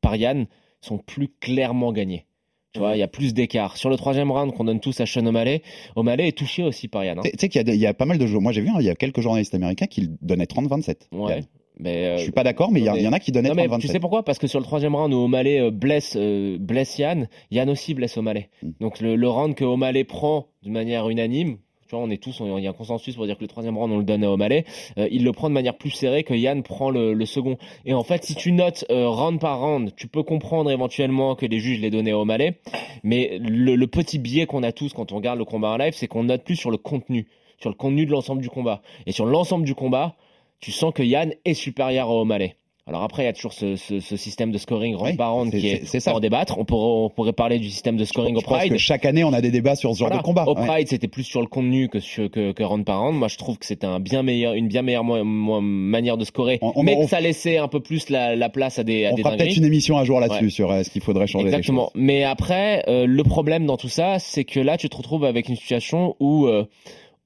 par 0.00 0.16
Yann 0.16 0.46
sont 0.80 0.98
plus 0.98 1.28
clairement 1.40 1.92
gagnés. 1.92 2.26
Tu 2.72 2.80
vois, 2.80 2.94
il 2.94 2.98
y 2.98 3.02
a 3.02 3.08
plus 3.08 3.32
d'écart. 3.32 3.78
Sur 3.78 3.88
le 3.88 3.96
troisième 3.96 4.30
round 4.30 4.52
qu'on 4.52 4.64
donne 4.64 4.80
tous 4.80 5.00
à 5.00 5.06
Sean 5.06 5.24
O'Malley, 5.24 5.62
O'Malley 5.96 6.28
est 6.28 6.36
touché 6.36 6.62
aussi 6.62 6.88
par 6.88 7.04
Yann. 7.04 7.18
hein. 7.18 7.22
Tu 7.24 7.30
sais 7.38 7.48
qu'il 7.48 7.66
y, 7.66 7.86
a 7.86 7.90
y 7.90 7.94
pas 7.94 8.04
mal 8.04 8.18
de 8.18 8.26
joueurs. 8.26 8.42
Moi 8.42 8.52
j'ai 8.52 8.60
vu, 8.60 8.68
hein, 8.68 8.76
il 8.80 8.84
y 8.86 8.90
a 8.90 8.94
quelques 8.94 9.20
journalistes 9.22 9.54
américains 9.54 9.86
qui 9.86 10.02
le 10.02 10.08
donnaient 10.20 10.44
30-27. 10.44 11.08
Ouais. 11.12 11.42
Mais 11.78 12.06
euh, 12.06 12.16
Je 12.16 12.22
suis 12.22 12.32
pas 12.32 12.44
d'accord, 12.44 12.70
mais 12.72 12.80
il 12.80 12.86
y, 12.86 13.08
en 13.08 13.12
a 13.12 13.20
qui 13.20 13.32
donnaient 13.32 13.50
Non, 13.50 13.54
mais 13.54 13.66
30-27. 13.66 13.80
tu 13.80 13.88
sais 13.88 14.00
pourquoi? 14.00 14.22
Parce 14.22 14.38
que 14.38 14.46
sur 14.46 14.58
le 14.58 14.64
troisième 14.64 14.94
round 14.94 15.12
où 15.12 15.18
O'Malley 15.18 15.60
euh, 15.60 15.70
blesse, 15.70 16.14
euh, 16.16 16.56
blesse 16.58 16.98
Yann, 16.98 17.28
Yann 17.50 17.68
aussi 17.68 17.94
blesse 17.94 18.16
O'Malley. 18.16 18.48
Hmm. 18.62 18.70
Donc 18.80 19.00
le, 19.00 19.16
le 19.16 19.28
round 19.28 19.54
que 19.54 19.64
O'Malley 19.64 20.04
prend 20.04 20.46
de 20.62 20.70
manière 20.70 21.08
unanime, 21.08 21.58
tu 21.86 21.94
vois, 21.94 22.00
on 22.04 22.10
est 22.10 22.20
tous, 22.20 22.40
il 22.40 22.64
y 22.64 22.66
a 22.66 22.70
un 22.70 22.72
consensus 22.72 23.14
pour 23.14 23.26
dire 23.26 23.36
que 23.36 23.42
le 23.42 23.48
troisième 23.48 23.76
round 23.76 23.92
on 23.92 23.98
le 23.98 24.04
donne 24.04 24.24
à 24.24 24.30
O'Malley, 24.30 24.64
euh, 24.98 25.06
il 25.12 25.22
le 25.22 25.32
prend 25.32 25.48
de 25.48 25.54
manière 25.54 25.76
plus 25.76 25.90
serrée 25.90 26.24
que 26.24 26.34
Yann 26.34 26.62
prend 26.62 26.90
le, 26.90 27.12
le 27.12 27.26
second. 27.26 27.58
Et 27.84 27.94
en 27.94 28.02
fait, 28.02 28.24
si 28.24 28.34
tu 28.34 28.52
notes 28.52 28.84
round 28.90 29.38
par 29.38 29.60
round, 29.60 29.92
tu 29.96 30.08
peux 30.08 30.22
comprendre 30.22 30.70
éventuellement 30.70 31.36
que 31.36 31.46
les 31.46 31.60
juges 31.60 31.80
les 31.80 31.90
donnaient 31.90 32.10
à 32.12 32.18
O'Malley, 32.18 32.58
mais 33.04 33.38
le, 33.40 33.76
le 33.76 33.86
petit 33.86 34.18
biais 34.18 34.46
qu'on 34.46 34.62
a 34.62 34.72
tous 34.72 34.94
quand 34.94 35.12
on 35.12 35.16
regarde 35.16 35.38
le 35.38 35.44
combat 35.44 35.68
en 35.68 35.76
live, 35.76 35.92
c'est 35.94 36.08
qu'on 36.08 36.24
note 36.24 36.42
plus 36.42 36.56
sur 36.56 36.70
le 36.70 36.78
contenu, 36.78 37.28
sur 37.60 37.70
le 37.70 37.76
contenu 37.76 38.06
de 38.06 38.10
l'ensemble 38.10 38.42
du 38.42 38.48
combat. 38.48 38.82
Et 39.06 39.12
sur 39.12 39.26
l'ensemble 39.26 39.64
du 39.64 39.76
combat, 39.76 40.16
tu 40.60 40.72
sens 40.72 40.92
que 40.94 41.02
Yann 41.02 41.32
est 41.44 41.54
supérieur 41.54 42.08
à 42.08 42.14
O'Malley. 42.14 42.56
Alors 42.88 43.02
après, 43.02 43.24
il 43.24 43.26
y 43.26 43.28
a 43.28 43.32
toujours 43.32 43.52
ce, 43.52 43.74
ce- 43.74 43.98
ce 43.98 44.16
système 44.16 44.52
de 44.52 44.58
scoring 44.58 44.94
round 44.94 45.16
par 45.16 45.32
round 45.32 45.50
c'est- 45.50 45.58
qui 45.58 45.66
est, 45.66 45.84
c'est- 45.84 45.98
ça. 45.98 46.14
en 46.14 46.20
débattre. 46.20 46.56
On 46.56 46.64
pourrait, 46.64 46.86
on 47.06 47.10
pourrait 47.10 47.32
parler 47.32 47.58
du 47.58 47.68
système 47.68 47.96
de 47.96 48.04
scoring 48.04 48.36
au 48.36 48.40
Je 48.40 48.44
pense 48.46 48.58
Pride. 48.58 48.70
que 48.70 48.78
chaque 48.78 49.04
année 49.04 49.24
on 49.24 49.32
a 49.32 49.40
des 49.40 49.50
débats 49.50 49.74
sur 49.74 49.92
ce 49.92 49.98
genre 49.98 50.06
Voilà. 50.06 50.22
de 50.22 50.24
combat. 50.24 50.44
Au 50.46 50.54
Ouais. 50.56 50.64
Pride, 50.64 50.86
c'était 50.86 51.08
plus 51.08 51.24
sur 51.24 51.40
le 51.40 51.48
contenu 51.48 51.88
que, 51.88 51.98
sur, 51.98 52.30
que, 52.30 52.52
que 52.52 52.62
round 52.62 52.84
par 52.84 53.00
round. 53.00 53.18
Moi, 53.18 53.26
je 53.26 53.38
trouve 53.38 53.58
que 53.58 53.66
c'était 53.66 53.88
un 53.88 53.98
bien 53.98 54.22
meilleur, 54.22 54.54
une 54.54 54.68
bien 54.68 54.82
meilleure 54.82 55.02
mo- 55.02 55.24
mo- 55.24 55.60
manière 55.60 56.16
de 56.16 56.24
scorer, 56.24 56.60
on- 56.62 56.84
mais 56.84 56.96
que 56.96 57.08
ça 57.08 57.20
laissait 57.20 57.58
un 57.58 57.66
peu 57.66 57.80
plus 57.80 58.08
la, 58.08 58.36
la 58.36 58.48
place 58.50 58.78
à 58.78 58.84
des, 58.84 59.06
à 59.06 59.10
On 59.10 59.14
des 59.16 59.22
fera 59.22 59.36
peut-être 59.36 59.56
une 59.56 59.64
émission 59.64 59.98
un 59.98 60.04
jour 60.04 60.20
là-dessus 60.20 60.44
Ouais. 60.44 60.50
sur 60.50 60.70
euh, 60.70 60.84
ce 60.84 60.90
qu'il 60.90 61.02
faudrait 61.02 61.26
changer. 61.26 61.46
Exactement. 61.46 61.90
Mais 61.96 62.22
après, 62.22 62.84
euh, 62.86 63.04
le 63.04 63.24
problème 63.24 63.66
dans 63.66 63.76
tout 63.78 63.88
ça, 63.88 64.20
c'est 64.20 64.44
que 64.44 64.60
là, 64.60 64.76
tu 64.76 64.88
te 64.88 64.96
retrouves 64.96 65.24
avec 65.24 65.48
une 65.48 65.56
situation 65.56 66.14
où 66.20 66.46
euh, 66.46 66.64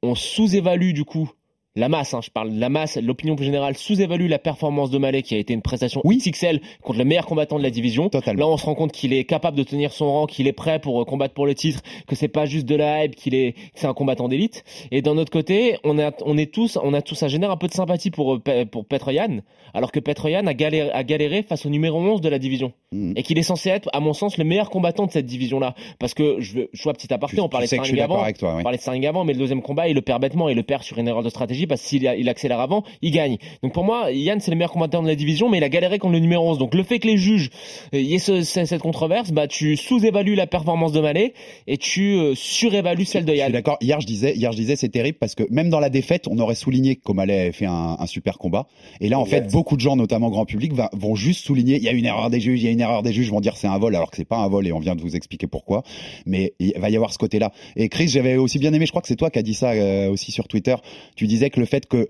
on 0.03 0.15
sous-évalue 0.15 0.93
du 0.95 1.05
coup 1.05 1.31
la 1.77 1.89
masse, 1.89 2.15
hein, 2.15 2.21
je 2.21 2.31
parle 2.31 2.53
de 2.53 2.59
la 2.61 2.69
masse, 2.69 2.97
l'opinion 2.97 3.37
générale 3.37 3.77
sous-évalue 3.77 4.29
la 4.29 4.41
performance 4.41 4.91
de 4.91 4.99
Malé 4.99 5.23
qui 5.23 5.37
a 5.37 5.39
été 5.39 5.55
une 5.55 5.63
prestation 5.63 6.03
XXL 6.05 6.61
contre 6.83 6.99
le 6.99 7.05
meilleur 7.05 7.27
combattant 7.27 7.59
de 7.59 7.63
la 7.63 7.71
division. 7.71 8.11
Là, 8.13 8.49
on 8.49 8.57
se 8.57 8.67
rend 8.67 8.75
compte 8.75 8.91
qu'il 8.91 9.13
est 9.13 9.25
capable 9.25 9.57
de 9.57 9.63
tenir 9.63 9.93
son 9.93 10.11
rang, 10.11 10.27
qu'il 10.27 10.49
est 10.49 10.53
prêt 10.53 10.81
pour 10.81 11.01
euh, 11.01 11.05
combattre 11.05 11.33
pour 11.33 11.47
le 11.47 11.55
titre, 11.55 11.81
que 12.09 12.17
c'est 12.17 12.29
pas 12.29 12.45
juste 12.45 12.67
de 12.67 12.75
la 12.75 13.05
hype, 13.05 13.15
qu'il 13.15 13.35
est, 13.37 13.55
c'est 13.75 13.87
un 13.87 13.95
combattant 13.95 14.29
d'élite. 14.29 14.65
Et 14.91 15.01
d'un 15.01 15.17
autre 15.17 15.31
côté, 15.31 15.77
on 15.85 15.99
a, 16.01 16.11
on 16.25 16.37
est 16.37 16.53
tous, 16.53 16.77
on 16.83 16.93
a 16.93 17.03
tous, 17.03 17.15
ça 17.15 17.29
génère 17.29 17.53
un 17.53 17.57
peu 17.57 17.69
de 17.69 17.73
sympathie 17.73 18.11
pour, 18.11 18.41
euh, 18.49 18.65
pour 18.65 18.85
Petroyan, 18.85 19.39
alors 19.73 19.93
que 19.93 20.01
Petroyan 20.01 20.47
a 20.47 20.55
galéré, 20.55 20.91
a 20.91 21.05
galéré 21.05 21.45
face 21.45 21.67
au 21.67 21.69
numéro 21.69 22.01
11 22.01 22.21
de 22.21 22.29
la 22.29 22.41
division. 22.41 22.73
Mm. 22.91 23.13
Et 23.15 23.23
qu'il 23.23 23.39
est 23.39 23.45
censé 23.45 23.69
être, 23.69 23.89
à 23.93 24.01
mon 24.01 24.13
sens, 24.13 24.39
le 24.39 24.45
meilleur 24.45 24.71
combattant 24.71 25.07
de 25.07 25.13
cette 25.13 25.27
division-là. 25.27 25.77
Parce 26.01 26.15
que, 26.15 26.41
je 26.41 26.55
veux, 26.55 26.71
je 26.73 26.83
vois 26.83 26.95
petit 26.95 27.13
aparté, 27.13 27.37
Tu- 27.37 27.43
on 27.43 27.49
parlait 27.49 27.69
de 27.69 27.97
d'accord 27.97 28.25
avant. 28.25 28.33
toi, 28.33 28.55
oui. 28.55 28.61
On 28.61 28.63
parlait 28.65 28.79
de 28.79 28.83
Sterling 28.83 29.07
avant, 29.07 29.25
mais 29.25 29.35
le 29.35 29.39
deuxième 29.39 29.63
combat, 29.63 29.87
il 29.87 29.95
le 29.95 30.03
perd 30.03 30.21
bêtement, 30.21 30.49
il 30.49 30.57
le 30.57 30.65
perd 30.65 30.83
sur 30.83 30.99
une 30.99 31.07
erreur 31.07 31.23
de 31.23 31.29
stratégie 31.29 31.60
parce 31.67 31.83
qu'il 31.83 32.07
a- 32.07 32.17
il 32.17 32.29
accélère 32.29 32.61
avant, 32.61 32.83
il 33.03 33.11
gagne. 33.11 33.37
Donc 33.63 33.73
pour 33.73 33.85
moi, 33.85 34.11
Yann, 34.13 34.41
c'est 34.41 34.51
le 34.51 34.57
meilleur 34.57 34.73
combattant 34.73 35.03
de 35.03 35.09
la 35.09 35.15
division, 35.15 35.49
mais 35.49 35.59
il 35.59 35.65
a 35.65 35.69
galéré 35.69 35.99
contre 35.99 36.13
le 36.15 36.19
numéro 36.21 36.49
11. 36.51 36.59
Donc 36.59 36.75
le 36.75 36.83
fait 36.83 36.99
que 36.99 37.07
les 37.09 37.17
juges, 37.17 37.51
euh, 37.95 38.01
y 38.01 38.19
ce- 38.19 38.43
ce- 38.43 38.65
cette 38.65 38.81
controverse, 38.83 39.31
bah, 39.33 39.47
tu 39.49 39.77
sous-évalues 39.77 40.35
la 40.35 40.47
performance 40.47 40.93
de 40.93 41.01
Malé 41.01 41.35
et 41.67 41.77
tu 41.77 42.15
euh, 42.17 42.35
surévalues 42.35 43.05
celle 43.05 43.25
de 43.25 43.29
Je 43.29 43.33
suis 43.35 43.41
Yann. 43.41 43.53
d'accord. 43.53 43.79
Hier, 43.81 44.01
je 44.01 44.07
disais, 44.07 44.35
hier, 44.37 44.53
je 44.53 44.57
disais, 44.57 44.77
c'est 44.77 44.89
terrible 44.89 45.19
parce 45.19 45.35
que 45.35 45.45
même 45.51 45.71
dans 45.71 45.81
la 45.81 45.91
défaite, 45.91 46.27
on 46.29 46.39
aurait 46.39 46.55
souligné 46.55 46.97
qu'O'Malley 46.97 47.41
avait 47.41 47.53
fait 47.53 47.67
un, 47.67 47.97
un 47.99 48.07
super 48.07 48.39
combat. 48.39 48.67
Et 49.01 49.09
là, 49.09 49.19
en 49.19 49.25
fait, 49.25 49.51
beaucoup 49.53 49.77
de 49.77 49.81
gens, 49.81 49.97
notamment 49.97 50.31
grand 50.31 50.45
public, 50.47 50.73
va- 50.73 50.91
vont 50.93 51.15
juste 51.15 51.45
souligner, 51.45 51.77
il 51.77 51.83
y 51.83 51.89
a 51.89 51.93
une 51.93 52.07
erreur 52.07 52.31
des 52.31 52.41
juges, 52.41 52.61
il 52.61 52.65
y 52.65 52.69
a 52.69 52.71
une 52.71 52.81
erreur 52.81 53.03
des 53.03 53.13
juges, 53.13 53.31
vont 53.31 53.41
dire 53.41 53.57
c'est 53.57 53.67
un 53.67 53.79
vol, 53.79 53.95
alors 53.95 54.11
que 54.11 54.17
c'est 54.17 54.25
pas 54.25 54.37
un 54.39 54.49
vol 54.49 54.67
et 54.67 54.73
on 54.73 54.79
vient 54.79 54.95
de 54.97 55.01
vous 55.01 55.17
expliquer 55.17 55.47
pourquoi. 55.47 55.83
Mais 56.27 56.55
il 56.59 56.73
va 56.77 56.91
y 56.91 56.97
avoir 56.97 57.13
ce 57.13 57.19
côté-là. 57.19 57.53
Et 57.77 57.89
Chris, 57.89 58.09
j'avais 58.09 58.37
aussi 58.37 58.59
bien 58.59 58.73
aimé, 58.73 58.87
je 58.87 58.91
crois 58.93 59.03
que 59.03 59.09
c'est 59.09 59.17
toi 59.17 59.31
qui 59.31 59.39
as 59.39 59.43
dit 59.43 59.55
ça 59.55 59.71
euh, 59.73 60.09
aussi 60.11 60.33
sur 60.33 60.49
Twitter. 60.49 60.75
Tu 61.17 61.27
disais 61.27 61.50
que 61.51 61.61
le 61.61 61.67
fait 61.67 61.87
que 61.87 62.09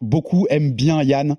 beaucoup 0.00 0.46
aiment 0.50 0.72
bien 0.72 1.02
Yann 1.02 1.36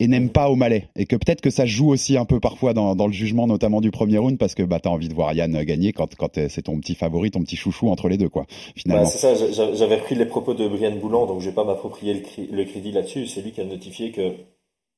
et 0.00 0.08
n'aiment 0.08 0.30
pas 0.30 0.50
O'Malley 0.50 0.88
et 0.96 1.06
que 1.06 1.14
peut-être 1.14 1.40
que 1.40 1.50
ça 1.50 1.66
joue 1.66 1.88
aussi 1.90 2.16
un 2.16 2.24
peu 2.24 2.40
parfois 2.40 2.74
dans, 2.74 3.06
le 3.06 3.12
jugement 3.12 3.46
notamment 3.46 3.80
du 3.80 3.92
premier 3.92 4.18
round 4.18 4.38
parce 4.38 4.54
que 4.56 4.64
bah 4.64 4.80
t'as 4.80 4.90
envie 4.90 5.08
de 5.08 5.14
voir 5.14 5.32
Yann 5.34 5.62
gagner 5.62 5.92
quand 5.92 6.08
euh, 6.38 6.46
c'est 6.48 6.62
ton 6.62 6.80
petit 6.80 6.96
favori 6.96 7.30
ton 7.30 7.40
petit 7.42 7.54
chouchou 7.56 7.88
entre 7.90 8.08
les 8.08 8.16
deux 8.16 8.28
quoi 8.28 8.46
finalement 8.74 9.04
Bah, 9.04 9.08
c'est 9.10 9.18
ça, 9.18 9.34
j'a- 9.52 9.72
j'avais 9.74 9.96
repris 9.96 10.16
les 10.16 10.26
propos 10.26 10.54
de 10.54 10.66
Brian 10.66 10.96
Boulan, 10.96 11.26
donc 11.26 11.40
je 11.40 11.48
vais 11.48 11.54
pas 11.54 11.64
m'approprier 11.64 12.14
le, 12.14 12.56
le 12.56 12.64
crédit 12.64 12.90
là-dessus. 12.90 13.26
C'est 13.26 13.40
lui 13.42 13.52
qui 13.52 13.60
a 13.60 13.64
notifié 13.64 14.10
que 14.10 14.32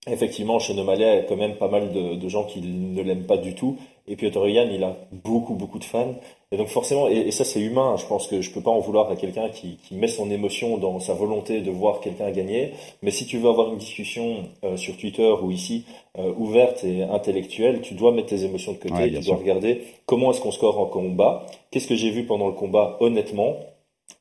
Effectivement, 0.08 0.60
chez 0.60 0.72
Nomalia, 0.74 1.14
il 1.14 1.16
y 1.16 1.20
a 1.20 1.22
quand 1.24 1.36
même 1.36 1.56
pas 1.56 1.68
mal 1.68 1.90
de, 1.90 2.14
de 2.14 2.28
gens 2.28 2.44
qui 2.44 2.60
ne 2.60 3.02
l'aiment 3.02 3.26
pas 3.26 3.38
du 3.38 3.54
tout. 3.54 3.76
Et 4.06 4.14
Piotr 4.14 4.48
Jan, 4.48 4.68
il 4.72 4.84
a 4.84 4.96
beaucoup, 5.10 5.54
beaucoup 5.54 5.80
de 5.80 5.84
fans. 5.84 6.14
Et 6.52 6.56
donc 6.56 6.68
forcément, 6.68 7.08
et, 7.08 7.16
et 7.16 7.30
ça 7.32 7.44
c'est 7.44 7.60
humain, 7.60 7.96
je 7.98 8.06
pense 8.06 8.28
que 8.28 8.40
je 8.40 8.52
peux 8.52 8.60
pas 8.60 8.70
en 8.70 8.78
vouloir 8.78 9.10
à 9.10 9.16
quelqu'un 9.16 9.48
qui, 9.48 9.78
qui, 9.82 9.96
met 9.96 10.06
son 10.06 10.30
émotion 10.30 10.78
dans 10.78 11.00
sa 11.00 11.12
volonté 11.12 11.60
de 11.60 11.72
voir 11.72 11.98
quelqu'un 11.98 12.30
gagner. 12.30 12.72
Mais 13.02 13.10
si 13.10 13.26
tu 13.26 13.38
veux 13.38 13.48
avoir 13.48 13.72
une 13.72 13.78
discussion 13.78 14.44
euh, 14.62 14.76
sur 14.76 14.96
Twitter 14.96 15.34
ou 15.42 15.50
ici, 15.50 15.84
euh, 16.18 16.32
ouverte 16.36 16.84
et 16.84 17.02
intellectuelle, 17.02 17.80
tu 17.80 17.94
dois 17.94 18.12
mettre 18.12 18.28
tes 18.28 18.44
émotions 18.44 18.72
de 18.74 18.78
côté, 18.78 18.94
Ouais, 18.94 19.10
tu 19.10 19.26
dois 19.26 19.36
regarder 19.36 19.82
comment 20.06 20.30
est-ce 20.30 20.40
qu'on 20.40 20.52
score 20.52 20.78
en 20.78 20.86
combat, 20.86 21.44
qu'est-ce 21.72 21.88
que 21.88 21.96
j'ai 21.96 22.10
vu 22.10 22.26
pendant 22.26 22.46
le 22.46 22.54
combat 22.54 22.96
honnêtement, 23.00 23.56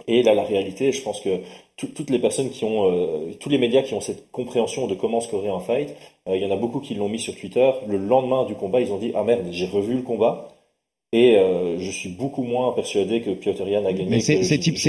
et 0.08 0.24
là, 0.24 0.34
la 0.34 0.44
réalité, 0.44 0.92
je 0.92 1.02
pense 1.02 1.20
que 1.22 1.40
tout- 1.78 1.88
toutes 1.88 2.10
les 2.10 2.20
personnes 2.20 2.50
qui 2.50 2.64
ont, 2.64 2.90
euh, 2.92 3.34
tous 3.40 3.50
les 3.50 3.58
médias 3.58 3.82
qui 3.82 3.94
ont 3.94 4.02
cette 4.02 4.32
compréhension 4.32 4.88
de 4.88 4.96
comment 4.96 5.20
scorer 5.22 5.50
un 5.50 5.60
fight, 5.60 5.96
euh, 6.28 6.36
il 6.38 6.42
y 6.42 6.46
en 6.46 6.52
a 6.52 6.56
beaucoup 6.56 6.80
qui 6.80 6.96
l'ont 6.96 7.10
mis 7.10 7.20
sur 7.20 7.36
Twitter. 7.36 7.70
Le 7.88 7.98
lendemain 7.98 8.46
du 8.46 8.56
combat, 8.56 8.80
ils 8.82 8.92
ont 8.92 8.98
dit 8.98 9.12
ah 9.16 9.24
merde, 9.24 9.48
j'ai 9.52 9.68
revu 9.68 9.96
le 9.96 10.02
combat 10.02 10.48
et 11.18 11.38
euh, 11.38 11.78
je 11.80 11.90
suis 11.92 12.10
beaucoup 12.10 12.44
moins 12.44 12.72
persuadé 12.74 13.22
que 13.22 13.32
Piotr 13.32 13.66
Jan 13.68 13.86
a 13.86 13.94
gagné. 13.94 14.08
Mais 14.10 14.20
c'est 14.20 14.40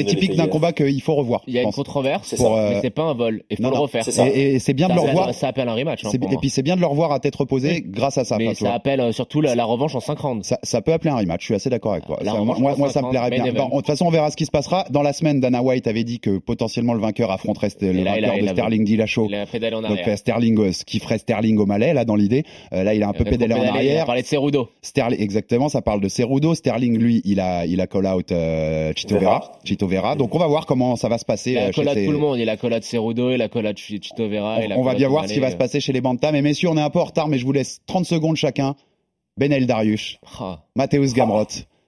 typique 0.05 0.35
d'un 0.37 0.49
combat 0.49 0.73
qu'il 0.73 1.01
faut 1.03 1.15
revoir. 1.15 1.43
Il 1.47 1.55
y 1.55 1.59
a 1.59 1.63
une 1.63 1.71
controverse, 1.73 2.27
C'est 2.29 2.37
Pour, 2.37 2.47
ça. 2.55 2.59
euh, 2.59 2.71
mais 2.75 2.81
c'est 2.81 2.91
pas 2.91 3.03
un 3.05 3.15
vol. 3.15 3.43
Il 3.51 3.57
faut 3.57 3.63
non, 3.63 3.71
le 3.71 3.77
non, 3.77 3.83
refaire. 3.83 4.05
c'est. 4.05 4.27
Et, 4.29 4.55
et 4.55 4.59
c'est 4.59 4.75
bien 4.75 4.89
de 4.89 4.95
le 4.95 5.01
ça- 5.01 5.07
revoir. 5.07 5.35
Ça 5.35 5.49
appelle 5.49 5.69
un 5.69 5.75
rematch. 5.75 6.05
hein, 6.05 6.11
et 6.13 6.37
puis 6.39 6.51
c'est 6.51 6.63
bien 6.63 6.77
de 6.77 6.81
le 6.81 6.87
revoir 6.87 7.13
à 7.13 7.21
tête 7.21 7.37
reposée 7.37 7.83
grâce 7.87 8.19
à 8.19 8.25
ça. 8.25 8.39
Mais 8.39 8.55
ça 8.55 8.73
appelle 8.75 9.01
euh, 9.01 9.13
surtout 9.13 9.41
la, 9.41 9.55
la 9.55 9.65
revanche 9.65 9.95
en 9.95 10.01
5 10.01 10.19
rounds. 10.19 10.47
Ça, 10.47 10.59
ça 10.63 10.81
peut 10.83 10.93
appeler 10.93 11.11
un 11.11 11.17
rematch, 11.17 11.41
je 11.43 11.47
suis 11.47 11.55
assez 11.55 11.71
d'accord 11.71 11.93
avec 11.93 12.07
toi. 12.07 12.19
Ça, 12.25 12.35
moi, 12.35 12.57
moi, 12.59 12.75
ça 12.75 13.01
me 13.01 13.07
50, 13.07 13.11
plairait 13.11 13.31
bien. 13.31 13.45
de 13.53 13.71
toute 13.77 13.87
façon, 13.87 14.07
on 14.07 14.11
verra 14.11 14.31
ce 14.31 14.37
qui 14.37 14.47
se 14.47 14.51
passera. 14.51 14.85
Dans 14.91 15.03
la 15.03 15.13
semaine, 15.13 15.41
Dana 15.41 15.63
White 15.63 15.87
avait 15.87 16.05
dit 16.05 16.19
que 16.21 16.39
potentiellement 16.39 16.95
le 16.95 17.01
vainqueur 17.01 17.31
affronterait 17.31 17.69
le 17.81 17.93
il 17.95 18.09
a- 18.09 18.13
vainqueur 18.15 18.35
il 18.39 18.45
de 18.45 18.49
a- 18.49 18.53
Sterling 18.53 18.85
Dillashaw. 18.85 19.27
Il 19.29 19.35
a 19.35 19.47
pédalé 19.47 19.77
en 19.77 19.83
Donc 19.83 19.91
arrière. 19.93 20.09
euh, 20.09 20.17
Sterling, 20.17 20.59
euh, 20.59 20.73
ce 20.73 20.85
qui 20.85 20.99
ferait 20.99 21.19
Sterling 21.19 21.59
au 21.59 21.67
malais, 21.67 21.95
là, 21.95 22.05
dans 22.05 22.17
l'idée. 22.17 22.45
Euh, 22.73 22.83
là, 22.85 22.95
il 22.95 23.03
a 23.03 23.09
un 23.09 23.13
peu 23.13 23.25
pédalé 23.25 23.55
en 23.55 23.59
pédalé, 23.61 23.69
Il 23.73 23.89
a 23.89 23.91
arrière. 23.93 24.07
parlé 24.07 24.23
de 24.23 24.27
Cerudo. 24.27 24.69
Sterling, 24.83 25.21
exactement, 25.21 25.69
ça 25.69 25.83
parle 25.83 26.01
de 26.01 26.09
Cerudo. 26.17 26.55
Sterling, 26.55 26.99
lui, 26.99 27.21
il 27.25 27.41
a, 27.41 27.67
il 27.67 27.81
a 27.81 27.87
call 27.87 28.07
out 28.07 28.33
euh, 28.33 28.93
Chito 28.97 29.15
Vera. 29.19 29.39
Vera. 29.41 29.53
Chito 29.65 29.87
Vera. 29.87 30.15
Donc 30.17 30.35
on 30.35 30.39
va 30.39 30.47
voir 30.47 30.67
comment 30.67 30.97
ça 30.97 31.09
va 31.09 31.19
se 31.19 31.25
passer. 31.25 31.53
Il 31.53 31.59
a 31.59 31.71
collade 31.73 31.95
ces- 31.99 32.07
tout 32.07 32.13
le 32.13 32.19
monde. 32.19 32.39
Il 32.39 32.43
a 32.43 32.53
la 32.53 32.57
collade 32.57 32.83
Cerudo, 32.85 33.31
il 33.31 33.43
a 33.43 33.49
collade 33.49 33.79
Ch- 33.79 34.01
Chito 34.01 34.29
Vera. 34.29 34.63
et 34.65 34.73
On, 34.73 34.81
on 34.81 34.83
va 34.83 34.95
bien 34.95 35.09
voir 35.09 35.29
ce 35.29 35.35
qui 35.35 35.41
va 35.41 35.51
se 35.51 35.55
euh. 35.55 35.59
passer 35.59 35.81
chez 35.81 35.93
les 35.93 36.01
Bantam. 36.01 36.33
Mais 36.33 36.43
messieurs, 36.43 36.69
on 36.71 36.77
est 36.77 36.81
un 36.81 36.91
peu 36.91 37.01
en 37.01 37.05
retard, 37.05 37.29
mais 37.29 37.39
je 37.39 37.45
vous 37.45 37.53
laisse 37.53 37.81
30 37.87 38.05
secondes 38.07 38.37
chacun. 38.37 38.75
Benel 39.39 39.67
Darius, 39.67 40.17
Ah. 40.41 40.61
Mathéus 40.77 41.13
Gamrot, 41.13 41.45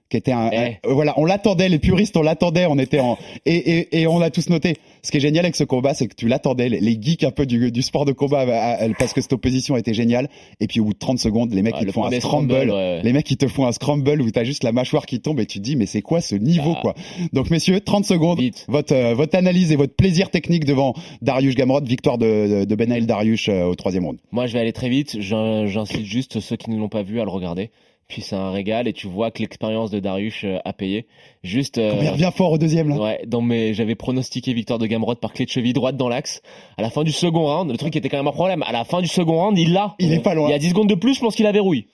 qui 0.09 0.17
était 0.17 0.31
un, 0.31 0.51
Eh. 0.51 0.57
un- 0.57 0.89
euh, 0.89 0.93
voilà, 0.93 1.15
on 1.17 1.25
l'attendait, 1.25 1.67
les 1.67 1.79
puristes, 1.79 2.15
on 2.15 2.21
l'attendait, 2.21 2.67
on 2.67 2.77
était 2.77 2.99
en, 2.99 3.17
et, 3.47 3.55
et, 3.55 4.01
et 4.01 4.07
on 4.07 4.19
l'a 4.19 4.29
tous 4.29 4.49
noté. 4.49 4.75
Ce 5.01 5.11
qui 5.11 5.17
est 5.17 5.19
génial 5.21 5.45
avec 5.45 5.55
ce 5.55 5.63
combat, 5.63 5.93
c'est 5.93 6.07
que 6.07 6.15
tu 6.15 6.27
l'attendais, 6.27 6.69
les, 6.69 6.79
les 6.79 6.97
geeks 7.01 7.23
un 7.23 7.31
peu 7.31 7.45
du, 7.45 7.71
du 7.71 7.81
sport 7.81 8.05
de 8.05 8.11
combat, 8.11 8.41
à- 8.41 8.83
à- 8.83 8.89
parce 8.97 9.13
que 9.13 9.21
cette 9.21 9.33
opposition 9.33 9.77
était 9.77 9.93
géniale. 9.93 10.29
Et 10.59 10.67
puis 10.67 10.79
au 10.79 10.85
bout 10.85 10.93
de 10.93 10.99
30 10.99 11.19
secondes, 11.19 11.53
les 11.53 11.61
mecs, 11.61 11.75
Ah, 11.77 11.81
ils 11.81 11.85
le 11.85 11.91
font 11.91 12.05
un 12.05 12.11
scramble. 12.19 12.51
scramble, 12.53 12.71
ouais. 12.71 13.01
Les 13.03 13.13
mecs, 13.13 13.29
ils 13.31 13.37
te 13.37 13.47
font 13.47 13.65
un 13.65 13.71
scramble 13.71 14.21
où 14.21 14.31
t'as 14.31 14.43
juste 14.43 14.63
la 14.63 14.71
mâchoire 14.71 15.05
qui 15.05 15.19
tombe 15.21 15.39
et 15.39 15.45
tu 15.45 15.59
te 15.59 15.63
dis, 15.63 15.75
mais 15.75 15.85
c'est 15.85 16.01
quoi 16.01 16.21
ce 16.21 16.35
niveau, 16.35 16.73
Ah. 16.77 16.81
quoi? 16.81 16.95
Donc 17.33 17.49
messieurs, 17.49 17.79
30 17.79 18.05
secondes. 18.05 18.39
Vite. 18.39 18.65
Votre, 18.67 18.93
euh, 18.93 19.13
votre 19.13 19.37
analyse 19.37 19.71
et 19.71 19.75
votre 19.75 19.95
plaisir 19.95 20.29
technique 20.31 20.65
devant 20.65 20.93
Darius 21.21 21.55
Gamrot, 21.55 21.81
victoire 21.83 22.17
de, 22.17 22.65
de, 22.65 22.75
Benail 22.75 23.05
Darius 23.05 23.47
euh, 23.49 23.63
au 23.65 23.75
troisième 23.75 24.05
round. 24.05 24.19
Moi, 24.31 24.47
je 24.47 24.53
vais 24.53 24.59
aller 24.59 24.73
très 24.73 24.89
vite. 24.89 25.17
J'in- 25.19 25.65
J'incite 25.67 26.05
juste 26.05 26.39
ceux 26.39 26.55
qui 26.55 26.69
ne 26.71 26.77
l'ont 26.77 26.89
pas 26.89 27.03
vu 27.03 27.19
à 27.19 27.23
le 27.23 27.29
regarder. 27.29 27.69
Puis 28.09 28.23
c'est 28.23 28.35
un 28.35 28.49
régal 28.51 28.87
et 28.87 28.93
tu 28.93 29.07
vois 29.07 29.29
que 29.29 29.39
l'expérience 29.41 29.91
de 29.91 29.99
Darius 29.99 30.41
euh, 30.43 30.57
a 30.65 30.73
payé. 30.73 31.05
Juste. 31.43 31.77
euh, 31.77 31.93
Il 32.01 32.09
revient 32.09 32.31
fort 32.35 32.51
au 32.51 32.57
deuxième, 32.57 32.89
là? 32.89 32.95
Ouais, 32.97 33.21
dans 33.27 33.41
mes, 33.41 33.75
j'avais 33.75 33.93
pronostiqué 33.93 34.51
victoire 34.53 34.79
de 34.79 34.87
Gamrot 34.87 35.15
par 35.15 35.31
clé 35.31 35.45
de 35.45 35.51
cheville 35.51 35.73
droite 35.73 35.95
dans 35.95 36.09
l'axe. 36.09 36.41
À 36.77 36.81
la 36.81 36.89
fin 36.89 37.03
du 37.03 37.11
second 37.11 37.45
round, 37.45 37.69
le 37.71 37.77
truc 37.77 37.95
était 37.95 38.09
quand 38.09 38.17
même 38.17 38.27
un 38.27 38.31
problème. 38.31 38.63
À 38.63 38.71
la 38.71 38.83
fin 38.83 38.99
du 39.01 39.07
second 39.07 39.39
round, 39.43 39.57
il 39.59 39.73
l'a. 39.73 39.95
Il 39.99 40.11
est 40.11 40.19
pas 40.19 40.33
loin. 40.33 40.47
Il 40.49 40.51
y 40.51 40.55
a 40.55 40.59
10 40.59 40.69
secondes 40.69 40.89
de 40.89 40.95
plus, 40.95 41.13
je 41.13 41.19
pense 41.21 41.35
qu'il 41.35 41.45
a 41.45 41.51
verrouille. 41.51 41.85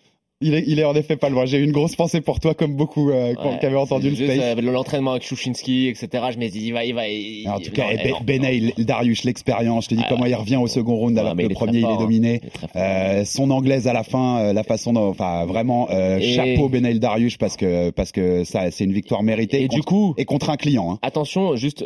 Il 0.41 0.53
est, 0.53 0.65
il 0.67 0.79
est 0.79 0.83
en 0.83 0.93
effet 0.95 1.15
pas 1.15 1.29
loin. 1.29 1.45
J'ai 1.45 1.59
eu 1.59 1.63
une 1.63 1.71
grosse 1.71 1.95
pensée 1.95 2.19
pour 2.19 2.41
toi, 2.41 2.53
comme 2.53 2.75
beaucoup 2.75 3.09
euh, 3.09 3.33
qui- 3.35 3.47
Ouais, 3.47 3.57
qui 3.57 3.65
avaient 3.65 3.77
entendu 3.77 4.09
le 4.09 4.15
space. 4.17 4.37
euh, 4.57 4.61
L'entraînement 4.61 5.11
avec 5.11 5.23
Chouchinski, 5.23 5.87
etc. 5.87 6.25
Je 6.33 6.37
me 6.37 6.49
dis, 6.49 6.59
il 6.67 6.71
va, 6.73 6.83
il 6.83 6.93
va. 6.93 7.07
il- 7.07 7.47
En 7.47 7.57
tout 7.57 7.71
cas, 7.71 7.85
eh, 7.93 8.11
Ben- 8.25 8.71
Darius, 8.77 9.23
l'expérience. 9.23 9.85
Je 9.85 9.89
te 9.91 9.95
dis 9.95 10.01
Ah, 10.03 10.07
comment 10.09 10.25
il 10.25 10.35
revient 10.35 10.57
au 10.57 10.67
second 10.67 10.95
round 10.97 11.17
alors 11.17 11.35
Ouais, 11.35 11.43
il 11.43 11.47
le 11.47 11.55
premier 11.55 11.79
il 11.79 11.85
est 11.85 11.97
dominé. 11.97 12.41
est. 12.43 12.75
Euh, 12.75 13.23
son 13.23 13.49
anglaise 13.49 13.87
à 13.87 13.93
la 13.93 14.03
fin, 14.03 14.39
euh, 14.39 14.53
la 14.53 14.63
façon, 14.63 14.91
dont- 14.91 15.07
enfin 15.07 15.45
vraiment 15.45 15.87
euh, 15.91 16.17
Et- 16.19 16.33
chapeau 16.33 16.67
Benail 16.67 16.99
Darius 16.99 17.37
parce 17.37 17.55
que 17.55 17.91
parce 17.91 18.11
que 18.11 18.43
ça 18.43 18.71
c'est 18.71 18.83
une 18.83 18.91
victoire 18.93 19.23
méritée 19.23 19.59
Et 19.63 19.67
contre, 19.67 19.75
du 19.75 19.81
coup, 19.83 20.13
et 20.17 20.25
contre 20.25 20.49
un 20.49 20.57
client. 20.57 20.91
Hein. 20.91 20.99
attention, 21.01 21.55
juste, 21.55 21.81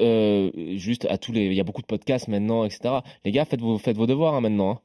juste 0.75 1.05
à 1.07 1.19
tous 1.19 1.31
les, 1.33 1.45
il 1.45 1.53
y 1.53 1.59
a 1.59 1.63
beaucoup 1.63 1.81
de 1.81 1.87
podcasts 1.87 2.27
maintenant, 2.27 2.65
etc. 2.65 2.79
Les 3.25 3.31
gars, 3.31 3.45
faites 3.45 3.61
vos, 3.61 3.77
faites 3.77 3.95
vos 3.97 4.07
devoirs 4.07 4.33
hein, 4.33 4.41
maintenant. 4.41 4.71
hein. 4.71 4.79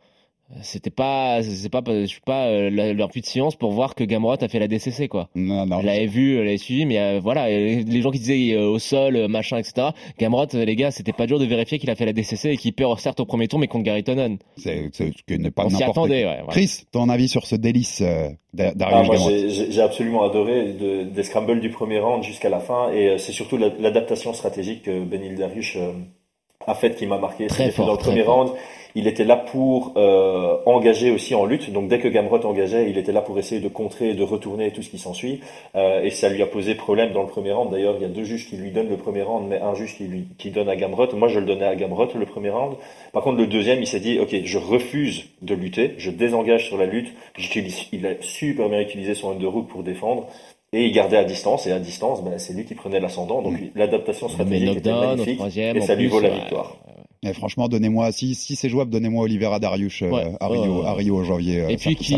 C'était 0.62 0.90
pas, 0.90 1.42
c'est 1.42 1.68
pas, 1.70 1.82
je 1.86 2.04
suis 2.04 2.20
pas 2.20 2.46
euh, 2.46 2.70
la- 2.70 2.92
leur 2.92 3.10
plus 3.10 3.22
de 3.22 3.26
science 3.26 3.56
pour 3.56 3.72
voir 3.72 3.94
que 3.94 4.04
Gamrot 4.04 4.36
a 4.42 4.48
fait 4.48 4.58
la 4.58 4.68
DCC 4.68 5.08
quoi. 5.08 5.28
Non, 5.34 5.64
non. 5.66 5.80
Je 5.80 5.86
l'avais 5.86 6.06
vu, 6.06 6.34
je 6.36 6.38
l'avais 6.40 6.58
suivi, 6.58 6.84
mais 6.86 6.98
euh, 7.00 7.18
voilà, 7.20 7.48
les 7.48 8.02
gens 8.02 8.10
qui 8.10 8.18
disaient 8.18 8.54
euh, 8.54 8.68
au 8.68 8.78
sol, 8.78 9.26
machin, 9.28 9.56
etc. 9.58 9.88
Gamrot, 10.18 10.46
les 10.52 10.76
gars, 10.76 10.90
c'était 10.90 11.12
pas 11.14 11.26
dur 11.26 11.38
de 11.38 11.46
vérifier 11.46 11.78
qu'il 11.78 11.90
a 11.90 11.94
fait 11.94 12.04
la 12.04 12.12
DCC 12.12 12.50
et 12.50 12.56
qu'il 12.58 12.72
perd 12.74 12.98
certes 13.00 13.20
au 13.20 13.24
premier 13.24 13.48
tour, 13.48 13.58
mais 13.58 13.68
contre 13.68 13.84
Gary 13.84 14.04
Tonnen. 14.04 14.36
C'est 14.56 14.90
c'est- 14.92 15.12
ce 15.16 15.22
que 15.26 15.34
n'est 15.34 15.50
pas 15.50 15.64
On 15.64 15.70
s'y 15.70 15.82
attendait, 15.82 16.24
ouais. 16.26 16.38
Chris, 16.50 16.84
ton 16.92 17.08
avis 17.08 17.28
sur 17.28 17.46
ce 17.46 17.56
délice 17.56 18.02
euh, 18.02 18.28
Ah, 18.80 19.02
j'ai- 19.70 19.80
absolument 19.80 20.22
adoré 20.24 20.74
de- 20.74 21.04
des 21.04 21.22
scrambles 21.24 21.60
du 21.60 21.70
premier 21.70 21.98
round 21.98 22.22
jusqu'à 22.22 22.50
la 22.50 22.60
fin, 22.60 22.92
et 22.92 23.16
c'est 23.18 23.32
surtout 23.32 23.56
la- 23.56 23.70
l'adaptation 23.80 24.32
stratégique 24.34 24.82
que 24.84 25.02
Benil 25.04 25.34
Darius 25.36 25.76
a 26.66 26.74
faite 26.74 26.96
qui 26.96 27.06
m'a 27.06 27.18
marqué. 27.18 27.46
Très 27.46 27.70
fort, 27.70 27.86
Dans 27.86 27.92
le 27.92 27.98
premier 27.98 28.22
fort. 28.22 28.36
round, 28.36 28.52
il 28.96 29.08
était 29.08 29.24
là 29.24 29.36
pour 29.36 29.92
euh, 29.96 30.56
engager 30.66 31.10
aussi 31.10 31.34
en 31.34 31.44
lutte. 31.46 31.72
Donc 31.72 31.88
dès 31.88 31.98
que 31.98 32.06
Gamrot 32.06 32.44
engageait, 32.44 32.88
il 32.88 32.96
était 32.96 33.10
là 33.10 33.22
pour 33.22 33.36
essayer 33.38 33.60
de 33.60 33.68
contrer, 33.68 34.14
de 34.14 34.22
retourner 34.22 34.70
tout 34.70 34.82
ce 34.82 34.90
qui 34.90 34.98
s'ensuit. 34.98 35.40
Euh, 35.74 36.02
et 36.02 36.10
ça 36.10 36.28
lui 36.28 36.40
a 36.42 36.46
posé 36.46 36.76
problème 36.76 37.12
dans 37.12 37.22
le 37.22 37.28
premier 37.28 37.52
round. 37.52 37.72
D'ailleurs, 37.72 37.96
il 37.96 38.02
y 38.02 38.04
a 38.04 38.08
deux 38.08 38.22
juges 38.22 38.48
qui 38.48 38.56
lui 38.56 38.70
donnent 38.70 38.88
le 38.88 38.96
premier 38.96 39.22
round, 39.22 39.48
mais 39.48 39.60
un 39.60 39.74
juge 39.74 39.96
qui 39.96 40.04
lui 40.04 40.26
qui 40.38 40.50
donne 40.50 40.68
à 40.68 40.76
Gamrot. 40.76 41.08
Moi, 41.16 41.28
je 41.28 41.40
le 41.40 41.46
donnais 41.46 41.66
à 41.66 41.74
Gamrot 41.74 42.08
le 42.14 42.26
premier 42.26 42.50
round. 42.50 42.76
Par 43.12 43.22
contre, 43.22 43.38
le 43.38 43.48
deuxième, 43.48 43.80
il 43.80 43.86
s'est 43.86 44.00
dit, 44.00 44.20
ok, 44.20 44.34
je 44.44 44.58
refuse 44.58 45.26
de 45.42 45.54
lutter, 45.54 45.94
je 45.98 46.10
désengage 46.10 46.66
sur 46.68 46.76
la 46.76 46.86
lutte. 46.86 47.12
J'utilise, 47.36 47.88
il 47.92 48.06
a 48.06 48.10
super 48.20 48.68
bien 48.68 48.80
utilisé 48.80 49.14
son 49.14 49.32
underhook 49.32 49.66
pour 49.66 49.82
défendre. 49.82 50.28
Et 50.74 50.86
il 50.86 50.92
gardait 50.92 51.18
à 51.18 51.24
distance, 51.24 51.68
et 51.68 51.72
à 51.72 51.78
distance, 51.78 52.24
ben, 52.24 52.36
c'est 52.36 52.52
lui 52.52 52.64
qui 52.64 52.74
prenait 52.74 52.98
l'ascendant. 52.98 53.42
Donc 53.42 53.54
l'adaptation 53.76 54.26
Mais 54.26 54.32
stratégique 54.32 54.76
était 54.78 54.92
magnifique, 54.92 55.40
et 55.56 55.80
ça 55.80 55.94
lui 55.94 56.08
vaut 56.08 56.20
la 56.20 56.30
victoire. 56.30 56.76
Et 57.26 57.32
franchement, 57.32 57.68
donnez-moi 57.68 58.12
si 58.12 58.34
si 58.34 58.54
c'est 58.56 58.68
jouable, 58.68 58.90
donnez-moi 58.90 59.24
Olivera 59.24 59.58
Darius 59.58 60.02
euh, 60.02 60.10
Ouais. 60.10 60.24
à 60.40 60.48
Rio, 60.48 60.80
Ouais. 60.82 60.86
à 60.86 60.92
Rio 60.94 61.18
en 61.20 61.24
janvier. 61.24 61.60
euh, 61.60 61.68
Et 61.68 61.78
ça- 61.78 61.90
puis 61.90 61.96
ce 62.04 62.14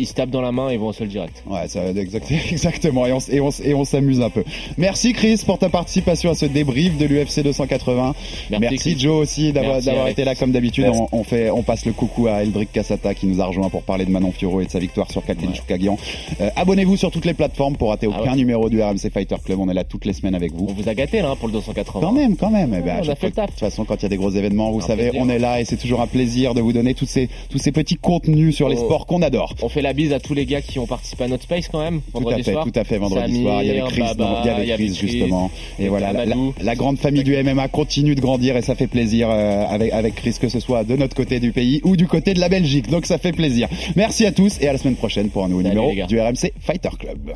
ils, 0.00 0.06
se 0.06 0.14
tapent 0.14 0.30
dans 0.30 0.40
la 0.40 0.52
main 0.52 0.70
et 0.70 0.76
vont 0.76 0.88
au 0.88 0.92
sol 0.92 1.08
direct. 1.08 1.42
Ouais, 1.46 1.68
ça, 1.68 1.86
exact- 1.90 2.30
exactement. 2.50 3.06
Et 3.06 3.12
on, 3.12 3.18
et 3.30 3.40
on, 3.40 3.50
et 3.64 3.74
on 3.74 3.84
s'amuse 3.84 4.20
un 4.20 4.30
peu. 4.30 4.44
Merci 4.78 5.12
Chris 5.12 5.40
pour 5.44 5.58
ta 5.58 5.68
participation 5.68 6.30
à 6.30 6.34
ce 6.34 6.46
débrief 6.46 6.96
de 6.98 7.04
l'UFC 7.06 7.42
280. 7.42 8.14
Merci. 8.58 8.98
Joe 8.98 9.22
aussi 9.22 9.52
d'avoir 9.52 9.74
Merci, 9.74 9.86
d'avoir 9.86 10.04
Alex. 10.06 10.18
été 10.18 10.24
là 10.24 10.34
comme 10.34 10.52
d'habitude. 10.52 10.86
On, 10.92 11.08
on 11.12 11.24
fait, 11.24 11.50
on 11.50 11.62
passe 11.62 11.84
le 11.86 11.92
coucou 11.92 12.26
à 12.26 12.42
Eldrick 12.42 12.72
Cassata 12.72 13.14
qui 13.14 13.26
nous 13.26 13.40
a 13.40 13.46
rejoint 13.46 13.68
pour 13.68 13.82
parler 13.82 14.04
de 14.04 14.10
Manon 14.10 14.32
Fioro 14.32 14.60
et 14.60 14.66
de 14.66 14.70
sa 14.70 14.78
victoire 14.78 15.10
sur 15.10 15.24
Kathleen 15.24 15.50
Ouais. 15.50 15.56
Choukagian. 15.56 15.98
Euh, 16.40 16.50
Abonnez-vous 16.56 16.96
sur 16.96 17.10
toutes 17.10 17.24
les 17.24 17.34
plateformes 17.34 17.76
pour 17.76 17.88
rater 17.90 18.06
Ah 18.12 18.20
aucun 18.20 18.30
ouais. 18.32 18.36
numéro 18.36 18.68
du 18.70 18.80
RMC 18.82 19.10
Fighter 19.12 19.36
Club. 19.44 19.58
On 19.60 19.68
est 19.68 19.74
là 19.74 19.84
toutes 19.84 20.04
les 20.04 20.12
semaines 20.12 20.34
avec 20.34 20.52
vous. 20.52 20.66
On 20.68 20.72
vous 20.72 20.88
a 20.88 20.94
gâté 20.94 21.20
là 21.22 21.30
hein, 21.30 21.36
pour 21.36 21.48
le 21.48 21.52
280. 21.54 22.00
Quand 22.00 22.12
même, 22.12 22.36
quand 22.36 22.50
même. 22.50 22.74
Eh 22.78 22.82
ben, 22.82 23.00
on 23.04 23.08
a 23.08 23.14
fait 23.14 23.28
le 23.28 23.32
fois, 23.34 23.42
taf. 23.42 23.46
De 23.46 23.50
toute 23.52 23.60
façon, 23.60 23.84
quand 23.84 23.96
il 23.96 24.02
y 24.02 24.06
a 24.06 24.08
des 24.08 24.16
gros 24.22 24.30
événements, 24.30 24.70
vous 24.70 24.78
Un 24.80 24.86
savez, 24.86 25.08
plaisir. 25.10 25.20
on 25.20 25.28
est 25.28 25.38
là 25.38 25.60
et 25.60 25.64
c'est 25.64 25.76
toujours 25.76 26.00
un 26.00 26.06
plaisir 26.06 26.54
de 26.54 26.60
vous 26.60 26.72
donner 26.72 26.94
tous 26.94 27.06
ces, 27.06 27.28
tous 27.50 27.58
ces 27.58 27.72
petits 27.72 27.96
contenus 27.96 28.54
sur 28.56 28.68
les 28.68 28.76
Oh. 28.78 28.84
sports 28.84 29.06
qu'on 29.06 29.20
adore. 29.22 29.54
On 29.62 29.68
fait 29.68 29.82
la 29.82 29.92
bise 29.92 30.12
à 30.12 30.20
tous 30.20 30.34
les 30.34 30.46
gars 30.46 30.60
qui 30.62 30.78
ont 30.78 30.86
participé 30.86 31.24
à 31.24 31.28
notre 31.28 31.42
space 31.44 31.68
quand 31.68 31.80
même. 31.80 32.00
Tout 32.14 32.28
à 32.28 32.36
fait, 32.36 32.52
soir. 32.52 32.64
tout 32.64 32.72
à 32.78 32.84
fait. 32.84 32.98
Vendredi 32.98 33.32
Samir, 33.34 33.42
soir, 33.42 33.62
il 33.62 33.66
y 33.66 33.70
avait 33.70 33.80
Chris, 33.90 34.00
Baba, 34.00 34.40
il 34.44 34.68
y 34.68 34.72
avait 34.72 34.86
Chris 34.86 34.94
Chris, 34.96 35.08
justement. 35.08 35.50
Et 35.78 35.88
voilà, 35.88 36.12
la, 36.12 36.24
la- 36.24 36.32
Amadou. 36.34 36.54
la 36.62 36.74
grande 36.74 36.98
famille 36.98 37.24
du 37.24 37.36
MMA 37.42 37.68
continue 37.68 38.14
de 38.14 38.20
grandir 38.20 38.56
et 38.56 38.62
ça 38.62 38.74
fait 38.74 38.86
plaisir 38.86 39.28
euh, 39.30 39.64
avec 39.68 39.92
avec 39.92 40.14
Chris 40.14 40.36
que 40.40 40.48
ce 40.48 40.60
soit 40.60 40.84
de 40.84 40.96
notre 40.96 41.14
côté 41.16 41.40
du 41.40 41.52
pays 41.52 41.80
ou 41.84 41.96
du 41.96 42.06
côté 42.06 42.34
de 42.34 42.40
la 42.40 42.48
Belgique. 42.48 42.88
Donc 42.90 43.06
ça 43.06 43.18
fait 43.18 43.32
plaisir. 43.32 43.68
Merci 43.96 44.24
à 44.26 44.32
tous 44.32 44.58
et 44.60 44.68
à 44.68 44.72
la 44.72 44.78
semaine 44.78 44.96
prochaine 44.96 45.28
pour 45.28 45.44
un 45.44 45.48
nouveau 45.48 45.62
Salut, 45.62 45.74
numéro 45.80 46.06
du 46.06 46.20
RMC 46.20 46.52
Fighter 46.60 46.90
Club. 46.98 47.32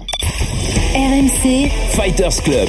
RMC 0.94 1.68
Fighters 1.90 2.42
Club. 2.42 2.68